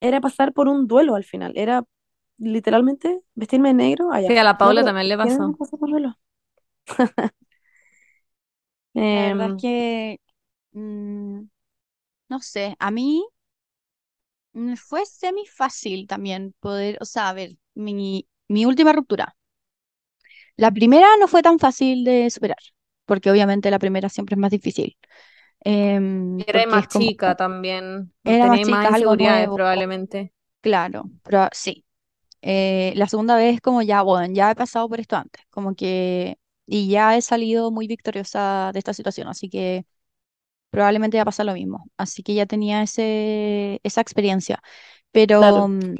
era 0.00 0.20
pasar 0.20 0.52
por 0.54 0.68
un 0.68 0.86
duelo 0.88 1.16
al 1.16 1.24
final. 1.24 1.52
Era 1.56 1.84
literalmente 2.38 3.22
vestirme 3.34 3.68
de 3.68 3.74
negro 3.74 4.12
allá. 4.12 4.30
Sí, 4.30 4.36
a 4.36 4.44
la 4.44 4.58
Paula 4.58 4.84
también 4.84 5.08
le 5.08 5.16
¿quién 5.20 5.54
pasó. 5.56 5.56
pasó 5.56 5.78
por 5.78 5.90
duelo? 5.90 6.18
La 9.10 9.24
verdad 9.26 9.48
es 9.48 9.54
Em, 9.54 9.62
que, 9.62 10.20
mm, 10.72 11.42
no 12.30 12.40
sé, 12.40 12.76
a 12.80 12.90
mí 12.90 13.24
me 14.54 14.76
fue 14.76 15.04
semi 15.06 15.46
fácil 15.46 16.06
también 16.06 16.54
poder, 16.60 16.96
o 17.00 17.04
sea, 17.04 17.28
a 17.28 17.32
ver, 17.34 17.56
mi, 17.74 18.26
mi 18.48 18.64
última 18.66 18.92
ruptura. 18.92 19.36
La 20.56 20.70
primera 20.70 21.06
no 21.18 21.28
fue 21.28 21.42
tan 21.42 21.58
fácil 21.58 22.04
de 22.04 22.30
superar, 22.30 22.58
porque 23.06 23.30
obviamente 23.30 23.70
la 23.70 23.78
primera 23.78 24.08
siempre 24.08 24.34
es 24.34 24.38
más 24.40 24.50
difícil, 24.50 24.96
em, 25.60 26.44
Era 26.46 26.66
más 26.66 26.88
como, 26.88 27.12
chica 27.26 27.34
también. 27.36 28.12
era 28.24 28.46
más 28.46 28.60
Tenía 28.60 28.66
más 28.66 28.90
chica, 28.90 28.92
algo 28.92 29.16
nuevo, 29.16 29.52
probablemente. 29.60 30.32
claro, 30.60 31.10
pero 31.22 31.48
sí. 31.52 31.84
Eh, 32.46 32.92
la 32.96 33.08
segunda 33.08 33.36
vez 33.36 33.60
como 33.62 33.82
ya, 33.82 34.02
bueno, 34.02 34.34
ya 34.34 34.50
he 34.50 34.54
pasado 34.56 34.88
por 34.88 35.00
esto 35.00 35.16
antes, 35.16 35.42
como 35.50 35.74
que, 35.76 36.38
y 36.66 36.88
ya 36.90 37.16
he 37.16 37.22
salido 37.22 37.70
muy 37.72 37.86
victoriosa 37.88 38.70
de 38.74 38.78
esta 38.80 38.94
situación, 38.94 39.28
así 39.28 39.48
que 39.50 39.86
probablemente 40.70 41.18
va 41.18 41.22
a 41.22 41.26
pasar 41.26 41.46
lo 41.46 41.54
mismo. 41.54 41.86
Así 41.98 42.22
que 42.22 42.34
ya 42.34 42.46
tenía 42.46 42.82
ese, 42.82 43.80
esa 43.84 44.00
experiencia. 44.02 44.62
Pero, 45.12 45.38
claro, 45.38 45.68
mm, 45.68 45.96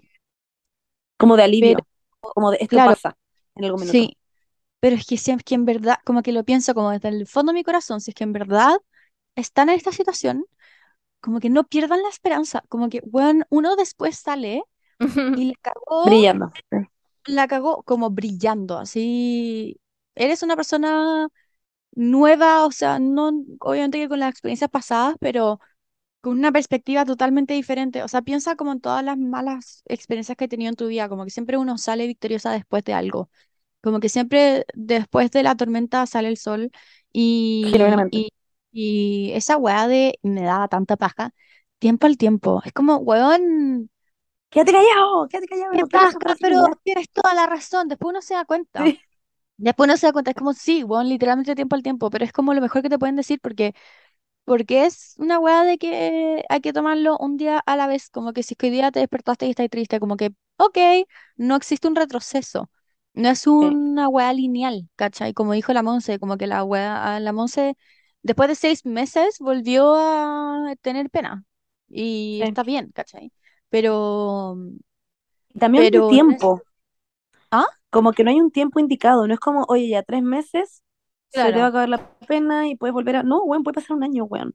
como 1.17 1.37
de 1.37 1.43
pero, 1.59 1.81
alivio, 1.83 1.87
como 2.21 2.51
de 2.51 2.59
esto 2.61 2.81
claro, 2.81 2.97
pasa 2.97 3.17
en 3.57 3.65
algún 3.65 3.81
minuto. 3.81 4.05
sí, 4.05 4.19
pero 4.81 4.97
es 4.97 5.07
que 5.07 5.19
si 5.19 5.33
es 5.33 5.45
que 5.45 5.55
en 5.57 5.65
verdad, 5.67 5.99
como 6.07 6.23
que 6.23 6.33
lo 6.33 6.45
pienso 6.45 6.75
como 6.75 6.91
desde 6.93 7.09
el 7.11 7.27
fondo 7.29 7.53
de 7.53 7.57
mi 7.61 7.65
corazón, 7.65 8.01
si 8.03 8.13
es 8.13 8.17
que 8.17 8.25
en 8.25 8.35
verdad 8.35 8.79
están 9.37 9.71
en 9.71 9.77
esta 9.77 9.93
situación, 9.93 10.47
como 11.21 11.41
que 11.41 11.51
no 11.51 11.65
pierdan 11.67 12.03
la 12.03 12.11
esperanza, 12.11 12.65
como 12.69 12.89
que, 12.91 13.03
bueno, 13.07 13.45
uno 13.51 13.77
después 13.77 14.19
sale 14.19 14.63
y 15.35 15.47
la 15.47 15.55
cagó, 15.63 16.07
Brillando. 16.07 16.53
la 17.27 17.49
cagó 17.49 17.83
como 17.85 18.11
brillando, 18.11 18.79
así. 18.79 19.81
Eres 20.15 20.43
una 20.43 20.57
persona 20.57 21.29
nueva, 21.93 22.67
o 22.67 22.73
sea, 22.73 22.99
no, 23.01 23.33
obviamente 23.61 23.99
que 23.99 24.09
con 24.09 24.21
las 24.21 24.31
experiencias 24.33 24.71
pasadas, 24.71 25.17
pero 25.21 25.61
con 26.21 26.39
una 26.39 26.53
perspectiva 26.53 27.05
totalmente 27.05 27.55
diferente. 27.55 28.03
O 28.03 28.09
sea, 28.09 28.23
piensa 28.23 28.57
como 28.57 28.73
en 28.73 28.81
todas 28.81 29.05
las 29.05 29.19
malas 29.19 29.83
experiencias 29.87 30.37
que 30.37 30.47
he 30.47 30.49
tenido 30.49 30.71
en 30.71 30.77
tu 30.77 30.89
vida, 30.89 31.09
como 31.09 31.25
que 31.25 31.31
siempre 31.31 31.59
uno 31.59 31.79
sale 31.79 32.07
victoriosa 32.07 32.53
después 32.53 32.85
de 32.85 32.95
algo, 32.95 33.31
como 33.83 34.01
que 34.01 34.09
siempre 34.09 34.67
después 34.75 35.31
de 35.31 35.43
la 35.43 35.57
tormenta 35.57 36.07
sale 36.07 36.29
el 36.29 36.39
sol 36.39 36.71
y, 37.13 38.05
y, 38.11 38.31
y 38.73 39.33
esa 39.35 39.57
weá 39.59 39.89
de 39.89 40.19
me 40.23 40.43
daba 40.43 40.69
tanta 40.69 40.97
paja, 40.97 41.33
tiempo 41.79 42.07
al 42.07 42.17
tiempo, 42.19 42.63
es 42.65 42.73
como, 42.73 42.97
weón, 42.99 43.91
Quédate 44.55 44.73
callado, 44.73 45.29
quédate 45.29 45.49
callado, 45.53 45.89
qué 45.91 45.99
no 46.01 46.11
pero 46.41 46.77
tienes 46.85 47.11
toda 47.11 47.35
la 47.35 47.47
razón, 47.47 47.89
después 47.89 48.11
uno 48.11 48.23
se 48.23 48.35
da 48.35 48.45
cuenta. 48.45 48.95
Sí, 48.95 49.01
Después 49.59 49.89
uno 49.89 49.97
se 49.99 50.07
da 50.09 50.13
cuenta, 50.15 50.33
es 50.33 50.37
como, 50.37 50.55
sí, 50.55 50.85
weón, 50.85 51.09
literalmente 51.09 51.55
tiempo 51.57 51.77
al 51.77 51.83
tiempo, 51.85 52.11
pero 52.11 52.25
es 52.25 52.33
como 52.33 52.55
lo 52.55 52.61
mejor 52.63 52.83
que 52.83 52.91
te 52.91 52.99
pueden 52.99 53.17
decir 53.17 53.41
porque 53.43 53.75
Porque 54.45 54.87
es 54.87 55.15
una 55.19 55.39
weá 55.41 55.65
de 55.65 55.79
que 55.79 56.45
hay 56.51 56.61
que 56.63 56.73
tomarlo 56.75 57.19
un 57.19 57.37
día 57.39 57.61
a 57.67 57.77
la 57.77 57.87
vez, 57.89 58.11
como 58.11 58.33
que 58.35 58.43
si 58.45 58.55
es 58.55 58.59
que 58.59 58.67
hoy 58.69 58.73
día 58.73 58.91
te 58.93 59.01
despertaste 59.01 59.47
y 59.47 59.51
estás 59.51 59.71
triste, 59.71 60.01
como 60.01 60.17
que, 60.19 60.33
ok, 60.59 60.79
no 61.37 61.57
existe 61.57 61.89
un 61.89 61.97
retroceso, 61.97 62.71
no 63.15 63.31
es 63.31 63.47
una 63.49 64.09
weá 64.09 64.33
lineal, 64.35 64.89
¿cachai? 64.97 65.35
Como 65.35 65.53
dijo 65.55 65.73
la 65.75 65.83
Monse, 65.85 66.19
como 66.21 66.37
que 66.39 66.47
la 66.49 66.65
weá, 66.65 67.21
la 67.21 67.33
Monse, 67.35 67.77
después 68.23 68.49
de 68.51 68.55
seis 68.57 68.87
meses 68.87 69.39
volvió 69.41 69.95
a 69.97 70.75
tener 70.83 71.11
pena 71.11 71.45
y 71.89 72.41
sí. 72.41 72.45
está 72.45 72.63
bien, 72.65 72.91
¿cachai? 72.95 73.33
Pero, 73.75 74.57
Y 75.55 75.59
también 75.61 75.89
pero, 75.89 76.27
es- 76.29 76.49
tiempo, 76.49 76.63
¿ah? 77.51 77.67
como 77.91 78.13
que 78.13 78.25
no 78.25 78.31
hay 78.31 78.41
un 78.41 78.51
tiempo 78.51 78.81
indicado, 78.81 79.27
no 79.27 79.35
es 79.35 79.41
como, 79.41 79.65
oye, 79.69 79.89
ya 79.89 80.03
tres 80.03 80.23
meses 80.23 80.83
se 81.31 81.53
te 81.53 81.61
va 81.61 81.67
a 81.67 81.69
Claro, 81.69 81.71
acabar 81.71 81.89
la 81.89 82.11
pena 82.27 82.69
y 82.69 82.77
puedes 82.77 82.93
volver 82.95 83.17
a... 83.17 83.23
No, 83.23 83.43
weón, 83.45 83.63
puede 83.65 83.75
pasar 83.77 83.97
un 83.97 84.05
año, 84.05 84.25
weón. 84.25 84.55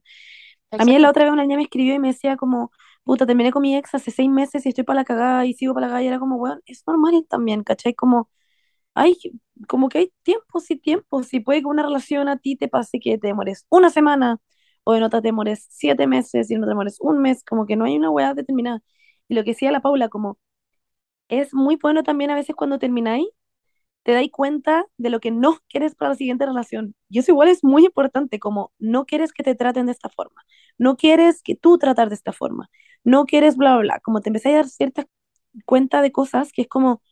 A 0.78 0.84
mí 0.84 0.98
la 0.98 1.10
otra 1.10 1.24
vez 1.24 1.32
una 1.34 1.42
niña 1.44 1.56
me 1.56 1.64
escribió 1.64 1.94
y 1.94 1.98
me 2.00 2.08
decía 2.10 2.36
como, 2.36 2.72
puta, 3.04 3.26
terminé 3.26 3.52
con 3.52 3.62
mi 3.62 3.76
ex 3.76 3.94
hace 3.94 4.10
seis 4.12 4.30
meses 4.30 4.66
y 4.66 4.70
estoy 4.70 4.84
para 4.84 5.00
la 5.00 5.04
cagada 5.04 5.46
y 5.46 5.54
sigo 5.54 5.74
para 5.74 5.86
la 5.86 5.90
cagada 5.90 6.04
y 6.04 6.08
era 6.08 6.18
como, 6.20 6.36
weón, 6.36 6.60
es 6.66 6.82
normal 6.86 7.26
también, 7.28 7.64
¿cachai? 7.64 7.94
Como, 7.94 8.30
hay, 8.94 9.16
como 9.68 9.88
que 9.88 9.98
hay 9.98 10.12
tiempos 10.22 10.70
y 10.70 10.76
tiempos, 10.76 11.32
y 11.34 11.40
puede 11.40 11.60
que 11.60 11.66
una 11.66 11.82
relación 11.82 12.28
a 12.28 12.38
ti 12.38 12.56
te 12.56 12.68
pase 12.68 13.00
que 13.00 13.18
te 13.18 13.28
demores 13.28 13.66
una 13.70 13.90
semana 13.90 14.38
o 14.84 14.94
en 14.94 15.02
otra 15.02 15.20
te 15.22 15.28
demores 15.28 15.66
siete 15.70 16.06
meses 16.06 16.50
y 16.50 16.54
en 16.54 16.60
otra 16.60 16.68
te 16.68 16.72
demores 16.72 16.98
un 17.00 17.20
mes, 17.22 17.44
como 17.44 17.66
que 17.66 17.76
no 17.76 17.84
hay 17.84 17.96
una 17.96 18.10
weá 18.10 18.34
determinada. 18.34 18.80
Y 19.30 19.36
lo 19.36 19.44
que 19.44 19.52
decía 19.52 19.72
la 19.72 19.80
Paula, 19.82 20.10
como 20.10 20.38
es 21.28 21.54
muy 21.54 21.76
bueno 21.76 22.02
también 22.02 22.30
a 22.30 22.34
veces 22.36 22.56
cuando 22.56 22.78
termináis, 22.78 23.26
te 24.04 24.12
dais 24.12 24.30
cuenta 24.32 24.86
de 24.98 25.10
lo 25.10 25.20
que 25.20 25.30
no 25.32 25.58
quieres 25.68 25.94
para 25.96 26.10
la 26.10 26.16
siguiente 26.16 26.46
relación. 26.46 26.94
Y 27.10 27.20
eso 27.20 27.32
igual 27.32 27.48
es 27.48 27.64
muy 27.64 27.86
importante, 27.86 28.38
como 28.40 28.72
no 28.78 29.06
quieres 29.06 29.32
que 29.32 29.42
te 29.44 29.54
traten 29.56 29.86
de 29.86 29.92
esta 29.92 30.08
forma, 30.10 30.44
no 30.78 30.96
quieres 30.96 31.42
que 31.42 31.56
tú 31.56 31.78
tratar 31.78 32.08
de 32.10 32.16
esta 32.16 32.32
forma, 32.32 32.70
no 33.04 33.26
quieres 33.26 33.56
bla, 33.56 33.72
bla, 33.74 33.82
bla. 33.82 34.00
Como 34.00 34.20
te 34.22 34.30
empecé 34.30 34.50
a 34.52 34.56
dar 34.56 34.68
cierta 34.68 35.06
cuenta 35.66 36.02
de 36.02 36.12
cosas 36.12 36.52
que 36.52 36.62
es 36.62 36.68
como, 36.68 37.02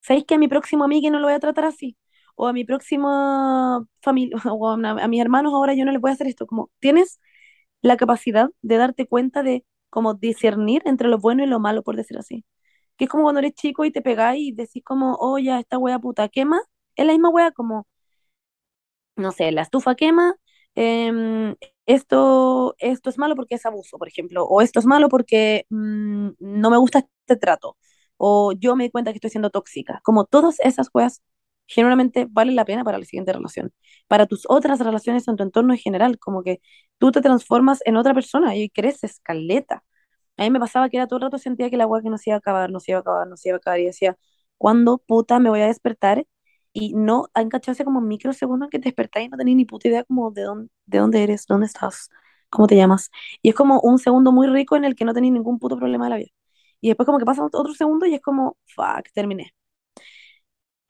¿sabéis 0.00 0.24
que 0.26 0.34
a 0.34 0.38
mi 0.38 0.48
próximo 0.48 0.84
amigo 0.84 1.10
no 1.10 1.18
lo 1.18 1.26
voy 1.26 1.34
a 1.34 1.40
tratar 1.40 1.64
así? 1.64 1.96
O 2.36 2.48
a 2.48 2.52
mi 2.52 2.64
próxima 2.64 3.84
familia, 4.02 4.36
o 4.52 4.68
a, 4.70 4.74
a 4.74 5.08
mis 5.08 5.20
hermanos 5.20 5.52
ahora 5.54 5.74
yo 5.74 5.84
no 5.84 5.92
les 5.92 6.00
voy 6.00 6.10
a 6.10 6.14
hacer 6.14 6.26
esto. 6.26 6.46
Como 6.46 6.70
tienes 6.80 7.20
la 7.82 7.96
capacidad 7.96 8.50
de 8.62 8.76
darte 8.76 9.06
cuenta 9.06 9.42
de 9.42 9.64
como 9.90 10.14
discernir 10.14 10.82
entre 10.86 11.08
lo 11.08 11.18
bueno 11.18 11.44
y 11.44 11.46
lo 11.46 11.60
malo, 11.60 11.82
por 11.82 11.96
decir 11.96 12.18
así. 12.18 12.44
Que 12.96 13.04
es 13.06 13.10
como 13.10 13.24
cuando 13.24 13.40
eres 13.40 13.54
chico 13.54 13.84
y 13.84 13.92
te 13.92 14.02
pegáis 14.02 14.42
y 14.50 14.52
decís 14.52 14.82
como, 14.84 15.16
oh, 15.20 15.38
ya, 15.38 15.60
esta 15.60 15.78
wea 15.78 15.98
puta 15.98 16.28
quema, 16.28 16.60
Es 16.96 17.06
la 17.06 17.12
misma 17.12 17.30
wea 17.30 17.52
como, 17.52 17.86
no 19.16 19.32
sé, 19.32 19.52
la 19.52 19.62
estufa 19.62 19.94
quema, 19.94 20.34
em, 20.74 21.54
esto, 21.86 22.74
esto 22.78 23.10
es 23.10 23.18
malo 23.18 23.34
porque 23.36 23.56
es 23.56 23.66
abuso, 23.66 23.98
por 23.98 24.08
ejemplo, 24.08 24.44
o 24.44 24.60
esto 24.62 24.78
es 24.80 24.86
malo 24.86 25.08
porque 25.08 25.66
mm, 25.70 26.30
no 26.40 26.70
me 26.70 26.76
gusta 26.78 27.00
este 27.26 27.36
trato, 27.36 27.76
o 28.16 28.52
yo 28.52 28.76
me 28.76 28.84
di 28.84 28.90
cuenta 28.90 29.12
que 29.12 29.16
estoy 29.18 29.30
siendo 29.30 29.50
tóxica. 29.50 30.00
Como 30.04 30.24
todas 30.26 30.56
esas 30.60 30.88
weas 30.94 31.22
generalmente 31.70 32.26
valen 32.30 32.56
la 32.56 32.64
pena 32.64 32.84
para 32.84 32.98
la 32.98 33.04
siguiente 33.04 33.32
relación, 33.32 33.72
para 34.08 34.26
tus 34.26 34.44
otras 34.48 34.80
relaciones 34.80 35.28
en 35.28 35.36
tu 35.36 35.42
entorno 35.44 35.72
en 35.72 35.78
general, 35.78 36.18
como 36.18 36.42
que 36.42 36.60
tú 36.98 37.12
te 37.12 37.20
transformas 37.22 37.80
en 37.86 37.96
otra 37.96 38.14
persona 38.14 38.56
y 38.56 38.70
creces, 38.70 39.20
caleta. 39.22 39.84
A 40.36 40.44
mí 40.44 40.50
me 40.50 40.60
pasaba 40.60 40.88
que 40.88 40.96
era 40.96 41.06
todo 41.06 41.18
el 41.18 41.24
rato 41.24 41.38
sentía 41.38 41.70
que 41.70 41.76
la 41.76 41.84
agua 41.84 42.02
que 42.02 42.10
no 42.10 42.18
se 42.18 42.30
iba 42.30 42.36
a 42.36 42.38
acabar, 42.38 42.70
no 42.70 42.80
se 42.80 42.92
iba 42.92 42.98
a 42.98 43.00
acabar, 43.02 43.26
no 43.28 43.36
se 43.36 43.48
iba 43.50 43.56
a 43.56 43.58
acabar, 43.58 43.80
y 43.80 43.86
decía, 43.86 44.16
¿cuándo 44.58 44.98
puta 44.98 45.38
me 45.38 45.50
voy 45.50 45.60
a 45.60 45.66
despertar? 45.66 46.26
Y 46.72 46.94
no, 46.94 47.26
han 47.34 47.48
cachado 47.48 47.72
hace 47.72 47.84
como 47.84 48.00
microsegundos 48.00 48.66
en 48.66 48.70
que 48.70 48.78
te 48.78 48.84
despertás 48.86 49.22
y 49.24 49.28
no 49.28 49.36
tenés 49.36 49.56
ni 49.56 49.64
puta 49.64 49.88
idea 49.88 50.04
como 50.04 50.30
de 50.30 50.42
dónde, 50.42 50.70
de 50.86 50.98
dónde 50.98 51.22
eres, 51.22 51.46
dónde 51.46 51.66
estás, 51.66 52.08
cómo 52.48 52.66
te 52.68 52.76
llamas. 52.76 53.10
Y 53.42 53.50
es 53.50 53.54
como 53.54 53.80
un 53.80 53.98
segundo 53.98 54.32
muy 54.32 54.46
rico 54.48 54.76
en 54.76 54.84
el 54.84 54.94
que 54.96 55.04
no 55.04 55.12
tenés 55.14 55.32
ningún 55.32 55.58
puto 55.58 55.76
problema 55.76 56.06
de 56.06 56.10
la 56.10 56.16
vida. 56.18 56.30
Y 56.80 56.88
después 56.88 57.06
como 57.06 57.18
que 57.18 57.24
pasa 57.26 57.44
otro 57.44 57.74
segundo 57.74 58.06
y 58.06 58.14
es 58.14 58.20
como, 58.22 58.56
fuck, 58.74 59.10
terminé. 59.12 59.52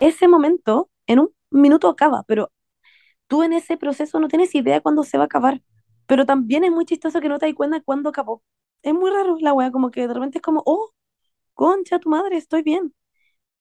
Ese 0.01 0.29
momento 0.29 0.91
en 1.09 1.21
un 1.21 1.31
minuto 1.51 1.89
acaba, 1.89 2.25
pero 2.29 2.53
tú 3.29 3.43
en 3.43 3.53
ese 3.55 3.77
proceso 3.79 4.21
no 4.21 4.29
tienes 4.29 4.55
idea 4.55 4.81
cuándo 4.81 5.05
se 5.05 5.19
va 5.19 5.25
a 5.25 5.27
acabar. 5.27 5.63
Pero 6.07 6.27
también 6.27 6.65
es 6.65 6.71
muy 6.73 6.85
chistoso 6.87 7.21
que 7.21 7.29
no 7.29 7.39
te 7.39 7.47
das 7.47 7.55
cuenta 7.55 7.81
cuándo 7.83 8.11
acabó. 8.11 8.43
Es 8.83 8.95
muy 8.95 9.11
raro 9.11 9.37
la 9.41 9.53
wea, 9.55 9.71
como 9.73 9.91
que 9.91 10.09
de 10.09 10.15
repente 10.15 10.39
es 10.39 10.43
como, 10.43 10.63
oh, 10.67 10.93
concha 11.55 11.99
tu 12.01 12.11
madre, 12.11 12.37
estoy 12.39 12.63
bien. 12.63 12.95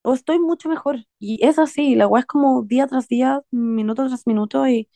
O 0.03 0.13
estoy 0.13 0.39
mucho 0.39 0.69
mejor. 0.69 1.05
Y 1.19 1.45
es 1.45 1.59
así, 1.59 1.95
la 1.95 2.07
wea 2.07 2.21
es 2.21 2.27
como 2.27 2.63
día 2.63 2.87
tras 2.87 3.07
día, 3.09 3.41
minuto 3.51 4.07
tras 4.07 4.27
minuto 4.27 4.67
y, 4.67 4.89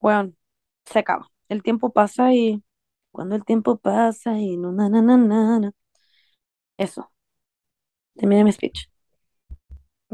bueno, 0.00 0.32
se 0.86 1.00
acaba. 1.00 1.28
El 1.48 1.62
tiempo 1.62 1.92
pasa 1.92 2.34
y 2.34 2.62
cuando 3.12 3.36
el 3.36 3.44
tiempo 3.44 3.78
pasa 3.78 4.38
y 4.38 4.56
no, 4.58 4.72
na, 4.72 4.88
na, 4.90 5.02
na, 5.02 5.16
na, 5.18 5.60
na. 5.60 5.72
Eso. 6.76 7.10
Terminé 8.16 8.44
mi 8.44 8.52
speech. 8.52 8.91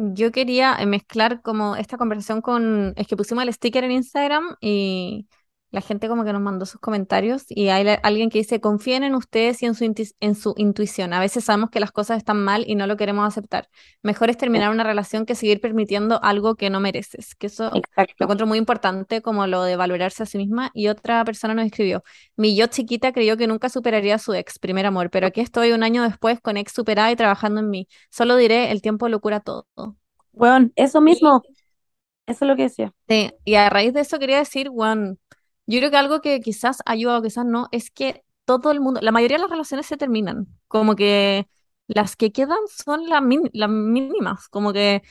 Yo 0.00 0.30
quería 0.30 0.76
mezclar 0.86 1.42
como 1.42 1.74
esta 1.74 1.98
conversación 1.98 2.40
con, 2.40 2.92
es 2.96 3.08
que 3.08 3.16
pusimos 3.16 3.42
el 3.42 3.52
sticker 3.52 3.82
en 3.82 3.90
Instagram 3.90 4.56
y 4.60 5.26
la 5.70 5.80
gente 5.80 6.08
como 6.08 6.24
que 6.24 6.32
nos 6.32 6.42
mandó 6.42 6.66
sus 6.66 6.80
comentarios 6.80 7.44
y 7.48 7.68
hay 7.68 7.84
la- 7.84 7.94
alguien 7.94 8.30
que 8.30 8.38
dice, 8.38 8.60
confíen 8.60 9.02
en 9.04 9.14
ustedes 9.14 9.62
y 9.62 9.66
en 9.66 9.74
su, 9.74 9.84
en 10.20 10.34
su 10.34 10.54
intuición. 10.56 11.12
A 11.12 11.20
veces 11.20 11.44
sabemos 11.44 11.70
que 11.70 11.80
las 11.80 11.92
cosas 11.92 12.18
están 12.18 12.42
mal 12.44 12.64
y 12.66 12.74
no 12.74 12.86
lo 12.86 12.96
queremos 12.96 13.26
aceptar. 13.26 13.68
Mejor 14.02 14.30
es 14.30 14.36
terminar 14.38 14.70
una 14.70 14.84
relación 14.84 15.26
que 15.26 15.34
seguir 15.34 15.60
permitiendo 15.60 16.22
algo 16.22 16.56
que 16.56 16.70
no 16.70 16.80
mereces. 16.80 17.34
Que 17.34 17.48
eso 17.48 17.70
lo 18.18 18.24
encuentro 18.24 18.46
muy 18.46 18.58
importante, 18.58 19.22
como 19.22 19.46
lo 19.46 19.62
de 19.62 19.76
valorarse 19.76 20.22
a 20.22 20.26
sí 20.26 20.38
misma. 20.38 20.70
Y 20.74 20.88
otra 20.88 21.24
persona 21.24 21.54
nos 21.54 21.66
escribió, 21.66 22.02
mi 22.36 22.56
yo 22.56 22.66
chiquita 22.66 23.12
creyó 23.12 23.36
que 23.36 23.46
nunca 23.46 23.68
superaría 23.68 24.16
a 24.16 24.18
su 24.18 24.34
ex, 24.34 24.58
primer 24.58 24.86
amor, 24.86 25.10
pero 25.10 25.26
aquí 25.26 25.40
estoy 25.40 25.72
un 25.72 25.82
año 25.82 26.02
después 26.02 26.40
con 26.40 26.56
ex 26.56 26.72
superada 26.72 27.10
y 27.12 27.16
trabajando 27.16 27.60
en 27.60 27.70
mí. 27.70 27.88
Solo 28.10 28.36
diré, 28.36 28.70
el 28.72 28.82
tiempo 28.82 29.08
lo 29.08 29.20
cura 29.20 29.40
todo. 29.40 29.66
Bueno, 30.32 30.70
eso 30.76 31.00
Y, 31.04 31.32
mismo, 31.32 31.42
eso 32.26 32.44
es 32.44 32.48
lo 32.48 32.56
que 32.56 32.64
decía. 32.64 32.94
sí, 33.08 33.30
y 33.44 33.54
a 33.54 33.70
raíz 33.70 33.92
de 33.94 34.00
eso 34.00 34.18
quería 34.18 34.38
decir, 34.38 34.70
bueno, 34.70 35.16
yo 35.68 35.80
creo 35.80 35.90
que 35.92 35.98
algo 35.98 36.22
que 36.22 36.40
quizás 36.40 36.78
ayuda 36.86 37.18
o 37.18 37.22
quizás 37.22 37.46
no, 37.46 37.68
es 37.72 37.90
que 37.92 38.24
todo 38.46 38.72
el 38.72 38.80
mundo, 38.80 39.00
la 39.02 39.12
mayoría 39.12 39.38
de 39.38 39.42
las 39.42 39.50
relaciones 39.52 39.86
se 39.86 39.98
terminan, 39.98 40.48
como 40.68 40.96
que 40.96 41.48
las 41.88 42.16
que 42.16 42.32
quedan 42.32 42.58
son 42.68 43.08
las 43.08 43.22
min- 43.22 43.50
las 43.54 43.70
mínimas, 43.70 44.48
como 44.48 44.72
que 44.74 45.02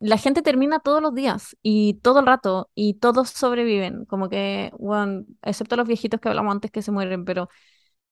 la 0.00 0.18
gente 0.18 0.42
termina 0.42 0.80
todos 0.80 1.02
los 1.02 1.14
días 1.14 1.56
y 1.62 1.94
todo 2.02 2.20
el 2.20 2.26
rato 2.26 2.70
y 2.74 2.94
todos 2.94 3.30
sobreviven, 3.30 4.04
como 4.06 4.28
que, 4.30 4.72
bueno, 4.78 5.24
excepto 5.42 5.76
los 5.76 5.86
viejitos 5.88 6.20
que 6.20 6.28
hablamos 6.30 6.52
antes 6.54 6.70
que 6.72 6.82
se 6.82 6.92
mueren, 6.92 7.24
pero 7.24 7.48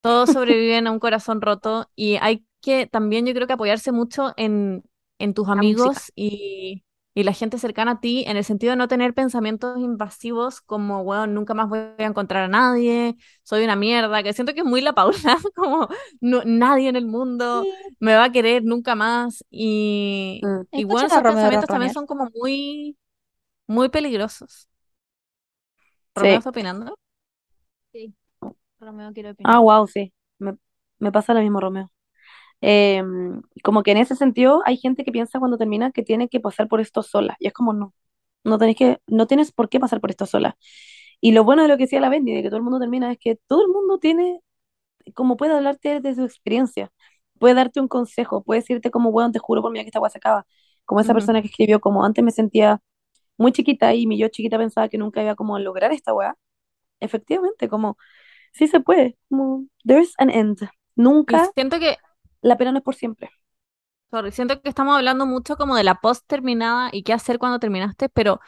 todos 0.00 0.30
sobreviven 0.32 0.86
a 0.86 0.92
un 0.92 0.98
corazón 1.00 1.40
roto. 1.42 1.90
Y 1.96 2.16
hay 2.20 2.46
que 2.60 2.86
también 2.86 3.26
yo 3.26 3.34
creo 3.34 3.46
que 3.46 3.52
apoyarse 3.54 3.92
mucho 3.92 4.32
en, 4.36 4.84
en 5.18 5.34
tus 5.34 5.48
La 5.52 5.62
música. 5.62 6.00
amigos 6.00 6.12
y, 6.16 6.84
y 7.18 7.24
la 7.24 7.32
gente 7.32 7.58
cercana 7.58 7.92
a 7.92 8.00
ti 8.00 8.24
en 8.28 8.36
el 8.36 8.44
sentido 8.44 8.70
de 8.72 8.76
no 8.76 8.88
tener 8.88 9.12
pensamientos 9.14 9.78
invasivos 9.78 10.60
como, 10.60 11.02
bueno, 11.04 11.26
nunca 11.26 11.54
más 11.54 11.68
voy 11.68 11.80
a 11.98 12.04
encontrar 12.04 12.44
a 12.44 12.48
nadie, 12.48 13.16
soy 13.42 13.64
una 13.64 13.76
mierda, 13.76 14.22
que 14.22 14.32
siento 14.32 14.54
que 14.54 14.60
es 14.60 14.66
muy 14.66 14.80
la 14.80 14.92
Paula, 14.94 15.16
como 15.56 15.88
no- 16.20 16.42
nadie 16.44 16.88
en 16.88 16.96
el 16.96 17.06
mundo 17.06 17.62
Sí. 17.64 17.72
me 18.00 18.14
va 18.14 18.24
a 18.24 18.32
querer 18.32 18.64
nunca 18.64 18.94
más 18.94 19.44
y, 19.50 20.40
Mm. 20.42 20.62
y 20.74 20.84
bueno, 20.84 21.08
esos 21.08 21.24
pensamientos 21.24 21.68
también 21.70 21.90
son 21.90 22.06
como 22.06 22.28
muy, 22.34 22.96
muy 23.66 23.88
peligrosos. 23.90 24.68
Sí. 26.14 26.28
¿Romeo 26.28 26.38
está 26.38 26.50
opinando? 26.50 26.94
Sí, 27.92 28.14
Romeo 28.80 29.12
quiere 29.14 29.30
Ah, 29.42 29.58
opinar. 29.58 29.60
wow, 29.60 29.86
sí. 29.86 30.12
Me, 30.38 30.56
me 30.98 31.12
pasa 31.12 31.34
lo 31.34 31.40
mismo, 31.40 31.60
Romeo. 31.60 31.88
Eh, 32.60 33.02
como 33.64 33.82
que 33.82 33.92
en 33.92 33.98
ese 33.98 34.16
sentido 34.16 34.62
hay 34.66 34.76
gente 34.78 35.04
que 35.04 35.12
piensa 35.12 35.38
cuando 35.38 35.58
termina 35.58 35.92
que 35.92 36.02
tiene 36.02 36.28
que 36.28 36.40
pasar 36.40 36.68
por 36.68 36.80
esto 36.80 37.02
sola. 37.02 37.36
Y 37.40 37.46
es 37.48 37.52
como 37.52 37.72
no. 37.72 37.94
No 38.44 38.58
tenés 38.58 38.76
que, 38.76 38.98
no 39.06 39.26
tienes 39.26 39.52
por 39.52 39.68
qué 39.68 39.80
pasar 39.80 40.00
por 40.00 40.10
esto 40.10 40.26
sola. 40.26 40.56
Y 41.20 41.32
lo 41.32 41.44
bueno 41.44 41.62
de 41.62 41.68
lo 41.68 41.76
que 41.76 41.84
decía 41.84 42.00
la 42.00 42.08
Bendy, 42.10 42.34
de 42.34 42.42
que 42.42 42.48
todo 42.48 42.58
el 42.58 42.62
mundo 42.64 42.80
termina, 42.80 43.12
es 43.12 43.18
que 43.18 43.36
todo 43.48 43.62
el 43.62 43.68
mundo 43.68 43.98
tiene, 43.98 44.40
como 45.14 45.36
puede 45.36 45.54
hablarte 45.54 46.00
de 46.00 46.14
su 46.14 46.24
experiencia, 46.24 46.90
puede 47.38 47.54
darte 47.54 47.80
un 47.80 47.88
consejo, 47.88 48.42
puede 48.44 48.60
decirte 48.60 48.90
como, 48.90 49.12
bueno, 49.12 49.32
te 49.32 49.38
juro 49.38 49.62
por 49.62 49.72
mí 49.72 49.80
que 49.80 49.86
esta 49.86 50.00
weá 50.00 50.10
se 50.10 50.18
acaba. 50.18 50.46
Como 50.84 51.00
esa 51.00 51.12
Ujú. 51.12 51.14
persona 51.14 51.40
que 51.42 51.48
escribió, 51.48 51.80
como 51.80 52.04
antes 52.04 52.24
me 52.24 52.30
sentía 52.32 52.80
muy 53.38 53.52
chiquita 53.52 53.94
y 53.94 54.06
mi 54.06 54.18
yo 54.18 54.28
chiquita 54.28 54.58
pensaba 54.58 54.88
que 54.88 54.98
nunca 54.98 55.22
iba 55.22 55.34
como 55.36 55.56
a 55.56 55.60
lograr 55.60 55.92
esta 55.92 56.14
weá. 56.14 56.36
Efectivamente, 57.00 57.68
como, 57.68 57.98
sí 58.52 58.68
se 58.68 58.80
puede, 58.80 59.18
como, 59.30 59.66
there's 59.86 60.14
an 60.18 60.30
end. 60.30 60.60
Y 61.26 61.38
Nunca, 61.38 61.52
siento 61.54 61.78
que 61.78 61.96
la 62.42 62.56
pena 62.56 62.72
no 62.72 62.78
es 62.78 62.84
por 62.84 62.94
siempre. 62.94 63.30
Sorry, 64.10 64.32
siento 64.32 64.60
que 64.62 64.70
estamos 64.70 64.96
hablando 64.96 65.26
mucho 65.26 65.56
como 65.56 65.76
de 65.76 65.84
la 65.84 65.96
post 65.96 66.26
terminada 66.26 66.88
y 66.92 67.02
qué 67.02 67.12
hacer 67.12 67.38
cuando 67.38 67.58
terminaste, 67.58 68.08
pero 68.08 68.40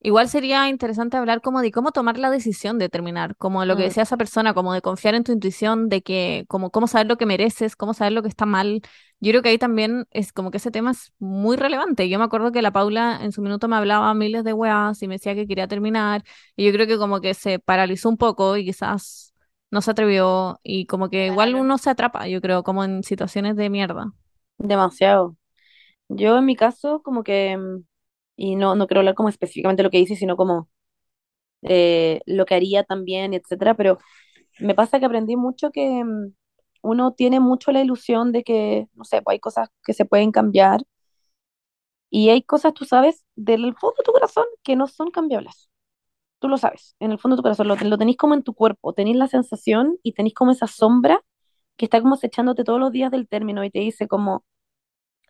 igual 0.00 0.28
sería 0.28 0.68
interesante 0.68 1.16
hablar 1.16 1.40
como 1.42 1.62
de 1.62 1.72
cómo 1.72 1.92
tomar 1.92 2.18
la 2.18 2.30
decisión 2.30 2.78
de 2.78 2.88
terminar, 2.90 3.36
como 3.36 3.64
lo 3.64 3.76
que 3.76 3.84
Mm, 3.84 3.84
decía 3.84 4.04
esa 4.04 4.16
persona, 4.18 4.54
como 4.54 4.74
de 4.74 4.82
confiar 4.82 5.14
en 5.16 5.24
tu 5.24 5.32
intuición, 5.32 5.88
de 5.88 6.02
que, 6.02 6.44
como 6.48 6.70
cómo 6.70 6.88
saber 6.88 7.08
lo 7.08 7.16
que 7.18 7.26
mereces, 7.26 7.76
cómo 7.76 7.94
saber 7.94 8.12
lo 8.14 8.22
que 8.22 8.28
está 8.28 8.46
mal. 8.46 8.82
Yo 9.20 9.30
creo 9.32 9.42
que 9.42 9.50
ahí 9.50 9.58
también 9.58 10.06
es 10.12 10.32
como 10.32 10.50
que 10.52 10.58
ese 10.58 10.70
tema 10.70 10.92
es 10.92 11.12
muy 11.18 11.56
relevante. 11.56 12.08
Yo 12.08 12.18
me 12.18 12.24
acuerdo 12.26 12.52
que 12.52 12.62
la 12.62 12.72
Paula 12.72 13.20
en 13.22 13.32
su 13.32 13.42
minuto 13.42 13.68
me 13.68 13.76
hablaba 13.76 14.14
miles 14.14 14.44
de 14.44 14.52
weas 14.54 15.02
y 15.02 15.08
me 15.08 15.16
decía 15.16 15.34
que 15.34 15.46
quería 15.48 15.68
terminar, 15.68 16.24
y 16.56 16.66
yo 16.66 16.72
creo 16.72 16.86
que 16.86 16.98
como 16.98 17.20
que 17.20 17.34
se 17.34 17.58
paralizó 17.60 18.08
un 18.10 18.18
poco 18.18 18.56
y 18.58 18.64
quizás 18.66 19.34
no 19.70 19.82
se 19.82 19.90
atrevió, 19.92 20.60
y 20.62 20.86
como 20.86 21.10
que 21.10 21.26
igual 21.26 21.54
uno 21.54 21.78
se 21.78 21.90
atrapa, 21.90 22.28
yo 22.28 22.40
creo, 22.40 22.62
como 22.64 22.84
en 22.84 23.02
situaciones 23.04 23.56
de 23.56 23.70
mierda. 23.70 24.12
demasiado. 24.58 25.36
Yo 26.08 26.38
en 26.38 26.46
mi 26.46 26.56
caso, 26.56 27.02
como 27.02 27.24
que, 27.24 27.56
mm, 27.56 27.84
y 28.36 28.56
no, 28.56 28.74
no 28.76 28.86
quiero 28.86 29.00
hablar 29.00 29.14
como 29.14 29.28
específicamente 29.28 29.84
lo 29.84 29.90
que 29.90 30.00
hice, 30.00 30.16
sino 30.16 30.36
como 30.36 30.70
eh, 31.62 32.20
lo 32.26 32.46
que 32.46 32.54
haría 32.54 32.84
también, 32.84 33.34
etcétera, 33.34 33.74
pero 33.76 33.98
me 34.60 34.74
pasa 34.76 35.00
que 35.00 35.06
aprendí 35.06 35.36
mucho 35.36 35.70
que 35.72 36.04
mm, 36.04 36.34
uno 36.82 37.14
tiene 37.14 37.40
mucho 37.40 37.72
la 37.72 37.82
ilusión 37.82 38.32
de 38.32 38.44
que, 38.44 38.88
no 38.94 39.04
sé, 39.04 39.22
pues 39.22 39.34
hay 39.36 39.40
cosas 39.40 39.68
que 39.84 39.94
se 39.94 40.04
pueden 40.06 40.32
cambiar 40.32 40.82
y 42.10 42.30
hay 42.30 42.42
cosas, 42.42 42.74
tú 42.74 42.84
sabes, 42.84 43.24
del 43.36 43.74
fondo 43.76 43.96
de 43.98 44.04
tu 44.04 44.12
corazón 44.12 44.46
que 44.62 44.76
no 44.76 44.86
son 44.86 45.10
cambiables. 45.10 45.67
Tú 46.38 46.48
lo 46.48 46.56
sabes, 46.58 46.94
en 47.00 47.10
el 47.12 47.18
fondo 47.18 47.36
de 47.36 47.40
tu 47.40 47.42
corazón, 47.42 47.66
lo, 47.68 47.76
lo 47.76 47.98
tenés 47.98 48.16
como 48.16 48.34
en 48.34 48.42
tu 48.44 48.54
cuerpo, 48.54 48.92
tenés 48.92 49.16
la 49.16 49.26
sensación 49.28 49.98
y 50.02 50.12
tenés 50.12 50.34
como 50.34 50.52
esa 50.52 50.66
sombra 50.68 51.22
que 51.76 51.86
está 51.86 52.00
como 52.00 52.14
acechándote 52.14 52.64
todos 52.64 52.78
los 52.80 52.92
días 52.92 53.10
del 53.10 53.28
término 53.28 53.64
y 53.64 53.70
te 53.70 53.80
dice 53.80 54.06
como, 54.08 54.44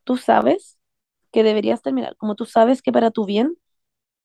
tú 0.05 0.16
sabes 0.16 0.78
que 1.32 1.43
deberías 1.44 1.82
terminar, 1.82 2.16
como 2.16 2.35
tú 2.36 2.44
sabes 2.47 2.82
que 2.82 2.93
para 2.93 3.10
tu 3.10 3.26
bien, 3.26 3.56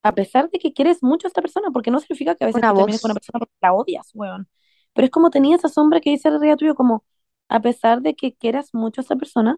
a 0.04 0.14
pesar 0.16 0.50
de 0.52 0.60
que 0.60 0.74
quieres 0.74 1.04
mucho 1.04 1.28
a 1.28 1.30
esta 1.30 1.42
persona, 1.42 1.70
porque 1.72 1.92
no 1.92 2.00
significa 2.00 2.36
que 2.36 2.46
a 2.46 2.48
veces 2.48 2.66
termines 2.76 3.02
con 3.02 3.12
una 3.12 3.16
persona 3.20 3.40
porque 3.40 3.56
la 3.62 3.74
odias, 3.74 4.12
weón, 4.16 4.50
pero 4.94 5.06
es 5.06 5.12
como 5.12 5.30
tenía 5.32 5.56
esa 5.58 5.70
sombra 5.70 6.02
que 6.02 6.12
dice 6.12 6.30
arriba 6.30 6.58
tuyo, 6.58 6.76
como, 6.76 7.06
a 7.50 7.62
pesar 7.62 8.02
de 8.02 8.16
que 8.16 8.36
quieras 8.36 8.72
mucho 8.74 9.02
a 9.02 9.04
esa 9.06 9.16
persona, 9.18 9.58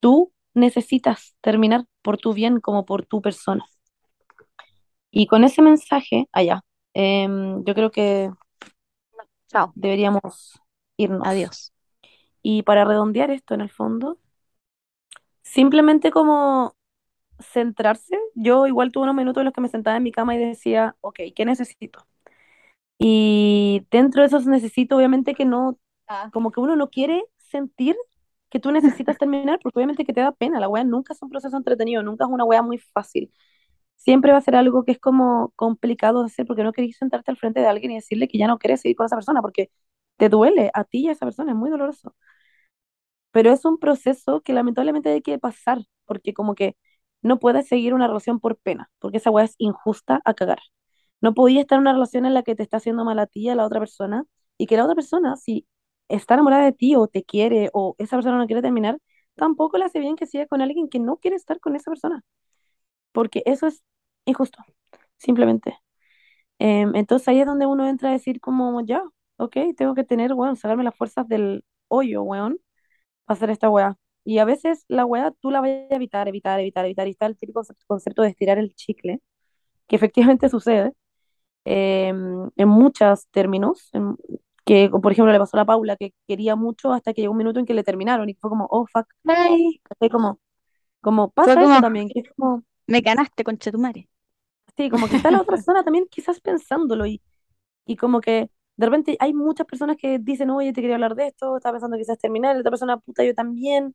tú 0.00 0.32
necesitas 0.54 1.36
terminar 1.40 1.86
por 2.02 2.18
tu 2.18 2.32
bien 2.34 2.60
como 2.60 2.84
por 2.86 3.06
tu 3.06 3.22
persona. 3.22 3.64
Y 5.10 5.26
con 5.26 5.44
ese 5.44 5.62
mensaje, 5.62 6.28
allá, 6.32 6.62
em, 6.94 7.64
yo 7.64 7.74
creo 7.74 7.90
que 7.90 8.30
Chao. 9.48 9.72
deberíamos 9.74 10.60
irnos. 10.96 11.26
Adiós. 11.26 11.72
Y 12.42 12.62
para 12.62 12.84
redondear 12.84 13.30
esto 13.30 13.54
en 13.54 13.60
el 13.62 13.70
fondo, 13.70 14.18
simplemente 15.42 16.10
como 16.10 16.74
centrarse. 17.40 18.18
Yo 18.34 18.66
igual 18.66 18.92
tuve 18.92 19.04
unos 19.04 19.16
minutos 19.16 19.40
en 19.40 19.46
los 19.46 19.54
que 19.54 19.60
me 19.60 19.68
sentaba 19.68 19.96
en 19.96 20.02
mi 20.02 20.12
cama 20.12 20.34
y 20.34 20.38
decía, 20.38 20.96
ok, 21.00 21.20
¿qué 21.34 21.44
necesito? 21.44 22.06
Y 22.98 23.86
dentro 23.90 24.22
de 24.22 24.28
esos 24.28 24.46
necesito, 24.46 24.96
obviamente 24.96 25.34
que 25.34 25.44
no, 25.44 25.78
Ah. 26.08 26.30
como 26.32 26.50
que 26.50 26.60
uno 26.60 26.76
no 26.76 26.90
quiere 26.90 27.24
sentir 27.38 27.96
que 28.50 28.60
tú 28.60 28.72
necesitas 28.72 29.18
terminar, 29.18 29.60
porque 29.62 29.78
obviamente 29.78 30.04
que 30.04 30.12
te 30.12 30.20
da 30.22 30.32
pena. 30.32 30.60
La 30.60 30.68
wea 30.68 30.84
nunca 30.84 31.12
es 31.12 31.22
un 31.22 31.30
proceso 31.30 31.56
entretenido, 31.56 32.02
nunca 32.02 32.24
es 32.24 32.30
una 32.30 32.44
wea 32.44 32.62
muy 32.62 32.78
fácil. 32.78 33.32
Siempre 33.98 34.32
va 34.32 34.38
a 34.38 34.42
ser 34.42 34.56
algo 34.56 34.84
que 34.84 34.92
es 34.92 35.00
como 35.00 35.52
complicado 35.56 36.22
de 36.22 36.28
hacer 36.28 36.46
porque 36.46 36.64
no 36.64 36.72
querés 36.74 36.98
sentarte 36.98 37.30
al 37.32 37.38
frente 37.38 37.60
de 37.60 37.68
alguien 37.68 37.92
y 37.92 37.96
decirle 37.96 38.28
que 38.28 38.38
ya 38.38 38.48
no 38.48 38.58
quieres 38.58 38.82
seguir 38.82 38.96
con 38.96 39.06
esa 39.06 39.16
persona 39.16 39.42
porque 39.42 39.70
te 40.18 40.30
duele 40.30 40.70
a 40.74 40.84
ti 40.84 41.00
y 41.06 41.08
a 41.10 41.12
esa 41.12 41.26
persona, 41.26 41.52
es 41.52 41.58
muy 41.58 41.70
doloroso. 41.70 42.16
Pero 43.32 43.50
es 43.52 43.64
un 43.64 43.78
proceso 43.78 44.40
que 44.42 44.52
lamentablemente 44.52 45.10
hay 45.10 45.22
que 45.22 45.38
pasar 45.38 45.78
porque 46.06 46.32
como 46.34 46.54
que 46.54 46.76
no 47.22 47.38
puedes 47.38 47.68
seguir 47.68 47.94
una 47.94 48.06
relación 48.08 48.40
por 48.40 48.56
pena, 48.58 48.90
porque 48.98 49.18
esa 49.18 49.30
weá 49.30 49.44
es 49.44 49.54
injusta 49.58 50.20
a 50.24 50.34
cagar. 50.34 50.58
No 51.20 51.34
podías 51.34 51.62
estar 51.62 51.76
en 51.76 51.82
una 51.82 51.92
relación 51.92 52.26
en 52.26 52.34
la 52.34 52.42
que 52.42 52.54
te 52.56 52.62
está 52.62 52.78
haciendo 52.78 53.04
mal 53.04 53.18
a 53.18 53.26
ti 53.26 53.48
a 53.48 53.54
la 53.56 53.66
otra 53.66 53.80
persona 53.80 54.24
y 54.56 54.66
que 54.66 54.76
la 54.76 54.84
otra 54.84 54.94
persona, 54.94 55.36
si 55.36 55.66
está 56.08 56.34
enamorada 56.34 56.64
de 56.64 56.72
ti 56.72 56.94
o 56.96 57.08
te 57.08 57.24
quiere 57.24 57.70
o 57.72 57.94
esa 57.98 58.16
persona 58.16 58.38
no 58.38 58.46
quiere 58.46 58.62
terminar, 58.62 58.98
tampoco 59.34 59.78
le 59.78 59.84
hace 59.84 60.00
bien 60.00 60.16
que 60.16 60.26
siga 60.26 60.46
con 60.46 60.62
alguien 60.62 60.88
que 60.88 60.98
no 61.00 61.16
quiere 61.18 61.36
estar 61.36 61.60
con 61.60 61.76
esa 61.76 61.90
persona. 61.90 62.24
Porque 63.12 63.42
eso 63.46 63.66
es 63.66 63.82
injusto, 64.28 64.62
simplemente. 65.18 65.78
Em, 66.58 66.94
entonces 66.96 67.28
ahí 67.28 67.40
es 67.40 67.46
donde 67.46 67.66
uno 67.66 67.88
entra 67.88 68.10
a 68.10 68.12
decir 68.12 68.40
como, 68.40 68.80
ya, 68.84 69.02
ok, 69.36 69.56
tengo 69.76 69.94
que 69.94 70.04
tener, 70.04 70.32
weón, 70.34 70.56
sacarme 70.56 70.84
las 70.84 70.96
fuerzas 70.96 71.28
del 71.28 71.64
hoyo, 71.88 72.22
weón, 72.22 72.58
para 73.26 73.36
hacer 73.38 73.50
esta 73.50 73.70
weá. 73.70 73.96
Y 74.24 74.38
a 74.38 74.44
veces 74.46 74.84
la 74.88 75.06
weá 75.06 75.32
tú 75.40 75.50
la 75.50 75.60
vas 75.62 75.70
a 75.70 75.94
evitar, 75.96 76.28
evitar, 76.28 76.60
evitar, 76.60 76.84
evitar. 76.86 77.08
Y 77.08 77.12
está 77.12 77.26
el 77.26 77.36
típico 77.38 77.62
concepto 77.88 78.22
de 78.22 78.28
estirar 78.30 78.58
el 78.58 78.74
chicle, 78.74 79.20
que 79.88 79.96
efectivamente 79.96 80.48
sucede 80.50 80.94
em, 81.64 82.50
en 82.56 82.68
muchos 82.68 83.28
términos, 83.30 83.90
en- 83.92 84.16
que 84.64 84.90
por 84.90 85.12
ejemplo 85.12 85.32
le 85.32 85.38
pasó 85.38 85.56
a 85.56 85.60
la 85.60 85.64
Paula, 85.66 85.96
que 85.96 86.12
quería 86.26 86.56
mucho 86.56 86.92
hasta 86.92 87.12
que 87.14 87.22
llegó 87.22 87.32
un 87.32 87.38
minuto 87.38 87.60
en 87.60 87.66
que 87.66 87.74
le 87.74 87.84
terminaron 87.84 88.28
y 88.28 88.34
fue 88.34 88.50
como, 88.50 88.66
oh, 88.70 88.86
fuck, 88.92 89.06
¿cachai? 89.84 90.10
Como, 90.10 90.40
como 91.02 91.30
pasa 91.30 91.64
eso 91.64 91.80
como, 91.80 91.80
también, 91.80 92.10
que 92.10 92.20
es 92.20 92.30
como, 92.36 92.64
me 92.86 93.00
ganaste, 93.00 93.44
concha 93.44 93.72
tu 93.72 93.78
madre. 93.78 94.08
Sí, 94.78 94.90
como 94.90 95.08
que 95.08 95.16
está 95.18 95.32
la 95.32 95.42
otra 95.42 95.56
persona 95.56 95.84
también 95.84 96.06
quizás 96.10 96.40
pensándolo 96.40 97.06
y, 97.06 97.22
y 97.86 97.96
como 97.96 98.20
que 98.20 98.50
de 98.76 98.86
repente 98.86 99.16
hay 99.20 99.34
muchas 99.34 99.66
personas 99.66 99.96
que 99.98 100.18
dicen, 100.20 100.50
oye, 100.50 100.72
te 100.74 100.80
quería 100.82 100.96
hablar 100.96 101.14
de 101.16 101.28
esto, 101.28 101.56
estaba 101.56 101.74
pensando 101.74 101.96
quizás 101.98 102.18
terminar, 102.18 102.54
la 102.56 102.60
otra 102.60 102.70
persona, 102.72 102.98
puta, 102.98 103.24
yo 103.24 103.34
también. 103.34 103.94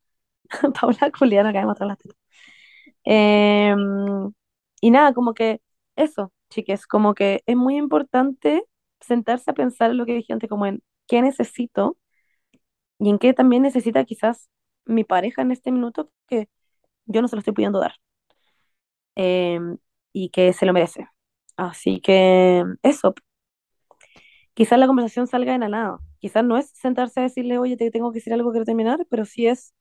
Paula 0.81 1.11
Juliana, 1.17 1.53
caemos 1.53 1.73
atrás 1.73 1.89
las 1.89 1.97
tetas. 1.99 2.17
Em, 3.05 4.33
y 4.81 4.91
nada, 4.91 5.13
como 5.13 5.33
que 5.33 5.61
eso, 5.95 6.33
chiques, 6.49 6.87
como 6.87 7.13
que 7.15 7.43
es 7.45 7.55
muy 7.57 7.77
importante 7.77 8.63
sentarse 9.01 9.51
a 9.51 9.53
pensar 9.55 9.91
en 9.91 9.97
lo 9.97 10.05
que 10.05 10.15
dije 10.15 10.33
antes, 10.33 10.49
como 10.49 10.65
en 10.67 10.83
qué 11.07 11.21
necesito 11.21 11.97
y 12.99 13.09
en 13.09 13.19
qué 13.19 13.33
también 13.33 13.63
necesita 13.63 14.03
quizás 14.05 14.49
mi 14.85 15.03
pareja 15.03 15.41
en 15.41 15.51
este 15.51 15.71
minuto 15.71 16.11
que 16.27 16.49
yo 17.05 17.21
no 17.21 17.27
se 17.27 17.35
lo 17.35 17.39
estoy 17.41 17.53
pudiendo 17.53 17.79
dar 17.79 17.95
em, 19.15 19.77
y 20.13 20.29
que 20.29 20.53
se 20.53 20.65
lo 20.65 20.73
merece. 20.73 21.07
Así 21.57 22.01
que 22.01 22.63
eso, 22.83 23.15
quizás 24.53 24.79
la 24.79 24.87
conversación 24.87 25.27
salga 25.27 25.53
de 25.53 25.59
la 25.59 25.69
nada. 25.69 25.97
Quizás 26.19 26.43
no 26.43 26.57
es 26.57 26.69
sentarse 26.69 27.19
a 27.19 27.23
decirle, 27.23 27.57
oye, 27.57 27.77
te 27.77 27.91
tengo 27.91 28.11
que 28.11 28.19
decir 28.19 28.33
algo, 28.33 28.51
quiero 28.51 28.65
terminar, 28.65 29.05
pero 29.09 29.25
sí 29.25 29.47
es, 29.47 29.73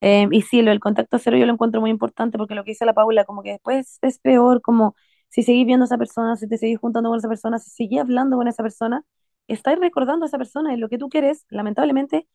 Eh, 0.01 0.27
y 0.31 0.41
sí, 0.43 0.61
lo 0.61 0.69
del 0.71 0.79
contacto 0.79 1.17
cero 1.19 1.37
yo 1.37 1.45
lo 1.45 1.53
encuentro 1.53 1.81
muy 1.81 1.89
importante 1.89 2.37
porque 2.37 2.53
lo 2.55 2.63
que 2.63 2.71
dice 2.71 2.85
la 2.85 2.93
Paula, 2.93 3.25
como 3.25 3.41
que 3.43 3.51
después 3.53 3.97
es 4.01 4.19
peor, 4.19 4.61
como 4.61 4.95
si 5.29 5.41
seguís 5.43 5.65
viendo 5.65 5.83
a 5.85 5.87
esa 5.87 5.97
persona, 5.97 6.35
si 6.37 6.47
te 6.47 6.57
seguís 6.57 6.79
juntando 6.79 7.09
con 7.09 7.17
esa 7.17 7.27
persona, 7.29 7.59
si 7.59 7.69
seguís 7.71 7.99
hablando 8.01 8.37
con 8.37 8.47
esa 8.47 8.61
persona, 8.63 9.03
estás 9.47 9.79
recordando 9.79 10.25
a 10.25 10.27
esa 10.27 10.37
persona 10.37 10.73
y 10.73 10.77
lo 10.77 10.89
que 10.89 10.97
tú 10.97 11.09
quieres, 11.09 11.45
lamentablemente, 11.49 12.27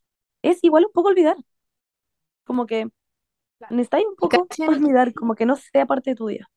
es 0.42 0.62
igual 0.64 0.86
un 0.86 0.92
poco 0.92 1.08
olvidar. 1.10 1.36
Como 2.44 2.66
que 2.66 2.88
necesitáis 3.70 4.06
un 4.06 4.16
poco 4.16 4.48
olvidar, 4.66 5.14
como 5.14 5.34
que 5.36 5.46
no 5.46 5.56
sea 5.56 5.86
parte 5.86 6.10
de 6.10 6.16
tu 6.16 6.28
día. 6.28 6.48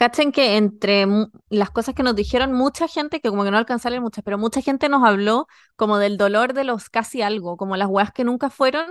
Cachen 0.00 0.32
que 0.32 0.56
entre 0.56 1.06
las 1.50 1.70
cosas 1.70 1.94
que 1.94 2.02
nos 2.02 2.16
dijeron, 2.16 2.54
mucha 2.54 2.88
gente, 2.88 3.20
que 3.20 3.28
como 3.28 3.44
que 3.44 3.50
no 3.50 3.58
alcanzé 3.58 3.88
a 3.88 3.90
leer 3.90 4.00
muchas, 4.00 4.24
pero 4.24 4.38
mucha 4.38 4.62
gente 4.62 4.88
nos 4.88 5.04
habló 5.04 5.46
como 5.76 5.98
del 5.98 6.16
dolor 6.16 6.54
de 6.54 6.64
los 6.64 6.88
casi 6.88 7.20
algo, 7.20 7.58
como 7.58 7.76
las 7.76 7.86
weas 7.86 8.10
que 8.10 8.24
nunca 8.24 8.48
fueron, 8.48 8.86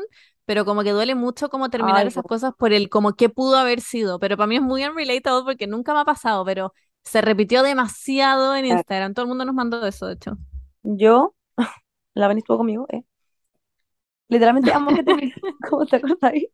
pero 0.45 0.65
como 0.65 0.83
que 0.83 0.91
duele 0.91 1.15
mucho 1.15 1.49
como 1.49 1.71
terminar 1.71 2.01
Ay, 2.01 2.09
esas 2.09 2.23
cosas 2.23 2.53
por 2.55 2.73
el 2.73 2.89
como 2.89 3.13
que 3.13 3.27
pudo 3.27 3.57
haber 3.57 3.81
sido. 3.81 4.19
Pero 4.19 4.37
para 4.37 4.45
mí 4.45 4.57
es 4.57 4.61
muy 4.61 4.85
unrelatable 4.85 5.45
porque 5.45 5.65
nunca 5.65 5.95
me 5.95 6.01
ha 6.01 6.05
pasado, 6.05 6.45
pero 6.45 6.73
se 7.01 7.21
repitió 7.21 7.63
demasiado 7.63 8.55
en. 8.55 8.65
Instagram. 8.65 9.15
Todo 9.15 9.23
el 9.23 9.29
mundo 9.29 9.45
nos 9.45 9.55
mandó 9.55 9.83
eso, 9.87 10.05
de 10.05 10.13
hecho. 10.13 10.37
Yo, 10.83 11.33
la 12.13 12.27
Vani 12.27 12.41
estuvo 12.41 12.57
conmigo, 12.57 12.85
eh. 12.89 13.03
Literalmente 14.27 14.71
amo 14.71 14.95
que 14.95 15.03
terminé, 15.03 15.33
¿cómo 15.67 15.87
te 15.87 15.99
ahí? 16.21 16.51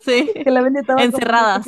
Sí, 0.00 0.32
Que 0.34 0.50
la 0.50 0.64
qué 0.64 1.04
encerradas. 1.04 1.64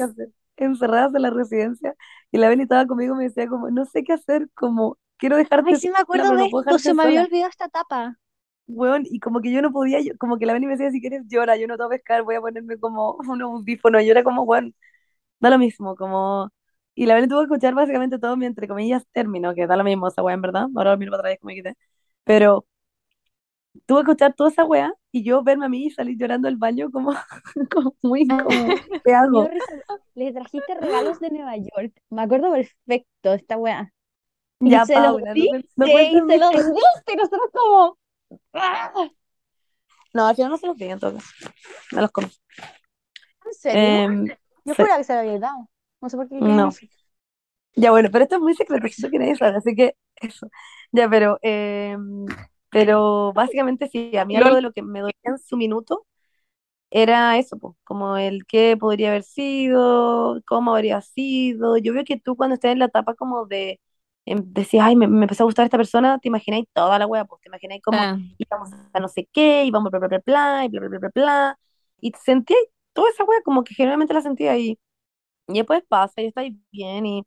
Encerradas 0.65 1.15
en 1.15 1.23
la 1.23 1.31
residencia, 1.31 1.95
y 2.33 2.39
la 2.39 2.49
Vani 2.49 2.63
estaba 2.65 2.87
conmigo 2.87 3.15
y 3.15 3.19
me 3.19 3.25
decía 3.25 3.49
como, 3.49 3.71
no 3.71 3.85
sé 3.87 4.05
qué 4.05 4.13
hacer, 4.15 4.49
como, 4.55 4.99
quiero 5.19 5.37
Ay, 5.65 5.75
dejarte 5.77 5.77
sí 5.77 5.89
me 5.91 5.99
sola, 5.99 5.99
acuerdo 5.99 6.29
pero 6.29 6.37
de 6.37 6.49
esto, 6.49 6.79
se 6.79 6.93
me 6.93 7.03
había 7.03 7.23
sola. 7.23 7.25
olvidado 7.25 7.49
esta 7.49 7.65
etapa. 7.67 8.19
Weón, 8.67 9.03
y 9.07 9.19
como 9.21 9.41
que 9.41 9.51
yo 9.53 9.63
no 9.63 9.73
podía, 9.73 10.01
yo- 10.01 10.17
como 10.19 10.39
que 10.39 10.47
la 10.47 10.53
Vani 10.53 10.67
me 10.67 10.73
decía, 10.73 10.91
si 10.93 11.01
quieres 11.01 11.23
llora, 11.29 11.57
yo 11.57 11.67
no 11.67 11.77
te 11.77 11.83
voy 11.85 11.95
a 11.97 11.99
pescar, 11.99 12.23
voy 12.23 12.37
a 12.37 12.41
ponerme 12.41 12.79
como 12.79 13.17
un 13.29 13.43
audífono, 13.43 14.01
y 14.01 14.07
yo 14.07 14.13
era 14.13 14.23
como, 14.25 14.43
weón, 14.45 14.75
da 15.41 15.51
lo 15.51 15.59
mismo, 15.59 15.97
como, 15.97 16.51
y 16.95 17.07
la 17.07 17.15
Vani 17.15 17.29
tuvo 17.29 17.41
que 17.41 17.45
escuchar 17.47 17.75
básicamente 17.75 18.19
todo 18.19 18.37
mi, 18.37 18.47
entre 18.47 18.69
comillas, 18.69 19.05
término, 19.13 19.55
que 19.55 19.67
da 19.67 19.77
lo 19.77 19.85
mismo 19.85 20.09
esa 20.09 20.23
weá, 20.23 20.35
en 20.35 20.43
verdad, 20.43 20.67
ahora 20.77 20.93
lo 20.93 20.99
miro 20.99 21.13
para 21.13 21.23
atrás 21.23 21.39
como 21.41 21.55
quité, 21.55 21.77
pero 22.25 22.67
tuve 23.87 24.05
que 24.05 24.11
escuchar 24.11 24.35
toda 24.35 24.51
esa 24.51 24.65
weá, 24.65 24.93
y 25.13 25.23
yo 25.23 25.43
verme 25.43 25.67
a 25.67 25.69
mí 25.69 25.87
y 25.87 25.91
salir 25.91 26.17
llorando 26.19 26.47
del 26.49 26.57
baño 26.57 26.91
como, 26.91 27.13
como 27.71 27.95
muy 28.03 28.23
incómodo, 28.23 28.49
¿qué 29.05 29.15
hago? 29.15 29.49
Le 30.15 30.33
trajiste 30.33 30.75
regalos 30.75 31.21
de 31.21 31.31
Nueva 31.31 31.57
York. 31.57 31.93
Me 32.11 32.23
acuerdo 32.23 32.53
perfecto 32.53 33.33
esta 33.33 33.57
weá. 33.57 33.93
Y 34.61 34.71
Ya, 34.71 34.85
se 34.85 34.95
los 34.95 35.05
Paula, 35.05 35.35
no, 35.35 35.35
no 35.35 35.35
diste, 35.35 35.65
y 35.77 35.93
cuentes 35.93 36.23
se 36.29 36.39
los 36.39 36.53
diste, 36.53 37.13
y 37.13 37.17
nosotros 37.17 37.51
como... 37.53 37.99
¡Ah! 38.53 38.93
No, 40.13 40.27
al 40.27 40.35
final 40.35 40.51
no 40.51 40.57
se 40.59 40.67
los 40.67 40.77
di 40.77 40.85
en 40.85 40.99
todo 40.99 41.15
caso, 41.15 41.29
me 41.93 42.03
los 42.03 42.11
comí. 42.11 42.29
¿En 43.47 43.55
serio? 43.55 43.81
Em, 43.81 44.27
Yo 44.65 44.75
sí, 44.75 44.83
juraba 44.83 44.99
que 44.99 45.05
se 45.05 45.15
lo 45.15 45.21
había 45.21 45.39
dado. 45.39 45.69
No 46.01 46.09
sé 46.09 46.17
por 46.17 46.29
qué 46.29 46.35
no. 46.37 46.71
Ya 47.77 47.91
bueno, 47.93 48.09
pero 48.11 48.25
esto 48.25 48.37
es 48.37 48.43
muy 48.43 48.55
secreto, 48.55 48.87
que 49.11 49.19
nadie 49.19 49.37
sabe, 49.37 49.57
así 49.57 49.75
que 49.75 49.97
eso. 50.17 50.49
Ya, 50.93 51.09
pero, 51.09 51.39
em, 51.43 52.27
pero 52.71 53.33
básicamente 53.35 53.89
sí, 53.89 54.17
a 54.17 54.25
mí 54.25 54.37
algo 54.37 54.55
de 54.55 54.63
lo 54.63 54.73
que 54.73 54.83
me 54.83 55.01
dolía 55.01 55.15
en 55.25 55.39
su 55.39 55.57
minuto 55.57 56.07
era 56.91 57.39
eso, 57.39 57.59
pues, 57.59 57.75
como 57.85 58.17
el 58.17 58.47
qué 58.47 58.77
podría 58.79 59.11
haber 59.11 59.23
sido, 59.23 60.41
cómo 60.47 60.75
habría 60.75 61.01
sido. 61.03 61.77
Yo 61.79 61.93
veo 61.95 62.05
que 62.05 62.19
tú 62.21 62.37
cuando 62.37 62.55
estás 62.55 62.73
en 62.73 62.81
la 62.81 62.87
etapa 62.87 63.15
como 63.15 63.47
de 63.47 63.81
em, 64.25 64.43
decías, 64.53 64.85
ay, 64.87 64.97
me, 64.97 65.07
me 65.09 65.23
empezó 65.25 65.45
a 65.45 65.47
gustar 65.47 65.65
esta 65.65 65.77
persona, 65.79 66.19
te 66.19 66.29
imagináis 66.29 66.67
toda 66.73 66.99
la 66.99 67.07
wea, 67.07 67.25
pues 67.25 67.41
te 67.43 67.49
imagináis 67.49 67.83
como 67.83 68.11
Ah, 68.13 68.19
íbamos 68.39 68.71
a 68.93 69.01
no 69.01 69.09
sé 69.09 69.29
qué, 69.33 69.65
íbamos 69.65 69.91
bla, 69.91 70.01
bla, 70.01 70.09
bla, 70.09 70.23
bla, 70.27 70.65
y 70.65 70.69
bla, 70.69 70.81
bla, 70.81 70.89
bla, 70.91 70.99
bla, 71.01 71.11
bla, 71.15 71.59
y 72.01 72.13
sentíais 72.13 72.65
toda 72.93 73.11
esa 73.11 73.25
wea, 73.25 73.41
como 73.45 73.63
que 73.65 73.75
generalmente 73.75 74.15
la 74.15 74.23
sentía 74.23 74.53
ahí, 74.53 74.79
y 75.49 75.55
después 75.59 75.83
pasa, 75.89 76.23
y 76.23 76.27
estáis 76.27 76.55
bien, 76.73 77.07
y, 77.07 77.25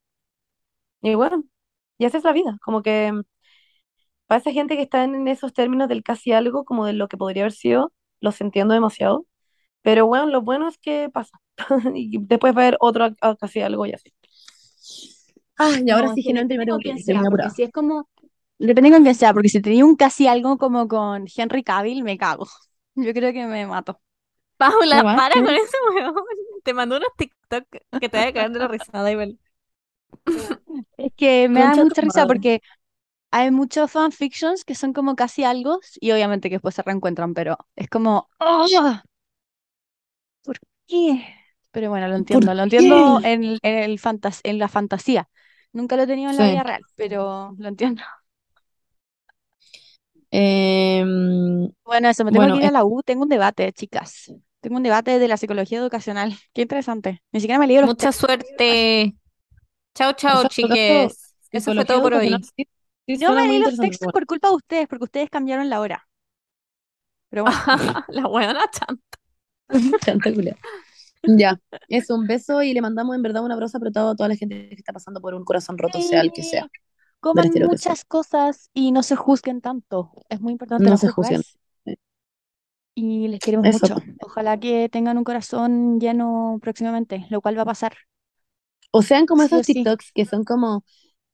y 1.02 1.15
bueno, 1.15 1.44
y 1.98 2.06
así 2.06 2.18
es 2.18 2.24
la 2.24 2.34
vida, 2.34 2.57
como 2.64 2.82
que 2.84 3.14
para 4.34 4.42
esa 4.42 4.52
gente 4.52 4.76
que 4.76 4.84
está 4.84 5.04
en 5.04 5.28
esos 5.28 5.54
términos 5.54 5.90
del 5.90 6.04
casi 6.04 6.32
algo, 6.34 6.66
como 6.66 6.86
de 6.86 6.94
lo 6.94 7.08
que 7.08 7.18
podría 7.18 7.44
haber 7.44 7.54
sido, 7.54 7.94
los 8.22 8.42
entiendo 8.42 8.74
demasiado, 8.74 9.26
pero 9.84 10.08
bueno, 10.08 10.28
lo 10.28 10.42
bueno 10.42 10.68
es 10.70 10.78
que 10.80 11.10
pasa, 11.14 11.40
y 11.96 12.18
después 12.26 12.56
va 12.56 12.62
a 12.64 12.64
haber 12.68 12.78
otro 12.82 13.06
a- 13.06 13.16
a 13.22 13.36
casi 13.38 13.62
algo 13.62 13.86
y 13.88 13.94
así. 13.94 14.14
Ah, 15.58 15.72
y 15.86 15.90
ahora 15.92 16.08
No, 16.08 16.14
sí, 16.14 16.22
es 16.22 16.26
que 16.26 16.34
generalmente 16.34 16.58
me 16.58 16.66
tengo 16.66 16.80
que 16.80 16.90
ir, 16.90 17.52
si 17.52 17.64
es 17.64 17.72
como, 17.72 18.10
depende 18.60 18.92
con 18.92 19.04
quién 19.04 19.16
sea, 19.16 19.34
porque 19.34 19.50
si 19.50 19.62
tenía 19.62 19.86
un 19.86 19.96
casi 19.96 20.28
algo 20.28 20.58
como 20.58 20.88
con 20.88 21.26
Henry 21.36 21.64
Cavill, 21.64 22.04
me 22.04 22.18
cago. 22.18 22.48
Yo 22.96 23.14
creo 23.14 23.34
que 23.34 23.46
me 23.48 23.66
mato. 23.68 24.00
Paula, 24.58 25.04
What? 25.04 25.16
para 25.16 25.36
con 25.44 25.56
ese 25.56 25.78
weón. 25.96 26.16
Te 26.64 26.74
mandó 26.76 26.98
unos 26.98 27.10
TikTok 27.18 27.66
que 28.00 28.10
te 28.10 28.18
va 28.20 28.28
a 28.28 28.34
caer 28.34 28.52
de 28.52 28.60
la 28.60 28.70
risada 28.70 29.12
igual. 29.12 29.40
Es 30.98 31.12
que 31.16 31.50
me 31.50 31.62
da 31.62 31.76
mucha 31.76 32.02
risa 32.02 32.26
porque 32.28 32.62
hay 33.34 33.52
muchos 33.52 33.92
fanfictions 33.92 34.66
que 34.66 34.76
son 34.76 34.94
como 34.94 35.16
casi 35.16 35.44
algo 35.44 35.80
y 36.02 36.12
obviamente 36.12 36.50
que 36.50 36.56
después 36.58 36.76
se 36.76 36.84
reencuentran, 36.84 37.34
pero 37.34 37.58
es 37.76 37.90
como, 37.90 38.30
¡ah! 38.40 39.04
¿por 40.44 40.58
qué? 40.88 41.26
Pero 41.72 41.90
bueno, 41.90 42.08
lo 42.08 42.16
¿Por 42.30 42.44
entiendo, 42.44 42.54
lo 42.54 42.64
entiendo 42.64 43.20
en, 43.24 43.44
el- 43.44 43.60
en 43.64 43.78
el 43.80 44.00
fantas 44.00 44.42
en 44.44 44.60
la 44.60 44.68
fantasía. 44.68 45.30
Nunca 45.72 45.96
lo 45.98 46.04
he 46.04 46.08
tenido 46.08 46.30
en 46.32 46.38
la 46.38 46.46
Sí. 46.46 46.48
vida 46.48 46.64
real, 46.64 46.86
pero 46.96 47.56
lo 47.58 47.68
entiendo. 47.68 48.04
Em, 50.32 51.72
Bueno, 51.86 52.10
eso, 52.10 52.24
me 52.26 52.32
tengo 52.32 52.50
bueno, 52.50 52.52
que 52.52 52.60
ir 52.60 52.66
a 52.66 52.72
la 52.72 52.86
U, 52.86 53.04
tengo 53.04 53.24
un 53.24 53.30
debate, 53.30 53.72
chicas. 53.74 54.34
Tengo 54.62 54.78
un 54.78 54.84
debate 54.84 55.20
de 55.20 55.28
la 55.28 55.38
psicología 55.38 55.80
educacional. 55.80 56.34
Qué 56.54 56.62
interesante. 56.62 57.22
Ni 57.32 57.42
siquiera 57.42 57.60
me 57.60 57.68
leí 57.68 57.80
los 57.80 57.90
Mucha 57.90 58.12
textos. 58.12 58.14
suerte. 58.14 59.16
Chao, 59.96 60.14
chao, 60.14 60.46
chiques. 60.46 61.36
Eso 61.52 61.74
fue 61.74 61.86
todo 61.86 62.02
por 62.02 62.14
hoy. 62.16 62.50
Sí, 63.08 63.18
Yo 63.18 63.32
me 63.34 63.46
leí 63.48 63.60
los 63.60 63.80
textos 63.80 64.10
por 64.12 64.26
culpa 64.26 64.50
de 64.50 64.56
ustedes, 64.56 64.88
porque 64.88 65.06
ustedes 65.06 65.30
cambiaron 65.30 65.70
la 65.70 65.80
hora. 65.80 66.08
Pero 67.30 67.44
bueno, 67.44 67.58
La 68.10 68.28
weona 68.28 68.64
chanta. 68.72 69.18
Chanta. 70.06 70.30
Ya, 71.26 71.58
es 71.88 72.10
un 72.10 72.28
beso 72.28 72.62
y 72.64 72.74
le 72.74 72.82
mandamos 72.82 73.16
en 73.16 73.22
verdad 73.22 73.44
un 73.44 73.52
abrazo 73.52 73.78
apretado 73.78 74.10
a 74.12 74.16
toda 74.16 74.28
la 74.30 74.36
gente 74.36 74.68
que 74.70 74.76
está 74.76 74.92
pasando 74.92 75.22
por 75.22 75.34
un 75.34 75.46
corazón 75.46 75.78
roto, 75.78 76.02
sea 76.02 76.22
el 76.22 76.34
que 76.34 76.44
sea, 76.44 76.68
coman 77.20 77.52
sea. 77.52 77.68
muchas 77.68 78.06
cosas 78.06 78.70
y 78.74 78.92
no 78.92 79.04
se 79.04 79.16
juzguen 79.16 79.62
tanto. 79.62 80.12
Es 80.30 80.42
muy 80.42 80.52
importante 80.54 80.84
No 80.86 80.92
no 80.92 80.98
se 80.98 81.08
juzguen. 81.10 81.42
y 82.96 83.28
les 83.28 83.40
queremos 83.40 83.68
Eso. 83.68 83.88
mucho. 83.90 83.96
Ojalá 84.22 84.60
que 84.60 84.90
tengan 84.90 85.18
un 85.18 85.24
corazón 85.24 86.00
lleno 86.00 86.60
próximamente, 86.62 87.26
lo 87.30 87.42
cual 87.42 87.58
va 87.58 87.64
a 87.64 87.66
pasar. 87.66 87.94
O 88.92 89.02
sean 89.02 89.26
como 89.26 89.44
Sí 89.44 89.56
esos. 89.56 89.66
TikToks 89.66 90.12
que 90.14 90.26
son 90.26 90.44
como, 90.44 90.84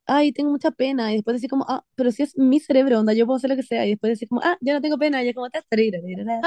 ay, 0.09 0.31
tengo 0.33 0.51
mucha 0.51 0.71
pena, 0.71 1.11
y 1.11 1.15
después 1.17 1.35
decir 1.35 1.49
como, 1.49 1.65
ah, 1.69 1.83
pero 1.95 2.11
si 2.11 2.23
es 2.23 2.37
mi 2.37 2.59
cerebro, 2.59 2.99
onda, 2.99 3.13
yo 3.13 3.25
puedo 3.25 3.37
hacer 3.37 3.49
lo 3.51 3.55
que 3.57 3.63
sea, 3.63 3.85
y 3.85 3.91
después 3.91 4.11
decir 4.11 4.27
como, 4.29 4.41
ah, 4.43 4.57
yo 4.61 4.73
no 4.73 4.81
tengo 4.81 4.97
pena, 4.97 5.23
y 5.23 5.29
es 5.29 5.35
como, 5.35 5.49
"Ta, 5.49 5.61
tarira, 5.69 5.99
tarira". 6.01 6.41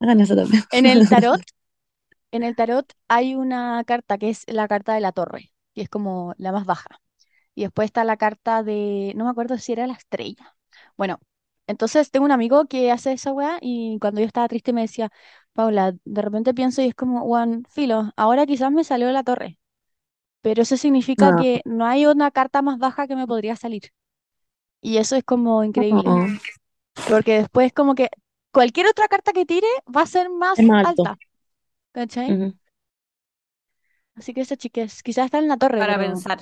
hagan 0.00 0.20
eso 0.20 0.36
también. 0.36 0.62
En 0.70 0.86
el 0.86 1.08
tarot, 1.08 1.40
en 2.32 2.44
el 2.44 2.56
tarot 2.56 2.92
hay 3.08 3.36
una 3.36 3.84
carta 3.86 4.18
que 4.18 4.30
es 4.30 4.44
la 4.48 4.68
carta 4.68 4.94
de 4.94 5.02
la 5.02 5.12
torre, 5.12 5.52
que 5.74 5.82
es 5.82 5.90
como 5.90 6.34
la 6.38 6.52
más 6.52 6.66
baja. 6.66 7.00
Y 7.56 7.62
después 7.64 7.86
está 7.86 8.04
la 8.04 8.18
carta 8.18 8.64
de, 8.64 9.14
no 9.16 9.26
me 9.26 9.32
acuerdo 9.32 9.58
si 9.58 9.72
era 9.74 9.88
la 9.88 9.94
estrella. 9.94 10.56
Bueno, 10.98 11.20
entonces 11.68 12.12
tengo 12.12 12.26
un 12.26 12.32
amigo 12.32 12.66
que 12.68 12.92
hace 12.92 13.14
esa 13.14 13.32
weá 13.34 13.58
y 13.62 13.98
cuando 14.00 14.22
yo 14.22 14.28
estaba 14.28 14.48
triste 14.48 14.74
me 14.74 14.82
decía, 14.82 15.12
Paula, 15.54 15.94
de 16.04 16.22
repente 16.22 16.54
pienso 16.54 16.82
y 16.82 16.88
es 16.88 16.96
como, 16.96 17.22
Juan, 17.26 17.64
filo, 17.70 18.12
ahora 18.16 18.46
quizás 18.46 18.72
me 18.72 18.84
salió 18.84 19.10
la 19.12 19.24
torre, 19.24 19.59
pero 20.42 20.62
eso 20.62 20.76
significa 20.76 21.32
No. 21.32 21.34
que 21.34 21.62
no 21.64 21.86
hay 21.86 22.06
una 22.06 22.30
carta 22.30 22.62
más 22.62 22.78
baja 22.78 23.06
que 23.06 23.16
me 23.16 23.26
podría 23.26 23.56
salir. 23.56 23.82
Y 24.82 24.98
eso 24.98 25.16
es 25.16 25.24
como 25.24 25.64
increíble, 25.64 26.14
No, 26.14 26.26
porque 27.06 27.38
después 27.40 27.72
como 27.72 27.94
que 27.94 28.08
cualquier 28.52 28.86
otra 28.88 29.08
carta 29.08 29.32
que 29.32 29.46
tire 29.46 29.68
va 29.96 30.02
a 30.02 30.06
ser 30.06 30.30
más 30.30 30.72
alta, 30.82 31.18
¿cachai? 31.92 32.40
Así 34.18 34.30
que 34.34 34.42
eso, 34.42 34.54
chiques, 34.62 35.02
quizás 35.02 35.24
está 35.26 35.38
en 35.38 35.48
la 35.48 35.56
torre, 35.56 35.80
Para 35.80 35.98
pero 35.98 36.06
pensar. 36.06 36.38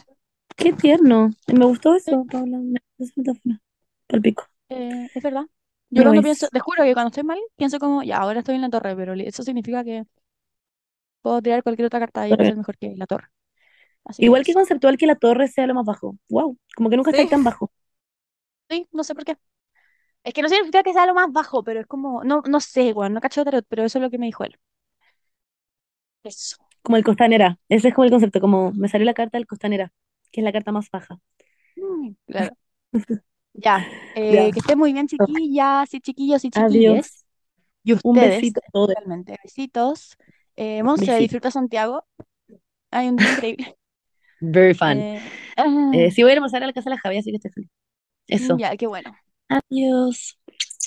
Qué 0.56 0.72
tierno. 0.72 1.30
Me 1.48 1.66
gustó 1.66 1.94
eso, 1.96 2.26
Paula. 2.30 2.58
Me 2.58 2.80
gustó 2.98 3.20
metáfora. 3.22 3.60
Palpico. 4.08 4.44
eh, 4.68 5.08
es 5.14 5.22
verdad. 5.22 5.46
Yo 5.90 6.02
cuando 6.04 6.22
es. 6.22 6.22
pienso, 6.22 6.48
te 6.48 6.60
juro 6.60 6.84
que 6.84 6.92
cuando 6.94 7.08
estoy 7.08 7.24
mal, 7.24 7.38
pienso 7.56 7.78
como, 7.78 8.02
ya, 8.02 8.18
ahora 8.18 8.40
estoy 8.40 8.56
en 8.56 8.62
la 8.62 8.70
torre, 8.70 8.94
pero 8.96 9.14
eso 9.14 9.42
significa 9.42 9.84
que 9.84 10.04
puedo 11.22 11.40
tirar 11.42 11.62
cualquier 11.62 11.86
otra 11.86 12.00
carta 12.00 12.28
y 12.28 12.34
va 12.34 12.42
a 12.42 12.44
ser 12.46 12.56
mejor 12.56 12.76
que 12.78 12.94
la 12.96 13.06
torre. 13.06 13.28
Así 14.09 14.24
Igual 14.24 14.44
que 14.44 14.55
conceptual 14.55 14.97
que 14.98 15.06
la 15.06 15.16
torre 15.16 15.48
sea 15.48 15.66
lo 15.66 15.74
más 15.74 15.85
bajo. 15.86 16.16
Wow, 16.28 16.59
como 16.76 16.90
que 16.90 16.97
nunca 16.97 17.10
Sí. 17.10 17.16
estáis 17.16 17.30
tan 17.30 17.44
bajo. 17.44 17.70
Sí, 18.70 18.89
no 18.93 19.05
sé 19.05 19.14
por 19.14 19.24
qué. 19.24 19.36
Es 20.24 20.35
que 20.35 20.43
no 20.43 20.48
significa 20.51 20.82
que 20.85 20.93
sea 20.94 21.06
lo 21.06 21.14
más 21.14 21.32
bajo, 21.32 21.64
pero 21.64 21.80
es 21.80 21.86
como, 21.89 22.24
no, 22.24 22.43
no 22.48 22.60
sé, 22.60 22.93
weón, 22.94 23.14
no 23.14 23.20
cacho 23.22 23.44
tarot, 23.44 23.66
pero 23.68 23.85
eso 23.85 23.98
es 23.98 24.02
lo 24.05 24.10
que 24.10 24.18
me 24.18 24.26
dijo 24.26 24.44
él. 24.44 24.59
Eso. 26.22 26.59
Como 26.82 26.97
el 26.97 27.05
costanera. 27.05 27.59
Ese 27.68 27.89
es 27.89 27.94
como 27.94 28.05
el 28.05 28.10
concepto, 28.10 28.40
como 28.40 28.72
me 28.72 28.89
salió 28.89 29.05
la 29.05 29.14
carta 29.14 29.39
del 29.39 29.47
costanera, 29.47 29.93
que 30.32 30.40
es 30.40 30.44
la 30.44 30.52
carta 30.52 30.72
más 30.72 30.90
baja. 30.90 31.18
Mm, 31.76 32.14
Claro. 32.26 32.56
Ya, 33.55 33.86
eh, 34.14 34.32
Ya. 34.32 34.52
que 34.52 34.60
estén 34.60 34.78
muy 34.78 34.93
bien, 34.93 35.09
chiquillas 35.09 35.93
y 35.94 36.01
chiquillos 36.01 36.44
y 36.44 36.51
chiquilles. 36.51 37.06
Adiós. 37.06 37.24
Y 37.85 37.93
Un 38.02 38.20
ustedes, 38.20 38.30
besito 38.40 38.60
todos. 38.72 38.90
especialmente. 38.90 39.36
Besitos. 39.43 40.16
Eh, 40.56 40.82
Monse, 40.82 41.12
Besito. 41.12 41.18
disfruta 41.18 41.51
Santiago. 41.51 42.06
Hay 42.90 43.09
un 43.09 43.18
día 43.18 43.30
increíble. 43.30 43.76
Very 44.40 44.74
fun. 44.74 44.98
Eh, 44.98 45.16
eh, 45.16 45.23
ah. 45.56 46.10
sí, 46.12 46.23
voy 46.23 46.31
a 46.31 46.35
ir 46.35 46.39
a 46.39 46.43
pasar 46.43 46.62
a 46.62 46.66
la 46.66 46.73
casa 46.73 46.90
de 46.90 46.97
la 46.97 47.01
Javi, 47.01 47.19
así 47.19 47.31
que 47.31 47.36
estoy 47.36 47.51
feliz. 47.51 47.70
Eso. 48.27 48.56
Ya, 48.59 48.77
qué 48.77 48.86
bueno. 48.86 49.15
Adiós. 49.48 50.39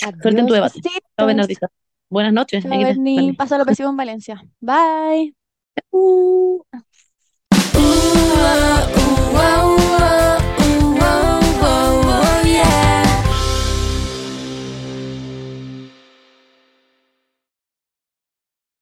Adiós. 0.04 0.22
Suerte 0.22 0.40
en 0.40 0.48
tu 0.48 0.54
debate. 0.54 0.80
Buenas 2.10 2.34
noches. 2.34 2.64
Chao, 2.64 2.78
Berni. 2.78 3.34
Pasa 3.34 3.58
lo 3.58 3.66
pésimo 3.66 3.90
en 3.90 3.98
Valencia. 3.98 4.42
Bye. 4.60 5.34